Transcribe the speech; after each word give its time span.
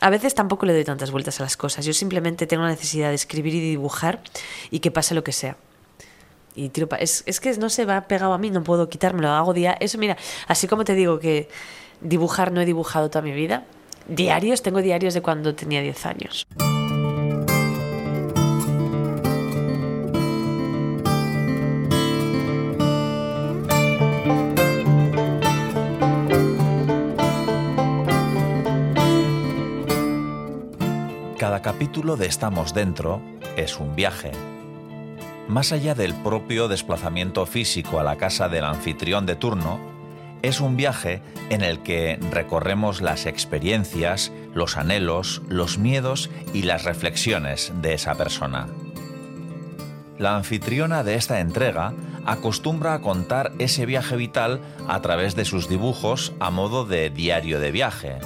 a 0.00 0.10
veces 0.10 0.34
tampoco 0.34 0.66
le 0.66 0.72
doy 0.72 0.84
tantas 0.84 1.10
vueltas 1.10 1.40
a 1.40 1.42
las 1.42 1.56
cosas. 1.56 1.84
Yo 1.84 1.92
simplemente 1.92 2.46
tengo 2.46 2.62
la 2.62 2.70
necesidad 2.70 3.10
de 3.10 3.14
escribir 3.14 3.54
y 3.54 3.60
dibujar 3.60 4.20
y 4.70 4.80
que 4.80 4.90
pase 4.90 5.14
lo 5.14 5.22
que 5.22 5.32
sea. 5.32 5.56
Y 6.54 6.70
tiro 6.70 6.88
es 6.98 7.40
que 7.40 7.56
no 7.58 7.70
se 7.70 7.84
va 7.84 8.00
pegado 8.02 8.32
a 8.32 8.38
mí, 8.38 8.50
no 8.50 8.62
puedo 8.62 8.88
quitármelo. 8.88 9.28
Hago 9.28 9.52
día. 9.52 9.76
Eso, 9.78 9.98
mira, 9.98 10.16
así 10.48 10.66
como 10.66 10.84
te 10.84 10.94
digo 10.94 11.20
que 11.20 11.48
dibujar 12.00 12.50
no 12.50 12.60
he 12.60 12.66
dibujado 12.66 13.10
toda 13.10 13.22
mi 13.22 13.32
vida, 13.32 13.64
diarios, 14.08 14.62
tengo 14.62 14.82
diarios 14.82 15.14
de 15.14 15.22
cuando 15.22 15.54
tenía 15.54 15.82
10 15.82 16.06
años. 16.06 16.46
Capítulo 31.62 32.16
de 32.16 32.26
Estamos 32.26 32.72
Dentro 32.72 33.20
es 33.58 33.78
un 33.78 33.94
viaje. 33.94 34.32
Más 35.46 35.72
allá 35.72 35.94
del 35.94 36.14
propio 36.14 36.68
desplazamiento 36.68 37.44
físico 37.44 38.00
a 38.00 38.02
la 38.02 38.16
casa 38.16 38.48
del 38.48 38.64
anfitrión 38.64 39.26
de 39.26 39.36
turno, 39.36 39.78
es 40.40 40.62
un 40.62 40.78
viaje 40.78 41.20
en 41.50 41.60
el 41.60 41.80
que 41.80 42.18
recorremos 42.30 43.02
las 43.02 43.26
experiencias, 43.26 44.32
los 44.54 44.78
anhelos, 44.78 45.42
los 45.48 45.76
miedos 45.76 46.30
y 46.54 46.62
las 46.62 46.84
reflexiones 46.84 47.74
de 47.82 47.92
esa 47.92 48.14
persona. 48.14 48.66
La 50.18 50.36
anfitriona 50.36 51.04
de 51.04 51.16
esta 51.16 51.40
entrega 51.40 51.92
acostumbra 52.24 52.94
a 52.94 53.02
contar 53.02 53.52
ese 53.58 53.84
viaje 53.84 54.16
vital 54.16 54.60
a 54.88 55.02
través 55.02 55.36
de 55.36 55.44
sus 55.44 55.68
dibujos 55.68 56.32
a 56.40 56.50
modo 56.50 56.86
de 56.86 57.10
diario 57.10 57.60
de 57.60 57.70
viaje, 57.70 58.18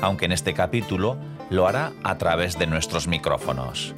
aunque 0.00 0.24
en 0.24 0.32
este 0.32 0.54
capítulo 0.54 1.18
lo 1.50 1.66
hará 1.66 1.92
a 2.02 2.16
través 2.16 2.58
de 2.58 2.66
nuestros 2.66 3.08
micrófonos. 3.08 3.94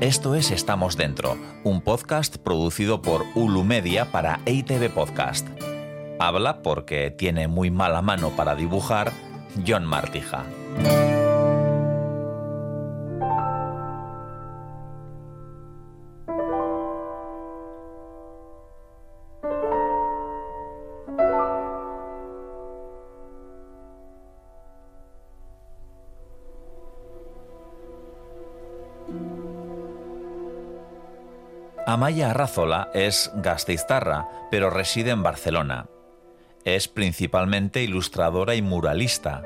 Esto 0.00 0.34
es 0.34 0.50
Estamos 0.50 0.96
Dentro, 0.96 1.36
un 1.64 1.82
podcast 1.82 2.36
producido 2.36 3.02
por 3.02 3.24
Ulu 3.34 3.64
Media 3.64 4.12
para 4.12 4.40
EITV 4.46 4.90
Podcast. 4.90 5.46
Habla 6.18 6.62
porque 6.62 7.10
tiene 7.10 7.48
muy 7.48 7.70
mala 7.70 8.00
mano 8.00 8.30
para 8.30 8.54
dibujar 8.54 9.12
John 9.66 9.84
Martija. 9.84 10.44
Amaya 31.88 32.32
Arrazola 32.32 32.90
es 32.92 33.32
gasteiztarra, 33.36 34.28
pero 34.50 34.68
reside 34.68 35.10
en 35.10 35.22
Barcelona. 35.22 35.86
Es 36.66 36.86
principalmente 36.86 37.82
ilustradora 37.82 38.54
y 38.56 38.60
muralista. 38.60 39.42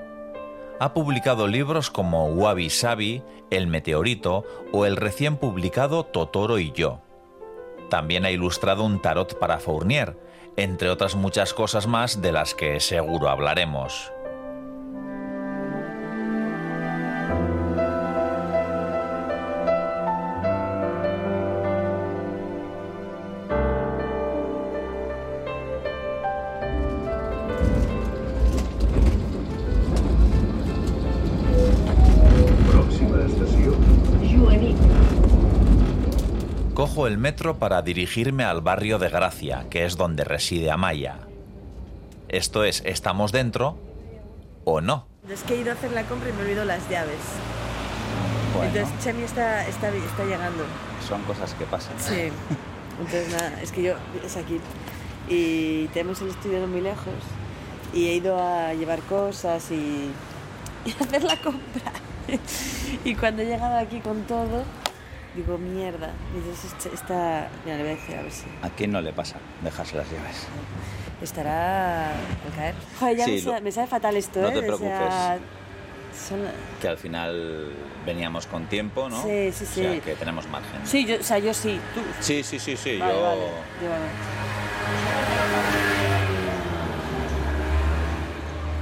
Ha 0.81 0.93
publicado 0.93 1.47
libros 1.47 1.89
como 1.89 2.27
Wabi 2.27 2.69
Sabi, 2.69 3.23
El 3.53 3.69
Meteorito 3.69 4.45
o 4.73 4.87
el 4.87 4.97
recién 4.97 5.37
publicado 5.37 6.03
Totoro 6.03 6.59
y 6.59 6.73
yo. 6.73 7.01
También 7.89 8.25
ha 8.25 8.33
ilustrado 8.33 8.83
un 8.83 9.01
tarot 9.01 9.39
para 9.39 9.61
Fournier, 9.61 10.19
entre 10.56 10.91
otras 10.91 11.15
muchas 11.15 11.55
cosas 11.55 11.87
más 11.87 12.23
de 12.23 12.33
las 12.33 12.56
que 12.56 12.81
seguro 12.81 13.29
hablaremos. 13.29 14.12
Cojo 37.03 37.09
el 37.09 37.19
metro 37.19 37.59
para 37.59 37.83
dirigirme 37.83 38.45
al 38.45 38.61
barrio 38.61 39.01
de 39.01 39.09
Gracia, 39.09 39.67
que 39.69 39.87
es 39.87 39.97
donde 39.97 40.23
reside 40.23 40.71
Amaya. 40.71 41.19
Esto 42.29 42.63
es, 42.63 42.81
¿estamos 42.87 43.33
dentro 43.33 43.77
o 44.63 44.81
no? 44.81 45.09
Es 45.29 45.43
que 45.43 45.55
he 45.55 45.63
ido 45.63 45.73
a 45.73 45.75
hacer 45.75 45.91
la 45.91 46.05
compra 46.05 46.29
y 46.29 46.33
me 46.33 46.43
olvido 46.43 46.65
las 46.65 46.89
llaves. 46.89 47.19
Bueno, 48.55 48.69
Entonces 48.69 49.05
Chemi 49.05 49.25
está, 49.25 49.67
está, 49.67 49.89
está 49.89 50.25
llegando. 50.25 50.63
son 51.09 51.21
cosas 51.25 51.53
que 51.55 51.65
pasan. 51.65 51.99
Sí. 51.99 52.29
Entonces 53.01 53.33
nada, 53.33 53.61
es 53.61 53.73
que 53.73 53.83
yo 53.83 53.95
es 54.25 54.37
aquí. 54.37 54.61
Y 55.29 55.89
tenemos 55.89 56.21
el 56.21 56.29
estudio 56.29 56.61
no 56.61 56.69
muy 56.69 56.83
lejos. 56.83 57.15
Y 57.93 58.11
he 58.11 58.15
ido 58.15 58.41
a 58.41 58.75
llevar 58.75 59.01
cosas 59.01 59.73
y, 59.73 60.09
y 60.84 60.91
hacer 61.03 61.25
la 61.25 61.37
compra. 61.43 61.93
y 63.05 63.17
cuando 63.17 63.43
he 63.43 63.47
llegado 63.47 63.77
aquí 63.77 63.99
con 63.99 64.23
todo, 64.23 64.63
digo, 65.34 65.59
mierda. 65.59 66.10
Y 66.34 66.38
entonces 66.38 66.72
este- 66.72 66.94
está... 66.94 67.48
Mira, 67.65 67.76
le 67.78 67.82
voy 67.84 67.93
a 67.93 67.94
decir 67.97 68.16
a 68.16 68.22
ver 68.22 68.32
si 68.32 68.44
¿A 68.62 68.69
quién 68.70 68.91
no 68.93 69.00
le 69.00 69.12
pasa 69.12 69.37
dejarse 69.62 69.97
las 69.97 70.06
llaves? 70.10 70.47
estará 71.22 72.10
al 72.10 72.53
caer. 72.56 72.75
Joder, 72.98 73.16
ya 73.16 73.25
Sí, 73.26 73.31
me, 73.32 73.41
sabe, 73.41 73.56
lo- 73.59 73.62
me 73.62 73.72
sabe 73.72 73.87
fatal 73.87 74.16
esto, 74.16 74.41
no 74.41 74.48
¿eh? 74.48 74.53
te 74.53 74.59
O 74.59 74.62
sea, 74.78 75.37
preocupes. 75.38 76.28
son- 76.28 76.48
Que 76.81 76.88
al 76.88 76.98
final 76.98 77.72
veníamos 78.04 78.47
con 78.48 78.66
tiempo, 78.66 79.09
¿no? 79.09 79.22
Sí, 79.22 79.53
sí, 79.53 79.65
O 79.65 79.66
sea, 79.69 79.92
sí. 79.94 80.00
que 80.00 80.15
tenemos 80.16 80.48
margen. 80.48 80.81
Sí, 80.84 81.04
yo, 81.06 81.16
o 81.21 81.22
sea, 81.22 81.38
yo 81.38 81.54
sí. 81.54 81.81
Tú, 81.94 82.00
Sí, 82.21 82.42
sí, 82.42 82.59
sí, 82.59 82.76
sí. 82.76 82.98
Vale, 82.98 83.12
yo... 83.15 83.22
vale. 83.22 83.42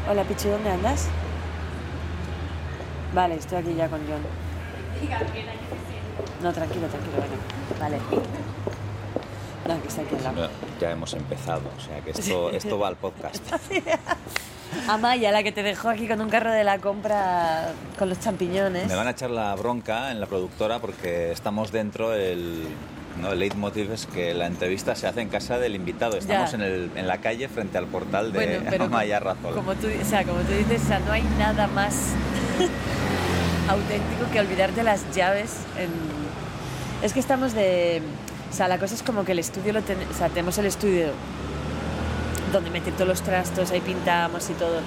Hola, 0.09 0.25
Pichi, 0.25 0.49
¿dónde 0.49 0.71
andas? 0.71 1.09
Vale, 3.15 3.35
estoy 3.37 3.59
aquí 3.59 3.75
ya 3.75 3.89
con 3.89 4.01
John. 4.09 4.23
No, 6.43 6.53
tranquilo, 6.53 6.87
tranquilo, 6.87 7.17
venga. 7.17 7.81
Vale. 7.81 7.99
No, 9.69 9.83
que 9.83 9.89
está 9.89 10.03
aquí 10.03 10.15
al 10.17 10.23
lado. 10.25 10.37
Bueno, 10.37 10.51
Ya 10.81 10.91
hemos 10.91 11.13
empezado, 11.15 11.63
o 11.77 11.81
sea 11.81 12.01
que 12.01 12.11
esto, 12.11 12.51
esto 12.51 12.79
va 12.79 12.89
al 12.89 12.97
podcast. 12.97 13.43
Amaya, 14.89 15.33
la 15.33 15.43
que 15.43 15.53
te 15.53 15.63
dejó 15.63 15.89
aquí 15.89 16.07
con 16.09 16.21
un 16.21 16.29
carro 16.29 16.51
de 16.53 16.65
la 16.65 16.79
compra 16.79 17.73
con 17.99 18.09
los 18.09 18.21
champiñones. 18.21 18.89
Me 18.89 18.95
van 18.95 19.07
a 19.09 19.11
echar 19.11 19.31
la 19.31 19.55
bronca 19.57 20.11
en 20.13 20.21
la 20.21 20.27
productora 20.27 20.79
porque 20.79 21.33
estamos 21.33 21.73
dentro, 21.73 22.15
el, 22.15 22.67
¿no? 23.21 23.33
el 23.33 23.39
leitmotiv 23.41 23.93
es 23.93 24.07
que 24.07 24.33
la 24.33 24.47
entrevista 24.47 24.95
se 24.95 25.07
hace 25.09 25.21
en 25.23 25.29
casa 25.29 25.59
del 25.59 25.75
invitado. 25.75 26.17
Estamos 26.17 26.55
en, 26.55 26.63
el- 26.63 26.91
en 26.95 27.07
la 27.09 27.19
calle 27.19 27.49
frente 27.49 27.79
al 27.79 27.87
portal 27.87 28.33
de 28.33 28.59
Bueno, 28.61 28.85
Amaya 28.85 29.21
como 29.21 29.75
tú, 29.75 29.89
o 29.89 30.05
sea, 30.05 30.25
como 30.25 30.41
tú 30.41 30.53
dices, 30.53 30.83
o 30.85 30.87
sea, 30.87 31.01
no 31.01 31.13
hay 31.13 31.23
nada 31.39 31.67
más 31.67 31.95
auténtico 33.69 34.31
que 34.33 34.41
olvidarte 34.41 34.83
las 34.83 35.05
llaves. 35.15 35.57
en- 35.79 36.20
Es 37.03 37.13
que 37.13 37.21
estamos 37.21 37.55
de... 37.55 38.03
O 38.51 38.55
sea, 38.55 38.69
la 38.69 38.79
cosa 38.79 38.95
es 38.95 39.03
como 39.03 39.25
que 39.25 39.33
el 39.33 39.39
estudio 39.39 39.73
lo 39.73 39.83
ten- 39.83 40.07
o 40.11 40.15
sea, 40.17 40.29
tenemos 40.29 40.59
el 40.59 40.67
estudio 40.67 41.13
donde 42.53 42.69
meter 42.71 42.93
todos 42.95 43.07
los 43.09 43.23
trastos, 43.23 43.71
ahí 43.71 43.81
pintamos 43.81 44.51
y 44.51 44.55
todo. 44.55 44.81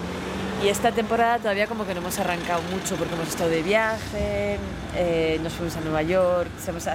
Y 0.64 0.68
esta 0.68 0.92
temporada 0.92 1.40
todavía 1.40 1.68
como 1.68 1.86
que 1.88 1.94
no 1.94 2.02
hemos 2.02 2.20
arrancado 2.20 2.62
mucho 2.74 2.96
porque 2.98 3.14
hemos 3.16 3.28
estado 3.30 3.50
de 3.50 3.64
viaje, 3.64 4.58
eh, 4.96 5.40
nos 5.42 5.54
fuimos 5.54 5.76
a 5.78 5.82
Nueva 5.82 6.02
York, 6.04 6.50
se 6.64 6.72
hemos 6.72 6.86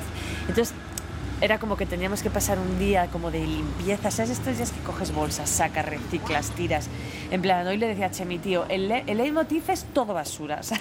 entonces 0.47 0.75
era 1.41 1.59
como 1.59 1.77
que 1.77 1.87
teníamos 1.87 2.23
que 2.23 2.31
pasar 2.31 2.59
un 2.59 2.79
día 2.79 3.07
como 3.13 3.31
de 3.31 3.41
limpieza, 3.41 4.11
¿sabes? 4.11 4.31
Estos 4.33 4.57
días 4.57 4.73
que 4.73 4.81
coges 4.81 5.13
bolsas, 5.13 5.49
sacas, 5.49 5.87
reciclas, 5.87 6.51
tiras. 6.51 6.89
En 7.31 7.41
plan, 7.43 7.67
hoy 7.67 7.77
le 7.77 7.87
decía 7.87 8.07
a 8.07 8.11
Chemi, 8.11 8.39
tío, 8.39 8.67
el, 8.69 8.89
le- 8.89 9.05
el 9.07 9.19
leitmotiv 9.19 9.63
es 9.71 9.85
todo 9.95 10.15
basura, 10.15 10.57
o 10.61 10.63
sea, 10.63 10.81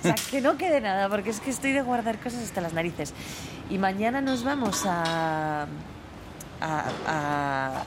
o 0.00 0.02
sea, 0.02 0.14
que 0.30 0.40
no 0.40 0.56
quede 0.56 0.80
nada, 0.80 1.08
porque 1.08 1.30
es 1.30 1.40
que 1.40 1.50
estoy 1.50 1.72
de 1.72 1.82
guardar 1.82 2.18
cosas 2.18 2.42
hasta 2.42 2.60
las 2.60 2.72
narices. 2.72 3.14
Y 3.70 3.78
mañana 3.78 4.20
nos 4.20 4.42
vamos 4.44 4.84
a, 4.86 5.66
a, 6.60 6.84
a- 7.06 7.84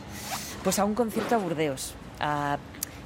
pues 0.63 0.79
a 0.79 0.85
un 0.85 0.93
concierto 0.95 1.35
a 1.35 1.37
Burdeos. 1.39 1.93
A, 2.19 2.57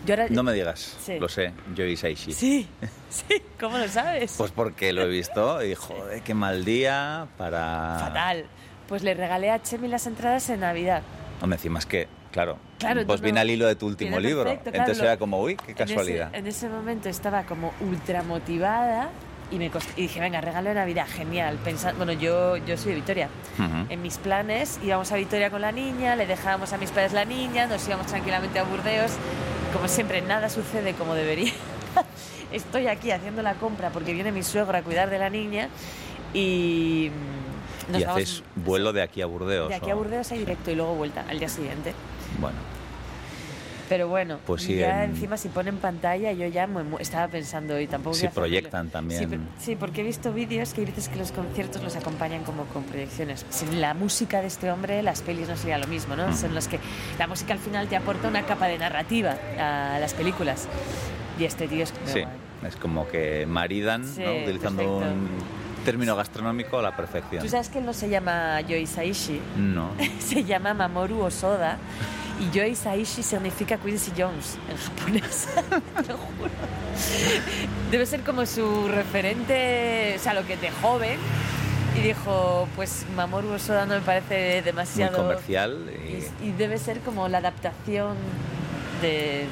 yo 0.06 0.14
ahora- 0.14 0.28
No 0.30 0.44
me 0.44 0.54
digas, 0.54 0.96
Sí. 1.04 1.18
lo 1.20 1.28
sé, 1.28 1.54
yo 1.74 1.86
y 1.86 1.98
Saishi. 1.98 2.34
Sí, 2.34 2.68
sí, 3.10 3.42
¿cómo 3.60 3.78
lo 3.80 3.88
sabes? 3.88 4.36
Pues 4.38 4.52
porque 4.52 4.94
lo 4.94 5.02
he 5.04 5.08
visto 5.08 5.64
y 5.64 5.74
joder, 5.74 6.22
qué 6.22 6.34
mal 6.36 6.64
día 6.66 7.26
para... 7.38 7.98
Fatal. 8.00 8.46
Pues 8.88 9.04
le 9.04 9.14
regalé 9.14 9.50
a 9.52 9.62
Chemi 9.62 9.88
las 9.88 10.06
entradas 10.08 10.50
en 10.50 10.60
Navidad. 10.62 11.02
Hombre, 11.42 11.58
encima 11.58 11.80
es 11.80 11.86
que, 11.86 12.08
claro, 12.32 12.58
Claro, 12.80 13.06
pues 13.06 13.22
no- 13.22 13.40
al 13.40 13.50
hilo 13.50 13.68
de 13.68 13.76
tu 13.76 13.88
último 13.88 14.20
libro. 14.20 14.44
perfecto, 14.44 14.72
claro, 14.72 14.78
Entonces 14.84 14.98
lo- 15.04 15.10
era 15.10 15.18
como, 15.18 15.42
uy, 15.42 15.56
qué 15.56 15.72
En 15.72 15.76
ese- 15.76 15.86
casualidad. 15.86 16.36
En 16.36 16.48
ese, 16.48 16.70
momento 16.70 17.10
estaba 17.10 17.44
como 17.44 17.74
ultra 17.82 18.22
motivada 18.24 19.10
y, 19.52 19.58
me 19.58 19.72
cost- 19.72 19.90
y 19.96 20.04
dije, 20.04 20.20
venga, 20.20 20.40
regalo 20.42 20.70
de 20.70 20.76
Navidad, 20.76 21.08
genial. 21.08 21.58
Pensa- 21.64 21.94
bueno, 21.94 22.12
yo, 22.14 22.58
yo 22.58 22.78
soy 22.78 22.92
de 22.92 22.96
Vitoria. 23.00 23.30
En 23.90 24.02
mis 24.02 24.18
planes 24.18 24.80
íbamos 24.84 25.12
a 25.12 25.16
Vitoria 25.18 25.50
con 25.50 25.62
la 25.62 25.72
niña, 25.72 26.16
le 26.16 26.26
dejábamos 26.28 26.72
a 26.74 26.78
mis 26.78 26.92
padres 26.92 27.14
la 27.14 27.26
niña, 27.26 27.68
nos 27.68 27.88
íbamos 27.88 28.08
tranquilamente 28.08 28.60
a 28.60 28.64
Burdeos. 28.64 29.12
Como 29.74 29.88
siempre, 29.88 30.22
nada 30.22 30.50
sucede 30.50 30.94
como 30.94 31.16
debería. 31.16 31.52
Estoy 32.52 32.88
aquí 32.88 33.12
haciendo 33.12 33.42
la 33.42 33.56
compra 33.56 33.90
porque 33.90 34.14
viene 34.14 34.32
mi 34.32 34.44
suegro 34.44 34.78
a 34.78 34.82
cuidar 34.82 35.10
de 35.10 35.20
la 35.20 35.30
niña 35.30 35.70
y 36.34 37.12
nos 37.90 38.02
y 38.02 38.04
hacéis 38.04 38.44
vuelo 38.56 38.94
de 38.94 39.02
aquí 39.02 39.22
a 39.22 39.26
Burdeos. 39.26 39.70
de 39.70 39.76
aquí 39.76 39.90
a 39.90 39.96
Burdeos 39.96 40.32
hay 40.32 40.40
directo 40.40 40.72
y 40.72 40.76
luego 40.76 40.96
vuelta 40.96 41.26
al 41.30 41.40
día 41.40 41.50
siguiente. 41.50 41.94
Bueno, 42.40 42.58
Pero 43.88 44.08
bueno, 44.08 44.40
Pues 44.48 44.64
sí, 44.64 44.78
ya 44.78 45.04
en- 45.04 45.12
encima 45.12 45.38
si 45.38 45.48
ponen 45.50 45.78
pantalla 45.78 46.32
yo 46.32 46.48
ya 46.48 46.66
me 46.66 46.82
mu- 46.82 46.98
estaba 46.98 47.28
pensando 47.28 47.80
y 47.80 47.86
tampoco 47.86 48.16
Si 48.16 48.26
hacerlo. 48.26 48.42
proyectan 48.42 48.90
también. 48.90 49.48
Sí, 49.60 49.76
porque 49.76 50.02
he 50.02 50.04
visto 50.04 50.34
vídeos 50.34 50.74
que 50.74 50.86
veces 50.86 51.08
que 51.08 51.18
los 51.18 51.32
conciertos 51.32 51.84
los 51.84 51.96
acompañan 51.96 52.44
como 52.46 52.64
con 52.66 52.82
proyecciones. 52.86 53.46
Sin 53.52 53.80
la 53.82 53.94
música 53.94 54.42
de 54.42 54.48
este 54.48 54.72
hombre, 54.72 55.04
las 55.04 55.22
pelis 55.22 55.48
no 55.48 55.56
sería 55.56 55.78
lo 55.78 55.86
mismo, 55.86 56.16
¿no? 56.16 56.30
Mm. 56.30 56.36
Son 56.36 56.56
los 56.56 56.68
que 56.68 56.80
la 57.20 57.28
música 57.28 57.54
al 57.54 57.60
final 57.60 57.88
te 57.88 57.96
aporta 57.96 58.28
una 58.28 58.42
capa 58.48 58.66
de 58.68 58.80
narrativa 58.80 59.36
a 59.60 60.00
las 60.00 60.16
películas. 60.16 60.68
Y 61.38 61.44
este 61.44 61.68
tío 61.68 61.84
es 61.84 61.94
sí. 62.06 62.24
Es 62.68 62.76
como 62.78 63.08
que 63.08 63.46
maridan, 63.46 64.04
Sí, 64.08 64.24
¿no? 64.24 64.32
utilizando 64.34 64.82
perfecto. 64.82 65.14
un 65.14 65.30
término 65.86 66.16
gastronómico 66.16 66.80
a 66.80 66.82
la 66.82 66.96
perfección. 66.96 67.42
Tú 67.44 67.50
sabes 67.50 67.70
que 67.70 67.80
él 67.80 67.86
no 67.86 67.94
se 67.94 68.10
llama 68.10 68.60
Yoi 68.62 68.86
Saishi, 68.86 69.40
No. 69.58 69.92
se 70.20 70.44
llama 70.44 70.74
Mamoru 70.74 71.22
Osoda 71.22 71.78
y 72.40 72.50
Yoi 72.56 72.76
Saishi 72.76 73.24
significa 73.24 73.78
Quincy 73.78 74.12
Jones 74.18 74.58
en 74.70 74.78
japonés. 74.78 75.48
Te 75.96 76.12
lo 76.12 76.18
juro. 76.18 76.52
Debe 77.92 78.06
ser 78.06 78.22
como 78.22 78.46
su 78.46 78.88
referente, 78.90 80.16
o 80.18 80.20
sea, 80.20 80.34
lo 80.34 80.46
que 80.46 80.58
de 80.58 80.72
joven. 80.82 81.18
Y 81.98 82.02
dijo, 82.02 82.68
pues 82.76 83.06
Mamoru 83.16 83.52
Osoda 83.54 83.86
no 83.86 83.96
me 83.96 84.02
parece 84.02 84.56
Muy 84.56 84.62
demasiado... 84.64 85.18
comercial. 85.18 85.90
Y... 86.06 86.46
Y, 86.46 86.50
y 86.50 86.52
debe 86.52 86.78
ser 86.78 87.00
como 87.00 87.30
la 87.30 87.38
adaptación 87.38 88.18
de, 89.02 89.46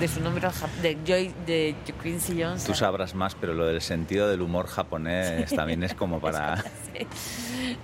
de 0.00 0.08
su 0.08 0.20
nombre 0.20 0.46
de 0.82 0.98
Joy 1.06 1.32
de 1.46 1.74
Quincy 2.02 2.42
Jones. 2.42 2.64
Tú 2.64 2.74
sabrás 2.74 3.14
más, 3.14 3.34
pero 3.34 3.54
lo 3.54 3.66
del 3.66 3.80
sentido 3.80 4.28
del 4.28 4.42
humor 4.42 4.66
japonés 4.66 5.50
también 5.54 5.82
es 5.82 5.94
como 5.94 6.20
para, 6.20 6.62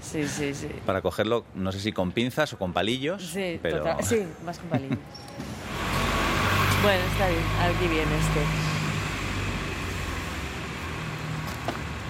Sí, 0.01 0.27
sí, 0.29 0.55
sí. 0.55 0.69
para 0.85 1.01
cogerlo, 1.03 1.45
no 1.55 1.73
sé 1.73 1.81
si 1.81 1.93
con 1.93 2.13
pinzas 2.13 2.53
o 2.53 2.59
con 2.59 2.73
palillos, 2.73 3.23
Sí, 3.27 3.59
pero 3.63 3.79
total- 3.79 4.03
sí, 4.05 4.27
más 4.45 4.59
con 4.59 4.69
palillos. 4.69 4.99
bueno, 6.83 7.03
está 7.13 7.29
bien. 7.29 7.43
Aquí 7.61 7.89
viene 7.89 8.03
este. 8.19 8.41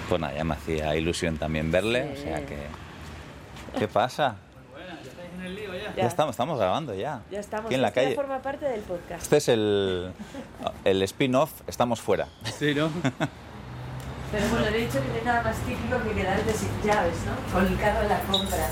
pues 0.09 0.21
nada, 0.21 0.33
ya 0.35 0.43
me 0.43 0.53
hacía 0.53 0.95
ilusión 0.95 1.37
también 1.37 1.71
verle, 1.71 2.15
Sí. 2.15 2.21
o 2.21 2.23
sea 2.23 2.45
que... 2.45 2.57
¿Qué 3.79 3.87
pasa? 3.87 4.35
Ya, 5.95 6.07
estamos, 6.07 6.33
estamos 6.33 6.57
grabando 6.57 6.93
ya. 6.93 7.21
Ya 7.29 7.39
estamos. 7.39 7.65
Aquí 7.65 7.75
en 7.75 7.81
la 7.81 7.89
Esto 7.89 7.99
ya 7.99 8.03
calle. 8.05 8.15
forma 8.15 8.41
parte 8.41 8.65
del 8.65 8.81
podcast. 8.81 9.23
Este 9.23 9.37
es 9.37 9.49
el, 9.49 10.11
el 10.85 11.01
spin-off, 11.03 11.51
estamos 11.67 12.01
fuera. 12.01 12.27
Sí, 12.57 12.73
¿no? 12.73 12.89
Pero 14.31 14.47
bueno, 14.49 14.69
le 14.71 14.77
he 14.77 14.81
dicho 14.85 14.99
que 15.01 15.07
no 15.09 15.13
hay 15.15 15.25
nada 15.25 15.43
más 15.43 15.57
típico 15.57 16.01
que 16.03 16.11
quedarte 16.13 16.53
sin 16.53 16.69
llaves, 16.83 17.15
¿no? 17.25 17.53
Con 17.53 17.67
el 17.67 17.77
carro 17.77 18.01
de 18.01 18.09
la 18.09 18.19
compra. 18.21 18.67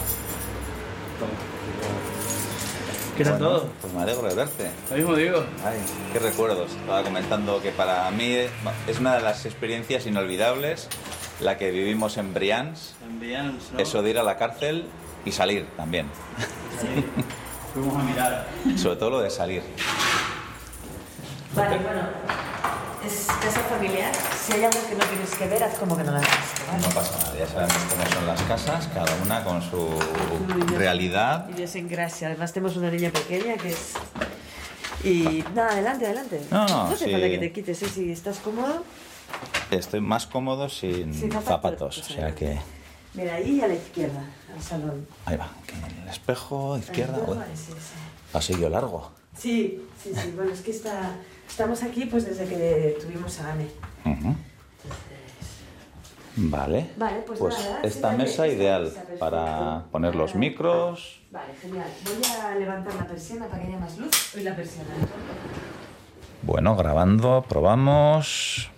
¿Qué 3.17 3.23
tal 3.25 3.33
Bueno, 3.33 3.47
todo? 3.49 3.69
Pues 3.81 3.93
me 3.93 4.01
alegro 4.01 4.27
de 4.29 4.35
verte. 4.35 4.71
Lo 4.89 4.95
mismo 4.95 5.15
digo. 5.15 5.43
Ay, 5.63 5.77
qué 6.13 6.19
recuerdos. 6.19 6.71
Estaba 6.71 7.03
comentando 7.03 7.61
que 7.61 7.71
para 7.71 8.09
mí 8.11 8.33
es 8.87 8.99
una 8.99 9.15
de 9.15 9.21
las 9.21 9.45
experiencias 9.45 10.05
inolvidables 10.07 10.87
la 11.41 11.57
que 11.57 11.71
vivimos 11.71 12.17
en 12.17 12.33
Brians, 12.33 12.93
Envían, 13.03 13.57
¿no? 13.73 13.79
eso 13.79 14.01
de 14.03 14.11
ir 14.11 14.19
a 14.19 14.23
la 14.23 14.37
cárcel 14.37 14.85
y 15.25 15.31
salir 15.31 15.67
también. 15.77 16.07
Sí. 16.79 17.05
Fuimos 17.73 17.95
a 17.95 18.03
mirar. 18.03 18.47
Sobre 18.75 18.95
todo 18.97 19.09
lo 19.11 19.19
de 19.21 19.29
salir. 19.29 19.63
Vale, 21.55 21.77
bueno. 21.77 22.01
Es 23.05 23.25
casa 23.25 23.61
familiar. 23.61 24.11
Si 24.13 24.53
hay 24.53 24.63
algo 24.63 24.79
que 24.87 24.95
no 24.95 25.03
tienes 25.05 25.31
que 25.35 25.47
ver, 25.47 25.63
haz 25.63 25.75
como 25.79 25.97
que 25.97 26.03
no 26.03 26.11
lo 26.11 26.17
has 26.17 26.23
visto, 26.23 26.61
¿vale? 26.67 26.81
No 26.83 26.89
pasa 26.89 27.17
nada, 27.17 27.39
ya 27.39 27.47
sabemos 27.47 27.77
cómo 27.89 28.05
son 28.05 28.27
las 28.27 28.41
casas, 28.43 28.89
cada 28.93 29.15
una 29.23 29.43
con 29.43 29.61
su 29.61 29.89
realidad. 30.77 31.49
Idiosincrasia. 31.49 32.27
Además 32.27 32.53
tenemos 32.53 32.75
una 32.77 32.91
niña 32.91 33.09
pequeña 33.09 33.55
que 33.57 33.69
es... 33.69 33.93
Y 35.03 35.43
nada, 35.55 35.71
adelante, 35.71 36.05
adelante. 36.05 36.41
No, 36.51 36.67
no, 36.67 36.81
hace 36.83 37.05
sí. 37.05 37.11
falta 37.11 37.27
que 37.27 37.37
te 37.39 37.51
quites, 37.51 37.81
¿eh? 37.81 37.89
Si 37.89 38.11
estás 38.11 38.37
cómodo. 38.37 38.83
Estoy 39.71 40.01
más 40.01 40.27
cómodo 40.27 40.69
sin 40.69 41.13
Sin 41.13 41.31
zapatos, 41.31 41.45
zapatos, 41.47 41.95
pues 41.99 42.11
o 42.11 42.13
sea 42.13 42.35
que... 42.35 42.59
Mira, 43.15 43.33
ahí 43.35 43.61
a 43.61 43.67
la 43.67 43.73
izquierda, 43.73 44.23
al 44.55 44.61
salón. 44.61 45.07
Ahí 45.25 45.37
va, 45.37 45.49
que 45.67 45.75
el 46.01 46.07
espejo, 46.09 46.77
izquierda, 46.77 47.15
Ahí, 47.17 47.23
uy, 47.27 47.37
vale, 47.37 47.55
sí, 47.55 47.71
sí. 47.71 47.77
pasillo 48.31 48.69
largo. 48.69 49.11
Sí, 49.37 49.81
sí, 50.01 50.11
sí. 50.15 50.33
Bueno, 50.35 50.51
es 50.51 50.61
que 50.61 50.71
está, 50.71 51.11
estamos 51.49 51.81
aquí 51.83 52.05
pues 52.05 52.25
desde 52.25 52.45
que 52.47 52.97
tuvimos 53.01 53.39
a 53.39 53.51
Ane. 53.53 53.67
Ujú. 54.05 54.35
Vale. 56.37 56.89
Vale, 56.95 57.23
pues 57.27 57.41
nada, 57.41 57.79
esta 57.83 58.11
mesa 58.13 58.47
ideal 58.47 58.91
para 59.19 59.83
poner 59.91 60.15
los 60.15 60.31
Para- 60.31 60.39
micros. 60.39 61.19
Vale, 61.29 61.53
genial. 61.61 61.87
Voy 62.05 62.21
a 62.41 62.55
levantar 62.55 62.93
la 62.95 63.05
persiana 63.07 63.47
para 63.47 63.61
que 63.61 63.67
haya 63.67 63.77
más 63.77 63.97
luz. 63.97 64.35
Hoy 64.35 64.43
la 64.43 64.55
persiana. 64.55 64.89
Bueno, 66.43 66.75
grabando, 66.75 67.45
probamos. 67.47 68.69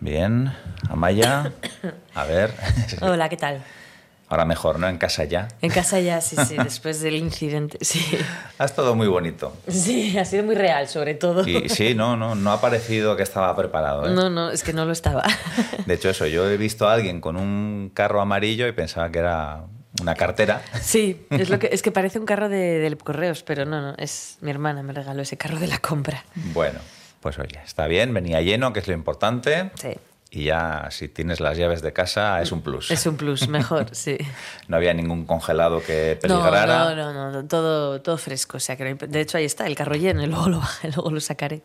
Bien. 0.00 0.52
Amaya. 0.88 1.52
A 2.14 2.24
ver. 2.24 2.54
Hola, 3.02 3.28
¿qué 3.30 3.36
tal? 3.36 3.62
Ahora 4.30 4.44
mejor, 4.44 4.78
¿no? 4.78 4.88
En 4.88 4.96
casa 4.96 5.24
ya. 5.24 5.48
En 5.60 5.72
casa 5.72 5.98
ya, 5.98 6.20
sí, 6.20 6.36
sí, 6.46 6.56
después 6.64 7.00
del 7.00 7.16
incidente, 7.16 7.78
sí. 7.80 8.00
Ha 8.58 8.64
estado 8.64 8.94
muy 8.94 9.08
bonito. 9.08 9.56
Sí, 9.66 10.16
ha 10.16 10.24
sido 10.24 10.44
muy 10.44 10.54
real, 10.54 10.86
sobre 10.86 11.14
todo. 11.14 11.46
Y 11.46 11.68
sí, 11.68 11.96
no, 11.96 12.16
no, 12.16 12.36
no 12.36 12.52
ha 12.52 12.60
parecido 12.60 13.16
que 13.16 13.24
estaba 13.24 13.54
preparado. 13.56 14.06
¿eh? 14.06 14.14
No, 14.14 14.30
no, 14.30 14.50
es 14.50 14.62
que 14.62 14.72
no 14.72 14.84
lo 14.84 14.92
estaba. 14.92 15.24
De 15.86 15.94
hecho, 15.94 16.10
eso, 16.10 16.26
yo 16.26 16.48
he 16.48 16.56
visto 16.56 16.88
a 16.88 16.92
alguien 16.92 17.20
con 17.20 17.36
un 17.36 17.90
carro 17.92 18.20
amarillo 18.20 18.68
y 18.68 18.72
pensaba 18.72 19.10
que 19.10 19.18
era 19.18 19.64
una 20.00 20.14
cartera. 20.14 20.62
Sí, 20.80 21.26
es, 21.30 21.50
lo 21.50 21.58
que, 21.58 21.68
es 21.72 21.82
que 21.82 21.90
parece 21.90 22.20
un 22.20 22.24
carro 22.24 22.48
de, 22.48 22.78
del 22.78 22.96
correos, 22.98 23.42
pero 23.42 23.64
no, 23.64 23.80
no, 23.80 23.94
es 23.98 24.38
mi 24.42 24.52
hermana 24.52 24.84
me 24.84 24.92
regaló 24.92 25.22
ese 25.22 25.36
carro 25.38 25.58
de 25.58 25.66
la 25.66 25.78
compra. 25.78 26.24
Bueno, 26.54 26.78
pues 27.20 27.36
oye, 27.40 27.58
está 27.64 27.88
bien, 27.88 28.14
venía 28.14 28.40
lleno, 28.42 28.72
que 28.72 28.78
es 28.78 28.86
lo 28.86 28.94
importante. 28.94 29.72
Sí, 29.74 29.90
Y 30.32 30.44
ya 30.44 30.86
si 30.90 31.08
tienes 31.08 31.40
las 31.40 31.58
llaves 31.58 31.82
de 31.82 31.92
casa 31.92 32.40
es 32.40 32.52
un 32.52 32.62
plus. 32.62 32.90
es 32.92 33.04
un 33.06 33.16
plus, 33.16 33.48
mejor, 33.48 33.88
sí. 33.92 34.16
No 34.68 34.76
había 34.76 34.94
ningún 34.94 35.24
congelado 35.26 35.82
que 35.82 36.14
No, 36.22 36.40
peligrara. 36.40 36.94
no, 36.94 37.12
no, 37.12 37.30
no, 37.32 37.44
todo, 37.48 38.00
todo 38.00 38.16
fresco. 38.16 38.58
O 38.58 38.60
sea, 38.60 38.76
que 38.76 38.94
no 38.94 39.06
de 39.08 39.20
hecho 39.20 39.38
ahí 39.38 39.44
está, 39.44 39.66
el 39.66 39.74
carro 39.74 39.96
lleno 39.96 40.22
y 40.22 40.26
luego 40.26 40.48
lo, 40.48 40.62
luego 40.84 41.10
lo 41.10 41.20
sacaré. 41.20 41.62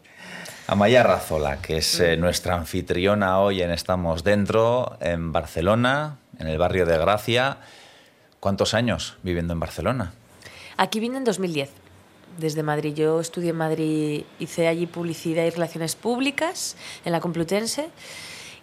Amaya 0.67 1.03
Razola, 1.03 1.57
que 1.62 1.77
es 1.77 2.00
eh, 2.00 2.17
nuestra 2.17 2.55
anfitriona 2.55 3.39
hoy 3.39 3.62
en 3.62 3.69
Estamos 3.69 4.24
Dentro, 4.24 4.98
en 5.00 5.31
Barcelona, 5.31 6.17
en 6.39 6.48
el 6.48 6.57
barrio 6.57 6.88
de 6.88 6.98
Gracia. 6.98 7.57
¿Cuántos 8.39 8.74
años 8.74 9.17
viviendo 9.22 9.53
en 9.53 9.60
Barcelona? 9.60 10.13
Aquí 10.77 11.00
vine 11.00 11.17
en 11.17 11.24
2010, 11.24 11.69
desde 12.39 12.63
Madrid. 12.63 12.95
Yo 12.95 13.19
estudié 13.19 13.51
en 13.51 13.57
Madrid, 13.57 14.24
hice 14.39 14.67
allí 14.67 14.88
publicidad 14.88 15.43
y 15.45 15.51
relaciones 15.51 15.95
públicas 15.95 16.75
en 17.05 17.12
la 17.12 17.19
Complutense 17.19 17.89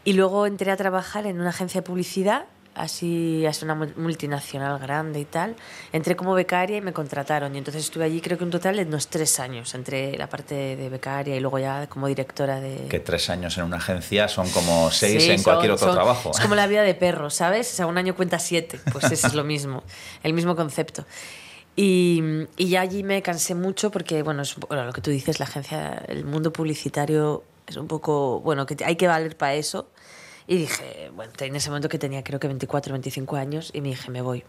y 0.05 0.15
luego 0.15 0.47
entré 0.47 0.71
a 0.71 0.77
trabajar 0.77 1.27
en 1.27 1.41
una 1.41 1.51
agencia 1.51 1.81
de 1.81 1.87
publicidad, 1.87 2.45
así, 2.75 3.45
así 3.47 3.65
una 3.67 3.75
mul- 3.77 3.95
multinacional 3.97 4.79
grande 4.79 5.21
y 5.21 5.25
tal. 5.27 5.55
Entré 5.93 6.17
como 6.17 6.33
becaria 6.35 6.79
y 6.79 6.81
me 6.81 6.93
contrataron 6.95 7.55
y 7.55 7.59
entonces 7.59 7.85
estuve 7.85 8.05
allí 8.05 8.21
creo 8.23 8.39
que 8.39 8.45
un 8.45 8.51
total 8.51 8.77
de 8.77 8.85
unos 8.85 9.09
tres 9.09 9.39
años, 9.41 9.75
entre 9.75 10.17
la 10.17 10.29
parte 10.29 10.55
de 10.77 10.89
becaria 10.89 11.37
y 11.37 11.41
luego 11.41 11.59
ya 11.59 11.87
como 11.89 12.07
directora 12.09 12.61
de... 12.61 12.89
Que 12.89 12.99
tres 12.99 13.29
años 13.31 13.59
en 13.59 13.65
una 13.65 13.77
agencia 13.77 14.27
son 14.29 14.49
como 14.51 14.91
seis 14.91 15.23
Sí, 15.23 15.31
en 15.33 15.43
cualquier 15.43 15.71
son- 15.73 15.75
otro 15.77 15.87
son- 15.89 15.95
trabajo. 15.97 16.31
Es 16.33 16.41
como 16.41 16.55
la 16.55 16.67
vida 16.67 16.83
de 16.83 16.95
perro, 16.95 17.29
¿sabes? 17.31 17.71
O 17.73 17.77
sea, 17.77 17.87
un 17.87 17.99
año 17.99 18.17
cuenta 18.17 18.39
siete. 18.39 18.81
Pues 18.91 19.05
eso 19.13 19.27
es 19.27 19.35
lo 19.35 19.45
mismo, 19.45 19.83
el 20.23 20.33
mismo 20.33 20.57
concepto. 20.57 21.05
Y, 21.77 22.23
y 22.57 22.69
ya 22.69 22.81
allí 22.83 23.03
me 23.03 23.23
cansé 23.23 23.55
mucho 23.55 23.91
porque, 23.91 24.23
bueno, 24.23 24.43
es 24.43 24.55
poco 24.55 24.75
lo 24.75 24.93
que 24.93 25.01
tú 25.01 25.11
dices, 25.11 25.39
la 25.41 25.47
agencia, 25.47 26.03
el 26.09 26.25
mundo 26.25 26.53
publicitario 26.53 27.45
es 27.67 27.77
un 27.77 27.87
poco, 27.89 28.41
bueno, 28.41 28.67
que 28.67 28.77
hay 28.85 28.97
que 28.97 29.07
valer 29.07 29.37
para 29.37 29.55
eso. 29.55 29.89
Y 30.53 30.59
dije, 30.59 31.11
bueno, 31.17 31.33
en 31.41 31.57
ese 31.57 31.71
momento 31.71 31.89
que 31.89 31.99
tenía 31.99 32.23
creo 32.23 32.39
que 32.39 32.47
24, 32.47 32.93
25 32.93 33.37
años, 33.37 33.71
y 33.73 33.81
me 33.81 33.89
dije, 33.89 34.11
me 34.11 34.21
voy. 34.21 34.45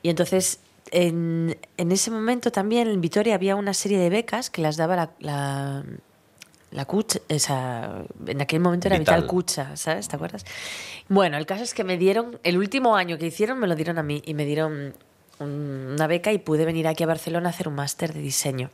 Y 0.00 0.08
entonces, 0.08 0.60
en, 0.92 1.58
en 1.76 1.90
ese 1.90 2.12
momento 2.12 2.52
también 2.52 2.86
en 2.86 3.00
Vitoria 3.00 3.34
había 3.34 3.56
una 3.56 3.74
serie 3.74 3.98
de 3.98 4.10
becas 4.10 4.48
que 4.48 4.62
las 4.62 4.76
daba 4.76 4.94
la, 4.94 5.10
la, 5.18 5.84
la 6.70 6.84
CUT, 6.84 7.16
esa, 7.28 8.04
en 8.28 8.40
aquel 8.40 8.60
momento 8.60 8.86
era 8.86 8.96
Vital. 8.96 9.16
Vital 9.22 9.28
Cucha, 9.28 9.76
¿sabes? 9.76 10.06
¿Te 10.06 10.14
acuerdas? 10.14 10.44
Bueno, 11.08 11.36
el 11.36 11.46
caso 11.46 11.64
es 11.64 11.74
que 11.74 11.82
me 11.82 11.96
dieron, 11.98 12.38
el 12.44 12.56
último 12.56 12.94
año 12.94 13.18
que 13.18 13.26
hicieron 13.26 13.58
me 13.58 13.66
lo 13.66 13.74
dieron 13.74 13.98
a 13.98 14.04
mí 14.04 14.22
y 14.24 14.34
me 14.34 14.44
dieron 14.44 14.94
un- 15.40 15.94
una 15.94 16.06
beca 16.06 16.30
y 16.32 16.38
pude 16.38 16.64
venir 16.64 16.86
aquí 16.86 17.02
a 17.02 17.06
Barcelona 17.08 17.48
a 17.48 17.50
hacer 17.50 17.66
un 17.66 17.74
máster 17.74 18.12
de 18.14 18.20
diseño. 18.20 18.70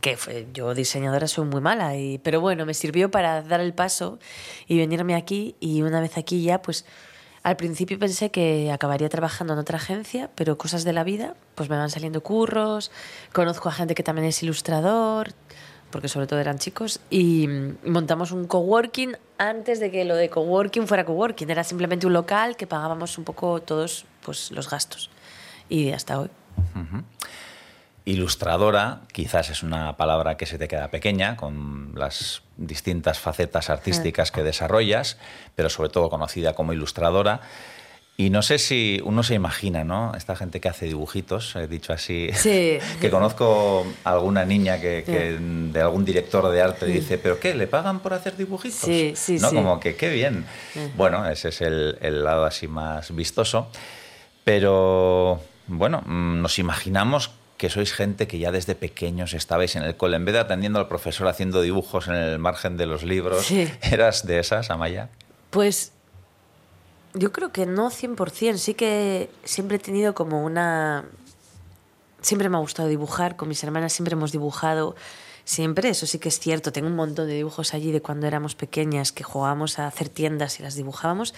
Que 0.00 0.16
fue- 0.16 0.46
yo 0.52 0.74
diseñadora 0.74 1.26
soy 1.28 1.46
muy 1.46 1.60
mala, 1.60 1.96
y, 1.96 2.18
pero 2.18 2.40
bueno, 2.40 2.64
me 2.66 2.74
sirvió 2.74 3.10
para 3.10 3.42
dar 3.42 3.60
el 3.60 3.72
paso 3.74 4.18
y 4.66 4.78
venirme 4.78 5.14
aquí 5.14 5.54
y 5.60 5.82
una 5.82 6.00
vez 6.00 6.16
aquí 6.16 6.42
ya, 6.42 6.62
pues 6.62 6.84
al 7.42 7.56
principio 7.56 7.98
pensé 7.98 8.30
que 8.30 8.70
acabaría 8.70 9.08
trabajando 9.08 9.52
en 9.54 9.58
otra 9.58 9.78
agencia, 9.78 10.30
pero 10.34 10.58
cosas 10.58 10.84
de 10.84 10.92
la 10.92 11.04
vida, 11.04 11.34
pues 11.54 11.70
me 11.70 11.76
van 11.76 11.90
saliendo 11.90 12.22
curros, 12.22 12.90
conozco 13.32 13.68
a 13.68 13.72
gente 13.72 13.94
que 13.94 14.02
también 14.02 14.26
es 14.26 14.42
ilustrador, 14.42 15.32
porque 15.90 16.08
sobre 16.08 16.26
todo 16.26 16.38
eran 16.38 16.58
chicos, 16.58 17.00
y 17.10 17.48
mm, 17.48 17.76
montamos 17.90 18.30
un 18.32 18.46
coworking 18.46 19.16
antes 19.38 19.80
de 19.80 19.90
que 19.90 20.04
lo 20.04 20.16
de 20.16 20.28
coworking 20.28 20.86
fuera 20.86 21.04
coworking, 21.04 21.50
era 21.50 21.64
simplemente 21.64 22.06
un 22.06 22.12
local 22.12 22.56
que 22.56 22.66
pagábamos 22.66 23.16
un 23.18 23.24
poco 23.24 23.60
todos 23.60 24.04
pues, 24.22 24.50
los 24.50 24.68
gastos. 24.70 25.10
Y 25.68 25.92
hasta 25.92 26.20
hoy. 26.20 26.28
Ilustradora, 28.04 29.00
quizás 29.12 29.50
es 29.50 29.62
una 29.62 29.96
palabra 29.96 30.36
que 30.36 30.46
se 30.46 30.58
te 30.58 30.68
queda 30.68 30.88
pequeña 30.88 31.36
con 31.36 31.92
las 31.94 32.42
distintas 32.56 33.18
facetas 33.18 33.70
artísticas 33.70 34.30
que 34.32 34.42
desarrollas, 34.42 35.18
pero 35.54 35.68
sobre 35.68 35.90
todo 35.90 36.08
conocida 36.10 36.54
como 36.54 36.72
ilustradora. 36.72 37.40
Y 38.16 38.28
no 38.28 38.42
sé 38.42 38.58
si 38.58 39.00
uno 39.04 39.22
se 39.22 39.34
imagina, 39.34 39.82
¿no? 39.82 40.12
Esta 40.14 40.36
gente 40.36 40.60
que 40.60 40.68
hace 40.68 40.84
dibujitos, 40.86 41.56
he 41.56 41.66
dicho 41.66 41.94
así, 41.94 42.28
Sí. 42.34 42.78
que 43.00 43.10
conozco 43.10 43.86
a 44.04 44.10
alguna 44.12 44.44
niña 44.44 44.78
que, 44.78 45.04
que 45.06 45.38
de 45.40 45.80
algún 45.80 46.04
director 46.04 46.50
de 46.50 46.60
arte 46.60 46.84
dice, 46.84 47.16
¿pero 47.16 47.40
qué? 47.40 47.54
¿Le 47.54 47.66
pagan 47.66 48.00
por 48.00 48.12
hacer 48.12 48.36
dibujitos? 48.36 48.80
Sí, 48.80 49.14
sí, 49.16 49.38
¿No? 49.38 49.48
sí. 49.48 49.56
Como 49.56 49.80
que 49.80 49.96
qué 49.96 50.10
bien. 50.10 50.44
Bueno, 50.98 51.26
ese 51.30 51.48
es 51.48 51.62
el, 51.62 51.96
el 52.02 52.22
lado 52.22 52.44
así 52.44 52.68
más 52.68 53.14
vistoso. 53.14 53.68
Pero 54.44 55.40
bueno, 55.66 56.02
mm, 56.04 56.42
nos 56.42 56.58
imaginamos 56.58 57.30
que 57.60 57.68
sois 57.68 57.92
gente 57.92 58.26
que 58.26 58.38
ya 58.38 58.50
desde 58.52 58.74
pequeños 58.74 59.34
estabais 59.34 59.76
en 59.76 59.82
el 59.82 59.94
cole, 59.94 60.16
en 60.16 60.24
vez 60.24 60.32
de 60.32 60.40
atendiendo 60.40 60.78
al 60.78 60.88
profesor 60.88 61.28
haciendo 61.28 61.60
dibujos 61.60 62.08
en 62.08 62.14
el 62.14 62.38
margen 62.38 62.78
de 62.78 62.86
los 62.86 63.02
libros, 63.02 63.44
Sí. 63.44 63.70
¿eras 63.82 64.26
de 64.26 64.38
esas, 64.38 64.70
Amaya? 64.70 65.10
Pues 65.50 65.92
yo 67.12 67.32
creo 67.32 67.52
que 67.52 67.66
no 67.66 67.90
100%, 67.90 68.56
sí 68.56 68.72
que 68.72 69.28
siempre 69.44 69.76
he 69.76 69.78
tenido 69.78 70.14
como 70.14 70.42
una... 70.42 71.04
Siempre 72.22 72.48
me 72.48 72.56
ha 72.56 72.60
gustado 72.60 72.88
dibujar, 72.88 73.36
con 73.36 73.48
mis 73.48 73.62
hermanas 73.62 73.92
siempre 73.92 74.14
hemos 74.14 74.32
dibujado, 74.32 74.96
siempre, 75.44 75.90
eso 75.90 76.06
sí 76.06 76.18
que 76.18 76.30
es 76.30 76.40
cierto, 76.40 76.72
tengo 76.72 76.88
un 76.88 76.96
montón 76.96 77.26
de 77.26 77.34
dibujos 77.34 77.74
allí 77.74 77.92
de 77.92 78.00
cuando 78.00 78.26
éramos 78.26 78.54
pequeñas, 78.54 79.12
que 79.12 79.22
jugábamos 79.22 79.78
a 79.78 79.86
hacer 79.86 80.08
tiendas 80.08 80.58
y 80.60 80.62
las 80.62 80.76
dibujábamos, 80.76 81.34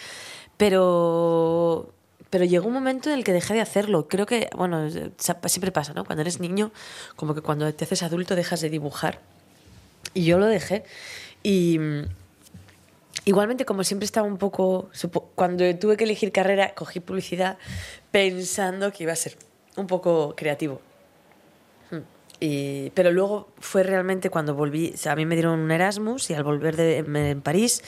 pero... 0.57 1.93
Pero 2.33 2.47
llegó 2.47 2.67
un 2.67 2.73
momento 2.73 3.11
en 3.11 3.19
el 3.19 3.25
que 3.25 3.33
dejé 3.35 3.53
de 3.53 3.61
hacerlo. 3.61 4.09
Creo 4.09 4.25
que, 4.25 4.49
bueno, 4.57 4.89
sa- 5.19 5.39
siempre 5.47 5.71
pasa, 5.71 5.93
¿no? 5.93 6.07
Cuando 6.07 6.23
eres 6.23 6.41
niño, 6.41 6.73
como 7.15 7.35
que 7.35 7.43
cuando 7.43 7.73
te 7.75 7.85
haces 7.85 8.03
adulto 8.03 8.35
dejas 8.35 8.63
de 8.63 8.71
dibujar. 8.71 9.21
Y 10.15 10.25
yo 10.25 10.39
lo 10.39 10.47
dejé. 10.47 10.85
Y, 11.43 11.79
Igualmente, 13.25 13.65
como 13.65 13.85
siempre 13.85 14.05
estaba 14.07 14.27
un 14.27 14.37
poco... 14.39 14.91
Cuando 15.37 15.63
tuve 15.77 15.97
que 15.97 16.03
elegir 16.05 16.33
carrera, 16.33 16.75
cogí 16.75 16.99
publicidad 16.99 17.57
pensando 18.11 18.91
que 18.93 19.05
iba 19.05 19.13
a 19.13 19.17
ser 19.17 19.37
un 19.77 19.87
poco 19.87 20.35
creativo. 20.37 20.81
Pero 22.95 23.13
luego 23.13 23.51
fue 23.61 23.85
realmente 23.85 24.29
cuando 24.29 24.55
volví, 24.55 24.95
a 25.09 25.15
mí 25.15 25.27
me 25.27 25.37
dieron 25.37 25.61
un 25.61 25.71
Erasmus 25.71 26.29
y 26.31 26.35
al 26.35 26.43
volver 26.43 26.77
de, 26.77 26.99
en, 26.99 27.41
París 27.41 27.85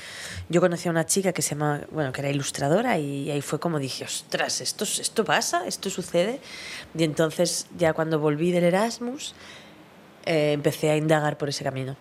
yo 0.48 0.60
conocí 0.60 0.86
a 0.86 0.92
una 0.92 1.06
chica 1.06 1.32
que 1.32 1.42
se 1.42 1.50
llama, 1.56 1.80
bueno, 1.90 2.12
que 2.12 2.20
era 2.20 2.30
ilustradora 2.30 2.96
y 2.98 3.30
ahí 3.32 3.40
fue 3.40 3.58
como 3.58 3.80
dije, 3.80 4.04
ostras, 4.04 4.60
esto, 4.60 4.84
esto 4.84 5.24
pasa, 5.24 5.66
esto 5.66 5.90
sucede. 5.90 6.40
Y 6.96 7.02
entonces 7.02 7.66
ya 7.76 7.94
cuando 7.94 8.20
volví 8.20 8.52
del 8.52 8.64
Erasmus 8.64 9.34
eh, 10.24 10.52
empecé 10.52 10.90
a 10.90 10.96
indagar 10.96 11.36
por 11.36 11.48
ese 11.48 11.64
camino. 11.64 11.96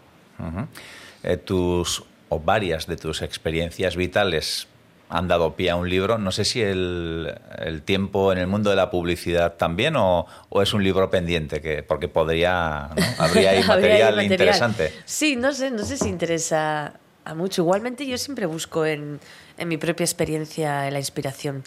Eh, 1.24 1.38
tus 1.38 2.04
o 2.30 2.40
varias 2.40 2.88
de 2.88 2.98
tus 2.98 3.22
experiencias 3.22 3.96
vitales 3.96 4.68
han 5.14 5.28
dado 5.28 5.56
pie 5.56 5.70
a 5.70 5.76
un 5.76 5.88
libro. 5.88 6.18
No 6.18 6.32
sé 6.32 6.44
si 6.44 6.64
el, 6.64 7.32
el 7.60 7.84
tiempo 7.84 8.32
en 8.32 8.40
el 8.40 8.48
mundo 8.48 8.72
de 8.72 8.76
la 8.76 8.90
publicidad 8.90 9.54
también 9.54 9.96
o, 9.96 10.26
o 10.50 10.62
es 10.64 10.74
un 10.74 10.84
libro 10.84 11.12
pendiente, 11.12 11.62
que, 11.62 11.84
porque 11.84 12.08
podría, 12.08 12.90
¿no? 12.96 13.04
habría 13.24 13.52
ahí 13.52 13.58
Habría 13.58 14.08
material, 14.08 14.24
interesante. 14.24 14.92
Sí, 15.06 15.36
no 15.36 15.54
sé, 15.54 15.70
no 15.70 15.86
sé 15.86 15.98
si 15.98 16.10
interesa 16.10 16.94
a 17.26 17.36
mucho. 17.36 17.62
Igualmente 17.62 18.08
yo 18.08 18.18
siempre 18.18 18.48
busco 18.48 18.88
en, 18.88 19.20
en 19.60 19.68
mi 19.68 19.78
propia 19.78 20.04
experiencia 20.04 20.90
la 20.90 20.98
inspiración. 20.98 21.64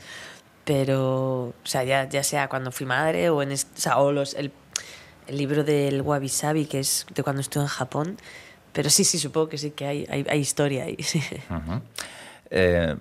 Pero, 0.64 1.50
o 1.50 1.54
sea, 1.62 1.84
ya, 1.84 2.08
ya 2.08 2.24
sea 2.24 2.48
cuando 2.48 2.72
fui 2.72 2.84
madre 2.84 3.30
o 3.30 3.42
en 3.42 3.52
o 3.52 3.56
sea, 3.56 3.98
o 3.98 4.10
los, 4.10 4.34
el, 4.34 4.50
el 5.28 5.36
libro 5.36 5.62
del 5.62 6.02
Wabi 6.02 6.28
Sabi, 6.28 6.66
que 6.66 6.80
es 6.80 7.06
de 7.14 7.22
cuando 7.22 7.42
estuve 7.42 7.62
en 7.62 7.68
Japón. 7.68 8.16
Pero 8.72 8.90
sí, 8.90 9.04
sí, 9.04 9.20
supongo 9.20 9.48
que 9.50 9.58
sí 9.58 9.70
que 9.70 9.86
hay, 9.86 10.06
hay, 10.10 10.26
hay 10.28 10.40
historia 10.40 10.82
ahí. 10.82 10.96
sí. 11.00 11.22
Eh, 12.50 12.96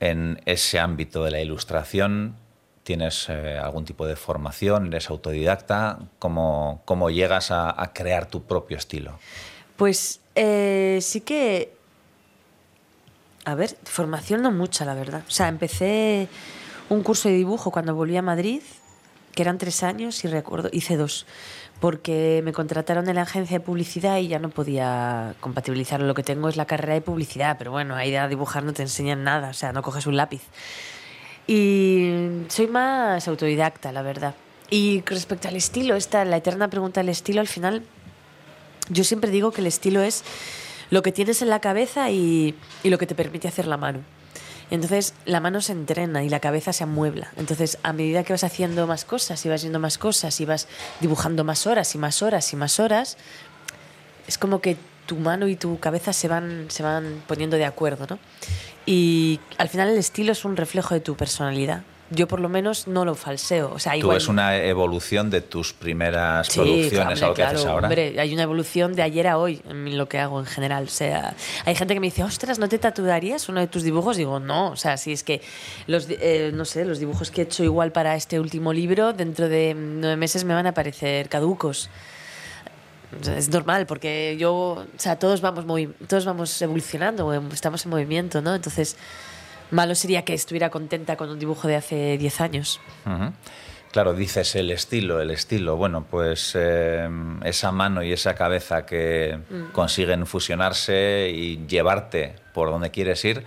en 0.00 0.40
ese 0.46 0.78
ámbito 0.78 1.24
de 1.24 1.30
la 1.30 1.40
ilustración, 1.40 2.36
¿tienes 2.82 3.28
eh, 3.28 3.58
algún 3.58 3.84
tipo 3.84 4.06
de 4.06 4.16
formación? 4.16 4.86
¿Eres 4.88 5.10
autodidacta? 5.10 5.98
¿Cómo, 6.18 6.82
cómo 6.84 7.10
llegas 7.10 7.50
a, 7.50 7.92
crear 7.94 8.26
tu 8.26 8.44
propio 8.44 8.76
estilo? 8.76 9.18
Pues 9.76 10.20
eh, 10.34 10.98
sí 11.02 11.20
que. 11.20 11.76
A 13.44 13.54
ver, 13.54 13.76
formación 13.84 14.42
no 14.42 14.50
mucha, 14.50 14.84
la 14.84 14.94
verdad. 14.94 15.22
O 15.26 15.30
sea, 15.30 15.48
empecé 15.48 16.28
un 16.88 17.02
curso 17.02 17.28
de 17.28 17.36
dibujo 17.36 17.70
cuando 17.70 17.94
volví 17.94 18.16
a 18.16 18.22
Madrid, 18.22 18.62
que 19.34 19.42
eran 19.42 19.58
tres 19.58 19.82
años, 19.82 20.24
y 20.24 20.28
recuerdo, 20.28 20.68
hice 20.72 20.96
dos. 20.96 21.26
Porque 21.80 22.40
me 22.44 22.52
contrataron 22.52 23.08
en 23.08 23.14
la 23.14 23.22
agencia 23.22 23.58
de 23.58 23.64
publicidad 23.64 24.18
y 24.18 24.28
ya 24.28 24.38
no 24.38 24.50
podía 24.50 25.34
compatibilizar. 25.40 26.00
Lo 26.00 26.14
que 26.14 26.22
tengo 26.24 26.48
es 26.48 26.56
la 26.56 26.66
carrera 26.66 26.94
de 26.94 27.00
publicidad, 27.00 27.56
pero 27.56 27.70
bueno, 27.70 27.94
ahí 27.94 28.14
a 28.16 28.26
dibujar 28.26 28.64
no 28.64 28.72
te 28.72 28.82
enseñan 28.82 29.22
nada, 29.22 29.50
o 29.50 29.54
sea, 29.54 29.72
no 29.72 29.82
coges 29.82 30.06
un 30.06 30.16
lápiz. 30.16 30.42
Y 31.46 32.42
soy 32.48 32.66
más 32.66 33.26
autodidacta, 33.28 33.92
la 33.92 34.02
verdad. 34.02 34.34
Y 34.70 35.02
respecto 35.06 35.48
al 35.48 35.56
estilo, 35.56 35.94
esta, 35.94 36.24
la 36.24 36.36
eterna 36.36 36.68
pregunta 36.68 37.00
del 37.00 37.08
estilo, 37.08 37.40
al 37.40 37.48
final 37.48 37.82
yo 38.90 39.04
siempre 39.04 39.30
digo 39.30 39.52
que 39.52 39.60
el 39.60 39.66
estilo 39.66 40.02
es 40.02 40.24
lo 40.90 41.02
que 41.02 41.12
tienes 41.12 41.42
en 41.42 41.48
la 41.48 41.60
cabeza 41.60 42.10
y, 42.10 42.54
y 42.82 42.90
lo 42.90 42.98
que 42.98 43.06
te 43.06 43.14
permite 43.14 43.48
hacer 43.48 43.66
la 43.66 43.76
mano. 43.76 44.00
Entonces 44.70 45.14
la 45.24 45.40
mano 45.40 45.60
se 45.60 45.72
entrena 45.72 46.24
y 46.24 46.28
la 46.28 46.40
cabeza 46.40 46.72
se 46.72 46.84
amuebla. 46.84 47.32
Entonces 47.36 47.78
a 47.82 47.92
medida 47.92 48.24
que 48.24 48.32
vas 48.32 48.44
haciendo 48.44 48.86
más 48.86 49.04
cosas 49.04 49.44
y 49.44 49.48
vas 49.48 49.62
viendo 49.62 49.78
más 49.78 49.98
cosas 49.98 50.40
y 50.40 50.44
vas 50.44 50.68
dibujando 51.00 51.44
más 51.44 51.66
horas 51.66 51.94
y 51.94 51.98
más 51.98 52.22
horas 52.22 52.52
y 52.52 52.56
más 52.56 52.78
horas, 52.80 53.16
es 54.26 54.38
como 54.38 54.60
que 54.60 54.76
tu 55.06 55.16
mano 55.16 55.48
y 55.48 55.56
tu 55.56 55.80
cabeza 55.80 56.12
se 56.12 56.28
van, 56.28 56.66
se 56.68 56.82
van 56.82 57.22
poniendo 57.26 57.56
de 57.56 57.64
acuerdo, 57.64 58.06
¿no? 58.10 58.18
Y 58.84 59.40
al 59.56 59.68
final 59.68 59.88
el 59.88 59.98
estilo 59.98 60.32
es 60.32 60.44
un 60.44 60.56
reflejo 60.56 60.94
de 60.94 61.00
tu 61.00 61.16
personalidad. 61.16 61.82
Yo 62.10 62.26
por 62.26 62.40
lo 62.40 62.48
menos 62.48 62.86
no 62.88 63.04
lo 63.04 63.14
falseo. 63.14 63.70
O 63.74 63.78
sea, 63.78 63.92
Tú 63.92 63.98
igual, 63.98 64.16
es 64.16 64.28
una 64.28 64.56
evolución 64.56 65.28
de 65.28 65.42
tus 65.42 65.74
primeras 65.74 66.46
Sí, 66.46 66.54
producciones 66.60 67.00
hombre, 67.20 67.24
a 67.24 67.28
lo 67.28 67.34
que 67.34 67.42
haces 67.42 67.60
claro, 67.60 67.74
ahora. 67.74 67.88
Hombre, 67.88 68.18
hay 68.18 68.32
una 68.32 68.44
evolución 68.44 68.94
de 68.94 69.02
ayer 69.02 69.26
a 69.26 69.36
hoy 69.36 69.60
en 69.68 69.98
lo 69.98 70.08
que 70.08 70.18
hago 70.18 70.40
en 70.40 70.46
general. 70.46 70.84
O 70.84 70.88
sea, 70.90 71.34
hay 71.66 71.74
gente 71.74 71.92
que 71.92 72.00
me 72.00 72.06
dice, 72.06 72.24
ostras, 72.24 72.58
¿no 72.58 72.66
te 72.68 72.78
tatuarías 72.78 73.48
uno 73.50 73.60
de 73.60 73.66
tus 73.66 73.82
dibujos? 73.82 74.16
Digo, 74.16 74.40
no. 74.40 74.70
O 74.70 74.76
sea, 74.76 74.96
si 74.96 75.12
es 75.12 75.22
que 75.22 75.42
los, 75.86 76.06
eh, 76.08 76.50
no 76.54 76.64
sé, 76.64 76.86
los 76.86 76.98
dibujos 76.98 77.30
que 77.30 77.42
he 77.42 77.44
hecho 77.44 77.62
igual 77.62 77.92
para 77.92 78.16
este 78.16 78.40
último 78.40 78.72
libro, 78.72 79.12
dentro 79.12 79.48
de 79.50 79.74
nueve 79.76 80.16
meses 80.16 80.44
me 80.44 80.54
van 80.54 80.66
a 80.66 80.72
parecer 80.72 81.28
caducos. 81.28 81.90
Es 83.36 83.48
normal, 83.48 83.86
porque 83.86 84.36
yo, 84.38 84.52
o 84.54 84.86
sea, 84.98 85.18
todos 85.18 85.40
vamos, 85.40 85.64
movi- 85.66 85.92
todos 86.06 86.26
vamos 86.26 86.60
evolucionando, 86.60 87.32
em, 87.32 87.48
estamos 87.52 87.82
en 87.86 87.90
movimiento, 87.90 88.42
¿no? 88.42 88.54
Entonces, 88.54 88.96
malo 89.70 89.94
sería 89.94 90.22
que 90.24 90.34
estuviera 90.34 90.70
contenta 90.70 91.16
con 91.16 91.30
un 91.30 91.38
dibujo 91.38 91.68
de 91.68 91.76
hace 91.76 92.18
10 92.18 92.40
años. 92.40 92.80
Claro, 93.90 94.12
dices 94.14 94.54
el 94.54 94.70
estilo, 94.70 95.20
el 95.20 95.30
estilo. 95.30 95.76
Bueno, 95.76 96.04
pues 96.10 96.52
eh, 96.54 97.08
esa 97.44 97.72
mano 97.72 98.02
y 98.02 98.12
esa 98.12 98.34
cabeza 98.34 98.84
que 98.84 99.38
Mm. 99.50 99.72
consiguen 99.72 100.26
fusionarse 100.26 101.30
y 101.34 101.66
llevarte 101.66 102.34
por 102.52 102.68
donde 102.70 102.90
quieres 102.90 103.24
ir, 103.24 103.44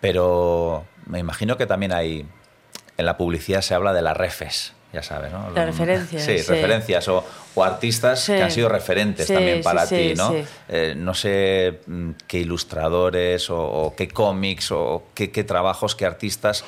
pero 0.00 0.84
me 1.06 1.18
imagino 1.18 1.56
que 1.56 1.66
también 1.66 1.92
hay, 1.92 2.26
en 2.96 3.06
la 3.06 3.16
publicidad 3.16 3.62
se 3.62 3.74
habla 3.74 3.92
de 3.92 4.02
las 4.02 4.16
refes, 4.16 4.74
ya 4.92 5.02
sabes, 5.02 5.30
¿no? 5.32 5.50
Las 5.50 5.66
referencias, 5.66 6.22
Sí, 6.24 6.38
sí. 6.38 6.50
referencias 6.50 7.06
o, 7.08 7.22
o 7.54 7.62
artistas 7.64 8.20
Sí. 8.20 8.32
que 8.32 8.42
han 8.42 8.50
sido 8.50 8.68
referentes 8.68 9.26
Sí, 9.26 9.34
también 9.34 9.62
para 9.62 9.86
ti, 9.86 10.14
¿no? 10.16 10.30
sí. 10.30 10.44
Eh, 10.68 10.94
no 10.96 11.12
sé 11.14 11.80
mm, 11.86 12.10
qué 12.26 12.38
ilustradores 12.38 13.50
o, 13.50 13.58
o 13.60 13.94
qué 13.94 14.08
cómics 14.08 14.70
o 14.72 15.02
qué, 15.14 15.30
qué 15.30 15.44
trabajos, 15.44 15.94
qué 15.94 16.06
artistas 16.06 16.64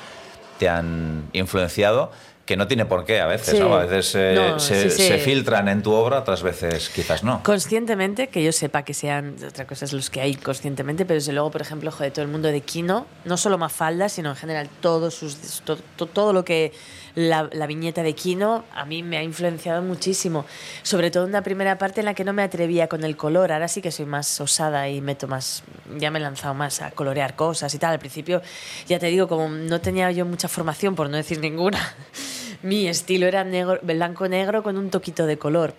te 0.59 0.69
han 0.69 1.29
influenciado, 1.33 2.11
que 2.45 2.57
no 2.57 2.67
tiene 2.67 2.85
por 2.85 3.05
qué 3.05 3.21
a 3.21 3.25
veces. 3.27 3.59
A 3.59 3.65
veces 3.85 4.13
eh, 4.15 4.33
No, 4.35 4.59
se, 4.59 5.17
filtran 5.19 5.67
en 5.69 5.81
tu 5.81 5.91
obra, 5.93 6.19
otras 6.19 6.43
veces 6.43 6.89
quizás 6.89 7.23
no. 7.23 7.41
Conscientemente, 7.43 8.27
que 8.27 8.43
yo 8.43 8.51
sepa 8.51 8.83
que 8.83 8.93
sean, 8.93 9.35
otra 9.47 9.65
cosa 9.65 9.85
es 9.85 9.93
los 9.93 10.09
que 10.11 10.21
hay 10.21 10.35
conscientemente, 10.35 11.05
pero 11.05 11.15
desde 11.15 11.33
luego, 11.33 11.49
por 11.49 11.61
ejemplo, 11.61 11.91
joder, 11.91 12.11
todo 12.11 12.23
el 12.25 12.29
mundo 12.31 12.49
de 12.49 12.61
Kino, 12.61 13.07
no 13.25 13.37
solo 13.37 13.57
Mafalda, 13.57 14.09
sino 14.09 14.29
en 14.31 14.35
general 14.35 14.69
todos 14.81 15.15
sus, 15.15 15.61
to- 15.65 15.77
to- 15.95 16.07
todo 16.07 16.33
lo 16.33 16.43
que 16.45 16.73
la, 17.15 17.43
viñeta 17.67 18.03
de 18.03 18.13
Kino 18.13 18.63
a 18.73 18.85
mí 18.85 19.03
me 19.03 19.17
ha 19.17 19.23
influenciado 19.23 19.81
muchísimo. 19.81 20.45
Sobre 20.83 21.11
todo 21.11 21.23
en 21.23 21.29
una 21.29 21.41
primera 21.41 21.77
parte 21.77 22.01
en 22.01 22.05
la 22.05 22.13
que 22.13 22.23
no 22.23 22.33
me 22.33 22.43
atrevía 22.43 22.87
con 22.87 23.03
el 23.03 23.17
color. 23.17 23.51
Ahora 23.51 23.67
sí 23.67 23.81
que 23.81 23.91
soy 23.91 24.05
más 24.05 24.39
osada 24.39 24.89
y 24.89 25.01
meto 25.01 25.27
más. 25.27 25.63
Ya 25.97 26.11
me 26.11 26.19
he 26.19 26.21
lanzado 26.21 26.53
más 26.53 26.81
a 26.81 26.91
colorear 26.91 27.35
cosas 27.35 27.73
y 27.73 27.79
tal. 27.79 27.93
Al 27.93 27.99
principio, 27.99 28.41
ya 28.87 28.99
te 28.99 29.07
digo, 29.07 29.27
como 29.27 29.49
no 29.49 29.81
tenía 29.81 30.11
yo 30.11 30.25
mucha 30.25 30.47
formación, 30.47 30.95
por 30.95 31.09
no 31.09 31.17
decir 31.17 31.39
ninguna, 31.39 31.95
mi 32.61 32.87
estilo 32.87 33.27
era 33.27 33.43
negro, 33.43 33.79
blanco-negro 33.81 34.63
con 34.63 34.77
un 34.77 34.89
toquito 34.89 35.25
de 35.25 35.37
color. 35.37 35.73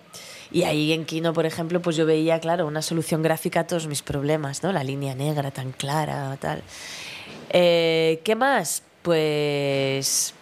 Y 0.51 0.63
ahí 0.63 0.93
en 0.93 1.05
Kino, 1.05 1.33
por 1.33 1.47
ejemplo, 1.47 1.81
pues 1.81 1.95
yo 1.95 2.05
veía, 2.05 2.39
claro, 2.39 2.67
una 2.67 2.83
solución 2.83 3.23
gráfica 3.23 3.61
a 3.61 3.67
todos 3.67 3.87
mis 3.87 4.03
problemas, 4.03 4.61
¿no? 4.61 4.71
La 4.71 4.83
línea 4.83 5.15
negra 5.15 5.49
tan 5.49 5.71
clara, 5.71 6.37
tal. 6.39 6.61
Eh, 7.49 8.21
¿Qué 8.23 8.35
más? 8.35 8.83
Pues 9.01 10.35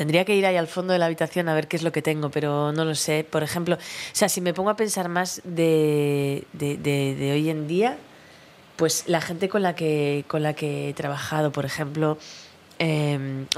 tendría 0.00 0.24
que 0.24 0.34
ir 0.34 0.46
ahí 0.46 0.56
al 0.56 0.66
fondo 0.66 0.94
de 0.94 0.98
la 0.98 1.04
habitación 1.04 1.50
a 1.50 1.54
ver 1.54 1.68
qué 1.68 1.76
es 1.76 1.82
lo 1.82 1.92
que 1.92 2.00
tengo, 2.00 2.30
pero 2.30 2.72
no 2.72 2.86
lo 2.86 2.94
sé. 2.94 3.22
Por 3.22 3.42
ejemplo, 3.42 3.74
o 3.74 3.78
sea, 4.14 4.30
si 4.30 4.40
me 4.40 4.54
pongo 4.54 4.70
a 4.70 4.74
pensar 4.74 5.10
más 5.10 5.42
de, 5.44 6.46
de, 6.54 7.30
hoy 7.34 7.50
en 7.50 7.68
día, 7.68 7.98
pues 8.76 9.04
la 9.08 9.20
gente 9.20 9.50
con 9.50 9.62
la 9.62 9.74
que, 9.74 10.24
con 10.26 10.42
la 10.42 10.54
que 10.54 10.88
he 10.88 10.94
trabajado, 10.94 11.52
por 11.52 11.66
ejemplo, 11.66 12.16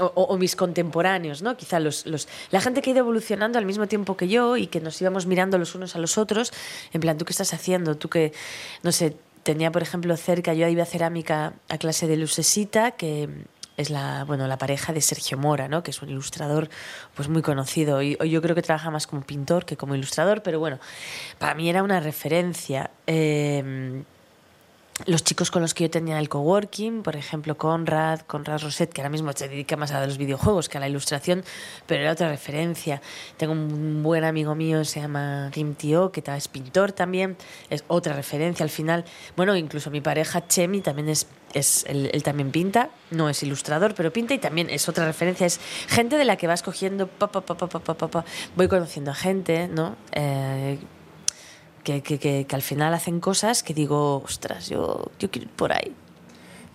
o, 0.01 0.03
o- 0.15 0.23
o 0.33 0.37
mis 0.37 0.57
contemporáneos, 0.57 1.41
¿no? 1.41 1.55
Quizá 1.55 1.79
los, 1.79 2.05
los, 2.05 2.27
la 2.51 2.59
gente 2.59 2.81
que 2.81 2.89
ha 2.89 2.93
ido 2.93 2.99
evolucionando 2.99 3.57
al 3.57 3.65
mismo 3.65 3.87
tiempo 3.87 4.17
que 4.17 4.27
yo 4.27 4.57
y 4.57 4.67
que 4.67 4.81
nos 4.81 5.01
íbamos 5.01 5.25
mirando 5.25 5.57
los 5.57 5.75
unos 5.75 5.95
a 5.95 5.99
los 5.99 6.17
otros, 6.17 6.51
en 6.91 6.99
plan, 6.99 7.17
¿tú 7.17 7.23
qué 7.23 7.31
estás 7.31 7.53
haciendo? 7.53 7.95
Tú 7.95 8.09
que, 8.09 8.33
no 8.81 8.91
sé, 8.91 9.15
tenía, 9.43 9.71
por 9.71 9.81
ejemplo, 9.81 10.17
cerca, 10.17 10.53
yo 10.53 10.67
iba 10.67 10.83
a 10.83 10.85
cerámica 10.85 11.53
a 11.69 11.77
clase 11.77 12.05
de 12.07 12.17
Lucesita, 12.17 12.91
que 12.91 13.29
es 13.77 13.89
la, 13.89 14.23
bueno, 14.25 14.47
la 14.47 14.57
pareja 14.57 14.93
de 14.93 15.01
Sergio 15.01 15.37
Mora, 15.37 15.67
¿no? 15.67 15.83
que 15.83 15.91
es 15.91 16.01
un 16.01 16.09
ilustrador 16.09 16.69
pues, 17.15 17.29
muy 17.29 17.41
conocido. 17.41 18.01
Y 18.01 18.17
yo 18.29 18.41
creo 18.41 18.55
que 18.55 18.61
trabaja 18.61 18.91
más 18.91 19.07
como 19.07 19.23
pintor 19.23 19.65
que 19.65 19.77
como 19.77 19.95
ilustrador, 19.95 20.43
pero 20.43 20.59
bueno, 20.59 20.79
para 21.39 21.55
mí 21.55 21.69
era 21.69 21.83
una 21.83 21.99
referencia. 21.99 22.91
Eh, 23.07 24.03
los 25.05 25.23
chicos 25.23 25.51
con 25.51 25.61
los 25.61 25.73
que 25.73 25.85
yo 25.85 25.89
tenía 25.89 26.19
el 26.19 26.29
coworking, 26.29 27.03
por 27.03 27.15
ejemplo, 27.15 27.57
Conrad, 27.57 28.21
Conrad 28.21 28.61
Roset, 28.61 28.91
que 28.91 29.01
ahora 29.01 29.09
mismo 29.09 29.31
se 29.33 29.47
dedica 29.47 29.75
más 29.75 29.91
a 29.91 30.05
los 30.05 30.17
videojuegos 30.17 30.69
que 30.69 30.77
a 30.77 30.81
la 30.81 30.87
ilustración, 30.87 31.43
pero 31.87 32.01
era 32.01 32.11
otra 32.11 32.29
referencia. 32.29 33.01
Tengo 33.37 33.53
un 33.53 34.03
buen 34.03 34.23
amigo 34.23 34.55
mío, 34.55 34.85
se 34.85 35.01
llama 35.01 35.49
Kim 35.53 35.75
Tio, 35.75 36.11
que 36.11 36.23
es 36.25 36.47
pintor 36.47 36.91
también, 36.91 37.37
es 37.69 37.83
otra 37.87 38.13
referencia 38.13 38.63
al 38.63 38.69
final. 38.69 39.05
Bueno, 39.35 39.55
incluso 39.55 39.91
mi 39.91 40.01
pareja 40.01 40.47
Chemi 40.47 40.81
también 40.81 41.09
es, 41.09 41.27
es 41.53 41.85
él, 41.87 42.09
él 42.13 42.23
también 42.23 42.51
pinta, 42.51 42.89
no 43.11 43.29
es 43.29 43.43
ilustrador, 43.43 43.95
pero 43.95 44.11
pinta 44.11 44.33
y 44.33 44.39
también 44.39 44.69
es 44.69 44.87
otra 44.89 45.05
referencia. 45.05 45.45
Es 45.45 45.59
gente 45.87 46.17
de 46.17 46.25
la 46.25 46.37
que 46.37 46.47
vas 46.47 46.63
cogiendo, 46.63 47.07
pa, 47.07 47.31
pa, 47.31 47.41
pa, 47.41 48.25
voy 48.55 48.67
conociendo 48.67 49.11
a 49.11 49.15
gente, 49.15 49.67
¿no? 49.67 49.95
Eh, 50.11 50.79
que, 51.83 52.01
que, 52.01 52.17
que, 52.19 52.45
que 52.47 52.55
al 52.55 52.61
final 52.61 52.93
hacen 52.93 53.19
cosas 53.19 53.63
que 53.63 53.73
digo, 53.73 54.21
ostras, 54.23 54.69
yo, 54.69 55.11
yo 55.19 55.29
quiero 55.29 55.47
ir 55.47 55.53
por 55.55 55.73
ahí. 55.73 55.93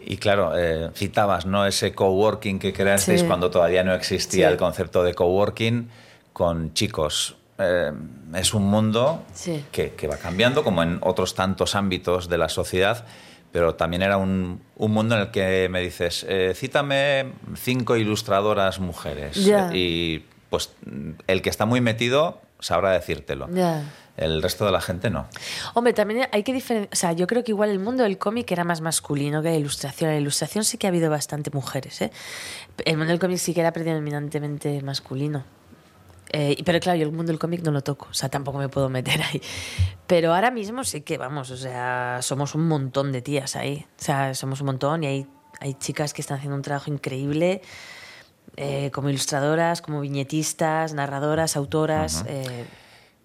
Y 0.00 0.16
claro, 0.16 0.52
eh, 0.56 0.90
citabas 0.94 1.44
¿no? 1.44 1.66
ese 1.66 1.92
coworking 1.94 2.58
que 2.58 2.72
creasteis 2.72 3.20
Sí. 3.22 3.26
cuando 3.26 3.50
todavía 3.50 3.82
no 3.84 3.92
existía 3.94 4.46
Sí. 4.48 4.52
el 4.52 4.58
concepto 4.58 5.02
de 5.02 5.14
coworking 5.14 5.88
con 6.32 6.72
chicos. 6.72 7.36
Eh, 7.58 7.90
es 8.34 8.54
un 8.54 8.62
mundo 8.64 9.24
Sí. 9.34 9.64
que, 9.72 9.90
que 9.94 10.06
va 10.06 10.16
cambiando, 10.16 10.62
como 10.62 10.82
en 10.82 10.98
otros 11.02 11.34
tantos 11.34 11.74
ámbitos 11.74 12.28
de 12.28 12.38
la 12.38 12.48
sociedad, 12.48 13.04
pero 13.52 13.74
también 13.74 14.02
era 14.02 14.16
un, 14.16 14.62
un 14.76 14.92
mundo 14.92 15.14
en 15.16 15.22
el 15.22 15.30
que 15.30 15.68
me 15.70 15.80
dices, 15.80 16.24
eh, 16.28 16.52
cítame 16.54 17.32
cinco 17.56 17.96
ilustradoras 17.96 18.78
mujeres. 18.78 19.44
Ya. 19.44 19.70
Y 19.74 20.24
pues 20.50 20.72
el 21.26 21.42
que 21.42 21.50
está 21.50 21.66
muy 21.66 21.80
metido 21.80 22.40
sabrá 22.60 22.92
decírtelo. 22.92 23.48
Ya. 23.52 23.82
El 24.18 24.42
resto 24.42 24.66
de 24.66 24.72
la 24.72 24.80
gente 24.80 25.10
no. 25.10 25.26
Hombre, 25.74 25.92
también 25.92 26.28
hay 26.32 26.42
que 26.42 26.52
diferenciar. 26.52 26.92
O 26.92 26.96
sea, 26.96 27.12
yo 27.12 27.26
creo 27.26 27.44
que 27.44 27.52
igual 27.52 27.70
el 27.70 27.78
mundo 27.78 28.02
del 28.02 28.18
cómic 28.18 28.50
era 28.50 28.64
más 28.64 28.80
masculino 28.80 29.42
que 29.42 29.50
la 29.50 29.56
ilustración. 29.56 30.10
En 30.10 30.16
la 30.16 30.20
ilustración 30.20 30.64
sí 30.64 30.76
que 30.76 30.86
ha 30.86 30.90
habido 30.90 31.08
bastante 31.08 31.50
mujeres, 31.52 32.02
¿eh? 32.02 32.10
El 32.84 32.96
mundo 32.96 33.12
del 33.12 33.20
cómic 33.20 33.38
sí 33.38 33.54
que 33.54 33.60
era 33.60 33.72
predominantemente 33.72 34.82
masculino. 34.82 35.44
Eh, 36.30 36.60
pero 36.64 36.78
claro, 36.80 36.98
yo 36.98 37.06
el 37.06 37.12
mundo 37.12 37.32
del 37.32 37.38
cómic 37.38 37.62
no 37.62 37.70
lo 37.70 37.80
toco, 37.80 38.08
o 38.10 38.14
sea, 38.14 38.28
tampoco 38.28 38.58
me 38.58 38.68
puedo 38.68 38.88
meter 38.90 39.22
ahí. 39.22 39.40
Pero 40.06 40.34
ahora 40.34 40.50
mismo 40.50 40.84
sí 40.84 41.00
que, 41.00 41.16
vamos, 41.16 41.50
o 41.50 41.56
sea, 41.56 42.18
somos 42.20 42.54
un 42.54 42.68
montón 42.68 43.12
de 43.12 43.22
tías 43.22 43.56
ahí. 43.56 43.86
O 43.98 44.04
sea, 44.04 44.34
somos 44.34 44.60
un 44.60 44.66
montón 44.66 45.04
y 45.04 45.06
hay, 45.06 45.26
hay 45.60 45.74
chicas 45.74 46.12
que 46.12 46.20
están 46.20 46.38
haciendo 46.38 46.56
un 46.56 46.62
trabajo 46.62 46.90
increíble 46.90 47.62
eh, 48.56 48.90
como 48.92 49.08
ilustradoras, 49.08 49.80
como 49.80 50.00
viñetistas, 50.00 50.92
narradoras, 50.92 51.56
autoras. 51.56 52.24
eh, 52.26 52.64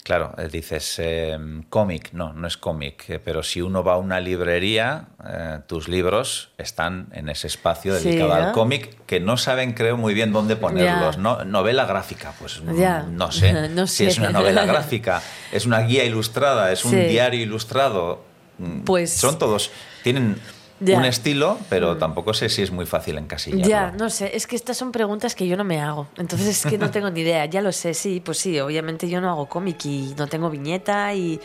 Claro, 0.03 0.35
eh, 0.37 0.49
dices 0.51 0.95
eh, 0.99 1.37
cómic, 1.69 2.09
no, 2.11 2.33
no 2.33 2.45
es 2.45 2.57
cómic, 2.57 3.05
eh, 3.09 3.19
pero 3.23 3.41
si 3.41 3.61
uno 3.61 3.85
va 3.85 3.93
a 3.93 3.97
una 3.97 4.19
librería, 4.19 5.05
eh, 5.25 5.59
tus 5.65 5.87
libros 5.87 6.49
están 6.57 7.07
en 7.13 7.29
ese 7.29 7.47
espacio 7.47 7.97
Sí, 7.97 8.09
dedicado 8.09 8.35
¿no? 8.35 8.47
al 8.47 8.51
cómic, 8.51 8.97
que 9.05 9.21
no 9.21 9.37
saben, 9.37 9.71
creo, 9.71 9.95
muy 9.95 10.13
bien 10.13 10.33
dónde 10.33 10.57
ponerlos. 10.57 11.17
¿no? 11.17 11.45
Novela 11.45 11.85
gráfica, 11.85 12.33
pues 12.37 12.59
mm, 12.61 13.15
no 13.15 13.31
sé 13.31 13.69
No 13.69 13.87
si 13.87 14.05
es 14.05 14.15
sé. 14.15 14.19
una 14.19 14.31
novela 14.31 14.65
gráfica, 14.65 15.21
es 15.53 15.65
una 15.65 15.79
guía 15.79 16.03
ilustrada, 16.03 16.73
es 16.73 16.83
un 16.83 16.91
Sí. 16.91 16.97
diario 16.97 17.41
ilustrado. 17.41 18.23
mm, 18.57 18.81
Pues- 18.81 19.13
Son 19.13 19.39
todos, 19.39 19.71
tienen 20.03 20.35
Ya. 20.79 20.97
Un 20.97 21.05
estilo, 21.05 21.57
pero 21.69 21.97
tampoco 21.97 22.33
sé 22.33 22.49
si 22.49 22.61
es 22.61 22.71
muy 22.71 22.85
fácil 22.85 23.17
encasillarlo. 23.17 23.67
Ya, 23.67 23.91
no 23.91 24.09
sé, 24.09 24.35
es 24.35 24.47
que 24.47 24.55
estas 24.55 24.75
son 24.75 24.91
preguntas 24.91 25.35
que 25.35 25.47
yo 25.47 25.55
no 25.55 25.63
me 25.63 25.79
hago. 25.79 26.07
Entonces 26.17 26.47
es 26.47 26.65
que 26.69 26.77
no 26.77 26.91
tengo 26.91 27.09
ni 27.09 27.21
idea. 27.21 27.45
Ya 27.45 27.61
lo 27.61 27.71
sé, 27.71 27.93
sí, 27.93 28.21
pues 28.23 28.39
sí, 28.39 28.59
obviamente 28.59 29.07
yo 29.07 29.21
no 29.21 29.29
hago 29.29 29.47
cómic 29.47 29.85
y 29.85 30.13
no 30.17 30.27
tengo 30.27 30.49
viñeta 30.49 31.13
y, 31.13 31.39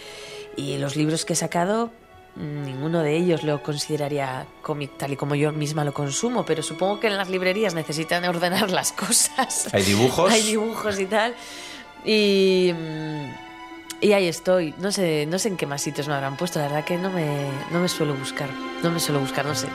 y 0.57 0.79
los 0.79 0.97
libros 0.97 1.25
que 1.25 1.35
he 1.35 1.37
sacado, 1.37 1.91
ninguno 2.37 3.01
de 3.01 3.17
ellos 3.17 3.43
lo 3.43 3.63
consideraría 3.63 4.47
cómic 4.63 4.93
tal 4.97 5.13
y 5.13 5.17
como 5.17 5.35
yo 5.35 5.53
misma 5.53 5.85
lo 5.85 5.93
consumo, 5.93 6.45
pero 6.45 6.63
supongo 6.63 7.01
que 7.01 7.09
en 7.09 7.17
las 7.17 7.29
librerías 7.29 7.75
necesitan 7.75 8.25
ordenar 8.25 8.71
las 8.71 8.93
cosas. 8.93 9.69
Hay 9.73 9.83
dibujos. 9.83 10.33
Hay 10.33 10.43
dibujos 10.43 10.99
y 10.99 11.07
tal. 11.07 11.35
Y, 12.05 12.73
mm, 12.75 13.48
y 14.01 14.13
ahí 14.13 14.29
estoy. 14.29 14.75
No 14.79 14.93
sé, 14.93 15.27
no 15.27 15.39
sé 15.39 15.49
en 15.49 15.57
qué 15.57 15.67
más 15.67 15.83
sitios 15.83 16.09
me 16.09 16.15
habrán 16.15 16.37
puesto. 16.37 16.59
La 16.59 16.67
verdad 16.67 16.85
que 16.85 16.97
no 16.97 17.11
me, 17.11 17.49
no 17.71 17.81
me 17.81 17.89
suelo 17.89 18.15
buscar. 18.15 18.49
No 18.83 18.91
me 18.91 19.01
suelo 19.01 19.21
buscar, 19.21 19.45
no 19.45 19.55
sé. 19.55 19.69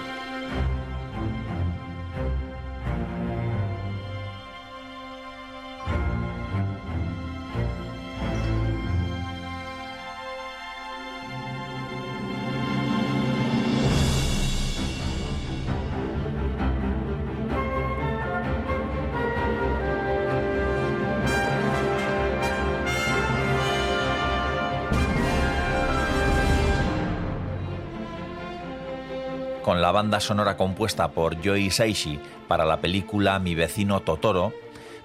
Banda 30.04 30.20
sonora 30.20 30.58
compuesta 30.58 31.12
por 31.12 31.42
Joey 31.42 31.72
Saishi 31.72 32.20
para 32.50 32.66
la 32.66 32.82
película 32.82 33.40
Mi 33.40 33.56
vecino 33.56 34.02
Totoro, 34.02 34.52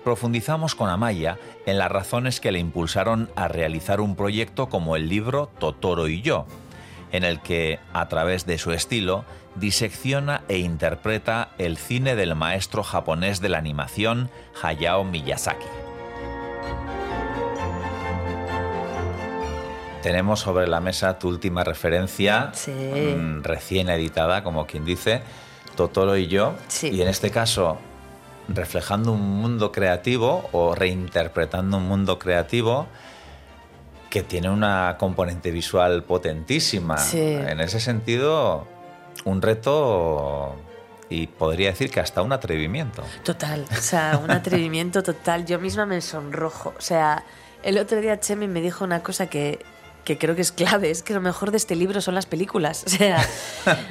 profundizamos 0.02 0.74
con 0.74 0.90
Amaya 0.90 1.38
en 1.66 1.78
las 1.78 1.88
razones 1.88 2.40
que 2.40 2.50
le 2.50 2.58
impulsaron 2.58 3.30
a 3.36 3.46
realizar 3.46 4.00
un 4.00 4.16
proyecto 4.16 4.68
como 4.68 4.96
el 4.96 5.08
libro 5.08 5.52
Totoro 5.60 6.08
y 6.08 6.20
yo, 6.20 6.46
en 7.12 7.22
el 7.22 7.38
que, 7.38 7.78
a 7.92 8.08
través 8.08 8.44
de 8.44 8.58
su 8.58 8.72
estilo, 8.72 9.24
disecciona 9.54 10.42
e 10.48 10.58
interpreta 10.58 11.50
el 11.58 11.76
cine 11.76 12.16
del 12.16 12.34
maestro 12.34 12.82
japonés 12.82 13.40
de 13.40 13.50
la 13.50 13.58
animación 13.58 14.30
Hayao 14.60 15.04
Miyazaki. 15.04 15.87
Tenemos 20.02 20.40
sobre 20.40 20.66
la 20.68 20.80
mesa 20.80 21.18
tu 21.18 21.28
última 21.28 21.64
referencia, 21.64 22.50
Sí. 22.54 22.70
mm, 22.72 23.42
recién 23.42 23.88
editada, 23.90 24.44
como 24.44 24.66
quien 24.66 24.84
dice, 24.84 25.22
Totoro 25.76 26.16
y 26.16 26.26
yo. 26.28 26.54
Sí. 26.68 26.88
Y 26.90 27.02
en 27.02 27.08
este 27.08 27.30
caso, 27.30 27.78
reflejando 28.48 29.12
un 29.12 29.20
mundo 29.40 29.72
creativo 29.72 30.48
o 30.52 30.74
reinterpretando 30.74 31.76
un 31.78 31.86
mundo 31.88 32.18
creativo 32.18 32.86
que 34.10 34.22
tiene 34.22 34.48
una 34.50 34.96
componente 34.98 35.50
visual 35.50 36.02
potentísima. 36.04 36.96
Sí. 36.98 37.20
En 37.20 37.60
ese 37.60 37.78
sentido, 37.80 38.66
un 39.24 39.42
reto 39.42 40.56
y 41.10 41.26
podría 41.26 41.70
decir 41.70 41.90
que 41.90 42.00
hasta 42.00 42.22
un 42.22 42.32
atrevimiento. 42.32 43.02
Total, 43.24 43.64
o 43.70 43.80
sea, 43.80 44.20
un 44.22 44.30
atrevimiento 44.30 45.02
total. 45.02 45.44
Yo 45.44 45.58
misma 45.58 45.86
me 45.86 46.00
sonrojo. 46.00 46.74
O 46.78 46.80
sea, 46.80 47.24
el 47.62 47.78
otro 47.78 48.00
día 48.00 48.18
Chemi 48.20 48.46
me 48.48 48.60
dijo 48.60 48.84
una 48.84 49.02
cosa 49.02 49.26
que, 49.26 49.58
que 50.08 50.16
creo 50.16 50.34
que 50.34 50.40
es 50.40 50.52
clave, 50.52 50.90
es 50.90 51.02
que 51.02 51.12
lo 51.12 51.20
mejor 51.20 51.50
de 51.50 51.58
este 51.58 51.76
libro 51.76 52.00
son 52.00 52.14
las 52.14 52.24
películas. 52.24 52.84
O 52.98 53.00
sea, 53.00 53.24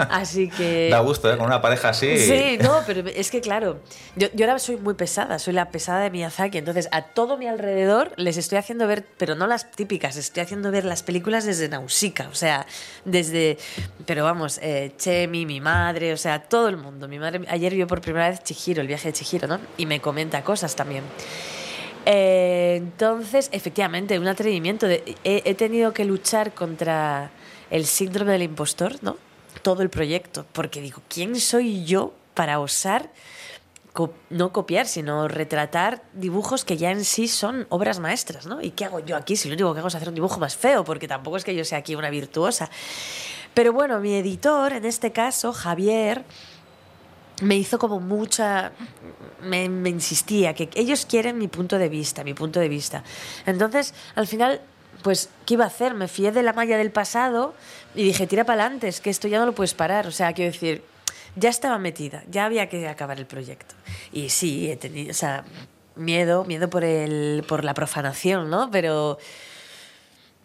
así 0.10 0.49
que... 0.49 0.89
Da 0.89 0.99
gusto, 0.99 1.32
¿eh? 1.32 1.38
Con 1.38 1.45
una 1.45 1.62
pareja 1.62 1.89
así. 1.89 2.17
Sí, 2.17 2.58
no, 2.60 2.82
pero 2.86 3.08
es 3.08 3.32
que 3.32 3.39
claro, 3.39 3.80
yo, 4.15 4.27
yo 4.34 4.45
ahora 4.45 4.60
soy 4.60 4.75
muy 4.75 4.95
pesada, 4.95 5.39
soy 5.39 5.53
la 5.53 5.69
pesada 5.69 6.01
de 6.01 6.10
Miyazaki, 6.10 6.58
entonces 6.58 6.89
a 6.91 7.03
todo 7.03 7.38
mi 7.38 7.47
alrededor 7.47 8.12
les 8.17 8.36
estoy 8.36 8.58
haciendo 8.58 8.86
ver, 8.88 9.06
pero 9.17 9.36
no 9.36 9.47
las 9.47 9.71
típicas, 9.71 10.17
estoy 10.17 10.43
haciendo 10.43 10.71
ver 10.71 10.84
las 10.84 11.03
películas 11.03 11.45
desde 11.45 11.69
Nausicaa, 11.69 12.27
o 12.30 12.36
sea, 12.36 12.65
desde, 13.06 13.58
pero 14.06 14.25
vamos, 14.25 14.60
eh, 14.62 14.91
Chemi, 14.97 15.45
mi 15.45 15.62
madre, 15.62 16.12
o 16.12 16.17
sea, 16.17 16.41
todo 16.41 16.67
el 16.67 16.77
mundo. 16.77 17.08
Mi 17.08 17.19
madre 17.19 17.41
ayer 17.47 17.73
vio 17.73 17.88
por 17.88 18.01
primera 18.01 18.30
vez 18.30 18.43
Chihiro, 18.43 18.82
el 18.82 18.88
viaje 18.88 19.10
de 19.10 19.13
Chihiro, 19.13 19.47
¿no? 19.47 19.60
Y 19.77 19.86
me 19.86 20.01
comenta 20.01 20.43
cosas 20.43 20.75
también. 20.75 21.03
Eh, 22.09 22.75
entonces, 22.77 23.49
efectivamente, 23.51 24.17
un 24.17 24.27
atrevimiento. 24.29 24.87
De, 24.87 25.17
he, 25.25 25.53
tenido 25.55 25.93
que 25.93 26.05
luchar 26.05 26.53
contra 26.53 27.31
el 27.69 27.85
síndrome 27.85 28.31
del 28.31 28.43
impostor, 28.43 28.95
¿no? 29.01 29.17
Todo 29.61 29.83
el 29.83 29.89
proyecto, 29.89 30.45
porque 30.53 30.79
digo, 30.79 31.01
¿quién 31.09 31.37
soy 31.37 31.83
yo 31.83 32.13
para 32.33 32.61
osar 32.61 33.09
no 34.29 34.53
copiar, 34.53 34.85
sino 34.85 35.27
retratar 35.27 36.03
dibujos 36.13 36.63
que 36.63 36.77
ya 36.77 36.91
en 36.91 37.03
sí 37.03 37.27
son 37.27 37.65
obras 37.69 37.99
maestras, 37.99 38.45
¿no? 38.45 38.61
¿Y 38.61 38.69
qué 38.69 38.85
hago 38.85 38.99
yo 38.99 39.17
aquí 39.17 39.35
si 39.35 39.49
lo 39.49 39.55
único 39.55 39.73
que 39.73 39.79
hago 39.79 39.87
es 39.87 39.95
hacer 39.95 40.07
un 40.07 40.15
dibujo 40.15 40.39
más 40.39 40.55
feo? 40.55 40.85
Porque 40.85 41.07
tampoco 41.07 41.35
es 41.35 41.43
que 41.43 41.55
yo 41.55 41.65
sea 41.65 41.79
aquí 41.79 41.95
una 41.95 42.11
virtuosa. 42.11 42.69
Pero 43.53 43.73
bueno, 43.73 43.99
mi 43.99 44.13
editor, 44.13 44.71
en 44.71 44.85
este 44.85 45.11
caso, 45.11 45.51
Javier, 45.51 46.23
me 47.41 47.56
hizo 47.56 47.78
como 47.80 48.00
mucha... 48.00 48.71
Me, 49.43 49.69
me 49.69 49.89
insistía 49.89 50.54
que 50.56 50.69
ellos 50.76 51.06
quieren 51.06 51.38
mi 51.38 51.47
punto 51.47 51.78
de 51.78 51.89
vista, 51.89 52.23
mi 52.23 52.34
punto 52.34 52.60
de 52.60 52.69
vista. 52.69 53.04
Entonces, 53.45 53.93
al 54.15 54.26
final, 54.28 54.62
pues, 55.04 55.30
¿qué 55.45 55.54
iba 55.54 55.63
a 55.63 55.67
hacer? 55.67 55.93
Me 55.93 56.08
fié 56.08 56.32
de 56.32 56.41
la 56.43 56.54
malla 56.54 56.78
del 56.78 56.89
pasado 56.91 57.54
y 57.93 58.04
dije, 58.04 58.26
tira 58.26 58.43
para 58.45 58.63
adelante, 58.63 58.88
es 58.88 59.00
que 59.00 59.10
esto 59.12 59.28
ya 59.28 59.38
no 59.39 59.45
lo 59.45 59.54
puedes 59.54 59.73
parar. 59.76 60.08
O 60.08 60.12
sea, 60.12 60.34
quiero 60.34 60.52
decir, 60.52 60.84
ya 61.36 61.50
estaba 61.50 61.78
metida, 61.78 62.23
ya 62.32 62.45
había 62.45 62.67
que 62.67 62.88
acabar 62.88 63.19
el 63.19 63.28
proyecto. 63.28 63.76
Y 64.12 64.30
sí, 64.30 64.71
he 64.71 64.76
tenido, 64.78 65.12
o 65.12 65.13
sea, 65.13 65.45
miedo, 65.95 66.43
miedo 66.45 66.67
por, 66.69 66.84
el, 66.84 67.43
por 67.47 67.63
la 67.63 67.73
profanación, 67.76 68.50
¿no? 68.50 68.69
Pero... 68.71 69.19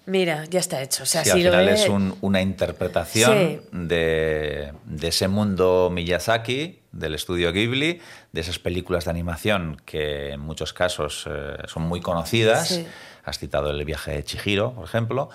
Mira, 0.04 0.44
ya 0.50 0.58
está 0.58 0.82
hecho. 0.82 1.04
O 1.04 1.06
sea, 1.06 1.22
Sí, 1.24 1.30
si 1.30 1.36
al 1.38 1.44
lo 1.44 1.50
final 1.52 1.68
he- 1.68 1.72
es 1.74 1.88
un- 1.88 2.16
una 2.22 2.42
interpretación 2.42 3.38
Sí. 3.38 3.60
de, 3.72 4.72
de 4.84 5.08
ese 5.08 5.28
mundo 5.28 5.90
Miyazaki, 5.92 6.80
del 6.92 7.14
estudio 7.14 7.52
Ghibli, 7.52 8.00
de 8.32 8.40
esas 8.40 8.58
películas 8.58 9.04
de 9.06 9.10
animación 9.10 9.80
que 9.84 10.30
en 10.32 10.40
muchos 10.40 10.72
casos 10.72 11.24
eh, 11.28 11.56
son 11.66 11.82
muy 11.84 12.00
conocidas. 12.00 12.68
Sí. 12.68 12.86
Has 13.24 13.38
citado 13.38 13.70
el 13.70 13.84
viaje 13.84 14.12
de 14.12 14.24
Chihiro, 14.24 14.72
por 14.74 14.84
ejemplo. 14.84 15.30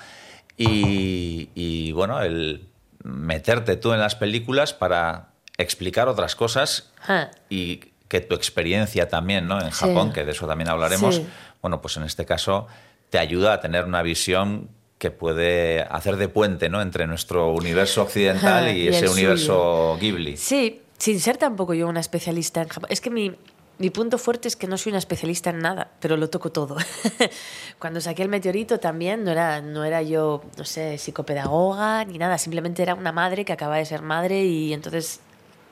Y, 0.56 1.50
y, 1.56 1.92
bueno, 1.92 2.22
el 2.22 2.68
meterte 3.04 3.76
tú 3.78 3.94
en 3.94 4.00
las 4.00 4.16
películas 4.16 4.74
para 4.74 5.30
explicar 5.58 6.08
otras 6.08 6.36
cosas 6.36 6.92
Ah. 7.08 7.30
y 7.50 7.78
que 8.08 8.22
tu 8.22 8.36
experiencia 8.36 9.08
también, 9.08 9.48
¿no? 9.48 9.60
En 9.62 9.72
Sí. 9.72 9.86
Japón, 9.86 10.14
que 10.14 10.26
de 10.26 10.32
eso 10.32 10.48
también 10.48 10.70
hablaremos, 10.70 11.16
Sí. 11.16 11.28
bueno, 11.62 11.82
pues 11.82 11.98
en 11.98 12.04
este 12.04 12.26
caso 12.26 12.68
te 13.10 13.20
ayuda 13.20 13.54
a 13.54 13.60
tener 13.62 13.86
una 13.86 14.02
visión 14.02 14.70
que 14.98 15.12
puede 15.12 15.84
hacer 15.84 16.16
de 16.18 16.28
puente, 16.28 16.70
¿no? 16.70 16.82
Entre 16.82 17.06
nuestro 17.06 17.52
universo 17.52 18.02
occidental 18.02 18.76
y, 18.76 18.88
ese 18.88 19.02
suyo. 19.08 19.12
universo 19.14 19.98
Ghibli. 20.02 20.38
Sí, 20.38 20.82
sin 20.98 21.20
ser 21.20 21.38
tampoco 21.38 21.74
yo 21.74 21.88
una 21.88 22.00
especialista 22.00 22.62
en 22.62 22.70
Japón. 22.70 22.90
Es 22.92 23.02
que 23.02 23.10
mi, 23.10 23.36
mi 23.80 23.90
punto 23.92 24.18
fuerte 24.18 24.48
es 24.48 24.56
que 24.56 24.68
no 24.68 24.78
soy 24.78 24.92
una 24.92 25.00
especialista 25.00 25.52
en 25.52 25.60
nada, 25.60 25.92
pero 26.00 26.18
lo 26.18 26.30
toco 26.30 26.52
todo. 26.52 26.78
Cuando 27.80 28.02
saqué 28.02 28.24
el 28.24 28.30
meteorito 28.30 28.80
también 28.80 29.24
no 29.24 29.32
era, 29.32 29.62
no 29.62 29.84
era 29.86 30.02
yo, 30.02 30.42
no 30.58 30.66
sé, 30.66 30.98
psicopedagoga 30.98 32.04
ni 32.06 32.18
nada, 32.18 32.38
simplemente 32.38 32.82
era 32.82 32.96
una 32.96 33.12
madre 33.12 33.46
que 33.46 33.54
acaba 33.54 33.78
de 33.78 33.86
ser 33.86 34.02
madre 34.02 34.46
y 34.46 34.74
entonces 34.74 35.20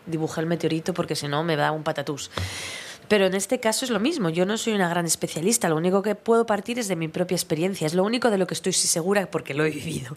dibujé 0.05 0.41
el 0.41 0.47
meteorito 0.47 0.93
porque 0.93 1.15
si 1.15 1.27
no 1.27 1.43
me 1.43 1.55
da 1.55 1.71
un 1.71 1.83
patatús. 1.83 2.29
Pero 3.07 3.25
en 3.25 3.35
este 3.35 3.59
caso 3.59 3.85
es 3.85 3.91
lo 3.91 3.99
mismo, 3.99 4.29
yo 4.29 4.45
no 4.45 4.57
soy 4.57 4.73
una 4.73 4.89
gran 4.89 5.05
especialista, 5.05 5.69
lo 5.69 5.75
único 5.75 6.01
que 6.01 6.15
puedo 6.15 6.45
partir 6.45 6.79
es 6.79 6.87
de 6.87 6.95
mi 6.95 7.07
propia 7.07 7.35
experiencia, 7.35 7.87
es 7.87 7.93
lo 7.93 8.03
único 8.03 8.31
de 8.31 8.37
lo 8.37 8.47
que 8.47 8.53
estoy 8.53 8.73
segura 8.73 9.29
porque 9.29 9.53
lo 9.53 9.65
he 9.65 9.69
vivido 9.69 10.15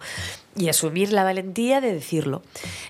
y 0.56 0.68
asumir 0.68 1.12
la 1.12 1.24
valentía 1.24 1.80
de 1.80 1.92
decirlo. 1.92 2.42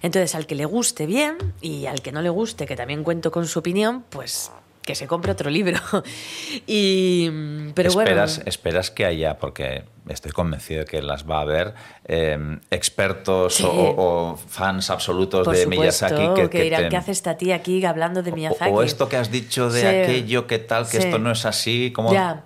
Entonces, 0.02 0.34
al 0.34 0.46
que 0.46 0.54
le 0.54 0.64
guste 0.64 1.06
bien 1.06 1.36
y 1.60 1.86
al 1.86 2.02
que 2.02 2.12
no 2.12 2.22
le 2.22 2.30
guste, 2.30 2.66
que 2.66 2.76
también 2.76 3.04
cuento 3.04 3.30
con 3.30 3.46
su 3.46 3.58
opinión, 3.58 4.04
pues 4.10 4.50
que 4.88 4.94
se 4.94 5.06
compre 5.06 5.32
otro 5.32 5.50
libro. 5.50 5.78
y 6.66 7.28
pero 7.74 7.90
esperas, 7.90 8.36
bueno, 8.38 8.48
esperas 8.48 8.90
que 8.90 9.04
haya, 9.04 9.38
porque 9.38 9.84
estoy 10.08 10.32
convencido 10.32 10.80
de 10.80 10.86
que 10.86 11.02
las 11.02 11.28
va 11.28 11.38
a 11.38 11.40
haber, 11.42 11.74
eh, 12.06 12.38
expertos 12.70 13.56
Sí. 13.56 13.64
o, 13.66 13.70
o 13.70 14.36
fans 14.36 14.88
absolutos 14.88 15.44
por 15.44 15.54
de 15.54 15.64
supuesto, 15.64 16.06
Miyazaki 16.06 16.34
que, 16.34 16.42
que, 16.44 16.48
que 16.50 16.62
dirán, 16.62 16.82
te- 16.84 16.88
¿qué 16.88 16.96
hace 16.96 17.12
esta 17.12 17.36
tía 17.36 17.56
aquí 17.56 17.84
hablando 17.84 18.22
de 18.22 18.32
Miyazaki? 18.32 18.70
o, 18.70 18.76
o 18.76 18.82
esto 18.82 19.10
que 19.10 19.18
has 19.18 19.30
dicho 19.30 19.70
de 19.70 19.80
Sí. 19.82 19.86
aquello, 19.86 20.46
que 20.46 20.58
tal, 20.58 20.84
que 20.88 20.98
Sí. 21.00 21.04
esto 21.06 21.18
no 21.18 21.32
es 21.32 21.44
así, 21.44 21.92
como 21.94 22.10
Ya. 22.12 22.44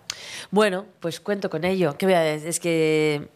Bueno, 0.50 0.85
pues 0.98 1.20
cuento 1.20 1.48
con 1.48 1.64
ello. 1.64 1.96
¿Qué 1.96 2.07
voy 2.07 2.14
a 2.16 2.20
decir? 2.20 2.48
Es 2.48 2.59
que 2.61 3.28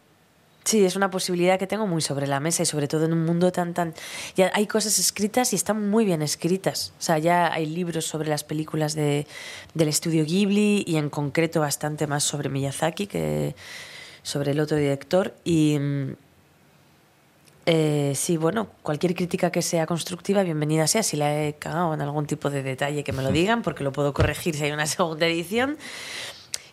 sí, 0.66 0.84
es 0.84 0.96
una 0.96 1.10
posibilidad 1.10 1.58
que 1.58 1.66
tengo 1.66 1.86
muy 1.86 2.02
sobre 2.02 2.26
la 2.26 2.40
mesa 2.40 2.62
y 2.62 2.66
sobre 2.66 2.88
todo 2.88 3.06
en 3.06 3.12
un 3.12 3.24
mundo 3.24 3.52
tan 3.52 3.72
tan 3.72 3.94
ya 4.36 4.50
hay 4.52 4.66
cosas 4.66 4.98
escritas 4.98 5.52
y 5.52 5.56
están 5.56 5.88
muy 5.88 6.04
bien 6.04 6.22
escritas. 6.22 6.92
O 6.98 7.02
sea, 7.02 7.18
ya 7.18 7.52
hay 7.52 7.66
libros 7.66 8.04
sobre 8.04 8.28
las 8.28 8.44
películas 8.44 8.94
de, 8.94 9.26
del 9.74 9.88
estudio 9.88 10.24
Ghibli 10.24 10.84
y 10.86 10.96
en 10.96 11.08
concreto 11.08 11.60
bastante 11.60 12.06
más 12.06 12.24
sobre 12.24 12.48
Miyazaki 12.48 13.06
que 13.06 13.54
sobre 14.22 14.50
el 14.50 14.60
otro 14.60 14.76
director 14.76 15.34
y 15.44 15.78
mm, 15.78 16.12
eh, 17.68 18.12
sí, 18.14 18.36
bueno, 18.36 18.68
cualquier 18.82 19.12
crítica 19.16 19.50
que 19.50 19.60
sea 19.60 19.86
constructiva, 19.86 20.44
bienvenida 20.44 20.86
sea. 20.86 21.02
Si 21.02 21.16
la 21.16 21.44
he 21.44 21.54
cagado 21.54 21.94
en 21.94 22.00
algún 22.00 22.26
tipo 22.26 22.48
de 22.48 22.62
detalle, 22.62 23.02
que 23.02 23.12
me 23.12 23.24
lo 23.24 23.32
digan, 23.32 23.62
porque 23.62 23.82
lo 23.82 23.90
puedo 23.90 24.14
corregir 24.14 24.54
si 24.54 24.64
hay 24.64 24.70
una 24.70 24.86
segunda 24.86 25.26
edición. 25.26 25.76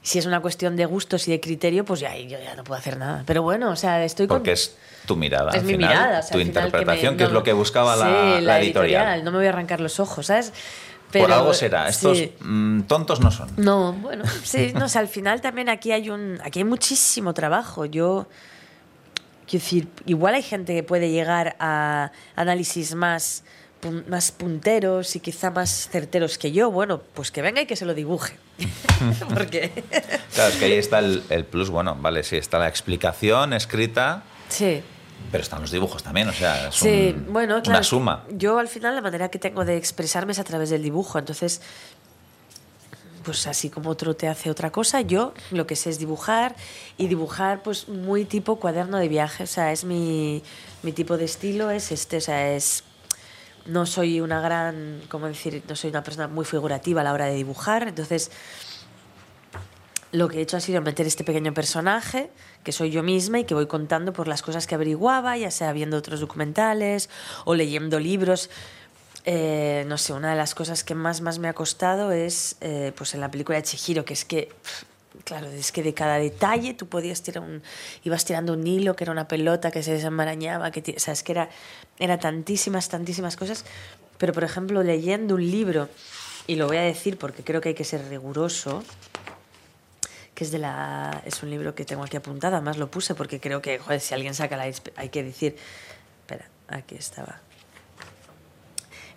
Si 0.03 0.19
es 0.19 0.25
una 0.25 0.41
cuestión 0.41 0.75
de 0.75 0.85
gustos 0.85 1.27
y 1.29 1.31
de 1.31 1.39
criterio, 1.39 1.85
pues 1.85 2.01
ya 2.01 2.15
yo 2.17 2.37
ya 2.37 2.55
no 2.55 2.63
puedo 2.65 2.77
hacer 2.77 2.97
nada. 2.97 3.23
Pero 3.25 3.41
bueno, 3.41 3.71
o 3.71 3.75
sea, 3.77 4.03
estoy 4.03 4.27
con... 4.27 4.39
porque 4.39 4.51
es 4.51 4.75
tu 5.05 5.15
mirada, 5.15 5.51
es 5.51 5.55
al 5.59 5.63
mi 5.63 5.73
final, 5.73 5.89
mirada, 5.89 6.19
o 6.19 6.21
sea, 6.21 6.31
tu 6.31 6.37
al 6.37 6.43
final 6.43 6.53
que 6.53 6.59
me- 6.61 6.67
interpretación, 6.67 7.17
que, 7.17 7.23
es 7.23 7.31
lo 7.31 7.43
que 7.43 7.53
buscaba 7.53 7.95
la, 7.95 8.59
editorial. 8.59 9.23
No 9.23 9.31
me 9.31 9.37
voy 9.37 9.47
a 9.47 9.49
arrancar 9.49 9.79
los 9.79 9.99
ojos, 10.01 10.25
¿sabes? 10.27 10.51
Por 11.11 11.31
algo 11.31 11.53
será. 11.53 11.87
Estos 11.87 12.17
sí. 12.17 12.33
mm, 12.39 12.81
tontos 12.81 13.19
no 13.21 13.31
son. 13.31 13.49
No, 13.57 13.93
bueno, 13.93 14.25
sí, 14.43 14.73
no, 14.75 14.85
o 14.85 14.89
sea, 14.89 15.01
al 15.01 15.07
final 15.07 15.41
también 15.41 15.69
aquí 15.69 15.91
hay 15.91 16.09
un, 16.09 16.39
aquí 16.43 16.59
hay 16.59 16.65
muchísimo 16.65 17.33
trabajo. 17.33 17.85
Yo, 17.85 18.27
quiero 19.47 19.63
decir, 19.63 19.87
igual 20.05 20.33
hay 20.35 20.43
gente 20.43 20.73
que 20.73 20.83
puede 20.83 21.11
llegar 21.11 21.55
a 21.59 22.11
análisis 22.35 22.95
más, 22.95 23.43
más 24.07 24.31
punteros 24.31 25.15
y 25.15 25.19
quizá 25.19 25.51
más 25.51 25.87
certeros 25.89 26.37
que 26.37 26.51
yo. 26.51 26.71
Bueno, 26.71 27.01
pues 27.13 27.31
que 27.31 27.41
venga 27.41 27.61
y 27.61 27.65
que 27.65 27.75
se 27.75 27.85
lo 27.85 27.93
dibuje. 27.93 28.35
Porque, 29.33 29.71
Claro, 30.33 30.51
es 30.53 30.57
que 30.59 30.65
ahí 30.65 30.73
está 30.73 30.99
el, 30.99 31.23
el 31.29 31.45
plus. 31.45 31.69
Bueno, 31.69 31.95
vale, 31.99 32.23
sí, 32.23 32.37
está 32.37 32.59
la 32.59 32.67
explicación 32.67 33.53
escrita, 33.53 34.23
sí. 34.49 34.81
pero 35.31 35.41
están 35.43 35.61
los 35.61 35.71
dibujos 35.71 36.03
también. 36.03 36.29
O 36.29 36.33
sea, 36.33 36.67
es 36.69 36.75
Sí, 36.75 37.13
un- 37.15 37.33
bueno, 37.33 37.55
claro. 37.61 37.77
una 37.79 37.83
suma. 37.83 38.23
Yo 38.31 38.59
al 38.59 38.67
final 38.67 38.95
la 38.95 39.01
manera 39.01 39.29
que 39.29 39.39
tengo 39.39 39.65
de 39.65 39.77
expresarme 39.77 40.31
es 40.33 40.39
a 40.39 40.43
través 40.43 40.69
del 40.69 40.83
dibujo, 40.83 41.17
entonces, 41.19 41.61
pues 43.23 43.47
así 43.47 43.69
como 43.69 43.89
otro 43.89 44.15
te 44.15 44.27
hace 44.27 44.49
otra 44.49 44.71
cosa, 44.71 45.01
yo 45.01 45.33
lo 45.51 45.65
que 45.65 45.75
sé 45.75 45.89
es 45.89 45.97
dibujar 45.97 46.55
y 46.97 47.07
dibujar 47.07 47.63
pues 47.63 47.87
muy 47.87 48.25
tipo 48.25 48.57
cuaderno 48.59 48.97
de 48.97 49.07
viaje, 49.07 49.43
o 49.43 49.47
sea, 49.47 49.71
es 49.71 49.83
mi, 49.85 50.43
mi 50.83 50.91
tipo 50.91 51.17
de 51.17 51.25
estilo, 51.25 51.71
es 51.71 51.91
este, 51.91 52.17
o 52.17 52.21
sea, 52.21 52.53
es... 52.53 52.83
No 53.65 53.85
soy 53.85 54.19
una 54.19 54.41
gran, 54.41 55.01
¿cómo 55.09 55.27
decir? 55.27 55.63
No 55.67 55.75
soy 55.75 55.89
una 55.89 56.03
persona 56.03 56.27
muy 56.27 56.45
figurativa 56.45 57.01
a 57.01 57.03
la 57.03 57.13
hora 57.13 57.25
de 57.25 57.35
dibujar, 57.35 57.87
entonces 57.87 58.31
lo 60.13 60.29
que 60.29 60.37
he 60.37 60.41
hecho 60.41 60.57
ha 60.57 60.59
sido 60.59 60.81
meter 60.81 61.07
este 61.07 61.23
pequeño 61.23 61.53
personaje, 61.53 62.29
que 62.63 62.71
soy 62.71 62.91
yo 62.91 63.01
misma 63.01 63.39
y 63.39 63.45
que 63.45 63.55
voy 63.55 63.65
contando 63.65 64.13
por 64.13 64.27
las 64.27 64.43
cosas 64.43 64.67
que 64.67 64.75
averiguaba, 64.75 65.35
ya 65.37 65.49
sea 65.49 65.73
viendo 65.73 65.97
otros 65.97 66.19
documentales 66.19 67.09
o 67.45 67.55
leyendo 67.55 67.99
libros. 67.99 68.51
Eh, 69.25 69.85
no 69.87 69.97
sé, 69.97 70.13
una 70.13 70.29
de 70.29 70.35
las 70.35 70.53
cosas 70.53 70.83
que 70.83 70.93
más, 70.93 71.21
más 71.21 71.39
me 71.39 71.47
ha 71.47 71.53
costado 71.53 72.11
es 72.11 72.57
eh, 72.61 72.91
pues 72.95 73.15
en 73.15 73.21
la 73.21 73.31
película 73.31 73.57
de 73.57 73.63
Chihiro, 73.63 74.05
que 74.05 74.13
es 74.13 74.23
que, 74.23 74.49
claro, 75.23 75.47
es 75.47 75.71
que 75.71 75.83
de 75.83 75.93
cada 75.93 76.17
detalle 76.17 76.73
tú 76.73 76.87
podías 76.87 77.21
tirar 77.21 77.43
un, 77.43 77.61
ibas 78.03 78.25
tirando 78.25 78.53
un 78.53 78.65
hilo, 78.65 78.95
que 78.95 79.03
era 79.03 79.11
una 79.11 79.27
pelota 79.27 79.71
que 79.71 79.83
se 79.83 79.93
desenmarañaba, 79.93 80.71
que, 80.71 80.79
o 80.97 81.23
que 81.23 81.31
era, 81.31 81.49
era 81.99 82.19
tantísimas, 82.19 82.89
tantísimas 82.89 83.35
cosas. 83.35 83.65
Pero, 84.17 84.33
por 84.33 84.43
ejemplo, 84.43 84.83
leyendo 84.83 85.35
un 85.35 85.49
libro, 85.49 85.89
y 86.47 86.55
lo 86.55 86.67
voy 86.67 86.77
a 86.77 86.81
decir 86.81 87.17
porque 87.17 87.43
creo 87.43 87.61
que 87.61 87.69
hay 87.69 87.75
que 87.75 87.83
ser 87.83 88.07
riguroso, 88.09 88.83
que 90.33 90.43
es 90.43 90.51
de 90.51 90.59
la 90.59 91.21
es 91.25 91.43
un 91.43 91.49
libro 91.49 91.75
que 91.75 91.85
tengo 91.85 92.03
aquí 92.03 92.17
apuntado 92.17 92.55
además 92.55 92.77
lo 92.77 92.89
puse 92.89 93.13
porque 93.13 93.39
creo 93.39 93.61
que 93.61 93.77
joder, 93.77 94.01
si 94.01 94.15
alguien 94.15 94.33
saca 94.33 94.57
la 94.57 94.63
hay 94.95 95.09
que 95.09 95.23
decir 95.23 95.55
espera 96.21 96.49
aquí 96.67 96.95
estaba 96.95 97.39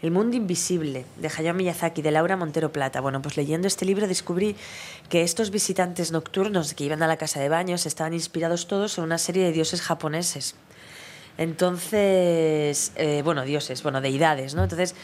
El 0.03 0.11
mundo 0.11 0.37
invisible, 0.37 1.07
de 1.17 1.29
Hayao 1.29 1.55
Miyazaki, 1.55 2.03
de 2.03 2.11
Laura 2.11 2.37
Montero 2.37 2.71
Plata. 2.71 3.01
Bueno, 3.01 3.23
pues 3.23 3.37
leyendo 3.37 3.67
este 3.67 3.87
libro 3.87 4.07
descubrí 4.07 4.57
que 5.09 5.23
estos 5.23 5.51
visitantes 5.51 6.13
nocturnos 6.13 6.75
que 6.75 6.85
iban 6.85 7.03
a 7.03 7.07
la 7.07 7.17
casa 7.17 7.41
de 7.41 7.49
baños 7.49 7.87
estaban 7.87 8.13
inspirados 8.13 8.67
todos 8.69 8.99
en 8.99 9.05
una 9.05 9.19
serie 9.19 9.45
de 9.45 9.53
dioses 9.53 9.81
japoneses. 9.81 10.55
Entonces, 11.39 12.93
eh, 12.97 13.23
bueno, 13.25 13.45
dioses, 13.45 13.83
bueno, 13.83 14.01
deidades, 14.01 14.55
¿no? 14.55 14.65
Entonces, 14.65 14.95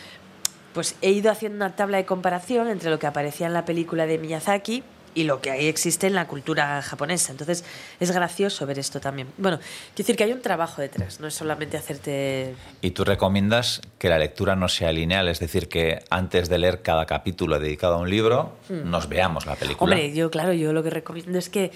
pues 0.74 0.94
he 1.02 1.10
ido 1.10 1.30
haciendo 1.30 1.56
una 1.56 1.74
tabla 1.74 1.98
de 1.98 2.06
comparación 2.06 2.68
entre 2.68 2.90
lo 2.90 2.98
que 2.98 3.06
aparecía 3.06 3.46
en 3.46 3.52
la 3.52 3.64
película 3.64 4.06
de 4.06 4.18
Miyazaki 4.18 4.82
y 5.14 5.24
lo 5.24 5.40
que 5.40 5.50
ahí 5.50 5.66
existe 5.66 6.06
en 6.06 6.14
la 6.14 6.26
cultura 6.26 6.80
japonesa. 6.82 7.32
Entonces 7.32 7.64
es 8.00 8.10
gracioso 8.10 8.66
ver 8.66 8.78
esto 8.78 9.00
también. 9.00 9.28
Bueno, 9.38 9.58
quiero 9.58 9.96
decir 9.96 10.16
que 10.16 10.24
hay 10.24 10.32
un 10.32 10.42
trabajo 10.42 10.80
detrás, 10.80 11.20
no 11.20 11.26
es 11.26 11.34
solamente 11.34 11.76
hacerte... 11.76 12.54
¿Y 12.80 12.90
tú 12.92 13.04
recomiendas 13.04 13.80
que 13.98 14.08
la 14.08 14.18
lectura 14.18 14.56
no 14.56 14.68
sea 14.68 14.92
lineal? 14.92 15.28
Es 15.28 15.40
decir, 15.40 15.68
que 15.68 16.04
antes 16.10 16.48
de 16.48 16.58
leer 16.58 16.82
cada 16.82 17.06
capítulo 17.06 17.58
dedicado 17.58 17.94
a 17.94 17.98
un 17.98 18.10
libro, 18.10 18.56
nos 18.68 19.08
veamos 19.08 19.46
la 19.46 19.56
película. 19.56 19.94
Hombre, 19.94 20.12
yo 20.14 20.30
claro, 20.30 20.52
yo 20.52 20.72
lo 20.72 20.82
que 20.82 20.90
recomiendo 20.90 21.38
es 21.38 21.48
que, 21.48 21.70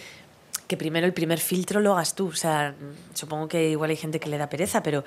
que 0.67 0.77
primero 0.77 1.07
el 1.07 1.13
primer 1.13 1.39
filtro 1.39 1.81
lo 1.81 1.93
hagas 1.93 2.15
tú. 2.15 2.29
O 2.29 2.35
sea, 2.35 2.75
supongo 3.15 3.49
que 3.49 3.71
igual 3.71 3.91
hay 3.91 3.97
gente 3.97 4.21
que 4.21 4.29
le 4.29 4.39
da 4.39 4.49
pereza, 4.49 4.83
pero 4.83 5.05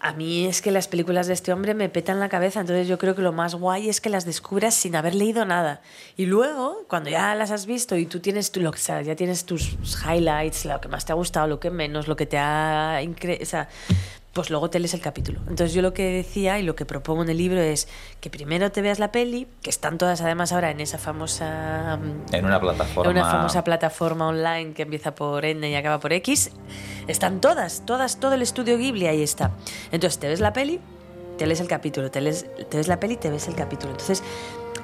a 0.00 0.14
mí 0.14 0.46
es 0.46 0.62
que 0.62 0.70
las 0.70 0.88
películas 0.88 1.26
de 1.26 1.34
este 1.34 1.52
hombre 1.52 1.74
me 1.74 1.90
petan 1.90 2.20
la 2.20 2.30
cabeza, 2.30 2.60
entonces 2.60 2.88
yo 2.88 2.96
creo 2.96 3.14
que 3.14 3.20
lo 3.20 3.32
más 3.32 3.54
guay 3.54 3.90
es 3.90 4.00
que 4.00 4.08
las 4.08 4.24
descubras 4.24 4.74
sin 4.74 4.96
haber 4.96 5.14
leído 5.14 5.44
nada. 5.44 5.82
Y 6.16 6.24
luego, 6.26 6.84
cuando 6.88 7.10
ya 7.10 7.34
las 7.34 7.50
has 7.50 7.66
visto 7.66 7.96
y 7.96 8.06
tú 8.06 8.20
tienes 8.20 8.50
tu, 8.50 8.60
lo 8.60 8.72
que 8.72 8.78
sea, 8.78 9.02
ya 9.02 9.14
tienes 9.14 9.44
tus 9.44 9.76
highlights, 10.04 10.64
lo 10.64 10.80
que 10.80 10.88
más 10.88 11.04
te 11.04 11.12
ha 11.12 11.14
gustado, 11.14 11.46
lo 11.46 11.60
que 11.60 11.70
menos, 11.70 12.08
lo 12.08 12.16
que 12.16 12.26
te 12.26 12.38
ha 12.38 13.00
o 13.02 14.19
pues 14.32 14.48
luego 14.48 14.70
te 14.70 14.78
lees 14.78 14.94
el 14.94 15.00
capítulo. 15.00 15.40
Entonces 15.48 15.72
yo 15.74 15.82
lo 15.82 15.92
que 15.92 16.04
decía 16.12 16.58
y 16.58 16.62
lo 16.62 16.76
que 16.76 16.86
propongo 16.86 17.22
en 17.24 17.30
el 17.30 17.36
libro 17.36 17.60
es 17.60 17.88
que 18.20 18.30
primero 18.30 18.70
te 18.70 18.80
veas 18.80 18.98
la 19.00 19.10
peli, 19.10 19.48
que 19.62 19.70
están 19.70 19.98
todas 19.98 20.20
además 20.20 20.52
ahora 20.52 20.70
en 20.70 20.80
esa 20.80 20.98
famosa 20.98 21.98
En 22.32 22.44
una 22.44 22.60
plataforma. 22.60 23.10
en 23.10 23.16
una 23.18 23.28
famosa 23.30 23.64
plataforma 23.64 24.28
online 24.28 24.72
que 24.72 24.82
empieza 24.82 25.14
por 25.14 25.44
N 25.44 25.68
y 25.68 25.74
acaba 25.74 25.98
por 25.98 26.12
X. 26.12 26.52
Están 27.08 27.40
todas, 27.40 27.84
todas, 27.86 28.20
todo 28.20 28.34
el 28.34 28.42
estudio 28.42 28.78
Ghibli 28.78 29.06
ahí 29.08 29.22
está. 29.22 29.50
Entonces 29.90 30.20
te 30.20 30.28
ves 30.28 30.38
la 30.40 30.52
peli, 30.52 30.78
te 31.36 31.46
lees 31.46 31.60
el 31.60 31.66
capítulo, 31.68 32.10
te, 32.10 32.20
lees- 32.20 32.46
te 32.68 32.76
ves 32.76 32.86
la 32.86 33.00
peli, 33.00 33.16
te 33.16 33.30
ves 33.30 33.48
el 33.48 33.56
capítulo. 33.56 33.90
Entonces 33.92 34.22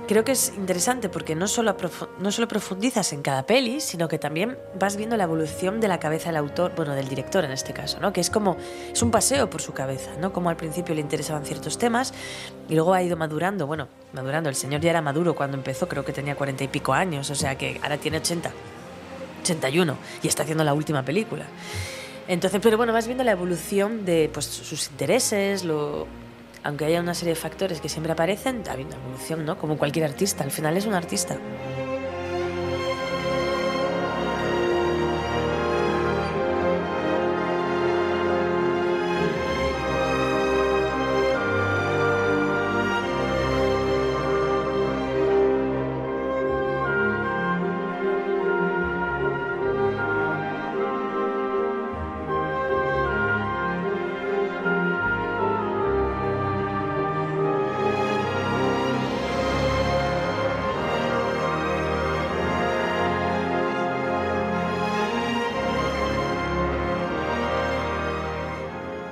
creo 0.07 0.25
que 0.25 0.33
es 0.33 0.53
interesante 0.57 1.09
porque 1.09 1.35
no 1.35 1.49
solo, 1.49 1.77
no 2.19 2.33
solo 2.33 2.49
profundizas 2.49 3.13
en 3.13 3.23
cada 3.23 3.45
peli, 3.45 3.81
sino 3.81 4.09
que 4.09 4.19
también 4.19 4.57
vas 4.79 4.97
viendo 4.97 5.17
la 5.17 5.25
evolución 5.25 5.81
de 5.81 5.89
la 5.89 5.99
cabeza 5.99 6.29
del 6.29 6.37
autor, 6.37 6.73
bueno, 6.75 6.95
del 6.95 7.09
director 7.09 7.45
en 7.45 7.51
este 7.51 7.73
caso, 7.73 8.01
¿no? 8.01 8.13
Que 8.13 8.21
es 8.21 8.31
como, 8.31 8.57
es 8.93 9.03
un 9.03 9.11
paseo 9.11 9.51
por 9.51 9.61
su 9.61 9.73
cabeza, 9.73 10.13
¿no? 10.21 10.33
Como 10.33 10.49
al 10.49 10.57
principio 10.57 10.95
le 10.95 11.01
interesaban 11.01 11.45
ciertos 11.45 11.79
temas 11.79 12.15
y 12.69 12.75
luego 12.75 12.95
ha 12.95 13.03
ido 13.03 13.17
madurando, 13.17 13.67
bueno, 13.67 13.89
madurando. 14.13 14.49
El 14.49 14.57
señor 14.57 14.81
ya 14.81 14.91
era 14.91 15.03
maduro 15.03 15.35
cuando 15.35 15.57
empezó, 15.57 15.89
creo 15.89 16.05
que 16.05 16.13
tenía 16.13 16.37
cuarenta 16.37 16.65
y 16.65 16.69
pico 16.69 16.93
años, 16.93 17.31
o 17.31 17.35
sea 17.35 17.57
que 17.57 17.81
ahora 17.83 17.99
tiene 17.99 18.19
80. 18.19 18.51
81 19.43 19.97
y 20.23 20.29
está 20.29 20.43
haciendo 20.43 20.65
la 20.65 20.75
última 20.75 21.05
película. 21.05 21.47
Entonces, 22.29 22.61
pero 22.63 22.77
bueno, 22.77 22.93
vas 22.93 23.07
viendo 23.07 23.23
la 23.23 23.31
evolución 23.31 24.05
de 24.05 24.29
pues, 24.33 24.47
sus 24.47 24.89
intereses, 24.89 25.65
lo, 25.65 26.09
aunque 26.67 26.85
haya 26.85 27.01
una 27.01 27.15
serie 27.15 27.35
de 27.35 27.41
factores 27.41 27.81
que 27.81 27.89
siempre 27.89 28.13
aparecen, 28.13 28.65
hay 28.69 28.83
una 28.83 28.97
evolución, 28.97 29.45
¿no? 29.45 29.57
Como 29.57 29.79
cualquier 29.79 30.05
artista, 30.05 30.43
al 30.43 30.51
final 30.51 30.77
es 30.77 30.85
un 30.87 30.95
artista. 30.95 31.39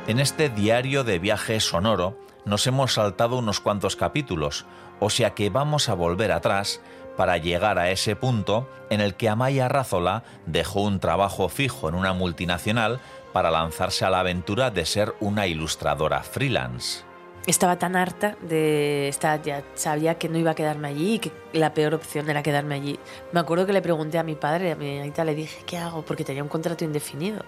En 0.06 0.20
este 0.20 0.50
diario 0.50 1.02
de 1.02 1.18
viaje 1.18 1.58
sonoro 1.60 2.18
nos 2.44 2.66
hemos 2.66 2.92
saltado 2.92 3.38
unos 3.38 3.60
cuantos 3.60 3.96
capítulos, 3.96 4.66
o 5.00 5.08
sea 5.08 5.30
que 5.32 5.48
vamos 5.48 5.88
a 5.88 5.94
volver 5.94 6.30
atrás 6.30 6.82
para 7.16 7.38
llegar 7.38 7.78
a 7.78 7.90
ese 7.90 8.14
punto 8.14 8.68
en 8.90 9.00
el 9.00 9.14
que 9.14 9.30
Amaya 9.30 9.66
Razola 9.66 10.22
dejó 10.44 10.82
un 10.82 11.00
trabajo 11.00 11.48
fijo 11.48 11.88
en 11.88 11.94
una 11.94 12.12
multinacional 12.12 13.00
para 13.32 13.50
lanzarse 13.50 14.04
a 14.04 14.10
la 14.10 14.20
aventura 14.20 14.70
de 14.70 14.84
ser 14.84 15.14
una 15.20 15.46
ilustradora 15.46 16.22
freelance. 16.22 17.02
Estaba 17.46 17.78
tan 17.78 17.94
harta 17.94 18.38
de 18.40 19.08
estar, 19.08 19.42
ya 19.42 19.62
sabía 19.74 20.14
que 20.14 20.30
no 20.30 20.38
iba 20.38 20.52
a 20.52 20.54
quedarme 20.54 20.88
allí 20.88 21.14
y 21.14 21.18
que 21.18 21.30
la 21.52 21.74
peor 21.74 21.92
opción 21.92 22.30
era 22.30 22.42
quedarme 22.42 22.74
allí. 22.74 22.98
Me 23.32 23.40
acuerdo 23.40 23.66
que 23.66 23.74
le 23.74 23.82
pregunté 23.82 24.16
a 24.18 24.22
mi 24.22 24.34
padre, 24.34 24.72
a 24.72 24.76
mi 24.76 24.98
ahorita 24.98 25.26
le 25.26 25.34
dije, 25.34 25.62
¿qué 25.66 25.76
hago? 25.76 26.02
Porque 26.06 26.24
tenía 26.24 26.42
un 26.42 26.48
contrato 26.48 26.84
indefinido. 26.86 27.44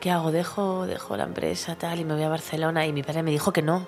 ¿Qué 0.00 0.10
hago? 0.10 0.32
Dejo, 0.32 0.86
dejo 0.86 1.16
la 1.16 1.24
empresa 1.24 1.76
tal 1.76 2.00
y 2.00 2.04
me 2.04 2.14
voy 2.14 2.24
a 2.24 2.28
Barcelona 2.28 2.86
y 2.86 2.92
mi 2.92 3.04
padre 3.04 3.22
me 3.22 3.30
dijo 3.30 3.52
que 3.52 3.62
no. 3.62 3.86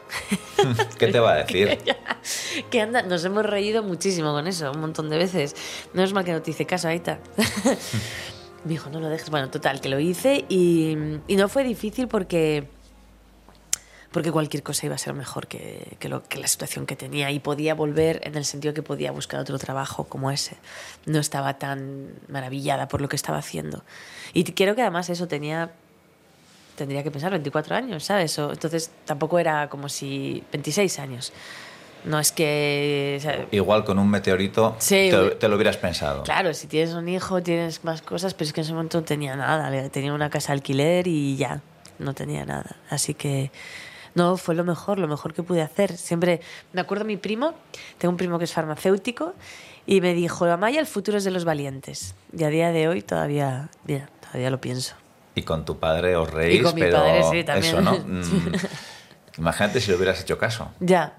¿Qué 0.99 1.09
te 1.09 1.19
va 1.19 1.33
a 1.33 1.37
decir? 1.39 1.77
que 2.71 2.81
anda, 2.81 3.03
nos 3.03 3.25
hemos 3.25 3.45
reído 3.45 3.83
muchísimo 3.83 4.33
con 4.33 4.47
eso, 4.47 4.71
un 4.71 4.81
montón 4.81 5.11
de 5.11 5.19
veces. 5.19 5.57
No 5.93 6.05
es 6.05 6.13
mal 6.13 6.25
que 6.25 6.33
no 6.33 6.41
te 6.41 6.53
hice 6.53 6.67
caso, 6.67 6.87
Aita. 6.87 7.19
Me 8.65 8.71
dijo, 8.71 8.91
no 8.91 9.01
lo 9.01 9.09
dejes. 9.09 9.31
Bueno, 9.31 9.51
total, 9.51 9.81
que 9.81 9.89
lo 9.89 9.99
hice 9.99 10.45
y, 10.49 10.97
y 11.27 11.37
no 11.37 11.49
fue 11.49 11.65
difícil 11.65 12.07
porque, 12.07 12.69
porque 14.13 14.33
cualquier 14.33 14.63
cosa 14.63 14.87
iba 14.87 14.95
a 14.95 14.99
ser 14.99 15.13
mejor 15.13 15.47
que, 15.49 15.97
que, 15.99 16.09
lo, 16.09 16.23
que 16.23 16.39
la 16.39 16.49
situación 16.49 16.87
que 16.87 16.97
tenía 16.97 17.31
y 17.31 17.41
podía 17.41 17.75
volver 17.75 18.21
en 18.25 18.37
el 18.37 18.45
sentido 18.45 18.73
que 18.73 18.83
podía 18.83 19.13
buscar 19.13 19.39
otro 19.41 19.59
trabajo 19.59 20.05
como 20.05 20.31
ese. 20.31 20.57
No 21.07 21.19
estaba 21.19 21.59
tan 21.59 22.09
maravillada 22.29 22.89
por 22.89 23.01
lo 23.03 23.09
que 23.09 23.17
estaba 23.17 23.39
haciendo. 23.39 23.85
Y 24.33 24.45
creo 24.45 24.75
que 24.75 24.83
además 24.83 25.11
eso 25.11 25.29
tenía 25.29 25.73
tendría 26.77 27.03
que 27.03 27.11
pensar 27.11 27.31
24 27.33 27.75
años, 27.75 28.05
¿sabes? 28.05 28.39
O- 28.39 28.53
entonces 28.53 28.91
tampoco 29.05 29.39
era 29.41 29.69
como 29.69 29.89
si 29.89 30.45
26 30.53 30.99
años. 31.01 31.33
No 32.05 32.21
es 32.21 32.31
que... 32.31 33.17
o 33.19 33.21
sea, 33.23 33.47
Igual 33.51 33.85
con 33.85 33.99
un 33.99 34.09
meteorito 34.09 34.77
Sí, 34.79 35.09
te, 35.11 35.31
te 35.33 35.49
lo 35.49 35.57
hubieras 35.57 35.77
pensado. 35.77 36.23
Claro, 36.23 36.55
si 36.55 36.69
tienes 36.69 36.95
un 36.95 37.09
hijo 37.09 37.43
tienes 37.43 37.83
más 37.85 38.01
cosas, 38.03 38.35
pero 38.35 38.47
es 38.47 38.53
que 38.53 38.61
en 38.61 38.65
ese 38.65 38.73
momento 38.73 38.99
no 38.99 39.05
tenía 39.05 39.35
nada. 39.35 39.89
Tenía 39.91 40.13
una 40.13 40.31
casa 40.31 40.53
de 40.53 40.59
alquiler 40.59 41.09
y 41.09 41.37
ya, 41.37 41.61
no 41.99 42.15
tenía 42.15 42.47
nada. 42.47 42.77
Así 42.89 43.15
que 43.15 43.51
no, 44.19 44.37
fue 44.37 44.55
lo 44.55 44.65
mejor, 44.65 44.99
lo 44.99 45.09
mejor 45.09 45.33
que 45.33 45.43
pude 45.43 45.63
hacer. 45.63 45.97
Siempre, 45.97 46.41
me 46.73 46.81
acuerdo 46.81 47.05
mi 47.05 47.17
primo, 47.17 47.55
tengo 47.99 48.11
un 48.11 48.17
primo 48.19 48.39
que 48.39 48.45
es 48.45 48.53
farmacéutico, 48.53 49.35
y 49.87 50.01
me 50.03 50.13
dijo, 50.13 50.45
Amaya, 50.45 50.81
el 50.81 50.87
futuro 50.87 51.17
es 51.19 51.25
de 51.25 51.31
los 51.31 51.45
valientes. 51.45 52.15
Y 52.37 52.45
a 52.45 52.49
día 52.49 52.71
de 52.73 52.89
hoy 52.89 53.01
todavía, 53.03 53.71
mira, 53.87 54.11
todavía 54.21 54.51
lo 54.51 54.61
pienso. 54.61 54.95
Y 55.35 55.43
con 55.43 55.65
tu 55.65 55.79
padre 55.79 56.17
os 56.17 56.31
reís, 56.31 56.61
Y 56.61 56.63
con 56.63 56.75
mi 56.75 56.81
pero 56.83 56.99
padre, 56.99 57.23
sí, 57.31 57.45
también. 57.45 57.73
eso, 57.75 57.81
¿no? 57.81 57.97
Mm, 58.07 58.53
Imagínate 59.39 59.81
si 59.81 59.91
le 59.91 59.97
hubieras 59.97 60.21
hecho 60.21 60.37
caso. 60.37 60.69
Ya. 60.81 61.15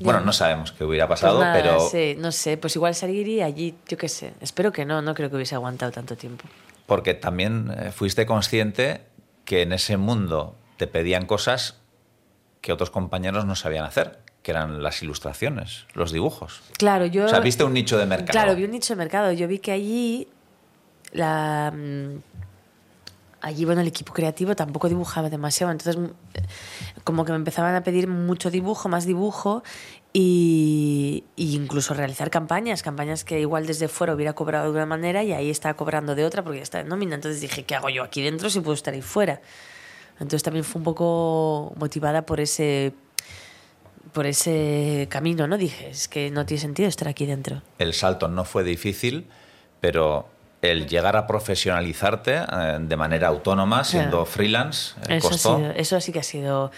Bueno, 0.00 0.20
no 0.20 0.32
sabemos 0.34 0.72
qué 0.72 0.84
hubiera 0.84 1.06
Pues 1.06 1.20
pasado, 1.20 1.40
nada, 1.40 1.54
pero 1.54 1.80
sí, 1.88 2.14
no 2.18 2.30
sé, 2.30 2.58
pues 2.58 2.76
igual 2.76 2.94
seguiría 2.94 3.46
allí, 3.46 3.74
yo 3.88 3.96
qué 3.96 4.08
sé. 4.10 4.34
Espero 4.42 4.70
que 4.70 4.84
no, 4.84 5.00
no 5.00 5.14
creo 5.14 5.30
que 5.30 5.36
hubiese 5.36 5.54
aguantado 5.54 5.90
tanto 5.92 6.16
tiempo. 6.16 6.44
porque 6.84 7.14
también 7.14 7.72
eh, 7.78 7.90
fuiste 7.92 8.26
consciente 8.26 9.00
que 9.46 9.62
en 9.62 9.72
ese 9.72 9.96
mundo 9.96 10.54
te 10.76 10.86
pedían 10.86 11.24
cosas 11.24 11.76
que 12.66 12.72
otros 12.72 12.90
compañeros 12.90 13.44
no 13.44 13.54
sabían 13.54 13.84
hacer, 13.84 14.18
que 14.42 14.50
eran 14.50 14.82
las 14.82 15.00
ilustraciones, 15.00 15.86
los 15.94 16.10
dibujos. 16.10 16.62
Claro, 16.76 17.06
yo... 17.06 17.26
O 17.26 17.28
sea, 17.28 17.38
viste 17.38 17.62
un 17.62 17.72
nicho 17.72 17.96
de 17.96 18.06
mercado. 18.06 18.32
Claro, 18.32 18.56
vi 18.56 18.64
un 18.64 18.72
nicho 18.72 18.92
de 18.92 18.98
mercado. 18.98 19.30
Yo 19.30 19.46
vi 19.46 19.60
que 19.60 19.70
allí 19.70 20.26
la 21.12 21.72
mm, 21.72 22.16
allí 23.40 23.64
bueno 23.64 23.82
el 23.82 23.86
equipo 23.86 24.12
creativo 24.12 24.56
tampoco 24.56 24.88
dibujaba 24.88 25.30
demasiado, 25.30 25.70
entonces 25.70 25.96
mm, 25.96 26.10
como 27.04 27.24
que 27.24 27.30
me 27.30 27.36
empezaban 27.36 27.76
a 27.76 27.84
pedir 27.84 28.08
mucho 28.08 28.50
dibujo, 28.50 28.88
más 28.88 29.06
dibujo 29.06 29.62
y, 30.12 31.22
y 31.36 31.54
incluso 31.54 31.94
realizar 31.94 32.30
campañas, 32.30 32.82
campañas 32.82 33.22
que 33.22 33.38
igual 33.38 33.64
desde 33.68 33.86
fuera 33.86 34.12
hubiera 34.12 34.32
cobrado 34.32 34.64
de 34.64 34.72
una 34.72 34.86
manera 34.86 35.22
y 35.22 35.32
ahí 35.32 35.50
estaba 35.50 35.74
cobrando 35.74 36.16
de 36.16 36.24
otra 36.24 36.42
porque 36.42 36.58
ya 36.58 36.64
está 36.64 36.80
en 36.80 36.88
nómina. 36.88 37.14
Entonces 37.14 37.40
dije, 37.40 37.62
¿qué 37.62 37.76
hago 37.76 37.90
yo 37.90 38.02
aquí 38.02 38.22
dentro 38.22 38.50
si 38.50 38.58
puedo 38.58 38.74
estar 38.74 38.92
ahí 38.92 39.02
fuera? 39.02 39.40
Entonces 40.18 40.42
también 40.42 40.64
fue 40.64 40.78
un 40.80 40.84
poco 40.84 41.72
motivada 41.76 42.22
por 42.22 42.40
ese 42.40 42.92
por 44.12 44.24
ese 44.26 45.06
camino, 45.10 45.46
¿no? 45.46 45.58
Dije, 45.58 45.90
es 45.90 46.08
que 46.08 46.30
no 46.30 46.46
tiene 46.46 46.60
sentido 46.62 46.88
estar 46.88 47.06
aquí 47.06 47.26
dentro. 47.26 47.60
El 47.78 47.92
salto 47.92 48.28
no 48.28 48.44
fue 48.46 48.64
difícil, 48.64 49.26
pero 49.80 50.26
el 50.62 50.86
llegar 50.88 51.16
a 51.16 51.26
profesionalizarte 51.26 52.36
eh, 52.36 52.78
de 52.80 52.96
manera 52.96 53.28
autónoma, 53.28 53.84
siendo 53.84 54.10
Claro. 54.10 54.24
freelance, 54.26 54.94
eh, 55.08 55.16
Eso, 55.18 55.28
ha 55.28 55.30
costó. 55.30 55.56
sido- 55.58 55.70
eso 55.72 56.00
sí 56.00 56.12
que 56.12 56.20
ha 56.20 56.22
sido. 56.22 56.70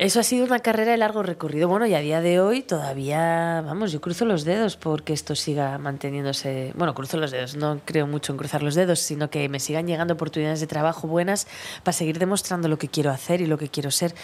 Eso 0.00 0.18
ha 0.18 0.22
sido 0.22 0.46
una 0.46 0.60
carrera 0.60 0.92
de 0.92 0.96
largo 0.96 1.22
recorrido. 1.22 1.68
Bueno, 1.68 1.84
y 1.84 1.92
a 1.92 2.00
día 2.00 2.22
de 2.22 2.40
hoy 2.40 2.62
todavía, 2.62 3.60
vamos, 3.60 3.92
yo 3.92 4.00
cruzo 4.00 4.24
los 4.24 4.44
dedos 4.44 4.78
porque 4.78 5.12
esto 5.12 5.34
siga 5.34 5.76
manteniéndose. 5.76 6.72
Bueno, 6.74 6.94
cruzo 6.94 7.18
los 7.18 7.30
dedos, 7.30 7.54
no 7.54 7.82
creo 7.84 8.06
mucho 8.06 8.32
en 8.32 8.38
cruzar 8.38 8.62
los 8.62 8.74
dedos, 8.74 9.00
sino 9.00 9.28
que 9.28 9.46
me 9.50 9.60
sigan 9.60 9.86
llegando 9.86 10.14
oportunidades 10.14 10.60
de 10.60 10.66
trabajo 10.66 11.06
buenas 11.06 11.46
para 11.82 11.92
seguir 11.92 12.18
demostrando 12.18 12.66
lo 12.66 12.78
que 12.78 12.88
quiero 12.88 13.10
hacer 13.10 13.42
y 13.42 13.46
lo 13.46 13.58
que 13.58 13.68
quiero 13.68 13.90
ser. 13.90 14.14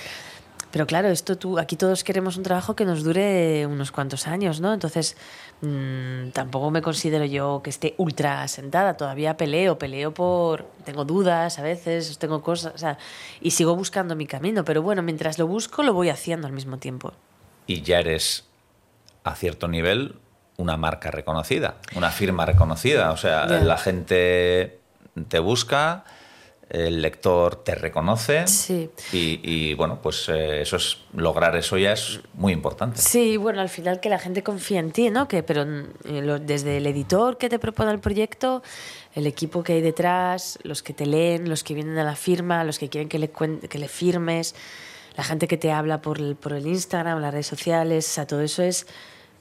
Pero 0.77 0.87
claro, 0.87 1.09
esto 1.09 1.39
tú, 1.39 1.59
aquí 1.59 1.75
todos 1.75 2.05
queremos 2.05 2.37
un 2.37 2.43
trabajo 2.43 2.77
que 2.77 2.85
nos 2.85 3.03
dure 3.03 3.65
unos 3.65 3.91
cuantos 3.93 4.27
años, 4.27 4.61
¿no? 4.61 4.75
Entonces, 4.75 5.17
mmm, 5.63 6.29
tampoco 6.35 6.71
me 6.71 6.83
considero 6.83 7.25
yo 7.25 7.63
que 7.65 7.71
esté 7.71 7.95
ultra 7.97 8.47
sentada. 8.47 8.95
Todavía 8.95 9.39
peleo, 9.39 9.79
peleo 9.79 10.13
por. 10.13 10.67
Tengo 10.85 11.07
dudas 11.07 11.59
a 11.59 11.63
veces, 11.63 12.19
tengo 12.19 12.43
cosas, 12.43 12.75
o 12.75 12.79
sea, 12.79 12.99
y 13.41 13.53
sigo 13.53 13.75
buscando 13.75 14.15
mi 14.17 14.27
camino. 14.27 14.67
Pero 14.67 14.83
bueno, 14.83 15.01
mientras 15.01 15.39
lo 15.39 15.47
busco, 15.47 15.83
lo 15.83 15.95
voy 15.95 16.11
haciendo 16.11 16.47
al 16.47 16.53
mismo 16.53 16.77
tiempo. 16.77 17.15
Y 17.67 17.81
ya 17.81 18.01
eres, 18.01 18.45
a 19.25 19.35
cierto 19.35 19.69
nivel, 19.69 20.17
una 20.59 20.77
marca 20.77 21.11
reconocida, 21.11 21.77
una 21.95 22.11
firma 22.11 22.45
reconocida. 22.45 23.13
O 23.13 23.17
sea, 23.17 23.47
Ya. 23.49 23.61
la 23.61 23.79
gente 23.79 24.79
te 25.29 25.39
busca 25.39 26.05
el 26.69 27.01
lector 27.01 27.63
te 27.63 27.77
reconoce 27.77 28.47
Sí. 28.49 28.91
y, 29.13 29.41
y, 29.43 29.75
bueno, 29.75 30.01
pues 30.03 30.29
eh, 30.29 30.63
eso 30.63 30.77
es 30.77 30.99
lograr 31.15 31.55
eso 31.57 31.79
ya 31.79 31.93
es 31.93 32.21
muy 32.35 32.53
importante. 32.53 33.01
Sí, 33.01 33.37
bueno, 33.37 33.61
al 33.61 33.69
final 33.69 34.01
que 34.01 34.09
la 34.09 34.19
gente 34.19 34.43
confía 34.43 34.81
en 34.81 34.91
ti, 34.91 35.11
¿no? 35.11 35.29
Que, 35.29 35.45
pero 35.45 35.65
mm, 35.65 35.85
lo- 36.23 36.39
desde 36.41 36.79
el 36.79 36.87
editor 36.87 37.39
que 37.39 37.49
te 37.49 37.59
propone 37.61 37.93
el 37.93 38.01
proyecto, 38.01 38.65
el 39.15 39.27
equipo 39.29 39.63
que 39.63 39.75
hay 39.75 39.81
detrás, 39.81 40.59
los 40.65 40.83
que 40.83 40.93
te 40.93 41.07
leen, 41.07 41.49
los 41.49 41.63
que 41.63 41.73
vienen 41.75 41.99
a 41.99 42.05
la 42.05 42.17
firma, 42.17 42.65
los 42.65 42.79
que 42.81 42.89
quieren 42.89 43.09
que 43.09 43.19
le, 43.21 43.31
que 43.31 43.79
le 43.79 43.87
firmes, 43.89 44.55
la 45.17 45.23
gente 45.25 45.47
que 45.47 45.57
te 45.57 45.71
habla 45.71 46.03
por 46.03 46.19
el, 46.19 46.35
por 46.37 46.53
el 46.53 46.67
Instagram, 46.67 47.21
las 47.21 47.33
redes 47.33 47.47
sociales, 47.47 48.07
o 48.09 48.13
sea, 48.13 48.27
todo 48.27 48.41
eso 48.43 48.63
es, 48.65 48.87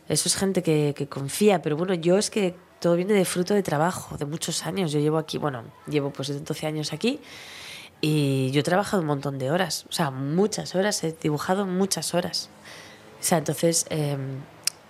eso 0.08 0.30
es 0.30 0.36
gente 0.38 0.62
que, 0.62 0.94
que 0.96 1.08
confía. 1.08 1.62
Pero 1.64 1.76
bueno, 1.76 1.96
yo 1.96 2.18
es 2.20 2.30
que 2.30 2.54
todo 2.86 2.98
viene 2.98 3.16
de 3.16 3.26
fruto 3.26 3.56
de 3.56 3.64
trabajo, 3.64 4.16
de 4.16 4.26
muchos 4.26 4.64
años. 4.68 4.92
Yo 4.92 5.00
llevo 5.00 5.18
aquí, 5.18 5.40
bueno, 5.40 5.64
llevo 5.88 6.12
pues 6.12 6.46
12 6.46 6.68
años 6.68 6.94
aquí. 6.94 7.20
Y 8.00 8.52
yo 8.52 8.60
he 8.60 8.64
trabajado 8.64 9.02
un 9.02 9.08
montón 9.08 9.40
de 9.40 9.50
horas, 9.50 9.88
o 9.90 9.92
sea, 9.92 10.12
muchas 10.12 10.76
horas, 10.76 11.04
he 11.04 11.12
dibujado 11.20 11.66
muchas 11.66 12.14
horas. 12.14 12.52
O 13.20 13.24
sea, 13.24 13.40
entonces, 13.40 13.88
eh, 13.90 14.16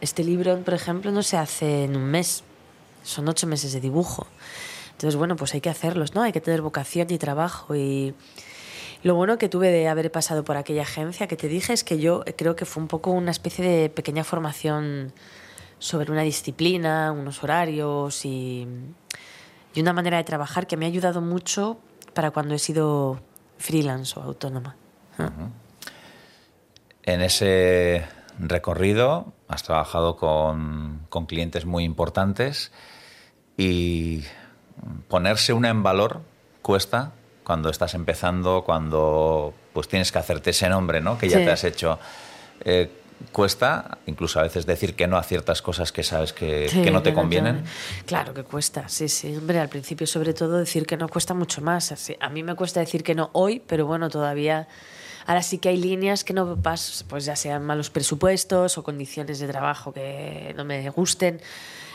este 0.02 0.26
libro, 0.26 0.60
por 0.60 0.74
ejemplo, 0.74 1.10
no 1.14 1.24
se 1.24 1.38
hace 1.38 1.86
en 1.86 1.96
un 1.96 2.04
mes, 2.04 2.44
son 3.04 3.30
ocho 3.30 3.48
meses 3.48 3.72
de 3.72 3.80
dibujo. 3.80 4.28
Entonces, 4.92 5.16
bueno, 5.16 5.38
pues 5.38 5.54
hay 5.54 5.62
que 5.62 5.70
hacerlos, 5.70 6.16
¿no? 6.16 6.22
Hay 6.22 6.34
que 6.34 6.42
tener 6.42 6.62
vocación 6.62 7.08
y 7.12 7.18
trabajo. 7.18 7.78
Y 7.78 8.14
lo 9.04 9.16
bueno 9.16 9.38
que 9.38 9.48
tuve 9.48 9.70
de 9.70 9.88
haber 9.88 10.12
pasado 10.12 10.44
por 10.44 10.58
aquella 10.58 10.82
agencia 10.82 11.28
que 11.28 11.38
te 11.38 11.48
dije 11.48 11.72
es 11.72 11.86
que 11.86 11.98
yo 11.98 12.26
creo 12.36 12.58
que 12.58 12.66
fue 12.66 12.84
un 12.84 12.90
poco 12.90 13.12
una 13.12 13.32
especie 13.32 13.64
de 13.64 13.90
pequeña 13.90 14.26
formación 14.26 15.14
sobre 15.86 16.12
una 16.12 16.24
disciplina, 16.24 17.12
unos 17.12 17.44
horarios 17.44 18.26
y, 18.26 18.68
y 19.76 19.82
una 19.82 19.94
manera 19.94 20.18
de 20.18 20.24
trabajar 20.24 20.66
que 20.66 20.78
me 20.78 20.86
ha 20.86 20.88
ayudado 20.88 21.22
mucho 21.22 21.78
para 22.16 22.32
cuando 22.32 22.56
he 22.56 22.60
sido 22.60 23.20
freelance 23.60 24.20
o 24.20 24.24
autónoma. 24.24 24.76
En 27.04 27.22
ese 27.22 28.04
recorrido 28.40 29.34
has 29.48 29.62
trabajado 29.62 30.18
con, 30.18 31.06
con 31.10 31.28
clientes 31.28 31.66
muy 31.66 31.84
importantes 31.84 32.72
y 33.58 34.24
ponerse 35.08 35.54
una 35.54 35.70
en 35.70 35.84
valor 35.84 36.22
cuesta 36.64 37.12
cuando 37.44 37.70
estás 37.70 37.94
empezando, 37.94 38.64
cuando 38.66 39.54
pues 39.72 39.88
tienes 39.88 40.12
que 40.12 40.18
hacerte 40.18 40.50
ese 40.50 40.68
nombre, 40.68 41.00
¿no? 41.00 41.18
Que 41.20 41.30
ya 41.30 41.38
Sí. 41.38 41.46
te 41.46 41.52
has 41.52 41.64
hecho. 41.64 42.00
Eh, 42.62 42.90
cuesta 43.32 43.98
incluso 44.06 44.40
a 44.40 44.44
veces 44.44 44.66
decir 44.66 44.96
que 44.96 45.08
no 45.08 45.18
a 45.18 45.24
ciertas 45.24 45.62
cosas 45.62 45.92
que 45.92 46.04
sabes 46.04 46.34
que, 46.34 46.70
Sí, 46.70 46.82
que 46.82 46.92
no 46.92 47.02
te 47.02 47.14
convienen. 47.14 47.64
Claro 48.06 48.34
que 48.34 48.44
cuesta, 48.44 48.88
sí, 48.90 49.10
sí. 49.10 49.36
Hombre, 49.36 49.60
al 49.60 49.70
principio 49.70 50.08
sobre 50.08 50.34
todo 50.34 50.58
decir 50.58 50.86
que 50.86 50.98
no 50.98 51.08
cuesta 51.08 51.34
mucho 51.34 51.62
más. 51.62 51.92
Así, 51.92 52.16
A 52.20 52.30
mí 52.30 52.44
me 52.44 52.56
cuesta 52.56 52.80
decir 52.80 53.04
que 53.04 53.16
no 53.16 53.30
hoy, 53.34 53.62
pero 53.66 53.86
bueno, 53.86 54.10
todavía... 54.10 54.68
Ahora 55.28 55.42
sí 55.42 55.58
que 55.58 55.70
hay 55.70 55.78
líneas 55.78 56.24
que 56.24 56.34
no 56.34 56.56
paso, 56.62 57.04
pues 57.08 57.26
ya 57.26 57.36
sean 57.36 57.66
malos 57.66 57.90
presupuestos 57.90 58.78
o 58.78 58.84
condiciones 58.84 59.40
de 59.40 59.48
trabajo 59.48 59.92
que 59.92 60.54
no 60.56 60.66
me 60.66 60.88
gusten. 60.92 61.42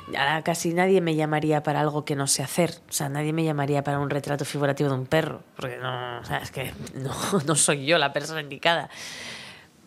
Ahora 0.08 0.42
casi 0.42 0.74
nadie 0.74 1.00
me 1.00 1.14
llamaría 1.14 1.62
para 1.62 1.80
algo 1.80 2.04
que 2.04 2.16
no 2.16 2.26
sé 2.26 2.42
hacer. 2.42 2.74
O 2.88 2.92
sea, 2.92 3.08
nadie 3.08 3.32
me 3.32 3.44
llamaría 3.44 3.84
para 3.84 4.00
un 4.00 4.10
retrato 4.10 4.44
figurativo 4.44 4.90
de 4.90 4.96
un 4.96 5.06
perro. 5.06 5.42
Porque 5.56 5.76
no, 5.76 6.18
o 6.18 6.24
sea, 6.24 6.38
es 6.38 6.50
que 6.50 6.72
no, 6.94 7.12
no 7.46 7.54
soy 7.54 7.86
yo 7.86 7.98
la 7.98 8.12
persona 8.12 8.40
indicada. 8.40 8.90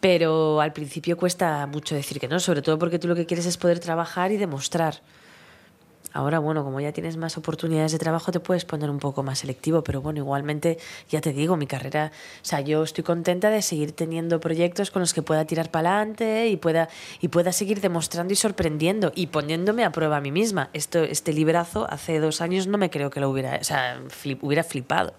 Pero 0.03 0.59
al 0.59 0.73
principio 0.73 1.15
cuesta 1.15 1.65
mucho 1.65 1.95
decir 1.95 2.19
que 2.19 2.27
no, 2.27 2.37
sobre 2.41 2.61
todo 2.61 2.77
porque 2.77 2.99
tú 2.99 3.07
lo 3.07 3.15
que 3.15 3.25
quieres 3.25 3.45
es 3.45 3.55
poder 3.55 3.79
trabajar 3.79 4.33
y 4.33 4.37
demostrar. 4.37 4.99
Ahora, 6.11 6.39
bueno, 6.39 6.65
como 6.65 6.81
ya 6.81 6.91
tienes 6.91 7.15
más 7.15 7.37
oportunidades 7.37 7.93
de 7.93 7.99
trabajo, 7.99 8.33
te 8.33 8.41
puedes 8.41 8.65
poner 8.65 8.89
un 8.89 8.99
poco 8.99 9.23
más 9.23 9.39
selectivo, 9.39 9.81
pero 9.81 10.01
bueno, 10.01 10.19
igualmente, 10.19 10.77
ya 11.09 11.21
te 11.21 11.31
digo, 11.31 11.55
mi 11.55 11.67
carrera, 11.67 12.11
o 12.41 12.45
sea, 12.45 12.59
yo 12.59 12.83
estoy 12.83 13.05
contenta 13.05 13.49
de 13.49 13.61
seguir 13.61 13.93
teniendo 13.93 14.41
proyectos 14.41 14.91
con 14.91 14.99
los 14.99 15.13
que 15.13 15.21
pueda 15.21 15.45
tirar 15.45 15.71
para 15.71 15.95
adelante 15.95 16.49
y 16.49 16.57
pueda, 16.57 16.89
y 17.21 17.29
pueda 17.29 17.53
seguir 17.53 17.79
demostrando 17.79 18.33
y 18.33 18.35
sorprendiendo 18.35 19.13
y 19.15 19.27
poniéndome 19.27 19.85
a 19.85 19.91
prueba 19.93 20.17
a 20.17 20.21
mí 20.21 20.33
misma. 20.33 20.69
Esto, 20.73 20.99
este 20.99 21.31
librazo 21.31 21.87
hace 21.89 22.19
dos 22.19 22.41
años 22.41 22.67
no 22.67 22.77
me 22.77 22.89
creo 22.89 23.09
que 23.09 23.21
lo 23.21 23.29
hubiera, 23.29 23.55
o 23.55 23.63
sea, 23.63 24.01
flip- 24.09 24.39
hubiera 24.41 24.65
flipado. 24.65 25.13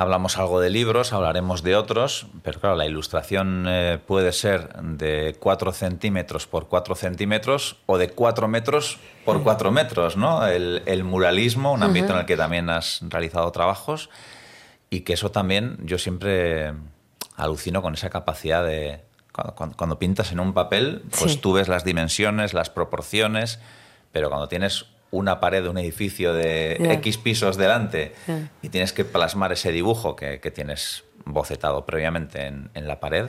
Hablamos 0.00 0.38
algo 0.38 0.60
de 0.62 0.70
libros, 0.70 1.12
hablaremos 1.12 1.62
de 1.62 1.76
otros, 1.76 2.26
pero 2.42 2.58
claro, 2.58 2.74
la 2.74 2.86
ilustración 2.86 3.66
eh, 3.68 3.98
puede 4.06 4.32
ser 4.32 4.72
de 4.82 5.36
4 5.38 5.72
centímetros 5.72 6.46
por 6.46 6.68
4 6.68 6.94
centímetros 6.94 7.76
o 7.84 7.98
de 7.98 8.08
4 8.08 8.48
metros 8.48 8.98
por 9.26 9.42
4 9.42 9.70
metros, 9.70 10.16
¿no? 10.16 10.46
El, 10.46 10.82
el 10.86 11.04
muralismo, 11.04 11.72
un 11.72 11.82
ámbito 11.82 12.14
en 12.14 12.20
el 12.20 12.24
que 12.24 12.38
también 12.38 12.70
has 12.70 13.00
realizado 13.10 13.52
trabajos 13.52 14.08
y 14.88 15.00
que 15.00 15.12
eso 15.12 15.30
también 15.30 15.76
yo 15.84 15.98
siempre 15.98 16.72
alucino 17.36 17.82
con 17.82 17.92
esa 17.92 18.08
capacidad 18.08 18.64
de... 18.64 19.02
Cuando, 19.32 19.54
cuando- 19.54 19.76
cuando 19.76 19.98
pintas 19.98 20.32
en 20.32 20.40
un 20.40 20.54
papel, 20.54 21.02
pues 21.18 21.32
Sí. 21.32 21.38
tú 21.40 21.52
ves 21.52 21.68
las 21.68 21.84
dimensiones, 21.84 22.54
las 22.54 22.70
proporciones, 22.70 23.58
pero 24.12 24.30
cuando 24.30 24.48
tienes 24.48 24.86
una 25.10 25.40
pared 25.40 25.62
de 25.62 25.68
un 25.68 25.78
edificio 25.78 26.32
de. 26.32 26.76
X 26.94 27.18
pisos 27.18 27.56
delante 27.56 28.14
y 28.62 28.68
tienes 28.68 28.92
que 28.92 29.04
plasmar 29.04 29.52
ese 29.52 29.72
dibujo 29.72 30.16
que, 30.16 30.40
que 30.40 30.50
tienes 30.50 31.04
bocetado 31.24 31.84
previamente 31.84 32.46
en, 32.46 32.70
en 32.74 32.88
la 32.88 33.00
pared, 33.00 33.26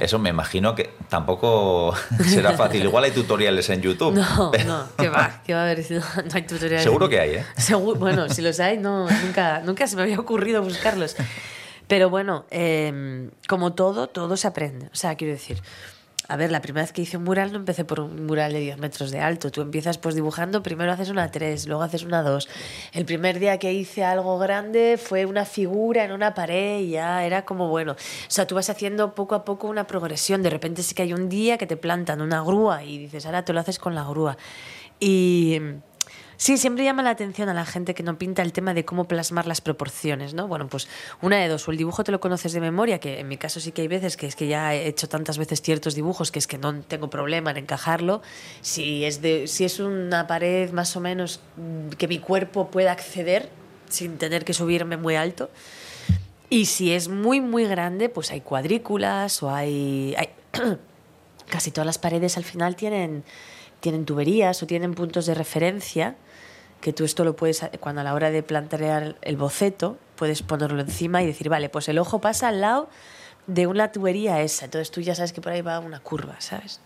eso 0.00 0.18
me 0.18 0.30
imagino 0.30 0.74
que 0.74 0.90
tampoco 1.08 1.94
será 2.24 2.52
fácil. 2.52 2.82
Igual 2.84 3.04
hay 3.04 3.10
tutoriales 3.10 3.68
en 3.70 3.82
YouTube. 3.82 4.14
No, 4.14 4.50
pero 4.50 4.64
no, 4.66 4.88
que 4.96 5.08
va, 5.08 5.42
que 5.44 5.54
va 5.54 5.60
a 5.60 5.62
haber, 5.64 5.90
no, 5.90 5.98
no 5.98 6.30
hay 6.32 6.42
tutoriales. 6.42 6.82
Seguro 6.82 7.08
que 7.08 7.20
hay, 7.20 7.30
¿eh? 7.36 7.44
Bueno, 7.98 8.28
si 8.28 8.42
los 8.42 8.60
hay, 8.60 8.78
no, 8.78 9.08
nunca, 9.08 9.60
nunca 9.60 9.86
se 9.86 9.96
me 9.96 10.02
había 10.02 10.18
ocurrido 10.18 10.62
buscarlos. 10.62 11.16
Pero 11.86 12.10
bueno, 12.10 12.44
eh, 12.50 13.30
como 13.48 13.72
todo, 13.72 14.08
todo 14.08 14.36
se 14.36 14.46
aprende. 14.46 14.86
O 14.86 14.96
sea, 14.96 15.14
quiero 15.14 15.32
decir, 15.32 15.62
a 16.30 16.36
ver, 16.36 16.50
la 16.52 16.60
primera 16.60 16.82
vez 16.82 16.92
que 16.92 17.00
hice 17.00 17.16
un 17.16 17.24
mural 17.24 17.52
no 17.52 17.58
empecé 17.58 17.86
por 17.86 18.00
un 18.00 18.26
mural 18.26 18.52
de 18.52 18.60
10 18.60 18.76
metros 18.76 19.10
de 19.10 19.18
alto. 19.18 19.50
Tú 19.50 19.62
empiezas 19.62 19.96
pues 19.96 20.14
dibujando, 20.14 20.62
primero 20.62 20.92
haces 20.92 21.08
una 21.08 21.30
3, 21.30 21.66
luego 21.66 21.82
haces 21.82 22.02
una 22.02 22.22
2. 22.22 22.46
El 22.92 23.06
primer 23.06 23.38
día 23.38 23.58
que 23.58 23.72
hice 23.72 24.04
algo 24.04 24.38
grande 24.38 24.98
fue 25.02 25.24
una 25.24 25.46
figura 25.46 26.04
en 26.04 26.12
una 26.12 26.34
pared 26.34 26.80
y 26.80 26.90
ya 26.90 27.24
era 27.24 27.46
como 27.46 27.68
bueno. 27.68 27.92
O 27.92 27.96
sea, 28.30 28.46
tú 28.46 28.56
vas 28.56 28.68
haciendo 28.68 29.14
poco 29.14 29.34
a 29.34 29.46
poco 29.46 29.68
una 29.68 29.86
progresión. 29.86 30.42
De 30.42 30.50
repente 30.50 30.82
sí 30.82 30.94
que 30.94 31.00
hay 31.00 31.14
un 31.14 31.30
día 31.30 31.56
que 31.56 31.66
te 31.66 31.78
plantan 31.78 32.20
una 32.20 32.42
grúa 32.42 32.84
y 32.84 32.98
dices, 32.98 33.24
ahora 33.24 33.46
te 33.46 33.54
lo 33.54 33.60
haces 33.60 33.78
con 33.78 33.94
la 33.94 34.04
grúa. 34.04 34.36
Y 35.00 35.58
Sí, 36.40 36.56
siempre 36.56 36.84
llama 36.84 37.02
la 37.02 37.10
atención 37.10 37.48
a 37.48 37.54
la 37.54 37.66
gente 37.66 37.94
que 37.94 38.04
no 38.04 38.16
pinta 38.16 38.42
el 38.42 38.52
tema 38.52 38.72
de 38.72 38.84
cómo 38.84 39.08
plasmar 39.08 39.48
las 39.48 39.60
proporciones, 39.60 40.34
¿no? 40.34 40.46
Bueno, 40.46 40.68
pues 40.68 40.86
una 41.20 41.36
de 41.36 41.48
dos, 41.48 41.66
o 41.66 41.72
el 41.72 41.76
dibujo 41.76 42.04
te 42.04 42.12
lo 42.12 42.20
conoces 42.20 42.52
de 42.52 42.60
memoria, 42.60 43.00
que 43.00 43.18
en 43.18 43.26
mi 43.26 43.36
caso 43.36 43.58
sí 43.58 43.72
que 43.72 43.82
hay 43.82 43.88
veces 43.88 44.16
que 44.16 44.28
es 44.28 44.36
que 44.36 44.46
ya 44.46 44.72
he 44.72 44.86
hecho 44.86 45.08
tantas 45.08 45.36
veces 45.36 45.60
ciertos 45.60 45.96
dibujos 45.96 46.30
que 46.30 46.38
es 46.38 46.46
que 46.46 46.56
no 46.56 46.80
tengo 46.82 47.10
problema 47.10 47.50
en 47.50 47.56
encajarlo. 47.56 48.22
Si 48.60 49.04
es, 49.04 49.20
de, 49.20 49.48
si 49.48 49.64
es 49.64 49.80
una 49.80 50.28
pared 50.28 50.70
más 50.70 50.94
o 50.94 51.00
menos 51.00 51.40
mm, 51.56 51.88
que 51.96 52.06
mi 52.06 52.20
cuerpo 52.20 52.70
pueda 52.70 52.92
acceder 52.92 53.50
sin 53.88 54.16
tener 54.16 54.44
que 54.44 54.54
subirme 54.54 54.96
muy 54.96 55.16
alto. 55.16 55.50
Y 56.50 56.66
si 56.66 56.92
es 56.92 57.08
muy, 57.08 57.40
muy 57.40 57.64
grande, 57.64 58.08
pues 58.08 58.30
hay 58.30 58.42
cuadrículas 58.42 59.42
o 59.42 59.50
hay... 59.50 60.16
casi 61.48 61.72
todas 61.72 61.86
las 61.86 61.98
paredes 61.98 62.36
al 62.36 62.44
final 62.44 62.76
tienen, 62.76 63.24
tienen 63.80 64.04
tuberías 64.04 64.62
o 64.62 64.66
tienen 64.68 64.94
puntos 64.94 65.26
de 65.26 65.34
referencia 65.34 66.14
que 66.80 66.92
tú 66.92 67.04
esto 67.04 67.24
lo 67.24 67.36
puedes, 67.36 67.62
cuando 67.80 68.00
a 68.00 68.04
la 68.04 68.14
hora 68.14 68.30
de 68.30 68.42
plantear 68.42 69.16
el 69.20 69.36
boceto, 69.36 69.98
puedes 70.16 70.42
ponerlo 70.42 70.80
encima 70.80 71.22
y 71.22 71.26
decir, 71.26 71.48
vale, 71.48 71.68
pues 71.68 71.88
el 71.88 71.98
ojo 71.98 72.20
pasa 72.20 72.48
al 72.48 72.60
lado 72.60 72.88
de 73.46 73.66
una 73.66 73.92
tubería 73.92 74.42
esa, 74.42 74.66
entonces 74.66 74.90
tú 74.90 75.00
ya 75.00 75.14
sabes 75.14 75.32
que 75.32 75.40
por 75.40 75.52
ahí 75.52 75.62
va 75.62 75.78
una 75.80 76.00
curva, 76.00 76.40
¿sabes? 76.40 76.80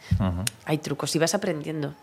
Hay 0.64 0.78
trucos 0.78 1.14
y 1.16 1.18
vas 1.18 1.34
aprendiendo. 1.34 1.94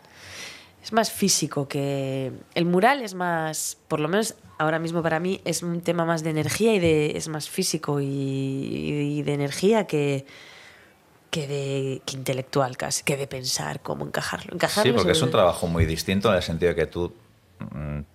Es 0.83 0.93
más 0.93 1.11
físico 1.11 1.67
que... 1.67 2.31
El 2.55 2.65
mural 2.65 3.01
es 3.01 3.13
más, 3.13 3.77
por 3.87 3.99
lo 3.99 4.07
menos 4.07 4.35
ahora 4.57 4.79
mismo 4.79 5.01
para 5.01 5.19
mí 5.19 5.41
es 5.45 5.63
un 5.63 5.81
tema 5.81 6.05
más 6.05 6.23
de 6.23 6.29
energía 6.29 6.73
y 6.73 6.79
de 6.79 7.17
es 7.17 7.27
más 7.27 7.49
físico 7.49 7.99
y, 7.99 8.05
y 8.05 9.21
de 9.23 9.33
energía 9.33 9.87
que 9.87 10.25
que 11.31 11.47
de 11.47 12.01
que 12.05 12.17
intelectual 12.17 12.75
casi, 12.75 13.03
que 13.03 13.15
de 13.15 13.27
pensar 13.27 13.81
cómo 13.81 14.05
encajarlo. 14.05 14.53
encajarlo 14.53 14.91
Sí, 14.91 14.95
porque 14.95 15.11
es 15.11 15.21
un 15.21 15.31
trabajo 15.31 15.67
muy 15.67 15.85
distinto 15.85 16.29
en 16.29 16.35
el 16.35 16.41
sentido 16.41 16.69
de 16.69 16.75
que 16.75 16.87
tú 16.87 17.13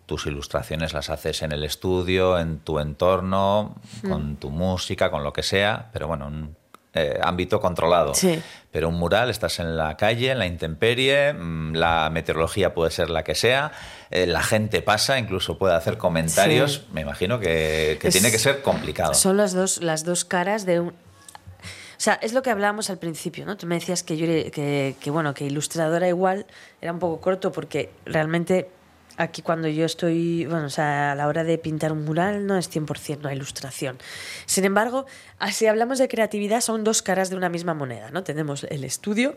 tus 0.06 0.26
ilustraciones 0.26 0.92
las 0.94 1.10
haces 1.10 1.42
en 1.42 1.52
el 1.52 1.64
estudio, 1.64 2.38
en 2.38 2.58
tu 2.58 2.78
entorno, 2.78 3.76
Mm. 4.02 4.08
con 4.08 4.36
tu 4.36 4.50
música, 4.50 5.10
con 5.10 5.22
lo 5.24 5.32
que 5.32 5.42
sea, 5.42 5.90
pero 5.92 6.08
bueno, 6.08 6.26
un 6.26 6.56
eh, 6.96 7.18
ámbito 7.22 7.58
controlado. 7.60 8.14
Sí. 8.14 8.40
Pero 8.70 8.88
un 8.88 8.94
mural, 8.94 9.28
estás 9.28 9.58
en 9.58 9.76
la 9.76 9.96
calle, 9.96 10.30
en 10.30 10.38
la 10.38 10.46
intemperie, 10.46 11.32
mm, 11.32 11.74
la 11.74 12.08
meteorología 12.08 12.72
puede 12.72 12.92
ser 12.92 13.10
la 13.10 13.24
que 13.24 13.34
sea, 13.34 13.72
eh, 14.12 14.26
la 14.28 14.44
gente 14.44 14.80
pasa, 14.80 15.18
incluso 15.18 15.58
puede 15.58 15.74
hacer 15.74 15.98
comentarios. 15.98 16.74
Sí. 16.74 16.86
Me 16.92 17.00
imagino 17.00 17.40
que, 17.40 17.98
que 18.00 18.08
Es- 18.08 18.14
tiene 18.14 18.30
que 18.30 18.38
ser 18.38 18.62
complicado. 18.62 19.12
Son 19.14 19.36
las 19.36 19.52
dos, 19.54 19.82
las 19.82 20.04
dos 20.04 20.24
caras 20.24 20.66
de 20.66 20.78
un... 20.78 20.88
O 20.90 20.92
sea, 22.04 22.14
es 22.22 22.32
lo 22.32 22.42
que 22.42 22.50
hablábamos 22.50 22.90
al 22.90 22.98
principio, 22.98 23.44
¿no? 23.44 23.56
Tú 23.56 23.66
me 23.66 23.74
decías 23.76 24.04
que 24.04 24.16
yo 24.16 24.26
que, 24.52 24.94
bueno, 25.10 25.34
que 25.34 25.46
ilustradora 25.46 26.06
igual 26.06 26.46
era 26.80 26.92
un 26.92 27.00
poco 27.00 27.20
corto 27.20 27.50
porque 27.50 27.90
realmente 28.04 28.68
aquí 29.16 29.42
cuando 29.42 29.68
yo 29.68 29.84
estoy, 29.84 30.46
bueno, 30.46 30.66
o 30.66 30.70
sea, 30.70 31.12
a 31.12 31.14
la 31.14 31.26
hora 31.28 31.44
de 31.44 31.58
pintar 31.58 31.92
un 31.92 32.04
mural 32.04 32.46
no 32.46 32.56
es 32.56 32.70
100% 32.70 33.20
una 33.20 33.34
ilustración. 33.34 33.98
Sin 34.46 34.64
embargo, 34.64 35.06
si 35.52 35.66
hablamos 35.66 35.98
de 35.98 36.08
creatividad 36.08 36.60
son 36.60 36.84
dos 36.84 37.02
caras 37.02 37.30
de 37.30 37.36
una 37.36 37.48
misma 37.48 37.74
moneda, 37.74 38.10
¿no? 38.10 38.24
Tenemos 38.24 38.64
el 38.64 38.84
estudio 38.84 39.36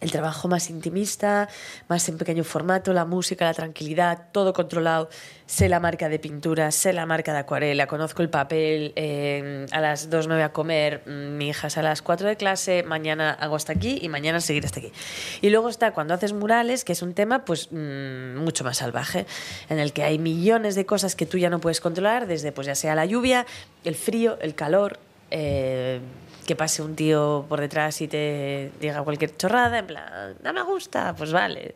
el 0.00 0.12
trabajo 0.12 0.48
más 0.48 0.70
intimista, 0.70 1.48
más 1.88 2.08
en 2.08 2.18
pequeño 2.18 2.44
formato, 2.44 2.92
la 2.92 3.04
música, 3.04 3.44
la 3.44 3.54
tranquilidad, 3.54 4.28
todo 4.32 4.52
controlado. 4.52 5.08
Sé 5.46 5.68
la 5.68 5.80
marca 5.80 6.08
de 6.08 6.18
pintura, 6.18 6.70
sé 6.70 6.92
la 6.92 7.06
marca 7.06 7.32
de 7.32 7.38
acuarela, 7.38 7.86
conozco 7.86 8.22
el 8.22 8.30
papel, 8.30 8.92
eh, 8.96 9.66
a 9.72 9.80
las 9.80 10.10
dos 10.10 10.28
me 10.28 10.34
voy 10.34 10.42
a 10.42 10.52
comer, 10.52 11.02
mm, 11.06 11.36
mi 11.36 11.48
hija 11.48 11.66
es 11.68 11.78
a 11.78 11.82
las 11.82 12.02
cuatro 12.02 12.28
de 12.28 12.36
clase, 12.36 12.82
mañana 12.82 13.32
hago 13.32 13.56
hasta 13.56 13.72
aquí 13.72 13.98
y 14.00 14.08
mañana 14.08 14.40
seguir 14.40 14.64
hasta 14.66 14.80
aquí. 14.80 14.92
Y 15.40 15.50
luego 15.50 15.68
está 15.68 15.92
cuando 15.92 16.14
haces 16.14 16.32
murales, 16.32 16.84
que 16.84 16.92
es 16.92 17.02
un 17.02 17.14
tema 17.14 17.44
pues 17.44 17.72
mm, 17.72 18.36
mucho 18.36 18.62
más 18.62 18.78
salvaje, 18.78 19.26
en 19.68 19.78
el 19.78 19.92
que 19.92 20.04
hay 20.04 20.18
millones 20.18 20.74
de 20.74 20.86
cosas 20.86 21.16
que 21.16 21.26
tú 21.26 21.38
ya 21.38 21.50
no 21.50 21.60
puedes 21.60 21.80
controlar, 21.80 22.26
desde 22.26 22.52
pues 22.52 22.66
ya 22.66 22.74
sea 22.74 22.94
la 22.94 23.06
lluvia, 23.06 23.46
el 23.84 23.94
frío, 23.94 24.38
el 24.40 24.54
calor, 24.54 24.98
eh, 25.30 26.00
que 26.48 26.56
pase 26.56 26.80
un 26.80 26.96
tío 26.96 27.44
por 27.46 27.60
detrás 27.60 28.00
y 28.00 28.08
te 28.08 28.72
diga 28.80 29.02
cualquier 29.02 29.36
chorrada, 29.36 29.80
en 29.80 29.86
plan, 29.86 30.34
no 30.42 30.52
me 30.54 30.62
gusta, 30.62 31.14
pues 31.14 31.30
vale. 31.30 31.74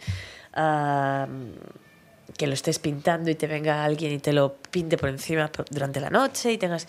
Que 2.38 2.46
lo 2.46 2.54
estés 2.54 2.78
pintando 2.78 3.28
y 3.30 3.34
te 3.34 3.46
venga 3.46 3.84
alguien 3.84 4.12
y 4.12 4.18
te 4.18 4.32
lo 4.32 4.54
pinte 4.70 4.96
por 4.96 5.10
encima 5.10 5.50
durante 5.70 6.00
la 6.00 6.08
noche 6.08 6.52
y 6.52 6.56
tengas... 6.56 6.88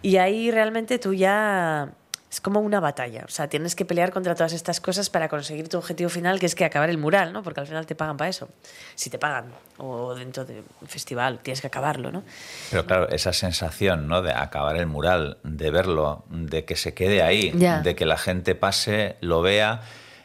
Y 0.00 0.16
ahí 0.18 0.52
realmente 0.52 1.00
tú 1.00 1.12
ya... 1.12 1.90
Es 2.34 2.40
como 2.40 2.58
una 2.58 2.80
batalla, 2.80 3.22
o 3.24 3.30
sea, 3.30 3.46
tienes 3.46 3.76
que 3.76 3.84
pelear 3.84 4.10
contra 4.10 4.34
todas 4.34 4.52
estas 4.54 4.80
cosas 4.80 5.08
para 5.08 5.28
conseguir 5.28 5.68
tu 5.68 5.78
objetivo 5.78 6.10
final, 6.10 6.40
que 6.40 6.46
es 6.46 6.56
que 6.56 6.64
acabar 6.64 6.90
el 6.90 6.98
mural, 6.98 7.32
¿no? 7.32 7.44
Porque 7.44 7.60
al 7.60 7.68
final 7.68 7.86
te 7.86 7.94
pagan 7.94 8.16
para 8.16 8.28
eso, 8.28 8.48
si 8.96 9.08
te 9.08 9.20
pagan, 9.20 9.52
o 9.78 10.16
dentro 10.16 10.44
de 10.44 10.64
un 10.80 10.88
festival, 10.88 11.38
tienes 11.44 11.60
que 11.60 11.68
acabarlo, 11.68 12.10
¿no? 12.10 12.24
Pero 12.72 12.86
claro, 12.86 13.08
esa 13.08 13.32
sensación 13.32 14.08
¿no? 14.08 14.20
de 14.20 14.32
acabar 14.32 14.74
el 14.74 14.86
mural, 14.86 15.38
de 15.44 15.70
verlo, 15.70 16.24
de 16.28 16.64
que 16.64 16.74
se 16.74 16.92
quede 16.92 17.22
ahí, 17.22 17.52
de 17.52 17.94
que 17.94 18.04
la 18.04 18.16
gente 18.16 18.56
pase, 18.56 19.14
lo 19.20 19.40
vea, 19.40 19.82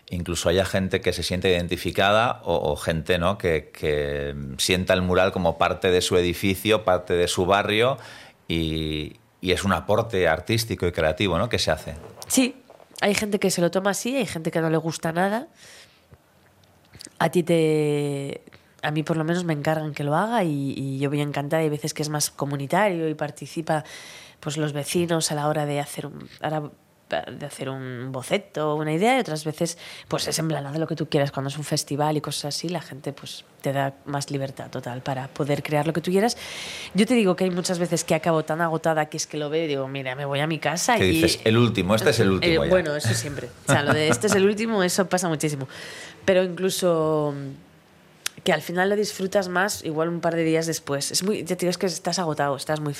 incluso 0.09 0.49
haya 0.49 0.65
gente 0.65 1.01
que 1.01 1.13
se 1.13 1.21
siente 1.21 1.51
identificada 1.51 2.41
o, 2.43 2.71
o 2.71 2.75
gente 2.75 3.19
¿no? 3.19 3.37
que, 3.37 3.69
que 3.71 4.33
sienta 4.57 4.95
el 4.95 5.03
mural 5.03 5.31
como 5.31 5.59
parte 5.59 5.91
de 5.91 6.01
su 6.01 6.17
edificio, 6.17 6.83
parte 6.83 7.13
de 7.13 7.27
su 7.27 7.45
barrio 7.45 7.99
y, 8.47 9.18
y 9.41 9.51
es 9.51 9.63
un 9.63 9.73
aporte 9.73 10.27
artístico 10.27 10.85
y 10.87 10.91
creativo 10.91 11.37
¿no? 11.37 11.49
que 11.49 11.59
se 11.59 11.71
hace. 11.71 11.95
Sí, 12.27 12.55
hay 13.01 13.15
gente 13.15 13.39
que 13.39 13.51
se 13.51 13.61
lo 13.61 13.71
toma 13.71 13.91
así, 13.91 14.15
hay 14.15 14.25
gente 14.25 14.51
que 14.51 14.61
no 14.61 14.69
le 14.69 14.77
gusta 14.77 15.11
nada. 15.11 15.47
A 17.17 17.29
ti 17.29 17.43
te... 17.43 18.43
A 18.81 18.91
mí 18.91 19.03
por 19.03 19.17
lo 19.17 19.25
menos 19.25 19.43
me 19.43 19.51
encargan 19.51 19.93
que 19.93 20.05
lo 20.05 20.15
haga 20.15 20.43
y, 20.45 20.99
yo 20.99 21.09
voy 21.09 21.19
encantada. 21.19 21.63
Hay 21.63 21.69
veces 21.69 21.93
que 21.93 22.01
es 22.01 22.07
más 22.07 22.29
comunitario 22.29 23.09
y 23.09 23.13
participa 23.13 23.83
pues 24.39 24.55
los 24.55 24.71
vecinos 24.71 25.31
a 25.33 25.35
la 25.35 25.49
hora 25.49 25.65
de 25.65 25.81
hacer 25.81 26.05
un, 26.05 26.29
de 27.09 27.45
hacer 27.45 27.69
un 27.69 28.11
boceto 28.11 28.73
o 28.73 28.75
una 28.75 28.93
idea 28.93 29.17
y 29.17 29.19
otras 29.19 29.43
veces 29.43 29.77
pues 30.07 30.27
es 30.27 30.39
haz 30.39 30.77
lo 30.77 30.87
que 30.87 30.95
tú 30.95 31.09
quieras 31.09 31.31
cuando 31.31 31.49
es 31.49 31.57
un 31.57 31.63
festival 31.63 32.17
y 32.17 32.21
cosas 32.21 32.55
así 32.55 32.69
la 32.69 32.81
gente 32.81 33.13
pues 33.13 33.45
te 33.61 33.73
da 33.73 33.95
más 34.05 34.31
libertad 34.31 34.69
total 34.69 35.01
para 35.01 35.27
poder 35.27 35.63
crear 35.63 35.87
lo 35.87 35.93
que 35.93 36.01
tú 36.01 36.11
quieras 36.11 36.37
yo 36.93 37.05
te 37.05 37.15
digo 37.15 37.35
que 37.35 37.45
hay 37.45 37.51
muchas 37.51 37.79
veces 37.79 38.03
que 38.03 38.15
acabo 38.15 38.43
tan 38.43 38.61
agotada 38.61 39.07
que 39.07 39.17
es 39.17 39.27
que 39.27 39.37
lo 39.37 39.49
veo 39.49 39.65
y 39.65 39.67
digo 39.67 39.87
mira 39.87 40.15
me 40.15 40.25
voy 40.25 40.39
a 40.39 40.47
mi 40.47 40.59
casa 40.59 40.97
Que 40.97 41.07
y 41.07 41.11
dices, 41.11 41.39
el 41.43 41.57
último, 41.57 41.95
este 41.95 42.11
es 42.11 42.19
el 42.19 42.31
último. 42.31 42.63
eh, 42.63 42.65
ya. 42.65 42.69
bueno, 42.69 42.95
eso 42.95 43.13
siempre. 43.13 43.49
O 43.67 43.71
sea, 43.71 43.83
lo 43.83 43.93
de 43.93 44.07
este 44.09 44.27
es 44.27 44.35
el 44.35 44.45
último, 44.45 44.83
eso 44.83 45.07
pasa 45.07 45.27
muchísimo. 45.27 45.67
Pero 46.25 46.43
incluso 46.43 47.33
que 48.43 48.53
al 48.53 48.61
final 48.61 48.89
lo 48.89 48.95
disfrutas 48.95 49.47
más 49.49 49.83
igual 49.83 50.09
un 50.09 50.21
par 50.21 50.35
de 50.35 50.43
días 50.43 50.65
después. 50.67 51.11
Es 51.11 51.23
muy, 51.23 51.39
ya 51.43 51.55
te 51.55 51.65
digo, 51.65 51.69
es 51.71 51.77
que 51.77 51.85
estás 51.87 52.19
agotado, 52.19 52.55
estás 52.55 52.79
muy... 52.79 52.93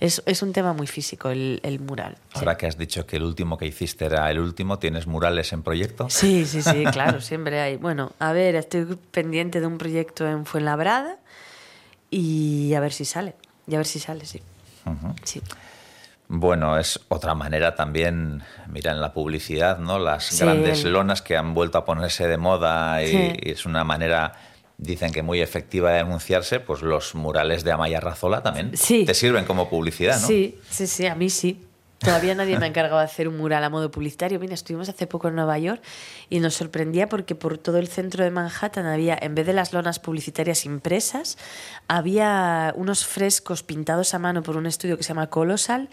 Es, 0.00 0.22
es 0.26 0.42
un 0.42 0.52
tema 0.52 0.72
muy 0.72 0.86
físico 0.86 1.30
el, 1.30 1.60
el 1.62 1.80
mural. 1.80 2.16
sí. 2.32 2.38
Ahora 2.40 2.56
que 2.56 2.66
has 2.66 2.76
dicho 2.78 3.06
que 3.06 3.16
el 3.16 3.22
último 3.24 3.56
que 3.58 3.66
hiciste 3.66 4.04
era 4.06 4.30
el 4.30 4.38
último, 4.38 4.78
¿tienes 4.78 5.06
murales 5.06 5.52
en 5.52 5.62
proyecto? 5.62 6.08
Sí, 6.10 6.44
sí, 6.46 6.62
sí, 6.62 6.84
claro, 6.92 7.20
siempre 7.20 7.60
hay. 7.60 7.76
Bueno, 7.76 8.12
a 8.18 8.32
ver, 8.32 8.54
estoy 8.54 8.84
pendiente 9.10 9.60
de 9.60 9.66
un 9.66 9.78
proyecto 9.78 10.26
en 10.28 10.46
Fuenlabrada 10.46 11.16
y 12.10 12.74
a 12.74 12.80
ver 12.80 12.92
si 12.92 13.04
sale. 13.04 13.34
Y 13.66 13.74
a 13.74 13.78
ver 13.78 13.86
si 13.86 13.98
sale, 13.98 14.24
sí. 14.26 14.40
Sí. 15.24 15.42
Bueno, 16.28 16.76
es 16.78 17.00
otra 17.08 17.34
manera 17.36 17.74
también, 17.76 18.42
mira, 18.68 18.90
en 18.92 19.00
la 19.00 19.12
publicidad, 19.12 19.78
¿no? 19.78 19.98
Las 20.00 20.24
Sí, 20.26 20.38
grandes 20.44 20.84
lonas 20.84 21.22
que 21.22 21.36
han 21.36 21.54
vuelto 21.54 21.78
a 21.78 21.84
ponerse 21.84 22.26
de 22.26 22.36
moda 22.36 23.00
y, 23.02 23.06
Sí. 23.08 23.32
y 23.42 23.50
es 23.52 23.64
una 23.64 23.84
manera, 23.84 24.32
dicen 24.78 25.12
que 25.12 25.22
muy 25.22 25.40
efectiva 25.40 25.92
de 25.92 26.00
anunciarse, 26.00 26.60
pues 26.60 26.82
los 26.82 27.14
murales 27.14 27.64
de 27.64 27.72
Amaya 27.72 28.00
Razola 28.00 28.42
también 28.42 28.76
Sí. 28.76 29.04
te 29.04 29.14
sirven 29.14 29.44
como 29.44 29.68
publicidad, 29.70 30.20
¿no? 30.20 30.26
Sí, 30.26 30.58
sí, 30.70 30.86
sí, 30.86 31.06
a 31.06 31.14
mí 31.14 31.30
sí. 31.30 31.62
Todavía 31.98 32.34
nadie 32.34 32.58
me 32.58 32.66
ha 32.66 32.68
encargado 32.68 32.98
de 32.98 33.06
hacer 33.06 33.26
un 33.26 33.38
mural 33.38 33.64
a 33.64 33.70
modo 33.70 33.90
publicitario. 33.90 34.38
Mira, 34.38 34.52
estuvimos 34.52 34.86
hace 34.90 35.06
poco 35.06 35.28
en 35.28 35.34
Nueva 35.34 35.58
York 35.58 35.80
y 36.28 36.40
nos 36.40 36.52
sorprendía 36.52 37.08
porque 37.08 37.34
por 37.34 37.56
todo 37.56 37.78
el 37.78 37.88
centro 37.88 38.22
de 38.22 38.30
Manhattan 38.30 38.84
había, 38.84 39.18
en 39.20 39.34
vez 39.34 39.46
de 39.46 39.54
las 39.54 39.72
lonas 39.72 39.98
publicitarias 39.98 40.66
impresas, 40.66 41.38
había 41.88 42.74
unos 42.76 43.06
frescos 43.06 43.62
pintados 43.62 44.12
a 44.12 44.18
mano 44.18 44.42
por 44.42 44.58
un 44.58 44.66
estudio 44.66 44.98
que 44.98 45.04
se 45.04 45.08
llama 45.08 45.28
Colossal 45.30 45.88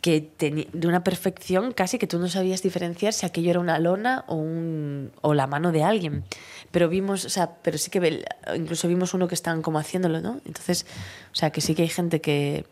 que 0.00 0.30
teni- 0.38 0.68
de 0.72 0.88
una 0.88 1.04
perfección 1.04 1.72
casi 1.72 1.98
que 1.98 2.06
tú 2.06 2.18
no 2.18 2.28
sabías 2.28 2.62
diferenciar 2.62 3.12
si 3.12 3.26
aquello 3.26 3.50
era 3.50 3.60
una 3.60 3.78
lona 3.78 4.24
o, 4.28 4.34
un, 4.36 5.12
o 5.20 5.34
la 5.34 5.46
mano 5.46 5.72
de 5.72 5.82
alguien. 5.82 6.24
Pero 6.70 6.88
vimos, 6.88 7.24
o 7.24 7.28
sea, 7.28 7.50
pero 7.62 7.76
sí 7.76 7.90
que 7.90 8.24
incluso 8.56 8.88
vimos 8.88 9.12
uno 9.12 9.28
que 9.28 9.34
estaban 9.34 9.60
como 9.62 9.78
haciéndolo, 9.78 10.20
¿no? 10.20 10.40
Entonces, 10.46 10.86
o 11.32 11.34
sea, 11.34 11.50
que 11.50 11.60
sí 11.60 11.74
que 11.74 11.82
hay 11.82 11.88
gente 11.88 12.20
que 12.20 12.64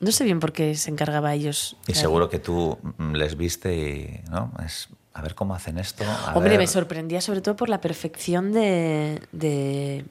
no 0.00 0.10
sé 0.10 0.24
bien 0.24 0.40
por 0.40 0.52
qué 0.52 0.74
se 0.74 0.90
encargaba 0.90 1.30
a 1.30 1.34
ellos. 1.34 1.76
Y 1.86 1.94
seguro 1.94 2.28
que 2.30 2.38
tú 2.38 2.78
mm, 2.98 3.12
les 3.14 3.36
viste 3.36 3.76
y, 3.76 4.30
¿no? 4.30 4.52
Es, 4.64 4.88
a 5.12 5.22
ver 5.22 5.34
cómo 5.34 5.54
hacen 5.54 5.78
esto. 5.78 6.04
Hombre, 6.34 6.50
ver. 6.50 6.58
me 6.60 6.66
sorprendía 6.66 7.20
sobre 7.20 7.40
todo 7.40 7.56
por 7.56 7.68
la 7.68 7.80
perfección 7.80 8.52
de, 8.52 9.20
de, 9.32 10.04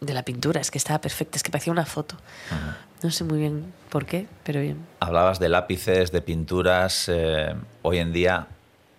de 0.00 0.14
la 0.14 0.22
pintura. 0.24 0.60
Es 0.60 0.70
que 0.70 0.78
estaba 0.78 1.00
perfecta, 1.00 1.36
es 1.36 1.42
que 1.42 1.50
parecía 1.50 1.72
una 1.72 1.86
foto. 1.86 2.16
No 3.02 3.10
sé 3.10 3.24
muy 3.24 3.38
bien 3.38 3.72
por 3.90 4.06
qué, 4.06 4.26
pero 4.44 4.60
bien. 4.60 4.78
Hablabas 5.00 5.38
de 5.38 5.48
lápices, 5.48 6.12
de 6.12 6.22
pinturas. 6.22 7.06
eh, 7.08 7.54
hoy 7.82 7.98
en 7.98 8.12
día 8.12 8.46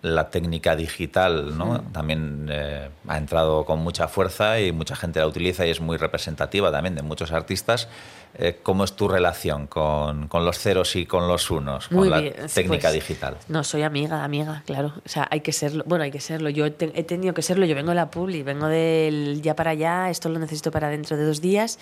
la 0.02 0.30
técnica 0.30 0.76
digital 0.76 1.58
¿no? 1.58 1.80
también 1.92 2.46
eh, 2.50 2.88
ha 3.08 3.18
entrado 3.18 3.64
con 3.64 3.80
mucha 3.80 4.06
fuerza 4.06 4.60
y 4.60 4.70
mucha 4.70 4.94
gente 4.94 5.18
la 5.18 5.26
utiliza 5.26 5.66
y 5.66 5.70
es 5.70 5.80
muy 5.80 5.96
representativa 5.96 6.70
también 6.70 6.94
de 6.94 7.02
muchos 7.02 7.32
artistas. 7.32 7.88
Eh, 8.34 8.60
¿Cómo 8.62 8.84
es 8.84 8.92
tu 8.92 9.08
relación 9.08 9.66
con, 9.66 10.28
con 10.28 10.44
los 10.44 10.58
ceros 10.58 10.94
y 10.94 11.06
con 11.06 11.26
los 11.26 11.50
unos, 11.50 11.90
Muy 11.90 12.08
con 12.08 12.10
la 12.10 12.20
bien, 12.20 12.34
técnica 12.54 12.88
pues, 12.90 12.94
digital? 12.94 13.38
No, 13.48 13.64
soy 13.64 13.82
amiga, 13.82 14.22
amiga, 14.22 14.62
claro. 14.66 14.92
O 15.04 15.08
sea, 15.08 15.26
hay 15.30 15.40
que 15.40 15.50
serlo. 15.52 15.82
Bueno, 15.86 16.04
hay 16.04 16.10
que 16.12 16.20
serlo. 16.20 16.48
Yo 16.50 16.70
te- 16.72 16.92
he 16.94 17.02
tenido 17.02 17.32
que 17.34 17.42
serlo. 17.42 17.64
Yo 17.66 17.74
vengo 17.74 17.88
de 17.88 17.94
la 17.96 18.10
publi, 18.10 18.42
vengo 18.44 18.68
del 18.68 19.40
ya 19.42 19.56
para 19.56 19.70
allá, 19.70 20.10
esto 20.10 20.28
lo 20.28 20.38
necesito 20.38 20.70
para 20.70 20.90
dentro 20.90 21.16
de 21.16 21.24
dos 21.24 21.40
días. 21.40 21.78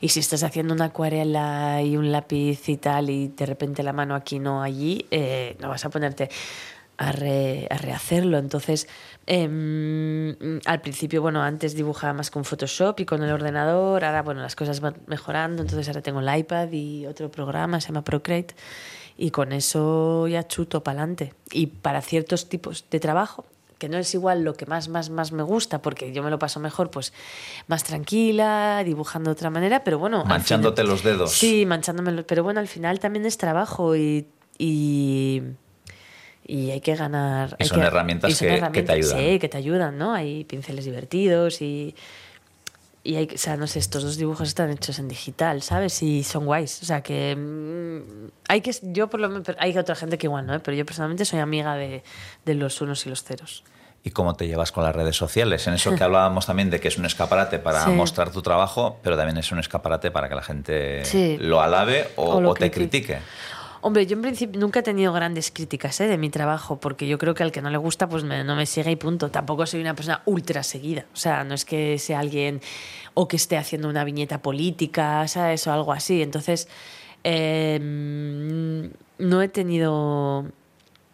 Y 0.00 0.10
si 0.10 0.20
estás 0.20 0.42
haciendo 0.44 0.74
una 0.74 0.84
acuarela 0.84 1.80
y 1.82 1.96
un 1.96 2.12
lápiz 2.12 2.68
y 2.68 2.76
tal, 2.76 3.08
y 3.10 3.28
de 3.28 3.46
repente 3.46 3.82
la 3.82 3.94
mano 3.94 4.14
aquí 4.14 4.38
no 4.38 4.62
allí, 4.62 5.06
eh, 5.10 5.56
no 5.60 5.70
vas 5.70 5.84
a 5.86 5.88
ponerte 5.88 6.28
a, 6.98 7.12
re- 7.12 7.66
a 7.70 7.76
rehacerlo. 7.78 8.38
Entonces, 8.38 8.88
em, 9.26 10.36
al 10.64 10.80
principio, 10.80 11.22
bueno, 11.22 11.42
antes 11.42 11.74
dibujaba 11.74 12.12
más 12.12 12.30
con 12.30 12.44
Photoshop 12.44 13.00
y 13.00 13.04
con 13.04 13.22
el 13.22 13.30
ordenador. 13.32 14.04
Ahora, 14.04 14.22
bueno, 14.22 14.40
las 14.40 14.56
cosas 14.56 14.80
van 14.80 14.96
mejorando. 15.06 15.62
Entonces, 15.62 15.88
ahora 15.88 16.02
tengo 16.02 16.20
el 16.20 16.38
iPad 16.38 16.70
y 16.72 17.06
otro 17.06 17.30
programa, 17.30 17.80
se 17.80 17.88
llama 17.88 18.02
Procreate. 18.04 18.54
Y 19.18 19.30
con 19.30 19.52
eso 19.52 20.26
ya 20.28 20.46
chuto 20.46 20.82
para 20.82 21.00
adelante. 21.00 21.32
Y 21.52 21.66
para 21.68 22.02
ciertos 22.02 22.48
tipos 22.48 22.84
de 22.90 23.00
trabajo, 23.00 23.46
que 23.78 23.88
no 23.88 23.98
es 23.98 24.12
igual 24.14 24.42
lo 24.42 24.54
que 24.54 24.66
más, 24.66 24.88
más, 24.88 25.10
más 25.10 25.32
me 25.32 25.42
gusta, 25.42 25.80
porque 25.82 26.12
yo 26.12 26.22
me 26.22 26.30
lo 26.30 26.38
paso 26.38 26.60
mejor, 26.60 26.90
pues 26.90 27.12
más 27.66 27.82
tranquila, 27.84 28.82
dibujando 28.84 29.30
de 29.30 29.32
otra 29.32 29.50
manera, 29.50 29.84
pero 29.84 29.98
bueno. 29.98 30.24
Manchándote 30.24 30.82
final- 30.82 30.90
los 30.94 31.02
dedos. 31.04 31.32
Sí, 31.32 31.64
manchándome 31.66 32.12
los- 32.12 32.24
Pero 32.24 32.42
bueno, 32.42 32.60
al 32.60 32.68
final 32.68 32.98
también 33.00 33.24
es 33.26 33.36
trabajo 33.38 33.96
y. 33.96 34.26
y 34.58 35.42
y 36.46 36.70
hay 36.70 36.80
que 36.80 36.94
ganar. 36.94 37.56
Y 37.58 37.64
son 37.64 37.80
que- 37.80 37.86
herramientas 37.86 38.30
y 38.30 38.34
son 38.34 38.48
que- 38.48 38.72
que 38.72 38.82
te 38.82 38.92
ayudan. 38.92 39.18
Sí, 39.18 39.38
que 39.38 39.48
te 39.48 39.56
ayudan, 39.58 39.98
¿no? 39.98 40.14
Hay 40.14 40.44
pinceles 40.44 40.84
divertidos 40.84 41.60
y. 41.62 41.94
Y 43.02 43.14
hay, 43.14 43.28
o 43.32 43.38
sea, 43.38 43.56
no 43.56 43.68
sé, 43.68 43.78
estos 43.78 44.02
dos 44.02 44.16
dibujos 44.16 44.48
están 44.48 44.68
hechos 44.70 44.98
en 44.98 45.06
digital, 45.06 45.62
¿sabes? 45.62 46.02
Y 46.02 46.24
son 46.24 46.44
guays. 46.44 46.82
O 46.82 46.86
sea, 46.86 47.02
que 47.02 47.36
mm, 47.36 48.30
hay 48.48 48.60
que, 48.62 48.74
yo 48.82 49.08
por 49.08 49.20
lo 49.20 49.28
menos, 49.28 49.46
hay 49.60 49.78
otra 49.78 49.94
gente 49.94 50.18
que 50.18 50.26
igual, 50.26 50.44
¿no? 50.44 50.60
Pero 50.60 50.76
yo 50.76 50.84
personalmente 50.84 51.24
soy 51.24 51.38
amiga 51.38 51.76
de, 51.76 52.02
de 52.44 52.54
los 52.54 52.80
unos 52.80 53.06
y 53.06 53.08
los 53.10 53.22
ceros. 53.22 53.62
¿Y 54.02 54.10
cómo 54.10 54.34
te 54.34 54.48
llevas 54.48 54.72
con 54.72 54.82
las 54.82 54.94
redes 54.94 55.14
sociales? 55.14 55.64
En 55.68 55.74
eso 55.74 55.94
que 55.94 56.02
hablábamos 56.04 56.46
también 56.46 56.68
de 56.68 56.80
que 56.80 56.88
es 56.88 56.98
un 56.98 57.06
escaparate 57.06 57.60
para 57.60 57.84
Sí. 57.84 57.90
mostrar 57.92 58.32
tu 58.32 58.42
trabajo, 58.42 58.98
pero 59.04 59.16
también 59.16 59.36
es 59.38 59.52
un 59.52 59.60
escaparate 59.60 60.10
para 60.10 60.28
que 60.28 60.34
la 60.34 60.42
gente 60.42 61.04
Sí. 61.04 61.36
lo 61.40 61.60
alabe 61.60 62.08
o, 62.16 62.36
O 62.36 62.40
lo 62.40 62.50
o 62.50 62.54
te 62.54 62.72
critique. 62.72 63.14
critique. 63.14 63.22
Hombre, 63.86 64.04
yo 64.04 64.16
en 64.16 64.22
principio 64.22 64.60
nunca 64.60 64.80
he 64.80 64.82
tenido 64.82 65.12
grandes 65.12 65.52
críticas 65.52 66.00
¿eh? 66.00 66.08
de 66.08 66.18
mi 66.18 66.28
trabajo, 66.28 66.80
porque 66.80 67.06
yo 67.06 67.18
creo 67.18 67.34
que 67.34 67.44
al 67.44 67.52
que 67.52 67.62
no 67.62 67.70
le 67.70 67.76
gusta, 67.78 68.08
pues 68.08 68.24
me- 68.24 68.42
no 68.42 68.56
me 68.56 68.66
sigue 68.66 68.90
y 68.90 68.96
punto. 68.96 69.30
Tampoco 69.30 69.64
soy 69.64 69.80
una 69.80 69.94
persona 69.94 70.22
ultra 70.24 70.64
seguida. 70.64 71.06
O 71.14 71.16
sea, 71.16 71.44
no 71.44 71.54
es 71.54 71.64
que 71.64 71.96
sea 72.00 72.18
alguien 72.18 72.60
o 73.14 73.28
que 73.28 73.36
esté 73.36 73.56
haciendo 73.56 73.88
una 73.88 74.02
viñeta 74.02 74.42
política, 74.42 75.28
¿sabes? 75.28 75.64
O 75.68 75.72
algo 75.72 75.92
así. 75.92 76.20
Entonces, 76.20 76.66
eh, 77.22 77.78
no 79.18 79.42
he 79.42 79.48
tenido. 79.48 80.46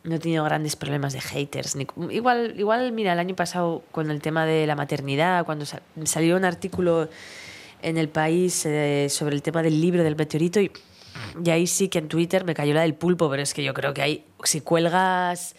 No 0.04 0.14
he 0.14 0.18
tenido 0.18 0.42
grandes 0.42 0.74
problemas 0.74 1.12
de 1.12 1.20
haters. 1.20 1.76
igual, 2.10 2.54
igual, 2.58 2.90
mira, 2.92 3.12
el 3.12 3.18
año 3.18 3.36
pasado 3.36 3.82
con 3.92 4.10
el 4.10 4.22
tema 4.22 4.46
de 4.46 4.66
la 4.66 4.76
maternidad, 4.76 5.44
cuando 5.44 5.66
sa- 5.66 5.82
salió 6.04 6.38
un 6.38 6.46
artículo 6.46 7.10
en 7.82 7.98
el 7.98 8.08
país 8.08 8.64
eh, 8.64 9.08
sobre 9.10 9.34
el 9.36 9.42
tema 9.42 9.62
del 9.62 9.78
libro 9.78 10.02
del 10.02 10.16
meteorito 10.16 10.58
y, 10.58 10.72
y 11.44 11.50
ahí 11.50 11.66
sí 11.66 11.88
que 11.88 11.98
en 11.98 12.08
Twitter 12.08 12.44
me 12.44 12.54
cayó 12.54 12.74
la 12.74 12.82
del 12.82 12.94
pulpo, 12.94 13.28
pero 13.30 13.42
es 13.42 13.54
que 13.54 13.62
yo 13.62 13.74
creo 13.74 13.94
que 13.94 14.02
ahí, 14.02 14.26
si 14.44 14.60
cuelgas 14.60 15.54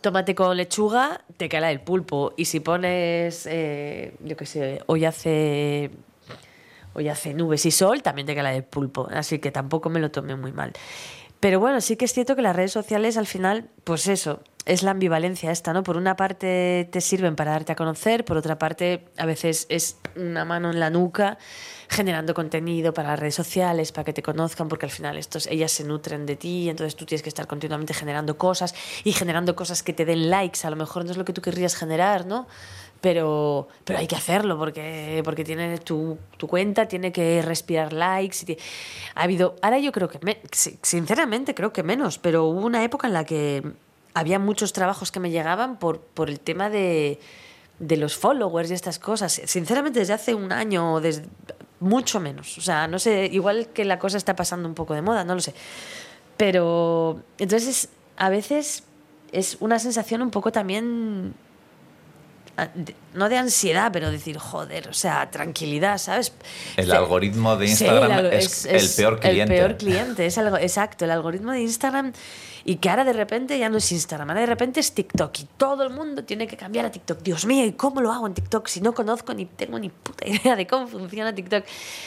tomate 0.00 0.34
con 0.34 0.56
lechuga, 0.56 1.24
te 1.36 1.48
cae 1.48 1.60
la 1.60 1.68
del 1.68 1.80
pulpo. 1.80 2.32
Y 2.36 2.46
si 2.46 2.60
pones, 2.60 3.46
eh, 3.46 4.14
yo 4.20 4.36
qué 4.36 4.46
sé, 4.46 4.82
hoy 4.86 5.04
hace, 5.04 5.90
hoy 6.94 7.08
hace 7.08 7.34
nubes 7.34 7.66
y 7.66 7.70
sol, 7.70 8.02
también 8.02 8.26
te 8.26 8.34
cae 8.34 8.42
la 8.42 8.52
del 8.52 8.64
pulpo. 8.64 9.08
Así 9.10 9.38
que 9.38 9.50
tampoco 9.50 9.90
me 9.90 10.00
lo 10.00 10.10
tomé 10.10 10.36
muy 10.36 10.52
mal. 10.52 10.72
Pero 11.40 11.60
bueno, 11.60 11.80
sí 11.80 11.96
que 11.96 12.04
es 12.04 12.12
cierto 12.12 12.36
que 12.36 12.42
las 12.42 12.56
redes 12.56 12.72
sociales 12.72 13.16
al 13.16 13.26
final, 13.26 13.68
pues 13.84 14.08
eso, 14.08 14.42
es 14.66 14.82
la 14.82 14.90
ambivalencia 14.90 15.50
esta, 15.50 15.72
¿no? 15.72 15.82
Por 15.82 15.96
una 15.96 16.16
parte 16.16 16.88
te 16.92 17.00
sirven 17.00 17.34
para 17.36 17.52
darte 17.52 17.72
a 17.72 17.76
conocer, 17.76 18.24
por 18.24 18.36
otra 18.36 18.58
parte 18.58 19.04
a 19.16 19.26
veces 19.26 19.66
es 19.70 19.96
una 20.16 20.44
mano 20.44 20.70
en 20.70 20.78
la 20.80 20.90
nuca 20.90 21.38
generando 21.88 22.34
contenido 22.34 22.92
para 22.94 23.10
las 23.10 23.18
redes 23.18 23.34
sociales, 23.34 23.90
para 23.90 24.04
que 24.04 24.12
te 24.12 24.22
conozcan, 24.22 24.68
porque 24.68 24.86
al 24.86 24.92
final 24.92 25.16
estos, 25.16 25.46
ellas 25.48 25.72
se 25.72 25.82
nutren 25.84 26.24
de 26.26 26.36
ti, 26.36 26.68
entonces 26.68 26.94
tú 26.94 27.04
tienes 27.04 27.22
que 27.22 27.28
estar 27.30 27.46
continuamente 27.48 27.94
generando 27.94 28.38
cosas 28.38 28.74
y 29.02 29.12
generando 29.12 29.56
cosas 29.56 29.82
que 29.82 29.92
te 29.92 30.04
den 30.04 30.30
likes, 30.30 30.60
a 30.64 30.70
lo 30.70 30.76
mejor 30.76 31.04
no 31.04 31.10
es 31.10 31.16
lo 31.16 31.24
que 31.24 31.32
tú 31.32 31.42
querrías 31.42 31.74
generar, 31.74 32.26
¿no? 32.26 32.46
Pero, 33.00 33.66
pero 33.84 33.98
hay 33.98 34.06
que 34.06 34.14
hacerlo 34.14 34.58
porque, 34.58 35.22
porque 35.24 35.42
tiene 35.42 35.78
tu, 35.78 36.18
tu 36.36 36.46
cuenta, 36.46 36.86
tiene 36.86 37.12
que 37.12 37.40
respirar 37.40 37.94
likes. 37.94 38.58
Ha 39.14 39.22
habido, 39.22 39.56
ahora 39.62 39.78
yo 39.78 39.90
creo 39.90 40.06
que, 40.08 40.18
me- 40.22 40.38
sinceramente 40.52 41.54
creo 41.54 41.72
que 41.72 41.82
menos, 41.82 42.18
pero 42.18 42.44
hubo 42.44 42.66
una 42.66 42.84
época 42.84 43.06
en 43.06 43.14
la 43.14 43.24
que 43.24 43.62
había 44.20 44.38
muchos 44.38 44.72
trabajos 44.72 45.10
que 45.10 45.18
me 45.18 45.30
llegaban 45.30 45.78
por, 45.78 46.00
por 46.00 46.28
el 46.28 46.40
tema 46.40 46.68
de, 46.68 47.18
de 47.78 47.96
los 47.96 48.16
followers 48.16 48.70
y 48.70 48.74
estas 48.74 48.98
cosas. 48.98 49.40
Sinceramente, 49.46 49.98
desde 49.98 50.12
hace 50.12 50.34
un 50.34 50.52
año, 50.52 50.94
o 50.94 51.00
desde, 51.00 51.24
mucho 51.80 52.20
menos. 52.20 52.58
O 52.58 52.60
sea, 52.60 52.86
no 52.86 52.98
sé, 52.98 53.28
igual 53.32 53.68
que 53.68 53.84
la 53.84 53.98
cosa 53.98 54.18
está 54.18 54.36
pasando 54.36 54.68
un 54.68 54.74
poco 54.74 54.94
de 54.94 55.02
moda, 55.02 55.24
no 55.24 55.34
lo 55.34 55.40
sé. 55.40 55.54
Pero 56.36 57.22
entonces, 57.38 57.88
a 58.16 58.28
veces 58.28 58.84
es 59.32 59.56
una 59.60 59.78
sensación 59.78 60.22
un 60.22 60.30
poco 60.30 60.52
también 60.52 61.34
ah, 62.56 62.68
no 63.14 63.28
de 63.28 63.36
ansiedad, 63.38 63.90
pero 63.92 64.10
decir, 64.10 64.38
joder, 64.38 64.88
o 64.88 64.92
sea, 64.94 65.30
tranquilidad, 65.30 65.98
¿sabes? 65.98 66.32
El 66.76 66.90
algoritmo 66.92 67.56
de 67.56 67.66
Sí, 67.66 67.72
Instagram 67.84 68.12
el 68.26 68.32
es, 68.32 68.64
el 68.66 68.88
peor 68.96 69.20
cliente. 69.20 69.54
El 69.54 69.60
peor 69.60 69.76
cliente, 69.76 70.26
es 70.26 70.38
algo, 70.38 70.56
exacto, 70.58 71.04
el 71.04 71.10
algoritmo 71.10 71.52
de 71.52 71.60
Instagram 71.62 72.12
y 72.62 72.76
que 72.76 72.90
ahora 72.90 73.04
de 73.04 73.14
repente 73.14 73.58
ya 73.58 73.70
no 73.70 73.78
es 73.78 73.90
Instagram, 73.90 74.28
ahora 74.28 74.40
de 74.42 74.46
repente 74.46 74.80
es 74.80 74.92
TikTok 74.92 75.38
y 75.40 75.46
todo 75.56 75.82
el 75.82 75.90
mundo 75.90 76.24
tiene 76.24 76.46
que 76.46 76.58
cambiar 76.58 76.84
a 76.84 76.90
TikTok. 76.90 77.20
Dios 77.22 77.46
mío, 77.46 77.64
¿y 77.64 77.72
cómo 77.72 78.02
lo 78.02 78.12
hago 78.12 78.26
en 78.26 78.34
TikTok 78.34 78.66
si 78.68 78.82
no 78.82 78.92
conozco 78.92 79.32
ni 79.32 79.46
tengo 79.46 79.78
ni 79.78 79.88
puta 79.88 80.28
idea 80.28 80.54
de 80.54 80.66
cómo 80.66 80.86
funciona 80.86 81.34
TikTok? 81.34 81.64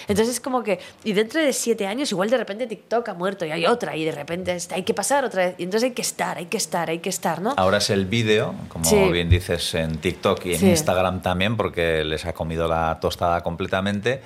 Entonces 0.08 0.36
es 0.36 0.40
como 0.40 0.64
que, 0.64 0.80
y 1.04 1.14
dentro 1.14 1.42
de 1.42 1.52
siete 1.54 1.88
años 1.88 2.12
igual 2.12 2.30
de 2.30 2.38
repente 2.38 2.68
TikTok 2.68 3.10
ha 3.10 3.14
muerto 3.16 3.46
y 3.46 3.52
hay 3.52 3.66
otra 3.66 3.98
y 3.98 4.06
de 4.06 4.12
repente 4.12 4.56
hay 4.70 4.84
que 4.84 4.94
pasar 4.94 5.26
otra 5.26 5.48
vez 5.48 5.56
y 5.58 5.64
entonces 5.64 5.90
hay 5.90 5.94
que 5.96 6.04
estar, 6.04 6.38
hay 6.38 6.46
que 6.46 6.58
estar, 6.58 6.88
hay 6.90 7.00
que 7.00 7.10
estar, 7.10 7.42
¿no? 7.42 7.56
Ahora 7.58 7.80
es 7.80 7.90
el 7.90 8.06
vídeo, 8.06 8.54
como 8.70 8.86
Sí. 8.86 8.96
bien 9.12 9.30
dices, 9.30 9.74
en 9.74 9.98
TikTok 9.98 10.46
y 10.46 10.54
en 10.54 10.60
Sí. 10.60 10.70
Instagram 10.70 10.93
también, 11.22 11.58
porque 11.58 12.04
les 12.04 12.26
ha 12.26 12.34
comido 12.34 12.68
la 12.68 12.98
tostada 13.00 13.42
completamente. 13.42 14.22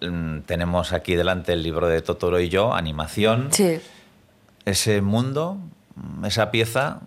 Mm, 0.00 0.40
Tenemos 0.40 0.92
aquí 0.92 1.14
delante 1.14 1.52
el 1.52 1.62
libro 1.62 1.88
de 1.88 2.00
Totoro 2.02 2.40
y 2.40 2.48
yo, 2.48 2.74
animación. 2.74 3.48
Sí. 3.52 3.80
Ese 4.64 5.02
mundo, 5.02 5.58
mm, 5.96 6.24
esa 6.24 6.50
pieza 6.50 7.00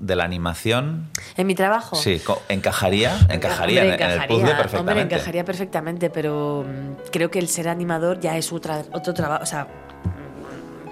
de 0.00 0.16
la 0.16 0.24
animación, 0.24 1.08
En 1.36 1.46
mi 1.46 1.54
trabajo. 1.54 1.94
sí, 1.94 2.20
encajaría, 2.48 3.16
encajaría 3.30 3.82
Hombre, 3.82 3.94
en, 3.94 4.00
en 4.02 4.06
el 4.10 4.12
encajaría, 4.12 4.26
puzzle 4.26 4.50
Hombre, 4.50 4.56
perfectamente. 4.62 5.14
encajaría 5.14 5.44
perfectamente, 5.44 6.10
pero 6.10 6.64
mm, 6.66 7.10
creo 7.12 7.30
que 7.30 7.38
el 7.38 7.48
ser 7.48 7.68
animador 7.68 8.18
ya 8.18 8.36
es 8.36 8.52
otra, 8.52 8.82
otro 8.92 9.14
trabajo, 9.14 9.44
o 9.44 9.46
sea, 9.46 9.68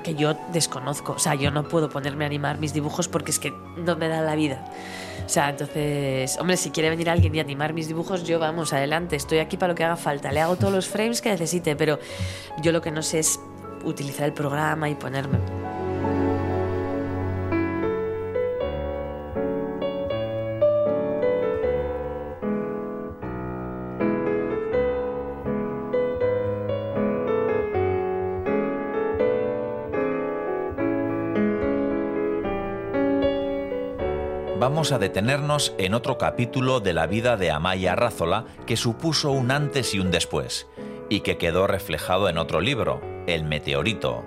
que 0.05 0.14
yo 0.14 0.36
desconozco. 0.53 1.12
O 1.12 1.18
sea, 1.18 1.34
yo 1.34 1.51
no 1.51 1.64
puedo 1.68 1.88
ponerme 1.88 2.24
a 2.24 2.26
animar 2.28 2.59
mis 2.59 2.72
dibujos 2.72 3.09
porque 3.09 3.30
es 3.32 3.38
que 3.38 3.53
no 3.76 3.97
me 3.97 4.09
da 4.09 4.20
la 4.22 4.34
vida. 4.36 4.64
Sea, 5.33 5.49
entonces, 5.49 6.37
hombre, 6.39 6.59
si 6.59 6.70
quiere 6.70 6.91
venir 6.91 7.09
alguien 7.09 7.35
y 7.35 7.41
animar 7.41 7.72
mis 7.72 7.89
dibujos, 7.89 8.24
yo 8.24 8.39
vamos, 8.39 8.74
adelante, 8.74 9.16
estoy 9.16 9.39
aquí 9.39 9.57
para 9.57 9.72
lo 9.72 9.74
que 9.74 9.83
haga 9.83 9.97
falta. 9.97 10.30
Le 10.30 10.41
hago 10.43 10.57
todos 10.57 10.74
los 10.74 10.87
frames 10.87 11.22
que 11.22 11.30
necesite, 11.30 11.74
pero 11.74 11.99
yo 12.61 12.70
lo 12.70 12.83
que 12.83 12.91
no 12.91 13.01
sé 13.01 13.20
es 13.20 13.41
utilizar 13.83 14.26
el 14.26 14.35
programa 14.35 14.91
y 14.91 14.95
ponerme. 14.95 15.39
Vamos 34.73 34.91
a 34.93 34.99
detenernos 34.99 35.75
en 35.77 35.93
otro 35.93 36.16
capítulo 36.16 36.81
de 36.81 36.95
la 36.95 37.07
vida 37.07 37.37
de 37.37 37.51
Amaya 37.51 37.95
Rázola 37.95 38.47
que 38.64 38.79
supuso 38.79 39.31
un 39.31 39.51
antes 39.51 39.93
y 39.93 39.99
un 39.99 40.11
después, 40.11 40.66
y 41.11 41.20
que 41.20 41.37
quedó 41.37 41.66
reflejado 41.66 42.31
en 42.31 42.39
otro 42.39 42.62
libro, 42.62 43.03
El 43.27 43.45
Meteorito, 43.45 44.25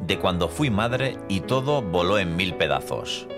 de 0.00 0.18
cuando 0.18 0.48
fui 0.48 0.70
madre 0.70 1.18
y 1.28 1.40
todo 1.40 1.82
voló 1.82 2.18
en 2.18 2.34
mil 2.34 2.54
pedazos. 2.54 3.28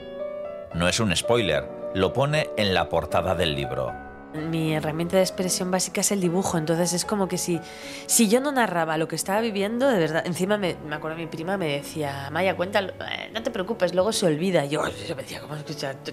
No 0.72 0.86
es 0.86 1.00
un 1.00 1.14
spoiler, 1.16 1.68
lo 1.94 2.12
pone 2.12 2.48
en 2.56 2.74
la 2.74 2.88
portada 2.88 3.34
del 3.34 3.56
libro. 3.56 4.03
Mi 4.34 4.74
herramienta 4.74 5.16
de 5.16 5.22
expresión 5.22 5.70
básica 5.70 6.00
es 6.00 6.10
el 6.10 6.20
dibujo, 6.20 6.58
entonces 6.58 6.92
es 6.92 7.04
como 7.04 7.28
que 7.28 7.38
si, 7.38 7.60
si 8.06 8.28
yo 8.28 8.40
no 8.40 8.50
narraba 8.50 8.98
lo 8.98 9.06
que 9.06 9.14
estaba 9.14 9.40
viviendo, 9.40 9.88
de 9.88 9.98
verdad, 9.98 10.26
encima 10.26 10.56
me, 10.56 10.74
me 10.88 10.96
acuerdo 10.96 11.16
mi 11.16 11.26
prima 11.26 11.56
me 11.56 11.68
decía, 11.68 12.30
Maya, 12.32 12.56
cuéntalo, 12.56 12.92
eh, 12.94 13.30
no 13.32 13.44
te 13.44 13.52
preocupes, 13.52 13.94
luego 13.94 14.12
se 14.12 14.26
olvida. 14.26 14.64
Yo, 14.64 14.82
yo 15.06 15.14
me 15.14 15.22
decía, 15.22 15.40
¿cómo 15.40 15.54
es 15.54 15.64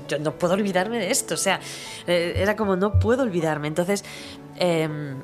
yo, 0.07 0.19
no 0.19 0.37
puedo 0.37 0.53
olvidarme 0.53 0.99
de 0.99 1.09
esto? 1.09 1.33
O 1.33 1.37
sea, 1.37 1.59
eh, 2.05 2.33
era 2.35 2.55
como, 2.55 2.75
no 2.75 2.99
puedo 2.99 3.23
olvidarme. 3.23 3.67
Entonces, 3.67 4.05
em, 4.57 5.15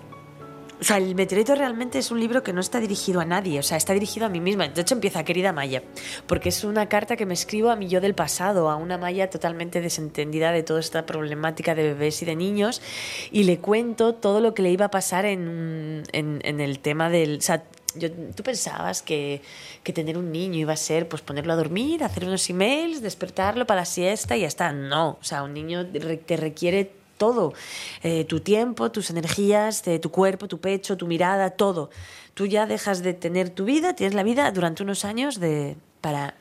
o 0.79 0.83
sea, 0.83 0.97
el 0.97 1.15
meteorito 1.15 1.55
realmente 1.55 1.99
es 1.99 2.11
un 2.11 2.19
libro 2.19 2.43
que 2.43 2.53
no 2.53 2.61
está 2.61 2.79
dirigido 2.79 3.19
a 3.19 3.25
nadie, 3.25 3.59
o 3.59 3.63
sea, 3.63 3.77
está 3.77 3.93
dirigido 3.93 4.25
a 4.25 4.29
mí 4.29 4.39
misma. 4.39 4.67
De 4.67 4.81
hecho, 4.81 4.93
empieza 4.95 5.23
querida 5.23 5.51
Maya, 5.53 5.83
porque 6.27 6.49
es 6.49 6.63
una 6.63 6.87
carta 6.87 7.15
que 7.15 7.25
me 7.25 7.33
escribo 7.33 7.69
a 7.69 7.75
mi 7.75 7.87
yo 7.87 7.99
del 8.01 8.13
pasado, 8.13 8.69
a 8.69 8.75
una 8.75 8.97
Maya 8.97 9.29
totalmente 9.29 9.81
desentendida 9.81 10.51
de 10.51 10.63
toda 10.63 10.79
esta 10.79 11.05
problemática 11.05 11.73
de 11.75 11.83
bebés 11.83 12.21
y 12.21 12.25
de 12.25 12.35
niños, 12.35 12.81
y 13.31 13.43
le 13.43 13.59
cuento 13.59 14.15
todo 14.15 14.39
lo 14.39 14.53
que 14.53 14.61
le 14.61 14.71
iba 14.71 14.85
a 14.85 14.91
pasar 14.91 15.25
en, 15.25 16.03
en, 16.11 16.39
en 16.43 16.59
el 16.59 16.79
tema 16.79 17.09
del... 17.09 17.37
O 17.37 17.41
sea, 17.41 17.63
yo- 17.95 18.11
tú 18.35 18.43
pensabas 18.43 19.01
que, 19.01 19.41
que 19.81 19.91
tener 19.93 20.17
un 20.19 20.31
niño 20.31 20.59
iba 20.59 20.73
a 20.73 20.77
ser 20.77 21.07
pues 21.09 21.23
ponerlo 21.23 21.53
a 21.53 21.55
dormir, 21.55 22.03
hacer 22.03 22.25
unos 22.25 22.47
emails, 22.49 23.01
despertarlo 23.01 23.65
para 23.65 23.81
la 23.81 23.85
siesta 23.85 24.37
y 24.37 24.41
ya 24.41 24.47
está. 24.47 24.71
No, 24.71 25.17
o 25.19 25.23
sea, 25.23 25.41
un 25.41 25.53
niño 25.55 25.85
te 25.87 26.37
requiere 26.37 26.91
todo. 27.17 27.53
Eh, 28.03 28.25
tu 28.25 28.39
tiempo, 28.39 28.91
tus 28.91 29.09
energías, 29.09 29.85
eh, 29.87 29.99
tu 29.99 30.11
cuerpo, 30.11 30.47
tu 30.47 30.59
pecho, 30.59 30.97
tu 30.97 31.07
mirada, 31.07 31.49
todo. 31.51 31.89
Tú 32.33 32.45
ya 32.45 32.65
dejas 32.65 33.01
de 33.03 33.13
tener 33.13 33.49
tu 33.49 33.65
vida, 33.65 33.95
tienes 33.95 34.13
la 34.13 34.23
vida 34.23 34.51
durante 34.51 34.83
unos 34.83 35.03
años 35.05 35.39
de, 35.39 35.75
para... 36.01 36.35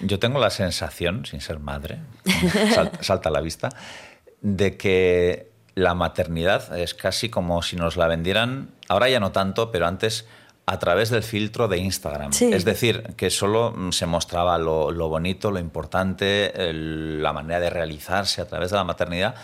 Yo 0.00 0.18
tengo 0.18 0.38
la 0.38 0.50
sensación, 0.50 1.26
sin 1.26 1.40
ser 1.40 1.58
madre, 1.58 1.98
sal- 2.74 2.92
salta 3.00 3.28
a 3.28 3.32
la 3.32 3.40
vista, 3.40 3.68
de 4.40 4.76
que 4.76 5.50
la 5.74 5.94
maternidad 5.94 6.76
es 6.78 6.94
casi 6.94 7.28
como 7.28 7.62
si 7.62 7.76
nos 7.76 7.96
la 7.96 8.06
vendieran, 8.08 8.70
ahora 8.88 9.08
ya 9.08 9.20
no 9.20 9.32
tanto, 9.32 9.70
pero 9.70 9.86
antes 9.86 10.26
a 10.64 10.78
través 10.78 11.10
del 11.10 11.22
filtro 11.22 11.66
de 11.68 11.78
Instagram. 11.78 12.32
Sí. 12.32 12.50
Es 12.52 12.64
decir, 12.64 13.02
que 13.16 13.30
solo 13.30 13.72
mm, 13.72 13.90
se 13.92 14.06
mostraba 14.06 14.58
lo, 14.58 14.90
lo 14.90 15.08
bonito, 15.08 15.50
lo 15.50 15.58
importante, 15.58 16.68
el- 16.70 17.22
la 17.22 17.32
manera 17.32 17.60
de 17.60 17.70
realizarse 17.70 18.40
a 18.40 18.46
través 18.46 18.70
de 18.70 18.76
la 18.76 18.84
maternidad, 18.84 19.34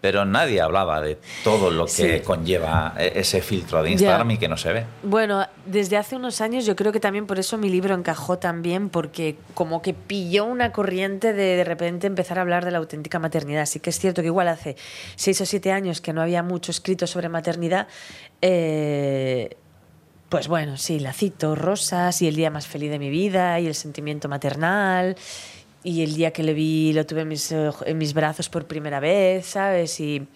pero 0.00 0.24
nadie 0.24 0.60
hablaba 0.60 1.00
de 1.00 1.18
todo 1.44 1.70
lo 1.70 1.84
que 1.84 2.18
Sí. 2.18 2.24
conlleva 2.24 2.94
e- 2.98 3.12
ese 3.16 3.42
filtro 3.42 3.82
de 3.82 3.90
Instagram 3.90 4.30
y 4.30 4.38
que 4.38 4.48
no 4.48 4.56
se 4.56 4.72
ve. 4.72 4.84
Bueno, 5.02 5.46
desde 5.66 5.96
hace 5.98 6.16
unos 6.16 6.40
años 6.40 6.64
yo 6.64 6.74
creo 6.74 6.90
que 6.92 7.00
también 7.00 7.26
por 7.26 7.38
eso 7.38 7.58
mi 7.58 7.68
libro 7.68 7.94
encajó 7.94 8.38
también, 8.38 8.88
porque 8.88 9.36
como 9.54 9.82
que 9.82 9.92
pilló 9.92 10.44
una 10.46 10.72
corriente 10.72 11.32
de 11.34 11.56
de 11.56 11.64
repente 11.64 12.06
empezar 12.06 12.38
a 12.38 12.42
hablar 12.42 12.64
de 12.64 12.70
la 12.70 12.78
auténtica 12.78 13.18
maternidad. 13.18 13.66
Sí 13.66 13.78
que 13.80 13.90
es 13.90 13.98
cierto 13.98 14.22
que 14.22 14.26
igual 14.28 14.48
hace 14.48 14.76
seis 15.16 15.40
o 15.40 15.46
siete 15.46 15.70
años 15.72 16.00
que 16.00 16.12
no 16.12 16.22
había 16.22 16.42
mucho 16.42 16.70
escrito 16.70 17.06
sobre 17.06 17.28
maternidad. 17.28 17.86
eh, 18.42 19.56
pues 20.28 20.46
bueno, 20.46 20.76
sí, 20.76 21.00
la 21.00 21.12
cito, 21.12 21.56
Rosas 21.56 22.22
y 22.22 22.28
el 22.28 22.36
día 22.36 22.50
más 22.50 22.66
feliz 22.68 22.90
de 22.90 23.00
mi 23.00 23.10
vida 23.10 23.58
y 23.58 23.66
el 23.66 23.74
sentimiento 23.74 24.28
maternal 24.28 25.16
y 25.82 26.02
el 26.02 26.14
día 26.14 26.32
que 26.32 26.42
le 26.42 26.52
vi 26.54 26.92
lo 26.92 27.06
tuve 27.06 27.22
en 27.22 27.28
mis, 27.28 27.50
eh, 27.52 27.70
en 27.86 27.98
mis 27.98 28.12
brazos 28.14 28.48
por 28.48 28.66
primera 28.66 29.00
vez, 29.00 29.46
¿sabes? 29.46 29.98
Y, 30.00 30.26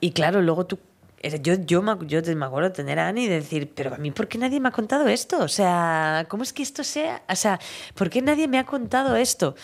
y 0.00 0.10
claro, 0.12 0.42
luego 0.42 0.66
tú... 0.66 0.78
era- 1.22 1.36
Yo, 1.38 1.54
yo, 1.54 1.80
me, 1.82 1.94
yo 2.06 2.20
me 2.36 2.44
acuerdo 2.46 2.68
de 2.70 2.74
tener 2.74 2.98
a 2.98 3.08
Ani 3.08 3.24
y 3.24 3.28
decir, 3.28 3.70
pero 3.74 3.94
a 3.94 3.98
mí, 3.98 4.10
¿por 4.10 4.26
qué 4.28 4.38
nadie 4.38 4.60
me 4.60 4.68
ha 4.68 4.72
contado 4.72 5.06
esto? 5.08 5.38
O 5.40 5.48
sea, 5.48 6.26
¿cómo 6.28 6.42
es 6.42 6.52
que 6.52 6.62
esto 6.62 6.82
sea? 6.84 7.22
O 7.28 7.36
sea, 7.36 7.58
¿por 7.94 8.10
qué 8.10 8.20
nadie 8.22 8.48
me 8.48 8.58
ha 8.58 8.64
contado 8.66 9.16
esto? 9.16 9.54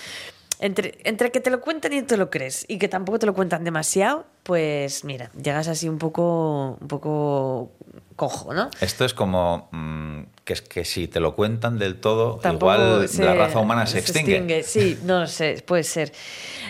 Entre, 0.62 0.98
entre 1.04 1.30
que 1.32 1.40
te 1.40 1.48
lo 1.50 1.62
cuentan 1.62 1.94
y 1.94 2.02
te 2.02 2.18
lo 2.18 2.28
crees 2.28 2.66
y 2.68 2.76
que 2.78 2.86
tampoco 2.86 3.18
te 3.18 3.24
lo 3.24 3.32
cuentan 3.32 3.64
demasiado, 3.64 4.26
pues 4.42 5.04
mira, 5.04 5.30
llegas 5.42 5.68
así 5.68 5.88
un 5.88 5.96
poco, 5.96 6.76
un 6.78 6.86
poco 6.86 7.72
cojo, 8.14 8.52
¿no? 8.52 8.70
Esto 8.82 9.06
es 9.06 9.14
como 9.14 9.68
mm, 9.72 10.20
que, 10.51 10.55
es 10.55 10.62
que 10.62 10.84
si 10.84 11.07
te 11.07 11.20
lo 11.20 11.36
cuentan 11.36 11.78
del 11.78 12.01
todo, 12.01 12.38
Tampoco 12.40 12.74
igual 12.74 13.09
se- 13.09 13.22
la 13.24 13.34
raza 13.34 13.61
humana 13.61 13.86
se, 13.86 14.01
extingue. 14.01 14.64
Sí, 14.64 14.98
no 15.05 15.28
sé, 15.28 15.62
puede 15.64 15.84
ser. 15.84 16.12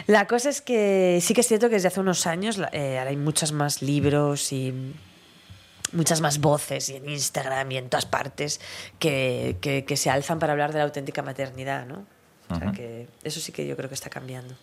La 0.07 0.27
cosa 0.27 0.51
es 0.51 0.61
que 0.61 1.19
sí 1.23 1.33
que 1.33 1.41
es 1.41 1.49
cierto 1.49 1.69
que 1.71 1.77
desde 1.77 1.89
hace 1.89 2.01
unos 2.01 2.27
años 2.27 2.61
eh, 2.73 2.99
ahora 2.99 3.09
hay 3.11 3.17
muchos 3.17 3.53
más 3.53 3.81
libros 3.81 4.53
y 4.53 4.75
muchas 5.93 6.21
más 6.21 6.41
voces 6.41 6.91
y 6.91 6.97
en 6.97 7.09
Instagram 7.09 7.73
y 7.73 7.77
en 7.79 7.89
todas 7.89 8.05
partes 8.07 8.61
que, 8.99 9.57
que- 9.63 9.85
que 9.87 9.97
se 9.97 10.11
alzan 10.11 10.39
para 10.39 10.53
hablar 10.53 10.73
de 10.73 10.79
la 10.79 10.85
auténtica 10.85 11.23
maternidad, 11.23 11.87
¿no? 11.87 12.05
O 12.51 12.57
sea 12.57 12.67
Ujú. 12.69 12.77
que 12.77 13.07
eso 13.25 13.41
sí 13.41 13.51
que 13.53 13.67
yo 13.67 13.77
creo 13.77 13.89
que 13.89 13.95
está 13.95 14.11
cambiando. 14.11 14.55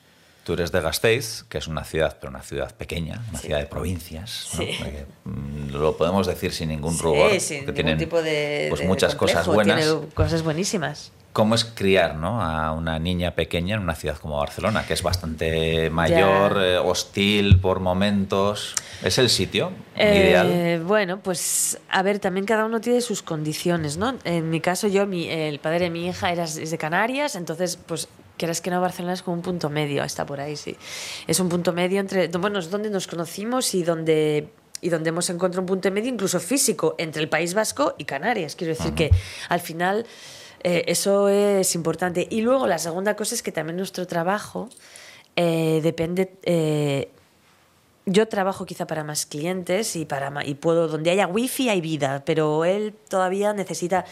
Tú 0.47 0.53
eres 0.53 0.71
de 0.71 0.79
Gasteiz, 0.79 1.43
que 1.49 1.57
es 1.57 1.67
una 1.67 1.83
ciudad, 1.83 2.15
pero 2.21 2.29
una 2.29 2.41
ciudad 2.41 2.73
pequeña, 2.73 3.21
una 3.31 3.37
Sí. 3.37 3.47
ciudad 3.47 3.59
de 3.59 3.65
provincias. 3.65 4.47
¿no? 4.53 4.59
Sí. 4.63 4.69
Porque, 4.77 5.05
mm, 5.25 5.71
lo 5.73 5.97
podemos 5.97 6.25
decir 6.25 6.53
sin 6.53 6.69
ningún 6.69 6.93
Sí, 6.95 7.01
rubor. 7.03 7.31
sin 7.31 7.49
que 7.49 7.55
ningún 7.63 7.73
tienen 7.75 7.97
tipo 7.97 8.21
de, 8.21 8.67
pues, 8.69 8.79
de 8.79 8.87
muchas 8.87 9.13
cosas 9.15 9.45
buenas. 9.45 9.75
Tiene 9.85 10.07
cosas 10.13 10.43
buenísimas. 10.43 11.11
¿Cómo 11.33 11.53
es 11.53 11.65
criar 11.65 12.15
¿no? 12.15 12.41
a 12.41 12.71
una 12.71 12.97
niña 12.97 13.31
pequeña 13.35 13.75
en 13.75 13.81
una 13.81 13.93
ciudad 13.93 14.17
como 14.17 14.37
Barcelona, 14.37 14.85
que 14.87 14.93
es 14.93 15.03
bastante 15.03 15.89
mayor, 15.89 16.57
eh, 16.63 16.77
hostil 16.77 17.59
por 17.59 17.81
momentos? 17.81 18.73
¿Es 19.03 19.17
el 19.17 19.29
sitio 19.29 19.71
Eh, 19.97 20.15
ideal? 20.15 20.81
Bueno, 20.85 21.19
pues 21.19 21.77
a 21.89 22.01
ver, 22.03 22.19
también 22.19 22.45
cada 22.45 22.63
uno 22.63 22.79
tiene 22.79 23.01
sus 23.01 23.21
condiciones, 23.21 23.97
¿no? 23.97 24.15
En 24.23 24.49
mi 24.49 24.61
caso, 24.61 24.87
yo, 24.87 25.05
mi- 25.05 25.27
el 25.29 25.59
padre 25.59 25.79
de 25.81 25.89
mi 25.89 26.07
hija 26.07 26.31
era, 26.31 26.45
es 26.45 26.71
de 26.71 26.77
Canarias, 26.77 27.35
entonces, 27.35 27.77
pues, 27.85 28.07
quieras 28.37 28.61
que 28.61 28.69
no, 28.69 28.79
Barcelona 28.79 29.13
es 29.13 29.21
como 29.21 29.35
un 29.35 29.41
punto 29.41 29.69
medio, 29.69 30.03
está 30.03 30.25
por 30.25 30.39
ahí, 30.39 30.55
sí. 30.55 30.75
Es 31.27 31.39
un 31.39 31.49
punto 31.49 31.73
medio 31.73 31.99
entre, 31.99 32.27
bueno, 32.29 32.59
es 32.59 32.69
donde 32.69 32.89
nos 32.89 33.07
conocimos 33.07 33.73
y 33.73 33.83
donde 33.83 34.49
y 34.79 34.89
donde 34.89 35.09
hemos 35.09 35.27
encontrado 35.31 35.61
un 35.61 35.67
punto 35.67 35.89
medio 35.89 36.09
incluso 36.09 36.39
físico 36.39 36.93
entre 36.99 37.21
el 37.23 37.29
País 37.29 37.55
Vasco 37.55 37.95
y 37.97 38.05
Canarias. 38.05 38.55
Quiero 38.55 38.75
decir 38.75 38.93
que 38.93 39.09
al 39.49 39.59
final 39.59 40.05
eh, 40.63 40.83
eso 40.87 41.29
es 41.29 41.73
importante. 41.73 42.27
Y 42.29 42.41
luego 42.41 42.67
la 42.67 42.77
segunda 42.77 43.15
cosa 43.15 43.33
es 43.33 43.41
que 43.41 43.51
también 43.51 43.77
nuestro 43.77 44.05
trabajo 44.05 44.69
eh, 45.35 45.79
depende... 45.81 46.31
eh, 46.43 47.09
yo 48.07 48.27
trabajo 48.29 48.65
quizá 48.65 48.87
para 48.87 49.03
más 49.03 49.25
clientes 49.25 49.97
y 49.97 50.05
para 50.05 50.31
y 50.45 50.55
puedo 50.55 50.87
donde 50.87 51.11
haya 51.11 51.27
wifi 51.27 51.67
hay 51.67 51.81
vida 51.81 52.23
pero 52.25 52.63
él 52.63 52.95
todavía 53.09 53.51
necesita 53.53 54.05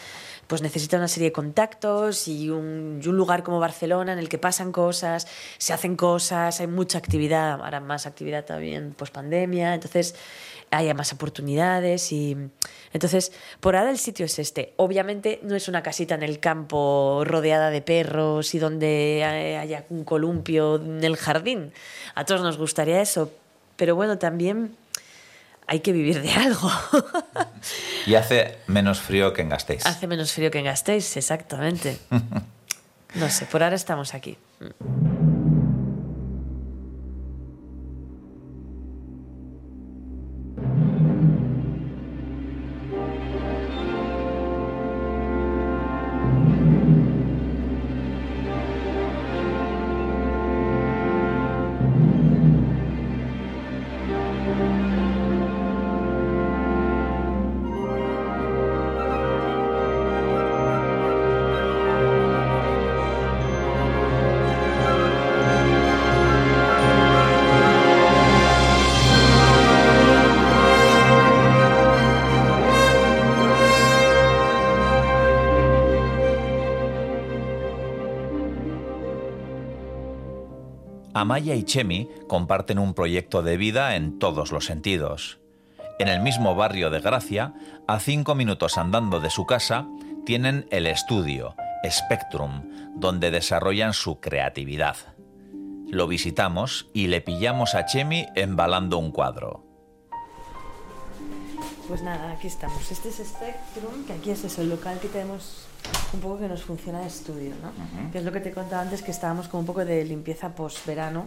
pues 0.46 0.60
necesita 0.60 0.98
una 0.98 1.08
serie 1.08 1.30
de 1.30 1.32
contactos 1.32 2.28
y 2.28 2.50
un, 2.50 3.00
lugar 3.02 3.42
como 3.42 3.58
Barcelona 3.58 4.12
en 4.12 4.18
el 4.18 4.28
que 4.28 4.36
pasan 4.36 4.70
cosas 4.70 5.26
se 5.56 5.72
hacen 5.72 5.96
cosas 5.96 6.60
hay 6.60 6.66
mucha 6.66 6.98
actividad 6.98 7.52
ahora 7.52 7.80
más 7.80 8.06
actividad 8.06 8.44
también 8.44 8.92
post 8.92 9.14
pandemia 9.14 9.74
entonces 9.74 10.14
hay 10.70 10.92
más 10.92 11.12
oportunidades 11.14 12.12
y 12.12 12.36
entonces 12.92 13.32
por 13.60 13.76
ahora 13.76 13.90
el 13.90 13.98
sitio 13.98 14.26
es 14.26 14.38
este. 14.40 14.74
Obviamente 14.76 15.38
no 15.44 15.54
es 15.54 15.68
una 15.68 15.80
casita 15.80 16.16
en 16.16 16.24
el 16.24 16.40
campo 16.40 17.22
rodeada 17.24 17.70
de 17.70 17.82
perros 17.82 18.52
y 18.52 18.58
donde 18.58 19.20
eh, 19.20 19.56
haya 19.56 19.84
un 19.90 20.02
columpio 20.02 20.76
en 20.76 21.04
el 21.04 21.16
jardín. 21.16 21.72
A 22.16 22.24
todos 22.24 22.42
nos 22.42 22.58
gustaría 22.58 23.00
eso 23.00 23.30
pero 23.76 23.94
bueno, 23.94 24.18
también 24.18 24.76
hay 25.66 25.80
que 25.80 25.92
vivir 25.92 26.22
de 26.22 26.32
algo. 26.32 26.70
Y 28.06 28.14
hace 28.14 28.58
menos 28.66 29.00
frío 29.00 29.32
que 29.32 29.42
en 29.42 29.48
Gasteiz. 29.48 29.84
Hace 29.84 30.06
menos 30.06 30.32
frío 30.32 30.50
que 30.50 30.58
en 30.58 30.66
Gasteiz, 30.66 31.16
exactamente. 31.16 31.98
No 33.14 33.30
sé, 33.30 33.46
por 33.46 33.62
ahora 33.62 33.76
estamos 33.76 34.12
aquí. 34.12 34.36
Y 81.56 81.64
Chemi 81.64 82.08
comparten 82.28 82.78
un 82.78 82.94
proyecto 82.94 83.42
de 83.42 83.56
vida 83.56 83.96
en 83.96 84.18
todos 84.18 84.52
los 84.52 84.66
sentidos. 84.66 85.38
En 85.98 86.08
el 86.08 86.20
mismo 86.20 86.54
barrio 86.54 86.90
de 86.90 87.00
Gracia, 87.00 87.54
a 87.88 87.98
cinco 87.98 88.34
minutos 88.34 88.78
andando 88.78 89.18
de 89.20 89.30
su 89.30 89.46
casa, 89.46 89.88
tienen 90.24 90.66
el 90.70 90.86
estudio, 90.86 91.56
Spectrum, 91.88 92.62
donde 92.94 93.30
desarrollan 93.30 93.92
su 93.92 94.20
creatividad. 94.20 94.96
Lo 95.88 96.06
visitamos 96.06 96.88
y 96.92 97.06
le 97.06 97.20
pillamos 97.20 97.74
a 97.74 97.86
Chemi 97.86 98.26
embalando 98.34 98.98
un 98.98 99.10
cuadro. 99.10 99.65
Pues 101.88 102.02
nada, 102.02 102.32
aquí 102.32 102.48
estamos. 102.48 102.90
Este 102.90 103.10
es 103.10 103.16
Spectrum, 103.16 104.04
que 104.06 104.14
aquí 104.14 104.30
es 104.30 104.42
eso, 104.42 104.60
el 104.60 104.70
local 104.70 104.98
que 104.98 105.06
tenemos 105.06 105.66
un 106.12 106.20
poco 106.20 106.38
que 106.38 106.48
nos 106.48 106.64
funciona 106.64 107.00
de 107.00 107.06
estudio, 107.06 107.52
¿no? 107.62 107.70
Que 108.10 108.18
es 108.18 108.24
lo 108.24 108.32
que 108.32 108.40
te 108.40 108.50
contaba 108.50 108.82
antes, 108.82 109.02
que 109.02 109.12
estábamos 109.12 109.46
con 109.46 109.60
un 109.60 109.66
poco 109.66 109.84
de 109.84 110.04
limpieza 110.04 110.48
post-verano, 110.48 111.26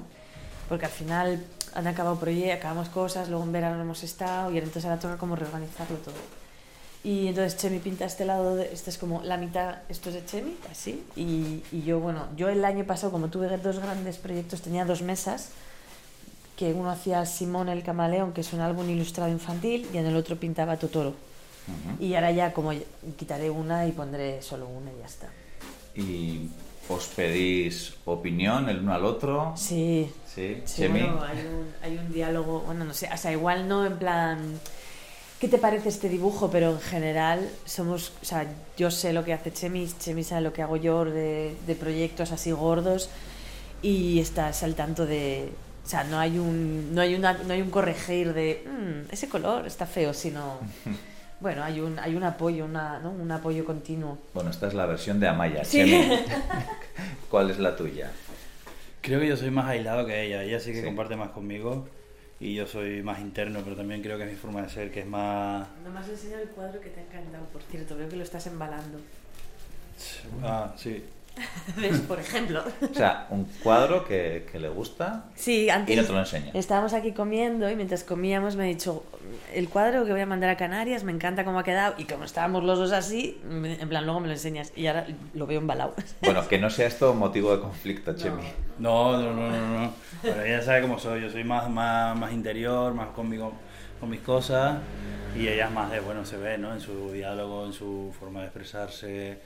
porque 0.68 0.86
al 0.86 0.91
final 0.91 1.45
han 1.74 1.88
acabado 1.88 2.20
proyectos, 2.20 2.57
acabamos 2.57 2.89
cosas, 2.89 3.30
luego 3.30 3.45
en 3.45 3.53
verano 3.53 3.78
no 3.78 3.84
hemos 3.84 4.03
estado 4.03 4.51
y 4.51 4.57
entonces 4.57 4.84
ahora 4.86 4.99
toca 4.99 5.18
como 5.18 5.38
reorganizarlo 5.38 5.97
todo. 5.97 6.16
Y 7.05 7.28
entonces 7.28 7.57
Chemi 7.57 7.80
pinta 7.80 8.03
este 8.03 8.26
lado, 8.26 8.57
de, 8.57 8.74
este 8.74 8.89
es 8.89 8.97
como 8.97 9.22
la 9.24 9.38
mitad, 9.38 9.78
esto 9.88 10.10
es 10.10 10.16
de 10.16 10.26
Chemi, 10.26 10.57
así, 10.70 11.05
y, 11.16 11.64
y 11.72 11.84
yo, 11.84 12.01
bueno, 12.01 12.28
yo 12.36 12.49
el 12.49 12.66
año 12.66 12.84
pasado, 12.84 13.14
como 13.14 13.30
tuve 13.30 13.47
dos 13.57 13.80
grandes 13.80 14.18
proyectos, 14.18 14.62
tenía 14.62 14.84
dos 14.84 15.01
mesas, 15.01 15.51
que 16.60 16.74
uno 16.74 16.91
hacía 16.91 17.26
Simón 17.26 17.70
el 17.70 17.84
Camaleón, 17.84 18.34
que 18.34 18.41
es 18.41 18.51
un 18.51 18.60
álbum 18.60 18.89
ilustrado 18.89 19.32
infantil, 19.32 19.88
y 19.93 19.97
en 19.97 20.05
el 20.05 20.16
otro 20.18 20.36
pintaba 20.36 20.76
Totoro. 20.76 21.14
Y 22.01 22.16
ahora 22.16 22.32
ya 22.32 22.51
como 22.51 22.74
quitaré 23.16 23.49
una 23.49 23.88
y 23.88 23.93
pondré 23.93 24.41
solo 24.41 24.68
una 24.68 24.91
y 24.91 24.99
ya 24.99 25.05
está. 25.05 25.30
Y 25.95 26.49
os 26.89 27.07
pedís 27.16 27.93
opinión 28.03 28.68
el 28.68 28.80
uno 28.80 28.93
al 28.93 29.05
otro. 29.05 29.53
Sí. 29.55 30.12
Sí, 30.26 30.62
Sí, 30.66 30.88
bueno, 30.89 31.24
hay 31.24 31.38
un, 31.38 31.68
hay 31.82 31.97
un 31.97 32.12
diálogo, 32.12 32.60
bueno, 32.60 32.84
no 32.84 32.93
sé, 32.93 33.07
o 33.14 33.16
sea, 33.16 33.32
igual 33.32 33.70
no 33.70 33.86
en 33.86 33.97
plan, 33.97 34.60
¿qué 35.39 35.47
te 35.47 35.60
parece 35.60 35.88
este 35.88 36.10
dibujo? 36.10 36.49
Pero 36.51 36.72
en 36.72 36.82
general 36.82 37.49
somos, 37.64 38.12
o 38.22 38.26
sea, 38.26 38.45
yo 38.76 38.91
sé 38.91 39.14
lo 39.14 39.24
que 39.24 39.32
hace 39.32 39.53
Chemi, 39.53 39.88
Chemi 39.97 40.26
sabe 40.26 40.41
lo 40.41 40.51
que 40.51 40.62
hago 40.62 40.76
yo 40.76 41.05
de, 41.05 41.55
de 41.66 41.76
proyectos 41.76 42.34
así 42.34 42.51
gordos 42.51 43.10
y 43.82 44.20
estás 44.20 44.64
al 44.64 44.76
tanto 44.76 45.05
de, 45.05 45.53
o 45.89 45.91
sea, 45.91 46.03
no 46.03 46.19
hay 46.19 46.37
un, 46.37 46.93
no 46.93 47.01
hay 47.01 47.15
una, 47.15 47.33
no 47.33 47.51
hay 47.51 47.63
un 47.63 47.71
corregir 47.71 48.31
de, 48.35 48.63
"Mm, 48.63 49.11
ese 49.11 49.27
color 49.27 49.65
está 49.65 49.87
feo, 49.87 50.13
sino, 50.13 50.59
bueno, 51.39 51.63
hay 51.63 51.79
un, 51.79 51.97
hay 51.97 52.13
un 52.15 52.21
apoyo, 52.23 52.65
una, 52.65 52.99
¿no? 52.99 53.09
un 53.09 53.31
apoyo 53.31 53.65
continuo. 53.65 54.19
Bueno, 54.35 54.51
esta 54.51 54.67
es 54.67 54.75
la 54.75 54.85
versión 54.85 55.19
de 55.19 55.27
Amaya. 55.27 55.65
Sí. 55.65 55.81
¿cuál 57.31 57.49
es 57.49 57.57
la 57.57 57.75
tuya? 57.75 58.11
Creo 59.01 59.19
que 59.19 59.29
yo 59.29 59.35
soy 59.35 59.49
más 59.49 59.65
aislado 59.67 60.05
que 60.05 60.25
ella. 60.27 60.43
Ella 60.43 60.59
sí 60.59 60.73
que 60.73 60.81
Sí. 60.81 60.85
comparte 60.85 61.15
más 61.15 61.29
conmigo 61.29 61.87
y 62.39 62.53
yo 62.53 62.67
soy 62.67 63.01
más 63.01 63.19
interno, 63.19 63.61
pero 63.63 63.75
también 63.75 64.03
creo 64.03 64.15
que 64.19 64.25
es 64.25 64.29
mi 64.29 64.37
forma 64.37 64.61
de 64.61 64.69
ser, 64.69 64.91
que 64.91 64.99
es 64.99 65.07
más... 65.07 65.67
No 65.83 65.89
me 65.89 65.99
has 66.01 66.07
enseñado 66.09 66.43
el 66.43 66.49
cuadro 66.49 66.79
que 66.81 66.89
te 66.89 66.99
ha 66.99 67.03
encantado, 67.03 67.45
por 67.45 67.63
cierto, 67.63 67.95
veo 67.97 68.07
que 68.07 68.15
lo 68.15 68.23
estás 68.23 68.45
embalando. 68.45 68.99
Ah, 70.43 70.71
sí. 70.77 71.03
¿Ves? 71.77 71.99
Por 72.01 72.19
ejemplo. 72.19 72.63
O 72.89 72.93
sea, 72.93 73.27
un 73.29 73.45
cuadro 73.63 74.05
que, 74.05 74.47
que 74.51 74.59
le 74.59 74.69
gusta 74.69 75.25
Sí, 75.35 75.69
antes 75.69 75.95
y 75.95 75.99
no 75.99 76.05
te 76.05 76.13
lo 76.13 76.19
enseña. 76.19 76.51
estábamos 76.53 76.93
aquí 76.93 77.11
comiendo 77.11 77.69
y 77.69 77.75
mientras 77.75 78.03
comíamos 78.03 78.55
me 78.55 78.63
ha 78.63 78.67
dicho, 78.67 79.03
el 79.53 79.69
cuadro 79.69 80.05
que 80.05 80.11
voy 80.11 80.21
a 80.21 80.25
mandar 80.25 80.49
a 80.49 80.57
Canarias, 80.57 81.03
me 81.03 81.11
encanta 81.11 81.43
cómo 81.45 81.59
ha 81.59 81.63
quedado 81.63 81.95
y 81.97 82.05
como 82.05 82.23
estábamos 82.23 82.63
los 82.63 82.77
dos 82.79 82.91
así, 82.91 83.39
me- 83.47 83.79
en 83.79 83.89
plan, 83.89 84.05
luego 84.05 84.19
me 84.19 84.27
lo 84.27 84.33
enseñas 84.33 84.71
y 84.75 84.87
ahora 84.87 85.07
lo 85.33 85.45
veo 85.47 85.59
embalado. 85.59 85.93
Bueno, 86.21 86.47
que 86.47 86.57
no 86.59 86.69
sea 86.69 86.87
esto 86.87 87.13
motivo 87.13 87.55
de 87.55 87.61
conflicto, 87.61 88.13
Chemi. 88.15 88.43
No, 88.77 89.17
no, 89.21 89.33
no, 89.33 89.49
no, 89.49 89.79
no. 89.81 89.93
Pero 90.21 90.43
ella 90.43 90.61
sabe 90.61 90.81
cómo 90.81 90.99
soy. 90.99 91.21
Yo 91.21 91.29
soy 91.29 91.43
más, 91.43 91.69
más, 91.69 92.17
más 92.17 92.31
interior, 92.31 92.93
más 92.93 93.07
conmigo, 93.09 93.53
con 93.99 94.09
mis 94.09 94.19
cosas. 94.21 94.77
Y 95.37 95.47
ella 95.47 95.65
es 95.67 95.71
más 95.71 95.91
de, 95.91 95.99
bueno, 95.99 96.25
se 96.25 96.37
ve, 96.37 96.57
¿no? 96.57 96.73
En 96.73 96.79
su 96.81 97.11
diálogo, 97.11 97.65
en 97.65 97.73
su 97.73 98.13
forma 98.19 98.39
de 98.41 98.45
expresarse. 98.47 99.39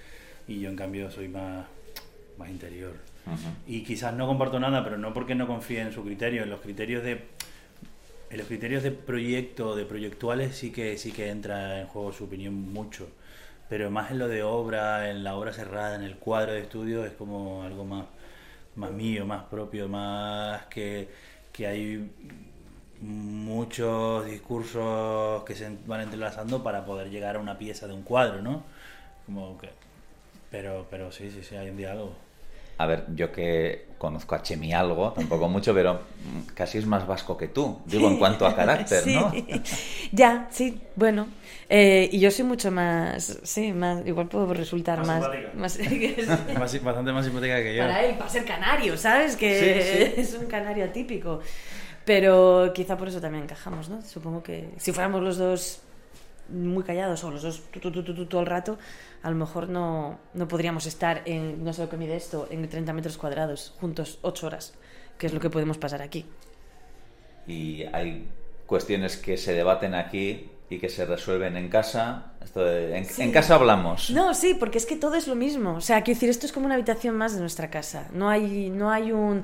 Y 0.48 0.60
yo, 0.60 0.70
en 0.70 0.76
cambio, 0.76 1.10
soy 1.10 1.28
más, 1.30 1.66
más 2.38 2.50
interior. 2.50 2.94
Y 3.68 3.84
quizás 3.84 4.14
no 4.14 4.28
comparto 4.28 4.60
nada, 4.60 4.84
pero 4.84 4.98
no 4.98 5.14
porque 5.14 5.36
no 5.36 5.48
confíe 5.48 5.82
en 5.82 5.94
su 5.94 6.04
criterio. 6.04 6.44
En 6.44 6.50
los 6.50 6.62
criterios 6.62 7.04
de. 7.04 7.26
En 8.30 8.38
los 8.38 8.48
criterios 8.48 8.84
de 8.84 8.92
proyecto, 8.92 9.76
de 9.76 9.86
proyectuales, 9.86 10.56
sí 10.56 10.72
que, 10.72 10.98
sí 10.98 11.12
que 11.12 11.30
entra 11.30 11.80
en 11.82 11.88
juego 11.88 12.12
su 12.12 12.26
opinión 12.26 12.74
mucho. 12.74 13.08
Pero 13.70 13.92
más 13.92 14.12
en 14.12 14.20
lo 14.20 14.28
de 14.28 14.44
obra, 14.44 15.10
en 15.10 15.24
la 15.24 15.36
obra 15.36 15.54
cerrada, 15.54 15.96
en 15.96 16.04
el 16.04 16.18
cuadro 16.18 16.54
de 16.54 16.62
estudio, 16.62 17.06
es 17.06 17.14
como 17.14 17.64
algo 17.64 17.86
más, 17.86 18.06
más 18.76 18.92
mío, 18.92 19.26
más 19.26 19.44
propio, 19.44 19.88
más 19.88 20.66
que, 20.66 21.10
que 21.52 21.68
hay 21.68 22.12
muchos 23.02 24.26
discursos 24.26 25.44
que 25.44 25.56
se 25.56 25.78
van 25.86 26.02
entrelazando 26.02 26.64
para 26.64 26.86
poder 26.86 27.10
llegar 27.10 27.36
a 27.36 27.40
una 27.40 27.58
pieza 27.58 27.88
de 27.88 27.94
un 27.94 28.04
cuadro, 28.04 28.42
¿no? 28.42 28.64
Como 29.26 29.58
que, 29.58 29.70
pero, 30.54 30.86
pero 30.92 31.12
sí, 31.12 31.32
sí, 31.32 31.42
sí, 31.42 31.56
hay 31.56 31.70
un 31.72 31.78
diálogo. 31.78 32.14
A 32.78 32.86
ver, 32.86 33.06
yo 33.16 33.32
que 33.32 33.86
conozco 33.98 34.36
a 34.36 34.42
Chemi 34.44 34.72
algo, 34.74 35.12
tampoco 35.14 35.50
mucho, 35.50 35.74
pero 35.74 35.96
mm, 35.96 36.54
casi 36.54 36.78
es 36.78 36.86
más 36.86 37.08
vasco 37.08 37.36
que 37.36 37.48
tú. 37.48 37.80
Digo, 37.86 38.08
en 38.08 38.18
cuanto 38.18 38.46
a 38.46 38.56
carácter, 38.62 39.02
Sí. 39.04 39.16
¿no? 39.16 39.32
ya, 40.12 40.48
sí, 40.52 40.80
bueno. 40.96 41.28
Eh, 41.70 42.08
y 42.12 42.20
yo 42.20 42.30
soy 42.30 42.46
mucho 42.46 42.70
más, 42.70 43.40
sí, 43.44 43.74
más, 43.74 44.06
igual 44.06 44.28
puedo 44.28 44.54
resultar 44.54 45.00
Más 45.00 45.24
más... 45.56 45.74
simpática. 45.74 46.60
más 46.60 46.84
bastante 46.84 47.12
más 47.14 47.26
simpática 47.26 47.64
que 47.64 47.76
yo. 47.76 47.82
para 47.84 48.04
él, 48.06 48.16
para 48.16 48.30
ser 48.30 48.46
canario, 48.46 48.96
¿sabes? 48.98 49.36
Que 49.36 50.14
Sí, 50.16 50.22
es 50.22 50.34
un 50.36 50.46
canario 50.46 50.86
atípico. 50.86 51.40
Pero 52.06 52.72
quizá 52.76 52.96
por 52.98 53.08
eso 53.08 53.20
también 53.22 53.46
encajamos, 53.46 53.90
¿no? 53.90 54.02
Supongo 54.04 54.44
que 54.44 54.70
si 54.78 54.92
fuéramos 54.92 55.24
los 55.24 55.38
dos 55.38 55.82
muy 56.50 56.84
callados 56.84 57.24
o 57.24 57.32
los 57.32 57.42
dos 57.42 57.62
tu, 57.72 57.80
tu, 57.80 57.92
tu, 57.92 58.04
tu, 58.04 58.14
tu, 58.14 58.26
todo 58.26 58.42
el 58.42 58.48
rato, 58.48 58.78
a 59.22 59.30
lo 59.30 59.36
mejor 59.36 59.70
no, 59.70 60.20
no 60.34 60.48
podríamos 60.48 60.86
estar 60.86 61.22
en, 61.26 61.64
no 61.64 61.72
sé 61.74 61.82
lo 61.84 61.90
que 61.90 61.98
mide 61.98 62.16
esto, 62.16 62.48
en 62.52 62.68
30 62.68 62.92
metros 62.94 63.18
cuadrados, 63.18 63.74
juntos 63.80 64.20
8 64.22 64.48
horas, 64.48 64.74
que 65.18 65.28
es 65.28 65.34
lo 65.34 65.40
que 65.40 65.50
podemos 65.50 65.78
pasar 65.78 66.02
aquí. 66.02 66.26
Y 67.48 67.84
hay 67.94 68.28
cuestiones 68.66 69.18
que 69.18 69.38
se 69.38 69.54
debaten 69.54 69.94
aquí 69.96 70.50
y 70.70 70.80
que 70.80 70.90
se 70.90 71.06
resuelven 71.06 71.58
en 71.58 71.70
casa. 71.70 72.32
Esto 72.44 72.64
de- 72.64 72.98
en, 72.98 73.06
Sí. 73.06 73.22
en 73.22 73.32
casa 73.32 73.56
hablamos. 73.56 74.10
No, 74.10 74.34
sí, 74.34 74.56
porque 74.58 74.78
es 74.78 74.86
que 74.86 74.96
todo 74.96 75.16
es 75.16 75.28
lo 75.28 75.36
mismo. 75.36 75.76
O 75.76 75.82
sea, 75.82 76.02
quiero 76.04 76.16
decir, 76.18 76.30
esto 76.30 76.46
es 76.46 76.52
como 76.52 76.66
una 76.66 76.76
habitación 76.76 77.16
más 77.16 77.34
de 77.36 77.42
nuestra 77.42 77.70
casa. 77.70 78.08
No 78.14 78.30
hay, 78.30 78.70
no 78.70 78.90
hay 78.92 79.12
un 79.12 79.44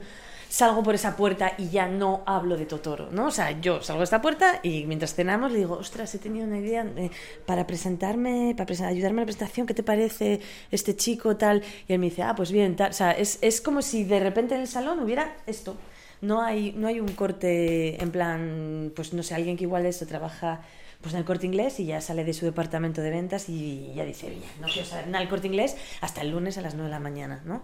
salgo 0.50 0.82
por 0.84 0.96
esa 0.96 1.16
puerta 1.16 1.54
y 1.58 1.70
ya 1.70 1.88
no 1.88 2.24
hablo 2.26 2.58
de 2.58 2.66
Totoro, 2.66 3.10
¿no? 3.12 3.28
O 3.28 3.32
sea, 3.32 3.62
yo 3.62 3.82
salgo 3.82 4.00
de 4.00 4.06
esta 4.06 4.22
puerta 4.22 4.60
y 4.64 4.86
mientras 4.86 5.14
cenamos 5.14 5.52
le 5.52 5.60
digo, 5.60 5.76
ostras, 5.76 6.14
he 6.16 6.20
tenido 6.20 6.46
una 6.46 6.58
idea 6.58 6.86
eh, 6.98 7.12
para 7.46 7.68
presentarme, 7.68 8.56
para 8.58 8.88
ayudarme 8.88 9.22
a 9.22 9.22
la 9.22 9.28
presentación, 9.28 9.68
¿qué 9.68 9.76
te 9.76 9.84
parece 9.84 10.42
este 10.72 10.96
chico 10.96 11.38
tal? 11.38 11.64
Y 11.88 11.94
él 11.94 12.00
me 12.00 12.08
dice, 12.08 12.24
ah, 12.24 12.34
pues 12.36 12.52
bien, 12.52 12.76
tal. 12.76 12.90
O 12.90 12.94
sea, 12.94 13.12
es, 13.12 13.38
es 13.42 13.62
como 13.62 13.82
si 13.84 14.04
de 14.04 14.20
repente 14.20 14.56
en 14.56 14.62
el 14.62 14.68
salón 14.68 15.00
hubiera 15.00 15.38
esto. 15.46 15.78
No 16.22 16.42
hay, 16.42 16.74
no 16.74 16.88
hay 16.88 17.00
un 17.00 17.14
corte 17.14 18.02
en 18.04 18.12
plan, 18.12 18.92
pues 18.96 19.14
no 19.14 19.24
sé, 19.24 19.36
alguien 19.36 19.56
que 19.56 19.64
igual 19.64 19.84
de 19.84 19.90
esto 19.90 20.06
trabaja 20.06 20.62
pues 21.00 21.14
en 21.14 21.20
el 21.20 21.26
corte 21.26 21.46
inglés 21.46 21.80
y 21.80 21.86
ya 21.86 22.02
sale 22.02 22.26
de 22.26 22.34
su 22.34 22.46
departamento 22.46 23.02
de 23.02 23.10
ventas 23.10 23.48
y 23.48 23.94
ya 23.96 24.04
dice, 24.04 24.36
no 24.60 24.68
quiero 24.68 24.86
saber 24.86 25.08
nada 25.08 25.20
del 25.20 25.30
corte 25.30 25.48
inglés 25.48 25.78
hasta 26.02 26.22
el 26.22 26.32
lunes 26.32 26.58
a 26.58 26.62
las 26.62 26.74
9 26.74 26.90
de 26.90 26.92
la 26.92 27.00
mañana, 27.00 27.42
¿no? 27.46 27.64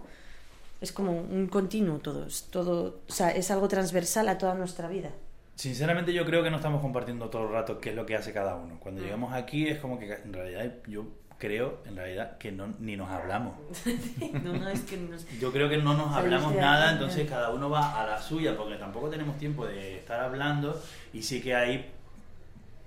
Es 0.80 0.92
como 0.92 1.12
un 1.12 1.46
continuo 1.46 1.98
todo, 1.98 2.26
es 2.26 2.44
todo, 2.50 3.00
o 3.08 3.12
sea, 3.12 3.30
es 3.30 3.50
algo 3.50 3.68
transversal 3.68 4.28
a 4.28 4.38
toda 4.38 4.54
nuestra 4.54 4.88
vida. 4.88 5.10
Sinceramente 5.54 6.12
yo 6.12 6.26
creo 6.26 6.42
que 6.42 6.50
no 6.50 6.56
estamos 6.56 6.82
compartiendo 6.82 7.30
todo 7.30 7.44
el 7.44 7.52
rato 7.52 7.80
qué 7.80 7.90
es 7.90 7.96
lo 7.96 8.04
que 8.04 8.14
hace 8.14 8.32
cada 8.32 8.56
uno. 8.56 8.74
Mm. 8.74 8.78
Cuando 8.78 9.00
llegamos 9.00 9.32
aquí 9.32 9.66
es 9.68 9.78
como 9.78 9.98
que 9.98 10.12
en 10.12 10.32
realidad 10.32 10.74
yo 10.86 11.06
creo 11.38 11.80
en 11.86 11.96
realidad 11.96 12.38
que 12.38 12.52
no, 12.52 12.74
ni 12.78 12.96
nos 12.96 13.10
hablamos. 13.10 13.54
no, 14.42 14.52
no, 14.52 14.68
es 14.68 14.82
que 14.82 14.96
nos... 14.96 15.26
Yo 15.38 15.52
creo 15.52 15.68
que 15.68 15.78
no 15.78 15.94
nos 15.94 16.14
hablamos 16.14 16.54
nada, 16.54 16.92
entonces 16.92 17.28
cada 17.28 17.50
uno 17.50 17.70
va 17.70 18.02
a 18.02 18.06
la 18.06 18.20
suya 18.20 18.56
porque 18.56 18.76
tampoco 18.76 19.08
tenemos 19.08 19.38
tiempo 19.38 19.66
de 19.66 19.98
estar 19.98 20.20
hablando 20.20 20.80
y 21.12 21.22
sí 21.22 21.40
que 21.40 21.54
hay 21.54 21.90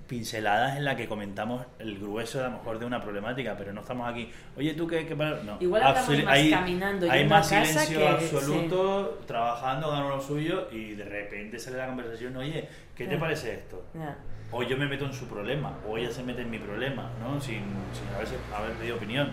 pinceladas 0.09 0.75
en 0.75 0.83
las 0.83 0.95
que 0.95 1.07
comentamos 1.07 1.65
el 1.77 1.99
grueso 1.99 2.39
a 2.41 2.47
lo 2.49 2.51
mejor 2.57 2.79
de 2.79 2.85
una 2.85 2.99
problemática, 3.01 3.55
pero 3.57 3.71
no 3.71 3.81
estamos 3.81 4.09
aquí, 4.09 4.29
oye 4.57 4.73
tú 4.73 4.87
qué, 4.87 5.05
qué 5.05 5.15
para-?" 5.15 5.43
no. 5.43 5.57
Igual 5.61 5.83
estamos 5.87 6.23
más 6.25 6.33
hay, 6.33 6.49
caminando, 6.49 7.09
hay 7.09 7.23
a 7.23 7.27
más 7.27 7.47
silencio 7.47 7.99
que- 7.99 8.07
absoluto, 8.07 9.19
trabajando, 9.27 9.89
ganando 9.91 10.15
lo 10.15 10.21
suyo 10.21 10.67
y 10.71 10.95
de 10.95 11.05
repente 11.05 11.59
sale 11.59 11.77
la 11.77 11.85
conversación, 11.87 12.35
oye, 12.35 12.67
¿qué 12.95 13.05
te 13.05 13.13
Ya. 13.13 13.19
parece 13.19 13.53
esto? 13.53 13.85
Ya. 13.93 14.17
o 14.51 14.63
yo 14.63 14.75
me 14.77 14.87
meto 14.87 15.05
en 15.05 15.13
su 15.13 15.27
problema, 15.27 15.77
o 15.87 15.95
ella 15.95 16.09
se 16.09 16.23
mete 16.23 16.41
en 16.41 16.49
mi 16.49 16.57
problema, 16.57 17.11
¿no? 17.21 17.39
Sin, 17.39 17.61
sin 17.93 18.15
haberse, 18.15 18.35
haber 18.51 18.71
pedido 18.77 18.95
opinión. 18.95 19.29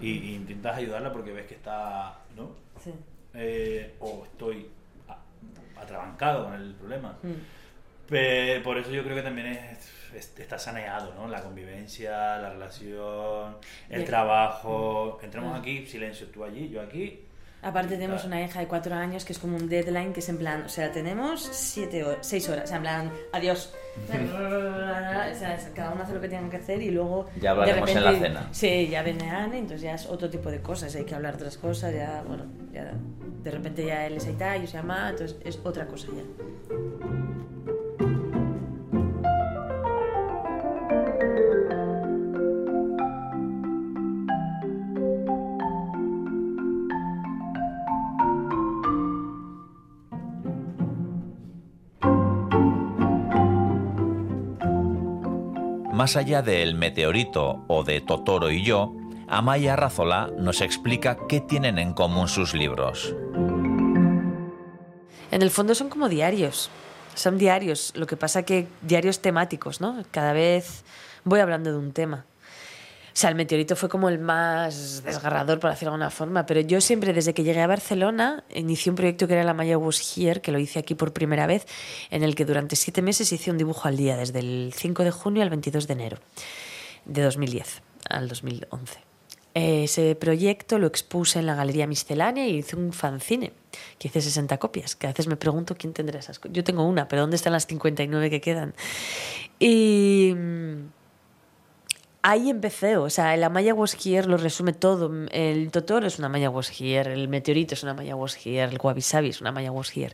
Y, 0.00 0.08
y 0.10 0.34
intentas 0.34 0.76
ayudarla 0.76 1.12
porque 1.12 1.32
ves 1.32 1.46
que 1.46 1.54
está, 1.54 2.18
¿no? 2.36 2.50
Sí. 2.82 2.92
Eh, 3.32 3.94
o 4.00 4.24
estoy 4.24 4.68
a- 5.08 5.80
atrabancado 5.80 6.46
con 6.46 6.54
el 6.54 6.74
problema. 6.74 7.16
Mm. 7.22 7.28
Pe- 8.08 8.60
por 8.62 8.78
eso 8.78 8.90
yo 8.90 9.02
creo 9.02 9.16
que 9.16 9.22
también 9.22 9.48
es, 9.48 9.58
es- 10.14 10.38
está 10.38 10.58
saneado, 10.58 11.12
¿no? 11.14 11.28
La 11.28 11.42
convivencia, 11.42 12.38
la 12.38 12.50
relación, 12.50 13.56
el 13.88 13.96
Bien. 13.96 14.04
trabajo. 14.04 15.18
Entramos 15.22 15.54
Ah. 15.54 15.58
aquí, 15.60 15.86
silencio, 15.86 16.26
tú 16.28 16.44
allí, 16.44 16.68
yo 16.68 16.80
aquí. 16.82 17.22
Aparte 17.62 17.96
tenemos 17.96 18.24
una 18.24 18.40
hija 18.42 18.60
de 18.60 18.68
cuatro 18.68 18.94
años 18.94 19.24
que 19.24 19.32
es 19.32 19.40
como 19.40 19.56
un 19.56 19.68
deadline 19.68 20.12
que 20.12 20.20
es 20.20 20.28
en 20.28 20.36
plan, 20.38 20.62
o 20.64 20.68
sea, 20.68 20.92
tenemos 20.92 21.40
siete 21.42 22.04
horas, 22.04 22.18
seis 22.24 22.48
horas, 22.48 22.64
o 22.64 22.66
sea, 22.68 22.76
en 22.76 22.82
plan, 22.82 23.12
adiós. 23.32 23.74
O 24.06 25.38
sea, 25.38 25.58
cada 25.74 25.90
uno 25.92 26.02
hace 26.04 26.12
lo 26.14 26.20
que 26.20 26.28
tenga 26.28 26.48
que 26.50 26.58
hacer 26.58 26.80
y 26.82 26.90
luego... 26.90 27.26
Ya 27.36 27.40
de 27.40 27.48
hablaremos 27.48 27.90
en 27.90 28.04
la 28.04 28.12
cena. 28.18 28.48
Sí, 28.52 28.88
ya 28.88 29.02
viene 29.02 29.28
Anne, 29.30 29.58
entonces 29.58 29.80
ya 29.82 29.94
es 29.94 30.06
otro 30.06 30.30
tipo 30.30 30.50
de 30.50 30.60
cosas, 30.60 30.94
hay 30.94 31.04
que 31.04 31.14
hablar 31.14 31.32
de 31.36 31.44
otras 31.44 31.56
cosas, 31.58 31.92
ya, 31.94 32.22
bueno, 32.26 32.44
ya 32.72 32.92
de 33.42 33.50
repente 33.50 33.84
ya 33.84 34.06
él 34.06 34.14
es 34.18 34.26
Aita, 34.26 34.56
yo 34.58 34.66
se 34.66 34.74
llama, 34.76 35.10
entonces 35.10 35.36
es 35.44 35.58
otra 35.64 35.86
cosa 35.86 36.08
ya. 36.14 37.74
Más 56.06 56.14
allá 56.14 56.40
de 56.40 56.62
El 56.62 56.76
meteorito 56.76 57.64
o 57.66 57.82
de 57.82 58.00
Totoro 58.00 58.52
y 58.52 58.62
yo, 58.62 58.94
Amaya 59.26 59.74
Razola 59.74 60.30
nos 60.38 60.60
explica 60.60 61.18
qué 61.28 61.40
tienen 61.40 61.80
en 61.80 61.94
común 61.94 62.28
sus 62.28 62.54
libros. 62.54 63.12
En 65.32 65.42
el 65.42 65.50
fondo 65.50 65.74
son 65.74 65.88
como 65.88 66.08
diarios. 66.08 66.70
Son 67.16 67.38
diarios. 67.38 67.92
Lo 67.96 68.06
que 68.06 68.16
pasa 68.16 68.44
que 68.44 68.68
diarios 68.82 69.18
temáticos, 69.18 69.80
¿no? 69.80 70.04
Cada 70.12 70.32
vez 70.32 70.84
voy 71.24 71.40
hablando 71.40 71.72
de 71.72 71.78
un 71.78 71.90
tema. 71.90 72.24
O 73.16 73.18
sea, 73.18 73.30
el 73.30 73.34
meteorito 73.34 73.76
fue 73.76 73.88
como 73.88 74.10
el 74.10 74.18
más 74.18 75.02
desgarrador, 75.02 75.58
por 75.58 75.70
decirlo 75.70 75.92
de 75.92 75.94
alguna 75.94 76.10
forma. 76.10 76.44
Pero 76.44 76.60
yo 76.60 76.82
siempre, 76.82 77.14
desde 77.14 77.32
que 77.32 77.44
llegué 77.44 77.62
a 77.62 77.66
Barcelona, 77.66 78.44
inicié 78.54 78.90
un 78.90 78.96
proyecto 78.96 79.26
que 79.26 79.32
era 79.32 79.42
la 79.42 79.54
Maya 79.54 79.78
Was 79.78 80.18
Here, 80.18 80.42
que 80.42 80.52
lo 80.52 80.58
hice 80.58 80.78
aquí 80.78 80.94
por 80.94 81.14
primera 81.14 81.46
vez, 81.46 81.66
en 82.10 82.22
el 82.22 82.34
que 82.34 82.44
durante 82.44 82.76
siete 82.76 83.00
meses 83.00 83.32
hice 83.32 83.50
un 83.50 83.56
dibujo 83.56 83.88
al 83.88 83.96
día, 83.96 84.18
desde 84.18 84.40
el 84.40 84.74
5 84.76 85.02
de 85.02 85.10
junio 85.12 85.42
al 85.42 85.48
22 85.48 85.86
de 85.86 85.92
enero 85.94 86.18
de 87.06 87.22
2010 87.22 87.80
al 88.10 88.28
2011. 88.28 89.00
Ese 89.54 90.14
proyecto 90.14 90.78
lo 90.78 90.86
expuse 90.86 91.38
en 91.38 91.46
la 91.46 91.54
Galería 91.54 91.86
Miscelánea 91.86 92.46
y 92.46 92.56
hice 92.56 92.76
un 92.76 92.92
fanzine, 92.92 93.54
que 93.98 94.08
hice 94.08 94.20
60 94.20 94.58
copias, 94.58 94.94
que 94.94 95.06
a 95.06 95.10
veces 95.12 95.26
me 95.26 95.36
pregunto 95.36 95.74
quién 95.74 95.94
tendrá 95.94 96.18
esas 96.18 96.38
copias. 96.38 96.56
Yo 96.56 96.64
tengo 96.64 96.84
una, 96.84 97.08
pero 97.08 97.22
¿dónde 97.22 97.36
están 97.36 97.54
las 97.54 97.66
59 97.66 98.28
que 98.28 98.42
quedan? 98.42 98.74
Y 99.58 100.34
ahí 102.26 102.50
empecé, 102.50 102.96
o 102.96 103.08
sea, 103.08 103.36
la 103.36 103.48
Maya 103.50 103.72
Was 103.72 103.96
Here 104.04 104.26
lo 104.26 104.36
resume 104.36 104.72
todo. 104.72 105.12
El 105.30 105.70
Totoro 105.70 106.08
es 106.08 106.18
una 106.18 106.28
Maya 106.28 106.50
Was 106.50 106.72
Here, 106.76 107.12
el 107.12 107.28
Meteorito 107.28 107.74
es 107.74 107.84
una 107.84 107.94
Maya 107.94 108.16
Was 108.16 108.36
Here, 108.44 108.64
el 108.64 108.80
Wabi 108.82 109.00
Sabi 109.00 109.28
es 109.28 109.40
una 109.40 109.52
Maya 109.52 109.70
Was 109.70 109.96
Here. 109.96 110.12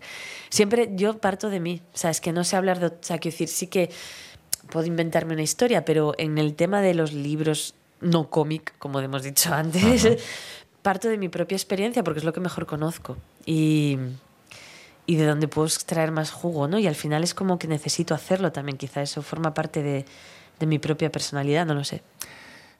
Siempre 0.50 0.90
yo 0.92 1.16
parto 1.16 1.48
de 1.48 1.58
mí, 1.58 1.80
o 1.94 1.96
sea, 1.96 2.10
es 2.10 2.20
que 2.20 2.32
no 2.32 2.44
sé 2.44 2.56
hablar 2.56 2.80
de... 2.80 2.88
O 2.88 2.98
sea, 3.00 3.16
quiero 3.16 3.32
decir, 3.32 3.48
sí 3.48 3.66
que 3.66 3.90
puedo 4.70 4.86
inventarme 4.86 5.32
una 5.32 5.42
historia, 5.42 5.86
pero 5.86 6.12
en 6.18 6.36
el 6.36 6.54
tema 6.54 6.82
de 6.82 6.92
los 6.92 7.14
libros 7.14 7.74
no 8.02 8.28
cómic, 8.28 8.74
como 8.78 9.00
hemos 9.00 9.22
dicho 9.22 9.54
antes, 9.54 10.06
parto 10.82 11.08
de 11.08 11.16
mi 11.16 11.30
propia 11.30 11.56
experiencia 11.56 12.04
porque 12.04 12.18
es 12.18 12.24
lo 12.24 12.34
que 12.34 12.40
mejor 12.40 12.66
conozco. 12.66 13.16
Y 13.46 13.98
y 15.04 15.16
de 15.16 15.26
donde 15.26 15.48
puedo 15.48 15.66
extraer 15.66 16.12
más 16.12 16.30
jugo, 16.30 16.68
¿no? 16.68 16.78
Y 16.78 16.86
al 16.86 16.94
final 16.94 17.24
es 17.24 17.34
como 17.34 17.58
que 17.58 17.66
necesito 17.66 18.14
hacerlo 18.14 18.52
también, 18.52 18.78
quizá 18.78 19.02
eso 19.02 19.20
forma 19.20 19.52
parte 19.52 19.82
de, 19.82 20.04
de 20.62 20.66
mi 20.66 20.78
propia 20.78 21.10
personalidad, 21.10 21.66
no 21.66 21.74
lo 21.74 21.82
sé. 21.82 22.02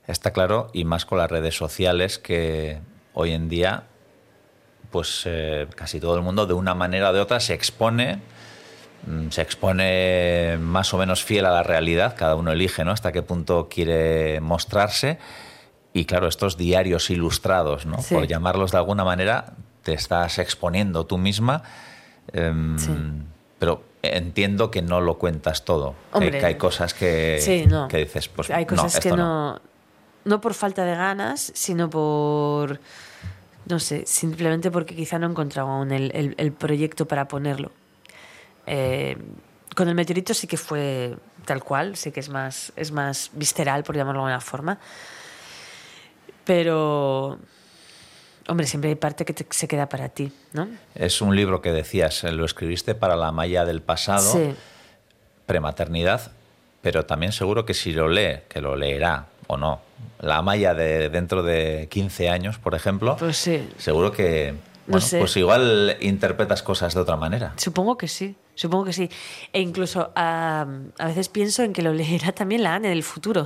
Está 0.06 0.32
claro, 0.32 0.70
y 0.72 0.84
más 0.84 1.04
con 1.04 1.18
las 1.18 1.28
redes 1.28 1.56
sociales 1.56 2.20
que 2.20 2.78
hoy 3.12 3.32
en 3.32 3.48
día, 3.48 3.84
pues 4.92 5.24
eh, 5.26 5.66
casi 5.74 5.98
todo 5.98 6.14
el 6.14 6.22
mundo 6.22 6.46
de 6.46 6.54
una 6.54 6.74
manera 6.74 7.10
o 7.10 7.12
de 7.12 7.20
otra 7.20 7.40
se 7.40 7.54
expone, 7.54 8.20
mm, 9.06 9.30
se 9.30 9.42
expone 9.42 10.58
más 10.60 10.94
o 10.94 10.98
menos 10.98 11.24
fiel 11.24 11.44
a 11.44 11.50
la 11.50 11.64
realidad, 11.64 12.14
cada 12.16 12.36
uno 12.36 12.52
elige 12.52 12.84
¿no? 12.84 12.92
hasta 12.92 13.10
qué 13.10 13.22
punto 13.22 13.68
quiere 13.68 14.40
mostrarse. 14.40 15.18
Y 15.92 16.04
claro, 16.04 16.28
estos 16.28 16.56
diarios 16.56 17.10
ilustrados, 17.10 17.84
¿no? 17.84 17.96
por 18.08 18.28
llamarlos 18.28 18.70
de 18.70 18.78
alguna 18.78 19.04
manera, 19.04 19.54
te 19.82 19.92
estás 19.92 20.38
exponiendo 20.38 21.04
tú 21.04 21.18
misma. 21.18 21.64
Em, 22.32 22.76
pero 22.76 23.31
entiendo 24.02 24.70
que 24.70 24.82
no 24.82 25.00
lo 25.00 25.18
cuentas 25.18 25.64
todo. 25.64 25.94
que, 26.18 26.44
hay 26.44 26.56
cosas 26.56 26.94
que, 26.94 27.38
que 27.88 27.98
dices, 27.98 28.28
pues 28.28 28.50
hay 28.50 28.66
cosas 28.66 28.98
que 29.00 29.10
no, 29.12 29.60
no, 30.24 30.40
por 30.40 30.54
falta 30.54 30.84
de 30.84 30.96
ganas, 30.96 31.52
sino 31.54 31.88
por 31.88 32.80
no 33.66 33.78
sé, 33.78 34.04
simplemente 34.06 34.70
porque 34.70 34.94
quizá 34.96 35.18
no 35.18 35.26
he 35.26 35.30
encontrado 35.30 35.68
aún 35.68 35.92
el, 35.92 36.34
el, 36.36 36.52
proyecto 36.52 37.06
para 37.06 37.28
ponerlo. 37.28 37.70
Eh, 38.66 39.16
con 39.74 39.88
el 39.88 39.94
meteorito 39.94 40.34
sí 40.34 40.46
que 40.46 40.56
fue 40.56 41.16
tal 41.44 41.62
cual, 41.62 41.96
sé 41.96 42.12
que 42.12 42.20
es 42.20 42.28
más, 42.28 42.72
es 42.76 42.90
más 42.90 43.30
visceral, 43.34 43.84
por 43.84 43.96
llamarlo 43.96 44.22
de 44.22 44.32
alguna 44.32 44.40
forma. 44.40 44.78
Pero 46.44 47.38
Hombre, 48.48 48.66
siempre 48.66 48.90
hay 48.90 48.96
parte 48.96 49.24
que 49.24 49.34
se 49.50 49.68
queda 49.68 49.88
para 49.88 50.08
ti, 50.08 50.32
¿no? 50.52 50.68
Es 50.94 51.20
un 51.20 51.36
libro 51.36 51.62
que 51.62 51.72
decías, 51.72 52.24
eh, 52.24 52.32
lo 52.32 52.44
escribiste 52.44 52.94
para 52.94 53.16
la 53.16 53.32
Maya 53.32 53.64
del 53.64 53.82
pasado, 53.82 54.54
prematernidad, 55.46 56.32
pero 56.80 57.06
también 57.06 57.32
seguro 57.32 57.64
que 57.64 57.74
si 57.74 57.92
lo 57.92 58.08
lee, 58.08 58.40
que 58.48 58.60
lo 58.60 58.76
leerá 58.76 59.26
o 59.46 59.56
no, 59.56 59.80
la 60.20 60.42
Maya 60.42 60.74
de 60.74 61.08
dentro 61.08 61.42
de 61.42 61.88
15 61.90 62.28
años, 62.28 62.58
por 62.58 62.74
ejemplo, 62.74 63.16
pues 63.16 63.36
sí. 63.36 63.68
seguro 63.78 64.12
que 64.12 64.54
bueno, 64.86 65.06
pues 65.18 65.36
igual 65.36 65.96
interpretas 66.00 66.62
cosas 66.62 66.94
de 66.94 67.00
otra 67.00 67.16
manera. 67.16 67.52
Supongo 67.56 67.96
que 67.96 68.08
sí. 68.08 68.34
Supongo 68.62 68.84
que 68.84 68.92
sí. 68.92 69.10
E 69.52 69.60
incluso 69.60 70.12
a 70.14 70.64
veces 71.04 71.28
pienso 71.28 71.64
en 71.64 71.72
que 71.72 71.82
lo 71.82 71.92
leerá 71.92 72.30
también 72.30 72.62
la 72.62 72.76
Anne 72.76 72.90
del 72.90 73.02
futuro. 73.02 73.44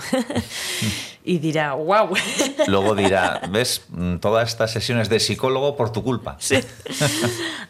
y 1.24 1.38
dirá, 1.38 1.72
wow. 1.72 2.10
Luego 2.66 2.94
dirá, 2.94 3.40
ves, 3.50 3.86
todas 4.20 4.50
estas 4.50 4.72
sesiones 4.72 5.08
de 5.08 5.18
psicólogo 5.18 5.74
por 5.74 5.90
tu 5.90 6.04
culpa. 6.04 6.36
Sí. 6.38 6.58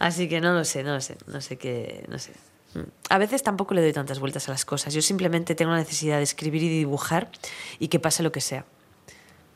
Así 0.01 0.29
que 0.29 0.41
no 0.41 0.55
lo 0.55 0.65
sé, 0.65 0.83
no 0.83 0.95
lo 0.95 1.01
sé, 1.01 1.17
no 1.29 1.41
sé 1.41 1.57
qué, 1.57 2.05
no 2.09 2.19
sé. 2.19 2.33
Mm. 2.75 2.81
A 3.11 3.19
veces 3.19 3.45
tampoco 3.45 3.73
le 3.75 3.81
doy 3.81 3.93
tantas 3.93 4.19
vueltas 4.19 4.49
a 4.49 4.51
las 4.51 4.65
cosas. 4.65 4.93
Yo 4.93 5.03
simplemente 5.03 5.55
tengo 5.55 5.71
la 5.71 5.79
necesidad 5.79 6.17
de 6.17 6.25
escribir 6.25 6.65
y 6.65 6.69
dibujar 6.69 7.31
y 7.79 7.87
que 7.87 8.01
pase 8.01 8.25
lo 8.25 8.33
que 8.33 8.41
sea. 8.41 8.65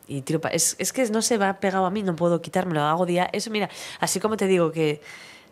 Y 0.07 0.23
tiro 0.23 0.41
es, 0.53 0.77
es 0.79 0.93
que 0.93 1.05
no 1.11 1.23
se 1.23 1.39
va 1.39 1.59
pegado 1.59 1.87
a 1.87 1.91
mí, 1.91 2.05
no 2.05 2.15
puedo 2.15 2.41
quitármelo. 2.41 2.83
Hago 2.83 3.05
día. 3.05 3.29
Eso, 3.33 3.51
mira, 3.51 3.69
así 3.99 4.21
como 4.21 4.37
te 4.37 4.47
digo 4.47 4.71
que 4.71 5.01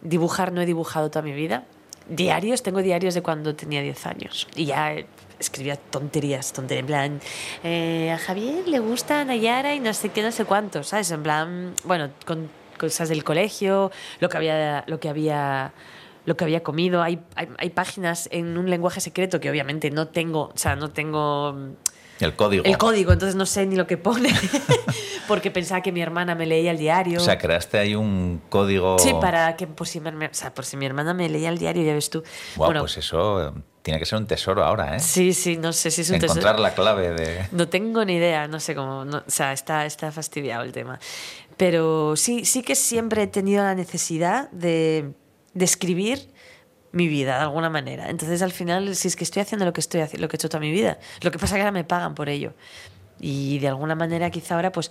dibujar 0.03 0.53
no 0.53 0.61
he 0.61 0.67
dibujado 0.67 1.11
toda 1.11 1.23
mi 1.23 1.33
vida, 1.33 1.65
diarios, 2.09 2.63
tengo 2.63 2.83
diarios 2.83 3.15
de 3.15 3.23
cuando 3.23 3.55
tenía 3.55 3.83
10 3.83 4.07
años. 4.07 4.49
Y 4.57 4.67
ya 4.67 4.95
escribía 5.39 5.77
tonterías, 5.77 6.53
tonterías, 6.53 6.81
en 6.81 6.87
plan, 6.87 7.21
eh, 7.63 8.11
a 8.13 8.19
Javier 8.19 8.67
le 8.67 8.79
gusta 8.81 9.25
Nayara 9.25 9.75
y 9.75 9.81
no 9.81 9.93
sé 9.95 10.09
qué, 10.09 10.23
no 10.23 10.33
sé 10.33 10.45
cuánto, 10.45 10.83
¿sabes? 10.83 11.11
En 11.11 11.23
plan, 11.23 11.75
bueno, 11.85 12.11
con 12.27 12.51
cosas 12.79 13.09
del 13.09 13.25
colegio, 13.25 13.91
lo 14.21 14.29
que 14.29 14.37
había, 14.37 14.85
lo 14.87 15.01
que 15.01 15.09
había, 15.09 15.73
lo 16.25 16.37
que 16.37 16.45
había 16.45 16.63
comido. 16.63 17.03
Hay, 17.03 17.21
hay, 17.35 17.49
hay 17.59 17.71
páginas 17.71 18.29
en 18.33 18.59
un 18.59 18.71
lenguaje 18.71 19.01
secreto 19.01 19.41
que 19.41 19.51
obviamente 19.51 19.91
no 19.91 20.09
tengo, 20.09 20.51
o 20.55 20.57
sea, 20.57 20.77
no 20.77 20.91
tengo 20.91 21.57
el 22.21 22.35
código. 22.35 22.65
El 22.65 22.79
código, 22.79 23.13
entonces 23.13 23.37
no 23.37 23.47
sé 23.47 23.67
ni 23.67 23.77
lo 23.77 23.87
que 23.87 23.97
pone, 23.97 24.31
porque 25.29 25.51
pensaba 25.51 25.83
que 25.83 25.93
mi 25.93 26.01
hermana 26.01 26.35
me 26.35 26.47
leía 26.47 26.71
el 26.71 26.79
diario. 26.79 27.21
O 27.21 27.25
sea, 27.25 27.39
creaste 27.39 27.79
ahí 27.79 27.95
un 27.95 28.41
código. 28.49 28.99
Sí, 28.99 29.13
para 29.21 29.57
que 29.57 29.67
por 29.67 29.87
si, 29.87 29.99
o 29.99 30.03
sea, 30.33 30.55
por 30.55 30.65
si 30.65 30.77
mi 30.77 30.87
hermana 30.87 31.15
me 31.15 31.29
leía 31.29 31.49
el 31.49 31.59
diario, 31.59 31.83
ya 31.85 31.95
ves 31.95 32.11
tú. 32.11 32.23
bueno, 32.57 32.81
pues 32.81 32.97
eso 32.97 33.55
tiene 33.83 33.99
que 33.99 34.07
ser 34.07 34.19
un 34.19 34.27
tesoro 34.27 34.65
ahora, 34.65 34.97
¿eh? 34.97 35.01
Sí, 35.01 35.33
sí, 35.33 35.57
no 35.57 35.73
sé 35.73 35.91
si 35.91 36.03
es 36.03 36.11
un 36.11 36.17
Encontrar 36.17 36.37
tesoro. 36.37 36.59
Encontrar 36.59 36.61
la 36.61 36.75
clave 36.75 37.11
de. 37.13 37.49
No 37.53 37.69
tengo 37.69 38.05
ni 38.05 38.15
idea, 38.15 38.49
no 38.49 38.61
sé 38.61 38.75
cómo. 38.75 39.01
o 39.01 39.23
sea, 39.29 39.53
está, 39.53 39.87
está 39.87 40.11
fastidiado 40.13 40.65
el 40.65 40.73
tema. 40.73 40.99
Pero 41.57 42.15
sí, 42.17 42.45
sí 42.45 42.63
que 42.63 42.75
siempre 42.75 43.23
he 43.23 43.27
tenido 43.27 43.65
la 43.65 43.75
necesidad 43.75 44.51
de, 44.51 45.13
de 45.55 45.65
escribir 45.65 46.29
mi 46.93 47.09
vida 47.09 47.37
de 47.37 47.43
alguna 47.43 47.71
manera. 47.71 48.11
Entonces 48.11 48.43
al 48.43 48.53
final, 48.53 48.95
si 48.97 49.09
es 49.09 49.17
que 49.17 49.25
estoy 49.25 49.43
haciendo 49.43 49.65
lo 49.65 49.73
que 49.73 49.81
estoy 49.81 50.01
haciendo, 50.01 50.25
lo 50.25 50.29
que 50.29 50.37
he 50.37 50.39
hecho 50.39 50.49
toda 50.49 50.61
mi 50.61 50.73
vida, 50.73 50.99
lo 51.23 51.31
que 51.31 51.39
pasa 51.39 51.55
es 51.55 51.59
que 51.59 51.63
ahora 51.63 51.73
me 51.73 51.85
pagan 51.85 52.15
por 52.15 52.29
ello. 52.29 52.55
Y 53.21 53.59
de 53.59 53.69
alguna 53.69 53.95
manera 53.95 54.31
quizá 54.31 54.55
ahora 54.55 54.73
pues 54.73 54.91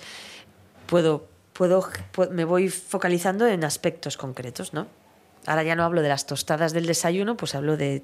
puedo, 0.85 1.27
puedo, 1.53 1.87
me 2.31 2.45
voy 2.45 2.69
focalizando 2.69 3.47
en 3.47 3.63
aspectos 3.63 4.17
concretos, 4.17 4.73
¿no? 4.73 4.87
Ahora 5.45 5.63
ya 5.63 5.75
no 5.75 5.83
hablo 5.83 6.01
de 6.01 6.09
las 6.09 6.25
tostadas 6.25 6.73
del 6.73 6.85
desayuno, 6.85 7.37
pues 7.37 7.55
hablo 7.55 7.77
de 7.77 8.03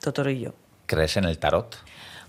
Totoro 0.00 0.30
y 0.30 0.40
yo. 0.40 0.54
¿Crees 0.86 1.16
en 1.16 1.24
el 1.24 1.38
tarot? 1.38 1.76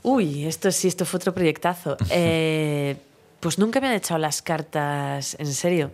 Uy, 0.04 0.46
esto 0.46 0.72
sí, 0.72 0.88
esto 0.88 1.06
fue 1.06 1.18
otro 1.18 1.34
proyectazo. 1.34 1.98
Eh, 2.12 2.98
pues 3.40 3.58
nunca 3.58 3.82
me 3.82 3.88
han 3.88 3.96
echado 3.96 4.20
las 4.20 4.44
cartas 4.44 5.36
en 5.40 5.52
serio. 5.52 5.92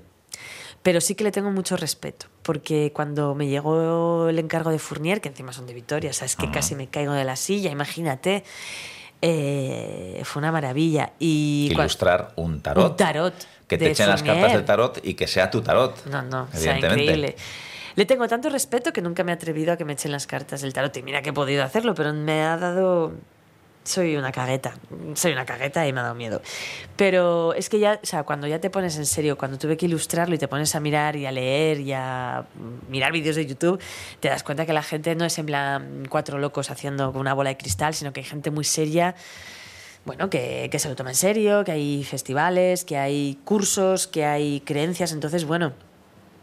Pero 0.84 1.02
sí 1.02 1.16
que 1.16 1.24
le 1.24 1.32
tengo 1.32 1.52
mucho 1.52 1.76
respeto, 1.76 2.28
porque 2.44 2.92
cuando 2.94 3.36
me 3.36 3.48
llegó 3.48 4.30
el 4.30 4.40
encargo 4.40 4.70
de 4.72 4.80
Fournier, 4.80 5.20
que 5.20 5.30
encima 5.30 5.52
son 5.52 5.68
de 5.68 5.74
Vitoria, 5.74 6.14
sabes 6.14 6.36
que 6.36 6.50
casi 6.50 6.76
me 6.76 6.88
caigo 6.88 7.14
de 7.14 7.26
la 7.26 7.36
silla, 7.36 7.72
imagínate, 7.72 8.44
eh, 9.22 10.22
fue 10.24 10.40
una 10.40 10.52
maravilla. 10.52 11.12
Y 11.20 11.70
Ilustrar 11.72 12.34
un 12.36 12.62
tarot. 12.62 12.92
Un 12.92 12.96
tarot. 12.96 13.34
Que 13.68 13.78
te 13.78 13.92
echen 13.92 14.08
las 14.08 14.24
cartas 14.24 14.54
del 14.54 14.64
tarot 14.64 15.00
y 15.04 15.16
que 15.16 15.28
sea 15.28 15.52
tu 15.52 15.62
tarot. 15.62 16.06
No, 16.06 16.22
no, 16.22 16.48
o 16.54 16.58
sea, 16.58 16.78
increíble. 16.78 17.36
Le 17.96 18.06
tengo 18.06 18.28
tanto 18.28 18.50
respeto 18.50 18.94
que 18.94 19.02
nunca 19.02 19.24
me 19.24 19.32
he 19.32 19.36
atrevido 19.36 19.74
a 19.74 19.78
que 19.78 19.84
me 19.84 19.94
echen 19.94 20.12
las 20.12 20.28
cartas 20.28 20.62
del 20.62 20.72
tarot. 20.72 20.96
Y 20.96 21.04
mira 21.04 21.22
que 21.22 21.32
he 21.32 21.34
podido 21.34 21.64
hacerlo, 21.64 21.96
pero 21.96 22.14
me 22.14 22.44
ha 22.44 22.56
dado 22.56 23.12
soy 23.88 24.18
una 24.18 24.32
cagueta, 24.32 24.74
soy 25.16 25.32
una 25.32 25.46
cagueta 25.46 25.88
y 25.88 25.94
me 25.94 26.02
ha 26.02 26.04
dado 26.04 26.16
miedo. 26.16 26.42
Pero 26.96 27.54
es 27.54 27.70
que 27.70 27.80
ya, 27.80 28.00
o 28.02 28.06
sea, 28.06 28.24
cuando 28.24 28.46
ya 28.48 28.60
te 28.60 28.70
pones 28.70 28.98
en 28.98 29.06
serio, 29.06 29.38
cuando 29.38 29.58
tuve 29.58 29.78
que 29.78 29.86
ilustrarlo 29.86 30.36
y 30.36 30.38
te 30.38 30.48
pones 30.48 30.76
a 30.76 30.80
mirar 30.80 31.16
y 31.16 31.26
a 31.26 31.32
leer 31.32 31.80
y 31.80 31.94
a 31.94 32.46
mirar 32.90 33.12
vídeos 33.12 33.36
de 33.36 33.46
YouTube, 33.46 33.82
te 34.20 34.28
das 34.28 34.44
cuenta 34.44 34.66
que 34.66 34.74
la 34.74 34.84
gente 34.84 35.16
no 35.16 35.26
es 35.26 35.38
en 35.38 35.46
plan 35.46 36.04
cuatro 36.10 36.38
locos 36.38 36.70
haciendo 36.70 37.12
una 37.12 37.34
bola 37.34 37.50
de 37.50 37.58
cristal, 37.58 37.94
sino 37.94 38.12
que 38.12 38.20
hay 38.20 38.26
gente 38.26 38.52
muy 38.52 38.66
seria. 38.66 39.16
Bueno, 40.06 40.30
que, 40.30 40.70
que 40.72 40.80
se 40.80 40.90
lo 40.90 40.96
toma 40.96 41.12
en 41.12 41.16
serio, 41.16 41.64
que 41.64 41.72
hay 41.72 42.04
festivales, 42.04 42.86
que 42.86 42.98
hay 42.98 43.40
cursos, 43.44 44.08
que 44.08 44.26
hay 44.26 44.62
creencias. 44.62 45.12
Entonces, 45.12 45.46
bueno, 45.46 45.74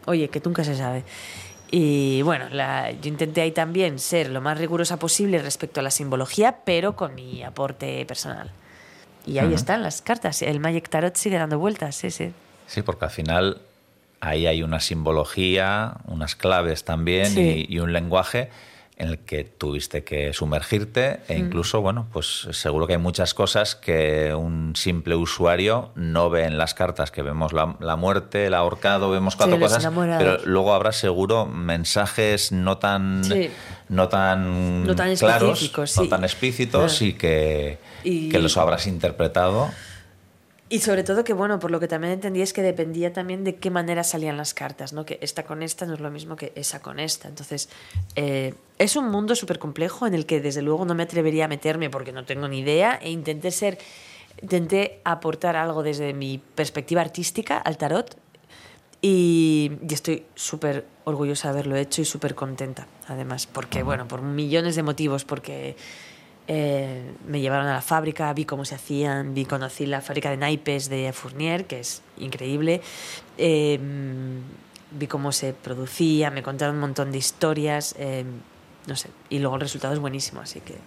oye, 0.05 0.29
que 0.29 0.41
nunca 0.43 0.63
se 0.63 0.75
sabe. 0.75 1.03
Y 1.71 2.21
bueno, 2.21 2.45
yo 2.49 3.09
intenté 3.09 3.41
ahí 3.41 3.51
también 3.51 3.99
ser 3.99 4.29
lo 4.29 4.41
más 4.41 4.57
rigurosa 4.57 4.97
posible 4.97 5.39
respecto 5.39 5.79
a 5.79 5.83
la 5.83 5.91
simbología, 5.91 6.59
pero 6.63 6.95
con 6.95 7.15
mi 7.15 7.43
aporte 7.43 8.05
personal. 8.05 8.51
Y 9.25 9.39
ahí 9.39 9.53
están 9.53 9.81
las 9.81 10.01
cartas. 10.01 10.41
El 10.41 10.59
Magic 10.59 10.87
Tarot 10.89 11.15
sigue 11.15 11.37
dando 11.37 11.57
vueltas, 11.57 11.95
sí, 11.95 12.11
sí. 12.11 12.31
Sí, 12.67 12.81
porque 12.83 13.05
al 13.05 13.11
final 13.11 13.61
ahí 14.21 14.47
hay 14.47 14.63
una 14.63 14.79
simbología, 14.79 15.93
unas 16.05 16.35
claves 16.35 16.83
también 16.83 17.33
y, 17.35 17.79
un 17.79 17.93
lenguaje 17.93 18.49
en 18.97 19.09
el 19.09 19.19
que 19.19 19.43
tuviste 19.43 20.05
que 20.05 20.31
sumergirte 20.31 21.19
e 21.27 21.37
incluso, 21.37 21.81
bueno, 21.81 22.07
pues 22.13 22.47
seguro 22.51 22.87
que 22.87 22.93
hay 22.93 22.99
muchas 22.99 23.33
cosas 23.33 23.75
que 23.75 24.33
un 24.33 24.73
simple 24.77 25.15
usuario 25.15 25.91
no 25.95 26.29
ve 26.29 26.45
en 26.45 26.57
las 26.57 26.73
cartas, 26.73 27.11
que 27.11 27.21
vemos 27.21 27.51
la, 27.51 27.75
la 27.81 27.97
muerte, 27.97 28.45
el 28.45 28.53
ahorcado, 28.53 29.09
vemos 29.11 29.35
cuatro 29.35 29.57
Sí, 29.57 29.61
cosas, 29.61 29.85
pero 30.17 30.37
luego 30.45 30.73
habrá 30.73 30.93
seguro 30.93 31.45
mensajes 31.45 32.53
no 32.53 32.77
tan, 32.77 33.25
Sí. 33.25 33.49
no 33.89 34.07
tan, 34.07 34.85
No 34.85 34.95
tan 34.95 35.13
claros, 35.17 35.71
no 35.97 36.07
tan 36.07 36.23
explícitos 36.23 36.91
Claro. 36.97 37.05
y 37.05 37.13
que, 37.13 37.77
Y- 38.05 38.29
que 38.29 38.39
los 38.39 38.55
habrás 38.55 38.87
interpretado. 38.87 39.69
Y 40.67 40.79
sobre 40.79 41.03
todo 41.03 41.23
que, 41.23 41.33
bueno, 41.33 41.59
por 41.59 41.69
lo 41.69 41.79
que 41.79 41.87
también 41.87 42.13
entendí 42.13 42.41
es 42.41 42.51
que 42.51 42.63
dependía 42.63 43.13
también 43.13 43.43
de 43.43 43.55
qué 43.55 43.69
manera 43.69 44.03
salían 44.03 44.35
las 44.35 44.55
cartas, 44.55 44.93
¿no? 44.93 45.05
Que 45.05 45.19
esta 45.21 45.43
con 45.43 45.61
esta 45.61 45.85
no 45.85 45.93
es 45.93 45.99
lo 45.99 46.09
mismo 46.09 46.35
que 46.35 46.53
esa 46.55 46.81
con 46.81 46.99
esta. 46.99 47.27
Entonces, 47.27 47.69
eh, 48.15 48.55
es 48.79 48.95
un 48.95 49.09
mundo 49.09 49.35
súper 49.35 49.59
complejo 49.59 50.07
en 50.07 50.15
el 50.15 50.25
que 50.25 50.41
desde 50.41 50.63
luego 50.63 50.83
no 50.85 50.95
me 50.95 51.03
atrevería 51.03 51.45
a 51.45 51.47
meterme 51.47 51.91
porque 51.91 52.11
no 52.11 52.25
tengo 52.25 52.47
ni 52.47 52.59
idea 52.59 52.97
e 52.99 53.11
intenté 53.11 53.51
ser, 53.51 53.77
intenté 54.41 55.01
aportar 55.03 55.55
algo 55.55 55.83
desde 55.83 56.13
mi 56.13 56.39
perspectiva 56.39 57.01
artística 57.01 57.59
al 57.59 57.77
tarot 57.77 58.17
y, 59.03 59.71
y 59.87 59.93
estoy 59.93 60.25
súper 60.33 60.85
orgullosa 61.03 61.49
de 61.49 61.53
haberlo 61.53 61.75
hecho 61.75 62.01
y 62.01 62.05
súper 62.05 62.33
contenta, 62.33 62.87
además, 63.07 63.45
porque, 63.45 63.83
bueno, 63.83 64.07
por 64.07 64.23
millones 64.23 64.75
de 64.75 64.81
motivos, 64.81 65.25
porque 65.25 65.75
eh, 66.47 67.15
me 67.27 67.41
llevaron 67.41 67.65
a 67.67 67.73
la 67.73 67.81
fábrica, 67.81 68.31
vi 68.33 68.45
cómo 68.45 68.65
se 68.65 68.75
hacían, 68.75 69.33
vi, 69.33 69.45
conocí 69.45 69.85
la 69.85 70.01
fábrica 70.01 70.29
de 70.29 70.37
naipes 70.37 70.89
de 70.89 71.11
Fournier, 71.11 71.65
que 71.65 71.79
es 71.79 72.03
increíble, 72.17 72.81
eh, 73.37 73.79
vi 74.91 75.07
cómo 75.07 75.31
se 75.31 75.53
producía, 75.53 76.29
me 76.29 76.43
contaron 76.43 76.75
un 76.75 76.81
montón 76.81 77.11
de 77.11 77.17
historias, 77.17 77.95
eh, 77.97 78.25
no 78.85 78.95
sé, 78.95 79.09
y 79.29 79.39
luego 79.39 79.55
el 79.55 79.61
resultado 79.61 79.93
es 79.93 79.99
buenísimo, 79.99 80.41
así 80.41 80.61
que... 80.61 80.77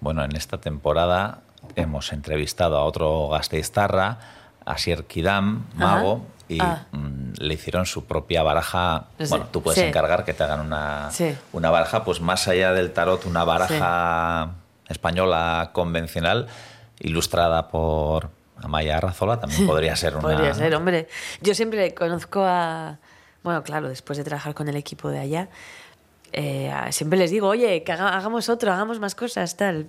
Bueno, 0.00 0.24
en 0.24 0.34
esta 0.34 0.58
temporada 0.58 1.42
hemos 1.74 2.12
entrevistado 2.12 2.78
a 2.78 2.84
otro 2.84 3.28
Gasteiztarra, 3.28 4.18
a 4.66 4.76
Sier 4.78 5.04
Kidam, 5.04 5.64
mago, 5.76 6.26
y 6.48 6.60
Ah. 6.60 6.84
mm, 6.92 7.32
le 7.38 7.54
hicieron 7.54 7.86
su 7.86 8.04
propia 8.04 8.42
baraja. 8.42 9.06
Sí, 9.18 9.24
Bueno, 9.30 9.46
tú 9.50 9.62
puedes 9.62 9.80
sí. 9.80 9.86
encargar 9.86 10.24
que 10.24 10.34
te 10.34 10.42
hagan 10.44 10.60
una, 10.60 11.10
Sí. 11.10 11.34
una 11.52 11.70
baraja, 11.70 12.04
pues 12.04 12.20
más 12.20 12.46
allá 12.48 12.72
del 12.72 12.92
tarot, 12.92 13.24
una 13.26 13.44
baraja 13.44 14.50
española 14.88 15.70
convencional, 15.72 16.46
ilustrada 17.00 17.68
por 17.68 18.30
Amaya 18.62 18.98
Arrazola, 18.98 19.40
también 19.40 19.66
podría 19.66 19.96
ser 19.96 20.14
una. 20.14 20.22
Podría 20.22 20.54
ser, 20.54 20.74
hombre. 20.74 21.08
Yo 21.40 21.54
siempre 21.54 21.94
conozco 21.94 22.42
a. 22.44 22.98
Bueno, 23.42 23.62
claro, 23.62 23.88
después 23.88 24.16
de 24.18 24.24
trabajar 24.24 24.54
con 24.54 24.68
el 24.68 24.76
equipo 24.76 25.08
de 25.10 25.20
allá, 25.20 25.48
eh, 26.32 26.72
siempre 26.90 27.18
les 27.18 27.30
digo, 27.30 27.48
oye, 27.48 27.82
que 27.84 27.92
haga- 27.92 28.16
hagamos 28.16 28.48
otro, 28.48 28.72
hagamos 28.72 28.98
más 28.98 29.14
cosas, 29.14 29.56
tal. 29.56 29.86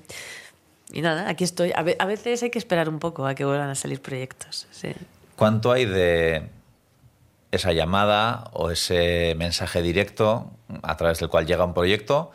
Y 0.92 1.02
nada, 1.02 1.30
aquí 1.30 1.44
estoy. 1.44 1.72
A, 1.76 1.84
ve- 1.84 1.98
a 2.00 2.06
veces 2.06 2.42
hay 2.44 2.50
que 2.50 2.60
esperar 2.60 2.88
un 2.90 3.00
poco 3.00 3.26
a 3.26 3.36
que 3.36 3.44
vuelvan 3.46 3.70
a 3.70 3.76
salir 3.76 4.02
proyectos. 4.02 4.68
Sí. 4.72 4.94
¿Cuánto 5.36 5.72
hay 5.72 5.86
de 5.86 6.44
esa 7.52 7.72
llamada 7.74 8.50
o 8.54 8.72
ese 8.72 9.36
mensaje 9.38 9.82
directo 9.82 10.50
a 10.84 10.98
través 10.98 11.20
del 11.20 11.30
cual 11.30 11.46
llega 11.46 11.64
un 11.66 11.74
proyecto? 11.74 12.32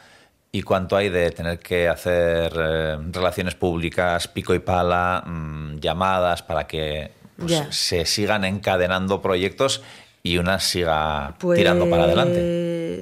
¿Y 0.54 0.62
cuánto 0.62 0.96
hay 0.96 1.08
de 1.08 1.30
tener 1.30 1.58
que 1.58 1.88
hacer 1.88 2.52
eh, 2.54 2.96
relaciones 3.10 3.54
públicas, 3.54 4.28
pico 4.28 4.54
y 4.54 4.58
pala, 4.58 5.22
mm, 5.26 5.78
llamadas 5.80 6.42
para 6.42 6.66
que 6.66 7.10
pues, 7.38 7.66
se 7.70 8.04
sigan 8.04 8.44
encadenando 8.44 9.22
proyectos 9.22 9.82
y 10.22 10.36
una 10.36 10.60
siga 10.60 11.34
tirando 11.54 11.88
para 11.88 12.04
adelante? 12.04 13.00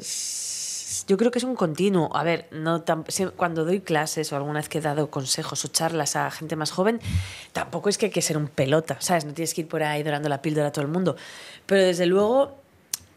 Yo 1.10 1.16
creo 1.16 1.32
que 1.32 1.40
es 1.40 1.44
un 1.44 1.56
continuo. 1.56 2.16
A 2.16 2.22
ver, 2.22 2.46
no 2.52 2.84
cuando 3.36 3.64
doy 3.64 3.80
clases 3.80 4.32
o 4.32 4.36
alguna 4.36 4.60
vez 4.60 4.68
que 4.68 4.78
he 4.78 4.80
dado 4.80 5.10
consejos 5.10 5.64
o 5.64 5.68
charlas 5.68 6.14
a 6.14 6.30
gente 6.30 6.54
más 6.54 6.70
joven, 6.70 7.00
tampoco 7.52 7.88
es 7.88 7.98
que 7.98 8.06
hay 8.06 8.12
que 8.12 8.22
ser 8.22 8.36
un 8.36 8.46
pelota, 8.46 8.96
¿sabes? 9.00 9.24
No 9.24 9.32
tienes 9.32 9.52
que 9.52 9.62
ir 9.62 9.66
por 9.66 9.82
ahí 9.82 10.04
dorando 10.04 10.28
la 10.28 10.40
píldora 10.40 10.68
a 10.68 10.70
todo 10.70 10.84
el 10.84 10.90
mundo. 10.92 11.16
Pero 11.66 11.82
desde 11.82 12.06
luego 12.06 12.58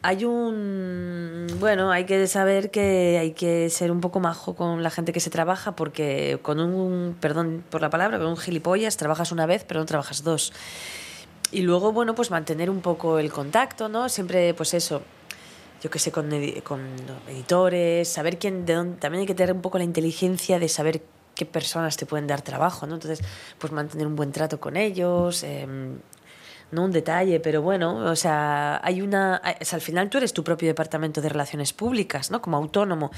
hay 0.02 0.26
un... 0.26 1.46
Bueno, 1.60 1.92
hay 1.92 2.06
que 2.06 2.26
saber 2.26 2.72
que 2.72 3.20
hay 3.20 3.34
que 3.34 3.70
ser 3.70 3.92
un 3.92 4.02
poco 4.02 4.20
majo 4.20 4.56
con 4.56 4.82
la 4.82 4.90
gente 4.90 5.14
que 5.14 5.20
se 5.20 5.30
trabaja 5.30 5.76
porque 5.76 6.40
con 6.42 6.60
un, 6.60 7.16
perdón 7.20 7.64
por 7.70 7.82
la 7.82 7.92
palabra, 7.92 8.18
con 8.18 8.26
un 8.26 8.38
gilipollas 8.38 8.98
trabajas 8.98 9.32
una 9.32 9.46
vez 9.46 9.66
pero 9.68 9.82
no 9.82 9.86
trabajas 9.86 10.24
dos. 10.24 10.52
Y 11.52 11.62
luego, 11.62 11.92
bueno, 11.92 12.16
pues 12.16 12.32
mantener 12.32 12.72
un 12.72 12.82
poco 12.82 13.20
el 13.20 13.32
contacto, 13.32 13.88
¿no? 13.88 14.10
Siempre, 14.10 14.56
pues 14.56 14.74
eso, 14.74 15.04
yo 15.84 15.90
qué 15.90 16.00
sé, 16.00 16.14
con, 16.14 16.30
con 16.64 16.82
editores, 17.28 18.08
saber 18.08 18.40
quién, 18.40 18.66
de 18.66 18.74
dónde, 18.74 18.98
también 19.00 19.22
hay 19.22 19.28
que 19.28 19.36
tener 19.36 19.54
un 19.54 19.62
poco 19.62 19.78
la 19.78 19.84
inteligencia 19.84 20.58
de 20.58 20.70
saber 20.70 21.02
qué 21.36 21.46
personas 21.46 21.98
te 21.98 22.06
pueden 22.06 22.26
dar 22.26 22.42
trabajo, 22.42 22.88
¿no? 22.88 22.94
Entonces, 22.94 23.20
pues 23.60 23.74
mantener 23.74 24.08
un 24.08 24.16
buen 24.16 24.32
trato 24.32 24.62
con 24.62 24.78
ellos, 24.78 25.44
em, 25.44 25.98
no 26.72 26.86
un 26.86 26.92
detalle, 26.92 27.42
pero 27.42 27.62
bueno, 27.62 27.98
o 27.98 28.16
sea, 28.16 28.80
hay 28.82 29.02
una, 29.02 29.42
o 29.44 29.76
al 29.76 29.82
final 29.82 30.10
tú 30.10 30.20
eres 30.20 30.32
tu 30.32 30.42
propio 30.42 30.70
departamento 30.70 31.20
de 31.22 31.28
relaciones 31.28 31.74
públicas, 31.74 32.32
¿no? 32.32 32.42
Como 32.42 32.56
autónomo. 32.56 33.12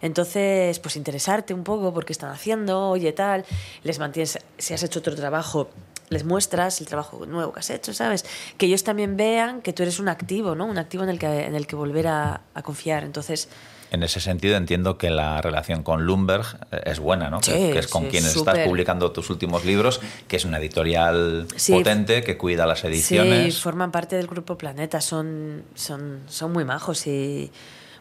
Entonces, 0.00 0.78
pues 0.78 0.94
interesarte 0.94 1.52
un 1.52 1.64
poco 1.64 1.92
por 1.92 2.04
qué 2.04 2.12
están 2.12 2.30
haciendo, 2.30 2.90
oye, 2.90 3.12
tal, 3.12 3.44
les 3.82 3.98
mantienes, 3.98 4.38
si 4.56 4.72
has 4.72 4.82
hecho 4.84 5.00
otro 5.00 5.16
trabajo, 5.16 5.68
les 6.14 6.24
muestras 6.24 6.80
el 6.80 6.86
trabajo 6.86 7.26
nuevo 7.26 7.52
que 7.52 7.60
has 7.60 7.68
hecho, 7.68 7.92
¿sabes? 7.92 8.24
Que 8.56 8.64
ellos 8.66 8.82
también 8.84 9.16
vean 9.18 9.60
que 9.60 9.72
tú 9.74 9.82
eres 9.82 9.98
un 9.98 10.08
activo, 10.08 10.54
¿no? 10.54 10.64
Un 10.64 10.78
activo 10.78 11.02
en 11.04 11.10
el 11.10 11.18
que, 11.18 11.44
en 11.44 11.54
el 11.54 11.66
que 11.66 11.76
volver 11.76 12.06
a, 12.06 12.40
a 12.54 12.62
confiar. 12.62 13.04
Entonces, 13.04 13.48
En 13.90 14.02
ese 14.02 14.18
sentido 14.18 14.56
entiendo 14.56 14.98
que 14.98 15.08
la 15.10 15.40
relación 15.40 15.82
con 15.84 16.04
Lumberg 16.04 16.44
eh, 16.72 16.80
es 16.86 16.98
buena, 16.98 17.30
¿no? 17.30 17.40
Que- 17.40 17.52
Sí, 17.52 17.72
que 17.72 17.78
es 17.78 17.86
con 17.86 18.10
sí, 18.10 18.18
súper. 18.20 18.54
estás 18.54 18.68
publicando 18.68 19.12
tus 19.12 19.30
últimos 19.30 19.64
libros, 19.64 20.00
que 20.26 20.36
es 20.36 20.44
una 20.44 20.58
editorial 20.58 21.46
Sí. 21.54 21.72
potente 21.74 22.24
que 22.24 22.36
cuida 22.36 22.66
las 22.66 22.82
ediciones. 22.84 23.54
Sí, 23.54 23.60
forman 23.60 23.92
parte 23.92 24.16
del 24.16 24.26
Grupo 24.26 24.56
Planeta, 24.58 25.00
son, 25.00 25.62
son, 25.76 26.20
son 26.28 26.52
muy 26.52 26.64
majos 26.64 27.06
y 27.06 27.52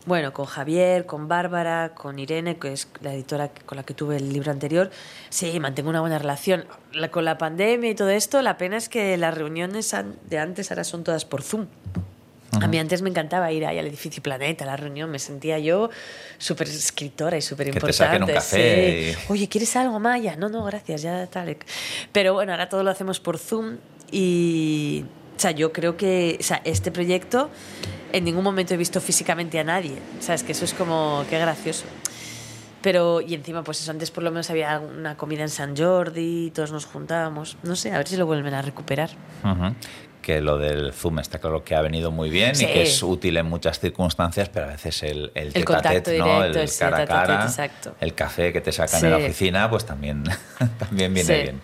bueno, 0.06 0.34
con 0.34 0.46
Javier, 0.46 1.06
con 1.06 1.28
Bárbara, 1.28 1.94
con 1.96 2.20
Irene, 2.20 2.58
que 2.58 2.74
es 2.74 2.88
la 3.02 3.14
editora 3.14 3.50
con 3.66 3.78
la 3.78 3.84
que 3.84 3.94
tuve 3.94 4.18
el 4.18 4.34
libro 4.34 4.52
anterior, 4.52 4.92
sí, 5.30 5.60
mantengo 5.60 5.90
una 5.90 6.02
buena 6.02 6.20
relación. 6.20 6.66
La- 6.92 7.10
con 7.10 7.24
la 7.26 7.38
pandemia 7.38 7.90
y 7.92 7.96
todo 7.96 8.10
esto, 8.10 8.42
la 8.42 8.58
pena 8.58 8.78
es 8.78 8.90
que 8.90 9.16
las 9.18 9.34
reuniones 9.34 9.96
de 10.30 10.38
antes 10.40 10.72
ahora 10.72 10.84
son 10.84 11.04
todas 11.04 11.26
por 11.26 11.42
Zoom. 11.42 11.68
A 12.62 12.68
mí 12.68 12.78
antes 12.78 13.02
me 13.02 13.10
encantaba 13.10 13.52
ir 13.52 13.66
ahí 13.66 13.80
al 13.80 13.88
edificio 13.88 14.22
Planeta, 14.22 14.64
a 14.64 14.68
la 14.68 14.78
reunión, 14.78 15.10
me 15.10 15.18
sentía 15.18 15.58
yo 15.58 15.90
súper 16.38 16.68
escritora 16.68 17.36
y 17.36 17.42
súper 17.42 17.68
importante. 17.68 17.94
saquen 17.94 18.24
un 18.24 18.30
café 18.30 19.16
sí. 19.16 19.26
Oye, 19.30 19.50
¿quieres 19.50 19.76
algo, 19.76 20.00
Maya? 20.00 20.36
No, 20.36 20.50
no, 20.50 20.64
gracias, 20.64 21.02
ya 21.02 21.26
tal. 21.26 21.58
Pero 22.12 22.34
bueno, 22.36 22.52
ahora 22.52 22.70
todo 22.70 22.84
lo 22.84 22.92
hacemos 22.92 23.20
por 23.20 23.40
Zoom 23.40 23.78
y, 24.12 25.04
sea, 25.44 25.52
yo 25.52 25.72
creo 25.72 25.96
que, 25.98 26.38
o 26.40 26.44
sea, 26.44 26.62
este 26.66 26.92
proyecto 26.92 27.50
en 28.12 28.24
ningún 28.24 28.44
momento 28.44 28.74
he 28.74 28.78
visto 28.78 29.00
físicamente 29.02 29.60
a 29.60 29.64
nadie, 29.64 29.96
¿sabes? 30.20 30.44
Que 30.44 30.52
eso 30.54 30.66
es 30.66 30.74
como, 30.74 31.24
qué 31.30 31.38
gracioso. 31.40 31.86
Pero, 32.82 33.22
y 33.22 33.34
encima, 33.34 33.64
pues 33.64 33.80
eso, 33.82 33.92
antes 33.92 34.12
por 34.12 34.24
lo 34.24 34.32
menos 34.32 34.50
había 34.50 34.78
una 34.80 35.16
comida 35.16 35.42
en 35.44 35.50
San 35.50 35.76
Jordi, 35.78 36.52
todos 36.52 36.72
nos 36.74 36.86
juntábamos. 36.86 37.58
No 37.64 37.76
sé, 37.78 37.92
a 37.94 37.98
ver 37.98 38.08
si 38.08 38.18
lo 38.18 38.26
vuelven 38.26 38.54
a 38.54 38.62
recuperar. 38.62 39.10
Ujú. 39.44 39.74
Que 40.22 40.42
lo 40.42 40.58
del 40.58 40.92
Zoom 40.94 41.20
está 41.20 41.40
claro 41.40 41.64
que 41.64 41.76
ha 41.76 41.82
venido 41.82 42.12
muy 42.12 42.30
bien 42.30 42.56
Sí. 42.56 42.66
y 42.66 42.68
que 42.68 42.84
es 42.84 43.02
útil 43.04 43.38
en 43.38 43.46
muchas 43.46 43.80
circunstancias, 43.80 44.50
pero 44.50 44.66
a 44.66 44.70
veces 44.70 45.02
el, 45.04 45.32
el, 45.34 45.52
El 45.54 45.66
contacto 45.66 46.04
tete, 46.12 46.20
¿no? 46.20 46.26
directo, 46.40 46.60
el 46.60 46.68
sí, 46.70 46.80
cara 46.80 46.98
a 47.04 47.06
cara, 47.06 47.44
exacto. 47.44 47.96
el 48.02 48.14
café 48.14 48.52
que 48.54 48.60
te 48.62 48.72
sacan 48.74 49.00
Sí. 49.00 49.06
en 49.06 49.12
la 49.12 49.18
oficina, 49.18 49.70
pues 49.70 49.86
también, 49.86 50.24
también 50.80 51.14
viene 51.14 51.36
Sí. 51.36 51.42
bien. 51.42 51.62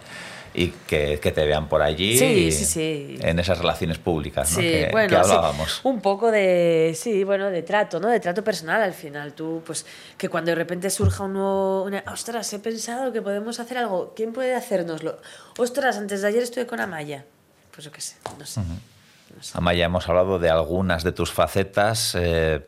Y 0.54 0.70
que, 0.88 1.20
que 1.20 1.32
te 1.32 1.46
vean 1.46 1.70
por 1.70 1.82
allí 1.82 2.18
Sí, 2.18 2.52
sí, 2.52 2.66
sí. 2.66 3.20
en 3.22 3.38
esas 3.40 3.58
relaciones 3.60 3.98
públicas, 4.00 4.52
¿no? 4.54 4.60
Que, 4.60 4.90
bueno, 4.92 5.10
que 5.10 5.16
hablábamos. 5.16 5.82
un 5.84 6.02
poco 6.02 6.32
de, 6.32 6.94
sí, 6.98 7.24
bueno, 7.24 7.52
de 7.52 7.62
trato, 7.62 8.00
¿no? 8.00 8.08
De 8.08 8.20
trato 8.20 8.44
personal 8.44 8.82
al 8.82 8.94
final. 8.94 9.34
Tú, 9.34 9.62
pues, 9.66 9.86
que 10.18 10.28
cuando 10.28 10.50
de 10.52 10.56
repente 10.56 10.90
surja 10.90 11.24
un 11.26 11.34
nuevo, 11.34 11.84
una, 11.84 12.04
ostras, 12.12 12.52
he 12.54 12.60
pensado 12.60 13.14
que 13.14 13.22
podemos 13.22 13.60
hacer 13.60 13.78
algo, 13.78 14.14
¿quién 14.16 14.34
puede 14.34 14.56
hacérnoslo? 14.56 15.18
Ostras, 15.58 15.98
antes 15.98 16.22
de 16.24 16.28
ayer 16.30 16.42
estuve 16.44 16.66
con 16.66 16.80
Amaya. 16.80 17.26
Pues 17.72 17.86
yo 17.86 17.92
qué 17.92 18.02
sé, 18.02 18.16
no 18.38 18.46
sé. 18.46 18.60
no 18.62 19.44
sé. 19.44 19.52
Amaya, 19.54 19.86
hemos 19.86 20.10
hablado 20.10 20.40
de 20.40 20.50
algunas 20.50 21.04
de 21.04 21.12
tus 21.12 21.32
facetas. 21.32 22.16
eh, 22.20 22.66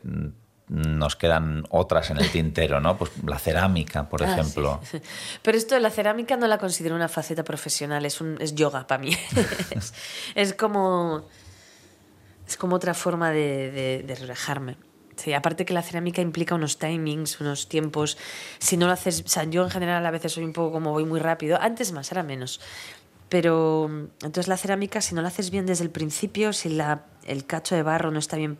nos 0.74 1.16
quedan 1.16 1.64
otras 1.70 2.10
en 2.10 2.16
el 2.18 2.30
tintero, 2.30 2.80
¿no? 2.80 2.96
Pues 2.96 3.10
la 3.26 3.38
cerámica, 3.38 4.08
por 4.08 4.22
Ah, 4.22 4.32
ejemplo. 4.32 4.80
sí. 4.90 5.00
Pero 5.42 5.58
esto 5.58 5.74
de 5.74 5.80
la 5.82 5.90
cerámica 5.90 6.36
no 6.36 6.46
la 6.46 6.56
considero 6.58 6.94
una 6.96 7.08
faceta 7.08 7.44
profesional, 7.44 8.06
es, 8.06 8.20
un, 8.22 8.38
es 8.40 8.54
yoga 8.54 8.86
para 8.86 9.02
mí. 9.02 9.10
es, 9.70 9.92
es 10.34 10.54
como. 10.54 11.26
Es 12.48 12.56
como 12.56 12.76
otra 12.76 12.94
forma 12.94 13.30
de, 13.30 13.70
de, 13.70 14.02
de 14.06 14.14
relajarme. 14.14 14.76
Sí, 15.16 15.32
aparte 15.34 15.64
que 15.66 15.74
la 15.74 15.82
cerámica 15.82 16.22
implica 16.22 16.54
unos 16.54 16.78
timings, 16.78 17.40
unos 17.40 17.68
tiempos. 17.68 18.16
Si 18.58 18.76
no 18.78 18.86
lo 18.86 18.92
haces. 18.92 19.22
O 19.26 19.28
sea, 19.28 19.44
yo 19.44 19.62
en 19.64 19.70
general 19.70 20.04
a 20.06 20.10
veces 20.10 20.32
soy 20.32 20.44
un 20.44 20.52
poco 20.54 20.72
como 20.72 20.90
voy 20.92 21.04
muy 21.04 21.20
rápido. 21.20 21.58
Antes 21.60 21.92
más, 21.92 22.10
ahora 22.10 22.22
menos. 22.22 22.60
Pero 23.28 23.86
entonces 24.22 24.48
la 24.48 24.56
cerámica, 24.56 25.00
si 25.00 25.14
no 25.14 25.22
la 25.22 25.28
haces 25.28 25.50
bien 25.50 25.64
desde 25.66 25.84
el 25.84 25.90
principio, 25.90 26.52
si 26.52 26.68
la, 26.70 27.04
el 27.24 27.46
cacho 27.46 27.74
de 27.74 27.82
barro 27.82 28.10
no 28.10 28.18
está 28.18 28.36
bien 28.36 28.58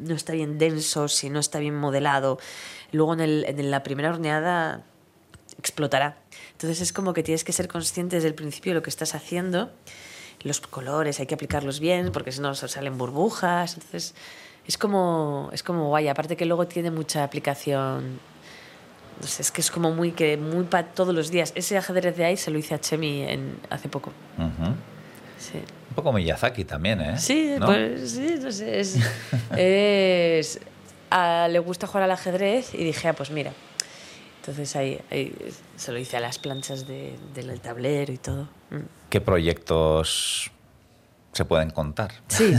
no 0.00 0.14
está 0.14 0.32
bien 0.32 0.58
denso, 0.58 1.08
si 1.08 1.30
no 1.30 1.40
está 1.40 1.58
bien 1.58 1.76
modelado, 1.76 2.38
luego 2.92 3.14
en, 3.14 3.20
el, 3.20 3.44
en 3.46 3.70
la 3.70 3.82
primera 3.82 4.10
horneada 4.10 4.84
explotará. 5.58 6.16
Entonces 6.52 6.80
es 6.80 6.92
como 6.92 7.12
que 7.12 7.22
tienes 7.22 7.44
que 7.44 7.52
ser 7.52 7.68
consciente 7.68 8.16
desde 8.16 8.28
el 8.28 8.34
principio 8.34 8.72
de 8.72 8.76
lo 8.76 8.82
que 8.82 8.90
estás 8.90 9.14
haciendo, 9.14 9.70
los 10.42 10.60
colores 10.60 11.20
hay 11.20 11.26
que 11.26 11.34
aplicarlos 11.34 11.80
bien 11.80 12.12
porque 12.12 12.32
si 12.32 12.40
no 12.40 12.54
salen 12.54 12.96
burbujas, 12.96 13.74
entonces 13.74 14.14
es 14.66 14.78
como, 14.78 15.50
es 15.52 15.62
como 15.62 15.88
guay, 15.88 16.08
aparte 16.08 16.36
que 16.36 16.46
luego 16.46 16.66
tiene 16.66 16.90
mucha 16.90 17.24
aplicación 17.24 18.20
no 19.20 19.26
sé, 19.26 19.42
es 19.42 19.50
que 19.50 19.60
es 19.60 19.70
como 19.70 19.90
muy 19.90 20.12
que 20.12 20.36
muy 20.36 20.64
para 20.64 20.88
todos 20.88 21.14
los 21.14 21.30
días. 21.30 21.52
Ese 21.54 21.76
ajedrez 21.76 22.16
de 22.16 22.24
ahí 22.24 22.36
se 22.36 22.50
lo 22.50 22.58
hice 22.58 22.74
a 22.74 22.80
Chemi 22.80 23.26
hace 23.68 23.88
poco. 23.88 24.12
Ujú. 24.38 24.74
Sí. 25.40 25.58
Un 25.88 25.94
poco 25.94 26.12
Miyazaki 26.12 26.64
también, 26.64 27.00
¿eh? 27.00 27.18
Sí, 27.18 27.54
¿No? 27.58 27.66
pues 27.66 28.10
sí, 28.12 28.36
no 28.40 28.52
sé. 28.52 28.78
Es, 28.80 28.96
es- 29.56 30.60
a- 31.10 31.48
le 31.50 31.58
gusta 31.58 31.86
jugar 31.86 32.04
al 32.04 32.10
ajedrez 32.12 32.74
y 32.74 32.84
dije, 32.84 33.08
ah, 33.08 33.14
pues 33.14 33.30
mira. 33.30 33.52
Entonces 34.40 34.76
ahí, 34.76 35.00
ahí 35.10 35.34
se 35.76 35.92
lo 35.92 35.98
hice 35.98 36.16
a 36.16 36.20
las 36.20 36.38
planchas 36.38 36.86
de- 36.86 37.18
del 37.34 37.58
tablero 37.60 38.12
y 38.12 38.18
todo. 38.18 38.44
Mm. 38.70 38.80
¿Qué 39.08 39.20
proyectos 39.20 40.50
se 41.32 41.44
pueden 41.44 41.70
contar? 41.70 42.12
Sí. 42.28 42.52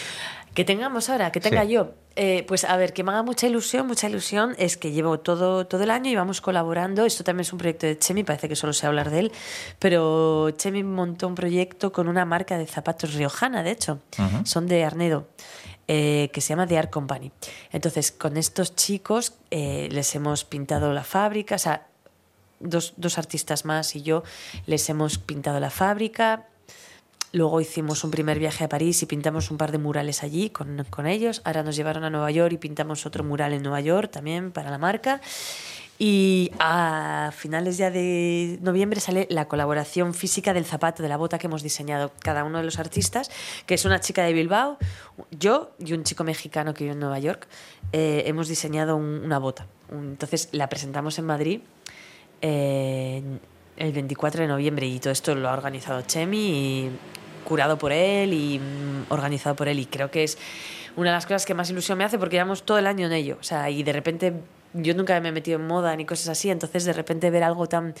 que 0.54 0.64
tengamos 0.64 1.08
ahora, 1.10 1.32
que 1.32 1.40
tenga 1.40 1.62
Sí. 1.64 1.72
yo. 1.72 1.94
Eh, 2.18 2.44
pues 2.48 2.64
a 2.64 2.76
ver, 2.78 2.94
que 2.94 3.04
me 3.04 3.12
haga 3.12 3.22
mucha 3.22 3.46
ilusión, 3.46 3.86
mucha 3.86 4.08
ilusión 4.08 4.54
es 4.58 4.78
que 4.78 4.90
llevo 4.90 5.20
todo, 5.20 5.66
todo 5.66 5.82
el 5.82 5.90
año 5.90 6.10
y 6.10 6.16
vamos 6.16 6.40
colaborando. 6.40 7.04
Esto 7.04 7.24
también 7.24 7.42
es 7.42 7.52
un 7.52 7.58
proyecto 7.58 7.86
de 7.86 7.98
Chemi, 7.98 8.24
parece 8.24 8.48
que 8.48 8.56
solo 8.56 8.72
sé 8.72 8.86
hablar 8.86 9.10
de 9.10 9.18
él, 9.20 9.32
pero 9.78 10.50
Chemi 10.52 10.82
montó 10.82 11.28
un 11.28 11.34
proyecto 11.34 11.92
con 11.92 12.08
una 12.08 12.24
marca 12.24 12.56
de 12.56 12.66
zapatos 12.66 13.12
riojana, 13.12 13.62
de 13.62 13.70
hecho, 13.72 14.00
son 14.44 14.66
de 14.66 14.84
Arnedo. 14.84 15.26
eh, 15.88 16.30
que 16.32 16.40
se 16.40 16.48
llama 16.48 16.66
The 16.66 16.78
Art 16.78 16.90
Company. 16.90 17.30
Entonces, 17.70 18.10
con 18.10 18.36
estos 18.36 18.74
chicos 18.74 19.34
eh, 19.50 19.88
les 19.92 20.14
hemos 20.14 20.44
pintado 20.44 20.92
la 20.92 21.04
fábrica, 21.04 21.54
o 21.54 21.58
sea, 21.58 21.86
dos, 22.60 22.94
dos 22.96 23.18
artistas 23.18 23.64
más 23.64 23.94
y 23.94 24.02
yo 24.02 24.22
les 24.66 24.88
hemos 24.88 25.18
pintado 25.18 25.60
la 25.60 25.70
fábrica, 25.70 26.46
Luego 27.36 27.60
hicimos 27.60 28.02
un 28.02 28.10
primer 28.10 28.38
viaje 28.38 28.64
a 28.64 28.68
París 28.70 29.02
y 29.02 29.06
pintamos 29.06 29.50
un 29.50 29.58
par 29.58 29.70
de 29.70 29.76
murales 29.76 30.22
allí 30.22 30.48
con, 30.48 30.86
con 30.88 31.06
ellos. 31.06 31.42
Ahora 31.44 31.62
nos 31.62 31.76
llevaron 31.76 32.02
a 32.04 32.08
Nueva 32.08 32.30
York 32.30 32.54
y 32.54 32.56
pintamos 32.56 33.04
otro 33.04 33.24
mural 33.24 33.52
en 33.52 33.62
Nueva 33.62 33.82
York 33.82 34.10
también 34.10 34.52
para 34.52 34.70
la 34.70 34.78
marca. 34.78 35.20
Y 35.98 36.50
a 36.58 37.30
finales 37.36 37.76
ya 37.76 37.90
de 37.90 38.58
noviembre 38.62 39.00
sale 39.00 39.26
la 39.30 39.48
colaboración 39.48 40.14
física 40.14 40.54
del 40.54 40.64
zapato, 40.64 41.02
de 41.02 41.10
la 41.10 41.18
bota 41.18 41.38
que 41.38 41.46
hemos 41.46 41.62
diseñado 41.62 42.10
cada 42.22 42.42
uno 42.44 42.56
de 42.58 42.64
los 42.64 42.78
artistas, 42.78 43.30
que 43.66 43.74
es 43.74 43.84
una 43.84 44.00
chica 44.00 44.22
de 44.24 44.32
Bilbao, 44.32 44.78
yo 45.30 45.72
y 45.78 45.92
un 45.92 46.04
chico 46.04 46.24
mexicano 46.24 46.72
que 46.72 46.84
vive 46.84 46.94
en 46.94 47.00
Nueva 47.00 47.18
York. 47.18 47.46
eh, 47.92 48.24
hemos 48.26 48.48
diseñado 48.48 48.96
un- 48.96 49.20
una 49.24 49.38
bota. 49.38 49.66
Entonces 49.92 50.48
la 50.52 50.68
presentamos 50.68 51.18
en 51.18 51.24
Madrid 51.26 51.60
eh, 52.42 53.22
el 53.76 53.92
24 53.92 54.42
de 54.42 54.48
noviembre 54.48 54.86
y 54.86 54.98
todo 54.98 55.12
esto 55.12 55.34
lo 55.34 55.48
ha 55.48 55.52
organizado 55.52 56.00
Chemi 56.02 56.38
y 56.38 56.90
curado 57.46 57.78
por 57.78 57.92
él 57.92 58.34
y 58.34 58.58
mm, 58.58 59.12
organizado 59.12 59.56
por 59.56 59.68
él. 59.68 59.78
Y 59.78 59.86
creo 59.86 60.10
que 60.10 60.24
es 60.24 60.36
una 60.96 61.10
de 61.10 61.16
las 61.16 61.24
cosas 61.24 61.46
que 61.46 61.54
más 61.54 61.70
ilusión 61.70 61.96
me 61.96 62.04
hace 62.04 62.18
porque 62.18 62.36
llevamos 62.36 62.64
todo 62.64 62.78
el 62.78 62.86
año 62.86 63.06
en 63.06 63.12
ello. 63.12 63.38
O 63.40 63.44
sea 63.44 63.70
y 63.70 63.82
de 63.82 63.92
repente 63.92 64.34
yo 64.74 64.94
nunca 64.94 65.18
me 65.20 65.28
he 65.28 65.32
metido 65.32 65.58
en 65.58 65.66
moda 65.66 65.94
ni 65.96 66.04
cosas 66.04 66.28
así 66.28 66.50
entonces 66.50 66.84
de 66.84 66.92
repente 66.92 67.30
ver 67.30 67.42
algo 67.42 67.66
tan 67.66 67.94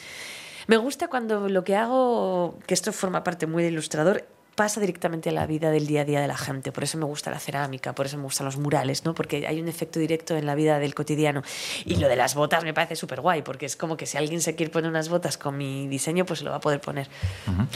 me 0.66 0.76
gusta 0.76 1.08
cuando 1.08 1.48
lo 1.48 1.64
que 1.64 1.76
hago 1.76 2.58
que 2.66 2.74
esto 2.74 2.92
forma 2.92 3.24
parte 3.24 3.46
muy 3.46 3.62
de 3.62 3.70
ilustrador 3.70 4.26
pasa 4.56 4.80
directamente 4.80 5.28
a 5.28 5.32
la 5.32 5.46
vida 5.46 5.70
del 5.70 5.86
día 5.86 6.00
a 6.00 6.04
día 6.04 6.20
de 6.20 6.26
la 6.26 6.36
gente. 6.36 6.72
Por 6.72 6.82
eso 6.82 6.96
me 6.98 7.04
gusta 7.04 7.30
la 7.30 7.38
cerámica, 7.38 7.94
por 7.94 8.06
eso 8.06 8.16
me 8.16 8.24
gustan 8.24 8.46
los 8.46 8.56
murales, 8.56 9.04
¿no? 9.04 9.14
Porque 9.14 9.46
hay 9.46 9.60
un 9.60 9.68
efecto 9.68 10.00
directo 10.00 10.34
en 10.34 10.46
la 10.46 10.54
vida 10.54 10.78
del 10.78 10.94
cotidiano. 10.94 11.42
Y 11.84 11.96
lo 11.96 12.08
de 12.08 12.16
las 12.16 12.34
botas 12.34 12.64
me 12.64 12.72
parece 12.72 12.96
súper 12.96 13.20
guay, 13.20 13.42
porque 13.42 13.66
es 13.66 13.76
como 13.76 13.96
que 13.96 14.06
si 14.06 14.16
alguien 14.16 14.40
se 14.40 14.56
quiere 14.56 14.72
poner 14.72 14.90
unas 14.90 15.10
botas 15.10 15.36
con 15.36 15.56
mi 15.58 15.86
diseño, 15.88 16.24
pues 16.24 16.42
lo 16.42 16.50
va 16.50 16.56
a 16.56 16.60
poder 16.60 16.80
poner. 16.80 17.08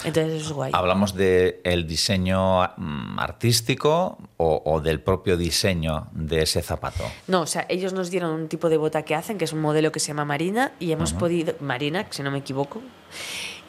Entonces 0.05 0.41
eso 0.41 0.47
es 0.47 0.53
guay. 0.53 0.73
¿Hablamos 0.75 1.15
del 1.15 1.57
el 1.65 1.87
diseño 1.87 2.63
mm, 2.63 3.19
artístico 3.19 4.19
o, 4.39 4.63
o 4.65 4.81
del 4.81 5.01
propio 5.01 5.37
diseño 5.37 6.09
de 6.13 6.43
ese 6.43 6.63
zapato? 6.63 7.05
No, 7.27 7.43
o 7.43 7.47
sea, 7.47 7.67
ellos 7.69 7.93
nos 7.93 8.11
dieron 8.11 8.33
un 8.33 8.49
tipo 8.49 8.71
de 8.71 8.79
bota 8.79 9.03
que 9.03 9.15
hacen, 9.15 9.37
que 9.37 9.45
es 9.45 9.53
un 9.53 9.61
modelo 9.61 9.93
que 9.93 10.01
se 10.01 10.09
llama 10.09 10.25
Marina, 10.25 10.73
y 10.81 10.93
hemos 10.93 11.13
podido, 11.13 11.55
Marina, 11.61 12.07
si 12.09 12.23
no 12.23 12.31
me 12.31 12.39
equivoco, 12.39 12.81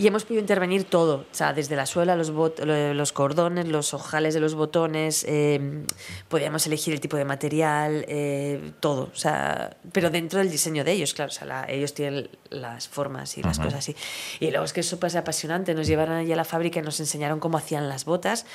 y 0.01 0.07
hemos 0.07 0.23
podido 0.23 0.41
intervenir 0.41 0.83
todo, 0.85 1.17
o 1.31 1.33
sea, 1.35 1.53
desde 1.53 1.75
la 1.75 1.85
suela, 1.85 2.15
los, 2.15 2.29
los 2.31 3.11
cordones, 3.11 3.67
los 3.67 3.93
ojales 3.93 4.33
de 4.33 4.39
los 4.39 4.55
botones, 4.55 5.23
eh, 5.27 5.83
podíamos 6.27 6.65
elegir 6.65 6.93
el 6.93 6.99
tipo 6.99 7.17
de 7.17 7.25
material, 7.25 8.03
eh, 8.07 8.71
todo, 8.79 9.11
o 9.13 9.15
sea, 9.15 9.77
pero 9.91 10.09
dentro 10.09 10.39
del 10.39 10.49
diseño 10.49 10.83
de 10.83 10.93
ellos, 10.93 11.13
claro, 11.13 11.29
o 11.29 11.33
sea, 11.33 11.45
la- 11.45 11.65
ellos 11.69 11.93
tienen 11.93 12.29
las 12.49 12.87
formas 12.87 13.37
y 13.37 13.43
las 13.43 13.59
cosas 13.59 13.75
así. 13.75 13.95
Y 14.39 14.49
luego 14.49 14.65
es 14.65 14.73
que 14.73 14.79
es 14.79 14.87
súper 14.89 15.15
apasionante, 15.15 15.75
nos 15.75 15.85
llevaron 15.85 16.15
allí 16.15 16.33
a 16.33 16.35
la 16.35 16.45
fábrica 16.45 16.79
y 16.79 16.81
nos 16.81 16.99
enseñaron 16.99 17.39
cómo 17.39 17.57
hacían 17.59 17.87
las 17.87 18.03
botas. 18.05 18.45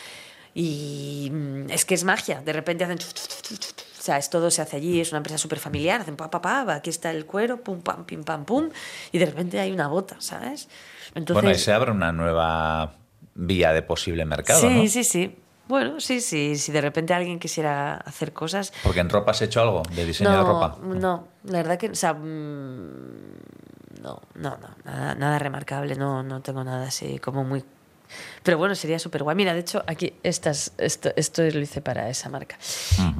Y 0.54 1.30
mm, 1.32 1.70
es 1.70 1.84
que 1.84 1.94
es 1.94 2.02
magia. 2.04 2.40
De 2.44 2.52
repente 2.52 2.82
hacen. 2.84 2.98
O 2.98 4.02
sea, 4.02 4.16
es 4.18 4.30
todo 4.30 4.50
se 4.50 4.62
hace 4.62 4.76
allí, 4.76 5.00
es 5.00 5.10
una 5.10 5.18
empresa 5.18 5.36
súper 5.38 5.58
familiar. 5.58 6.00
Hacen 6.00 6.16
pa, 6.16 6.30
pa, 6.30 6.40
pa, 6.40 6.74
aquí 6.74 6.88
está 6.90 7.10
el 7.10 7.26
cuero, 7.26 7.60
pum, 7.62 7.80
pam, 7.82 8.04
pim, 8.06 8.24
pam, 8.24 8.44
pum. 8.44 8.70
Y 9.12 9.18
de 9.18 9.26
repente 9.26 9.60
hay 9.60 9.70
una 9.72 9.88
bota, 9.88 10.16
¿sabes? 10.20 10.68
Entonces, 11.14 11.42
Bueno, 11.42 11.50
y 11.50 11.58
se 11.58 11.72
abre 11.72 11.90
una 11.90 12.12
nueva 12.12 12.94
vía 13.34 13.72
de 13.72 13.82
posible 13.82 14.24
mercado, 14.24 14.60
sí, 14.60 14.68
¿no? 14.68 14.88
sí, 14.88 15.04
sí. 15.04 15.36
Bueno, 15.68 16.00
sí, 16.00 16.20
sí. 16.20 16.56
Si 16.56 16.70
de 16.70 16.80
repente 16.80 17.12
alguien 17.12 17.38
quisiera 17.38 17.96
hacer 17.96 18.32
cosas. 18.32 18.72
Porque 18.82 19.00
en 19.00 19.08
ropa 19.08 19.32
has 19.32 19.42
hecho 19.42 19.60
algo 19.60 19.82
de 19.94 20.04
diseño 20.06 20.30
no, 20.30 20.38
de 20.38 20.44
ropa. 20.44 20.78
No, 20.82 21.28
la 21.44 21.58
verdad 21.58 21.78
que. 21.78 21.90
O 21.90 21.94
sea, 21.94 22.14
mm, 22.14 24.02
no, 24.02 24.20
no, 24.34 24.50
no. 24.50 24.68
Nada, 24.84 25.14
nada 25.16 25.38
remarcable. 25.38 25.96
No, 25.96 26.22
no 26.22 26.40
tengo 26.40 26.62
nada 26.62 26.86
así 26.86 27.18
como 27.18 27.42
muy. 27.42 27.64
Pero 28.42 28.58
bueno, 28.58 28.74
sería 28.74 28.98
súper 28.98 29.22
guay. 29.22 29.34
Mira, 29.36 29.54
de 29.54 29.60
hecho, 29.60 29.82
aquí 29.86 30.12
estas, 30.22 30.72
esto, 30.78 31.10
esto 31.16 31.42
lo 31.42 31.60
hice 31.60 31.80
para 31.80 32.08
esa 32.08 32.28
marca. 32.28 32.56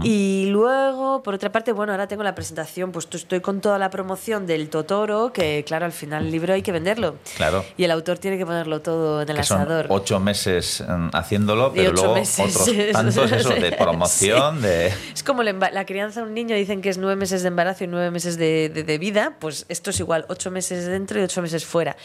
Y 0.03 0.47
luego, 0.51 1.23
por 1.23 1.35
otra 1.35 1.51
parte, 1.53 1.73
bueno, 1.73 1.93
ahora 1.93 2.07
tengo 2.07 2.23
la 2.23 2.35
presentación, 2.35 2.93
pues 2.93 3.09
estoy 3.13 3.41
con 3.41 3.61
toda 3.61 3.79
la 3.79 3.91
promoción 3.91 4.47
del 4.47 4.69
Totoro, 4.69 5.33
que 5.33 5.65
claro, 5.67 5.85
al 5.87 5.93
final 5.93 6.27
el 6.27 6.31
libro 6.33 6.55
hay 6.55 6.63
que 6.63 6.73
venderlo. 6.73 7.17
Claro. 7.37 7.65
Y 7.77 7.85
el 7.85 7.91
autor 7.91 8.19
tiene 8.19 8.39
que 8.39 8.47
ponerlo 8.47 8.81
todo 8.83 9.23
en 9.23 9.29
el 9.29 9.37
que 9.37 9.43
son 9.43 9.61
asador. 9.63 9.87
ocho 9.89 10.21
meses 10.21 10.85
mm, 10.87 11.09
haciéndolo, 11.13 11.73
pero 11.73 11.93
luego 11.93 12.15
meses, 12.15 12.57
otros 12.57 12.71
tantos 12.93 13.33
eso, 13.33 13.51
de 13.51 13.73
promoción, 13.73 14.63
de... 14.63 14.93
Es 15.13 15.23
como 15.23 15.43
la, 15.43 15.85
crianza 15.87 16.21
de 16.21 16.27
un 16.27 16.35
niño, 16.35 16.55
dicen 16.57 16.81
que 16.83 16.89
es 16.91 16.99
nueve 16.99 17.17
meses 17.17 17.43
de 17.43 17.49
embarazo 17.49 17.85
y 17.85 17.87
nueve 17.87 18.11
meses 18.11 18.37
de, 18.37 18.69
de- 18.69 18.85
de 18.85 18.99
vida, 18.99 19.37
pues 19.41 19.67
esto 19.69 19.91
es 19.91 20.01
igual, 20.01 20.25
ocho 20.29 20.51
meses 20.51 20.87
dentro 20.87 21.19
y 21.21 21.23
ocho 21.25 21.43
meses 21.43 21.65
fuera. 21.65 21.97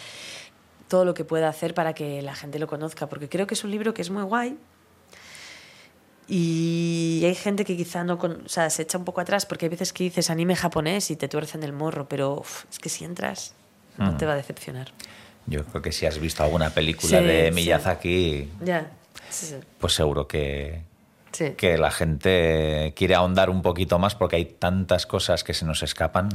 Todo 0.91 1.05
lo 1.05 1.13
que 1.13 1.23
pueda 1.23 1.47
hacer 1.47 1.73
para 1.73 1.93
que 1.93 2.21
la 2.21 2.35
gente 2.35 2.59
lo 2.59 2.67
conozca, 2.67 3.07
porque 3.07 3.29
creo 3.29 3.47
que 3.47 3.53
es 3.53 3.63
un 3.63 3.71
libro 3.71 3.93
que 3.93 4.01
es 4.01 4.09
muy 4.09 4.23
guay. 4.23 4.57
Y 6.27 7.21
hay 7.25 7.33
gente 7.35 7.63
que 7.63 7.77
quizá 7.77 8.03
no 8.03 8.17
con- 8.17 8.43
o 8.45 8.49
sea, 8.49 8.69
se 8.69 8.81
echa 8.81 8.97
un 8.97 9.05
poco 9.05 9.21
atrás, 9.21 9.45
porque 9.45 9.67
hay 9.67 9.69
veces 9.69 9.93
que 9.93 10.03
dices 10.03 10.29
anime 10.29 10.55
japonés 10.57 11.09
y 11.09 11.15
te 11.15 11.29
tuercen 11.29 11.63
el 11.63 11.71
morro, 11.71 12.09
pero 12.09 12.39
uf, 12.41 12.65
es 12.69 12.77
que 12.79 12.89
si 12.89 13.05
entras 13.05 13.53
no 13.97 14.11
Mm. 14.11 14.17
te 14.17 14.25
va 14.25 14.33
a 14.33 14.35
decepcionar. 14.35 14.91
Yo 15.47 15.63
creo 15.63 15.81
que 15.81 15.93
si 15.93 16.05
has 16.05 16.19
visto 16.19 16.43
alguna 16.43 16.71
película 16.71 17.19
Sí, 17.19 17.25
de 17.25 17.45
sí. 17.47 17.55
Miyazaki, 17.55 18.49
Ya, 18.61 18.91
sí, 19.29 19.55
pues 19.79 19.93
seguro 19.93 20.27
que, 20.27 20.83
que 21.55 21.77
la 21.77 21.91
gente 21.91 22.93
quiere 22.97 23.15
ahondar 23.15 23.49
un 23.49 23.61
poquito 23.61 23.97
más 23.97 24.13
porque 24.15 24.35
hay 24.35 24.45
tantas 24.45 25.05
cosas 25.05 25.45
que 25.45 25.53
se 25.53 25.63
nos 25.65 25.83
escapan. 25.83 26.27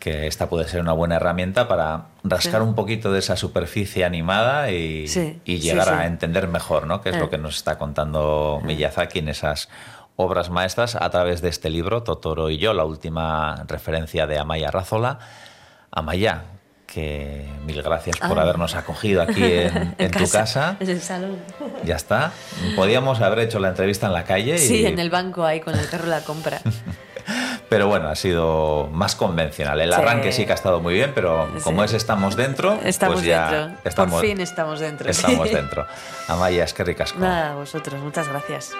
Que 0.00 0.26
esta 0.26 0.48
puede 0.48 0.66
ser 0.66 0.80
una 0.80 0.92
buena 0.92 1.16
herramienta 1.16 1.68
para 1.68 2.06
rascar 2.24 2.62
Sí. 2.62 2.66
un 2.66 2.74
poquito 2.74 3.12
de 3.12 3.18
esa 3.20 3.36
superficie 3.36 4.04
animada 4.04 4.70
y, 4.72 5.06
Sí, 5.06 5.40
y 5.44 5.58
sí, 5.58 5.62
llegar 5.62 5.86
sí. 5.88 5.92
a 5.94 6.06
entender 6.06 6.48
mejor, 6.48 6.86
¿no? 6.88 7.00
Que 7.02 7.10
es 7.10 7.16
Eh. 7.16 7.20
lo 7.20 7.30
que 7.30 7.38
nos 7.38 7.54
está 7.56 7.76
contando 7.78 8.60
Miyazaki 8.64 9.18
en 9.20 9.28
esas 9.28 9.68
obras 10.16 10.50
maestras 10.50 10.96
a 10.96 11.08
través 11.10 11.42
de 11.42 11.50
este 11.50 11.70
libro, 11.70 12.02
Totoro 12.02 12.50
y 12.50 12.56
yo, 12.58 12.72
la 12.74 12.84
última 12.84 13.62
referencia 13.68 14.26
de 14.26 14.38
Amaya 14.38 14.70
Razola. 14.70 15.18
Amaya, 15.92 16.44
que 16.86 17.46
mil 17.66 17.82
gracias 17.82 18.16
por 18.18 18.38
Ah. 18.38 18.42
habernos 18.42 18.74
acogido 18.74 19.22
aquí 19.22 19.42
en, 19.44 19.94
en 19.98 20.10
tu 20.10 20.28
casa. 20.30 20.76
En 20.80 20.88
el 20.90 21.00
salón. 21.00 21.36
Ya 21.84 21.96
está. 21.96 22.32
Podíamos 22.74 23.20
haber 23.20 23.40
hecho 23.40 23.58
la 23.60 23.68
entrevista 23.68 24.06
en 24.06 24.12
la 24.14 24.24
calle. 24.24 24.54
Y, 24.56 24.58
Sí, 24.58 24.86
en 24.86 24.98
el 24.98 25.10
banco 25.10 25.44
ahí 25.44 25.60
con 25.60 25.78
el 25.78 25.86
carro 25.88 26.04
de 26.04 26.10
la 26.10 26.20
compra. 26.24 26.60
Pero 27.70 27.86
bueno, 27.86 28.08
ha 28.08 28.16
sido 28.16 28.88
más 28.92 29.14
convencional. 29.14 29.80
El 29.80 29.94
Sí. 29.94 30.00
arranque 30.00 30.32
sí 30.32 30.44
que 30.44 30.50
ha 30.52 30.56
estado 30.56 30.80
muy 30.80 30.92
bien, 30.92 31.12
pero 31.14 31.48
como 31.64 31.80
Sí. 31.82 31.86
es 31.86 31.92
estamos 31.94 32.34
dentro, 32.36 32.78
Estamos 32.84 33.14
pues 33.14 33.26
ya 33.26 33.50
dentro. 33.50 33.78
estamos, 33.84 34.12
Por 34.14 34.22
fin 34.22 34.40
estamos 34.40 34.80
dentro. 34.80 35.04
sí. 35.12 35.20
estamos 35.22 35.50
dentro. 35.50 35.86
Amaya, 36.28 36.64
es 36.64 36.74
que 36.74 36.82
ricasco. 36.84 37.18
Nada, 37.20 37.52
a 37.52 37.54
vosotros, 37.54 38.00
muchas 38.02 38.28
gracias. 38.28 38.72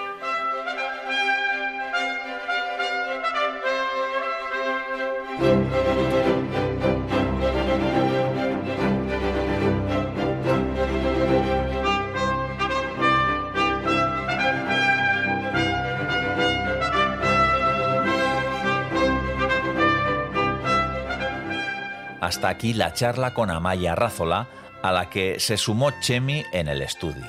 Hasta 22.31 22.47
aquí 22.47 22.73
la 22.73 22.93
charla 22.93 23.33
con 23.33 23.51
Amaya 23.51 23.93
Rázola, 23.93 24.47
a 24.81 24.93
la 24.93 25.09
que 25.09 25.41
se 25.41 25.57
sumó 25.57 25.91
Chemi 25.99 26.45
en 26.53 26.69
el 26.69 26.81
estudio. 26.81 27.25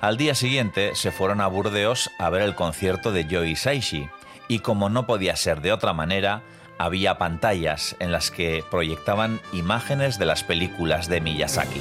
Al 0.00 0.16
día 0.16 0.34
siguiente 0.34 0.96
se 0.96 1.12
fueron 1.12 1.40
a 1.40 1.46
Burdeos 1.46 2.10
a 2.18 2.28
ver 2.28 2.42
el 2.42 2.56
concierto 2.56 3.12
de 3.12 3.28
Joey 3.30 3.54
Saishi, 3.54 4.10
y 4.48 4.58
como 4.58 4.88
no 4.88 5.06
podía 5.06 5.36
ser 5.36 5.60
de 5.60 5.72
otra 5.72 5.92
manera, 5.92 6.42
había 6.76 7.18
pantallas 7.18 7.94
en 8.00 8.10
las 8.10 8.32
que 8.32 8.64
proyectaban 8.68 9.40
imágenes 9.52 10.18
de 10.18 10.26
las 10.26 10.42
películas 10.42 11.06
de 11.08 11.20
Miyazaki. 11.20 11.80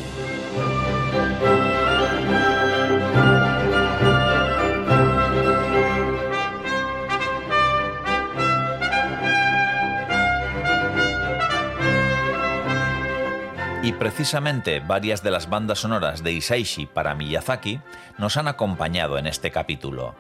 Y 13.89 13.93
precisamente 13.93 14.81
varias 14.81 15.23
de 15.23 15.31
las 15.31 15.49
bandas 15.49 15.79
sonoras 15.79 16.21
de 16.21 16.31
Isaishi 16.31 16.85
para 16.85 17.15
Miyazaki 17.15 17.81
nos 18.19 18.37
han 18.37 18.47
acompañado 18.47 19.17
en 19.17 19.25
este 19.25 19.49
capítulo. 19.49 20.13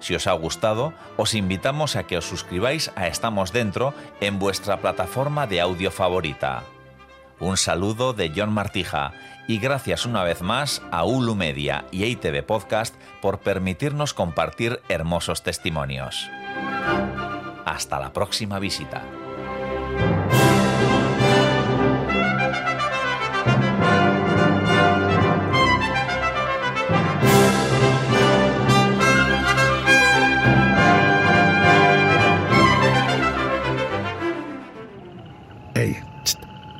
Si 0.00 0.14
os 0.14 0.26
ha 0.26 0.32
gustado, 0.32 0.94
os 1.18 1.34
invitamos 1.34 1.96
a 1.96 2.04
que 2.04 2.16
os 2.16 2.24
suscribáis 2.24 2.90
a 2.96 3.06
Estamos 3.06 3.52
Dentro 3.52 3.92
en 4.22 4.38
vuestra 4.38 4.78
plataforma 4.78 5.46
de 5.46 5.60
audio 5.60 5.90
favorita. 5.90 6.62
Un 7.40 7.58
saludo 7.58 8.14
de 8.14 8.32
John 8.34 8.54
Martija 8.54 9.12
y 9.46 9.58
gracias 9.58 10.06
una 10.06 10.22
vez 10.22 10.40
más 10.40 10.80
a 10.90 11.04
Ulu 11.04 11.34
Media 11.34 11.84
y 11.90 12.04
ITV 12.04 12.42
Podcast 12.46 12.94
por 13.20 13.40
permitirnos 13.40 14.14
compartir 14.14 14.80
hermosos 14.88 15.42
testimonios. 15.42 16.30
Hasta 17.66 18.00
la 18.00 18.14
próxima 18.14 18.58
visita. 18.58 19.02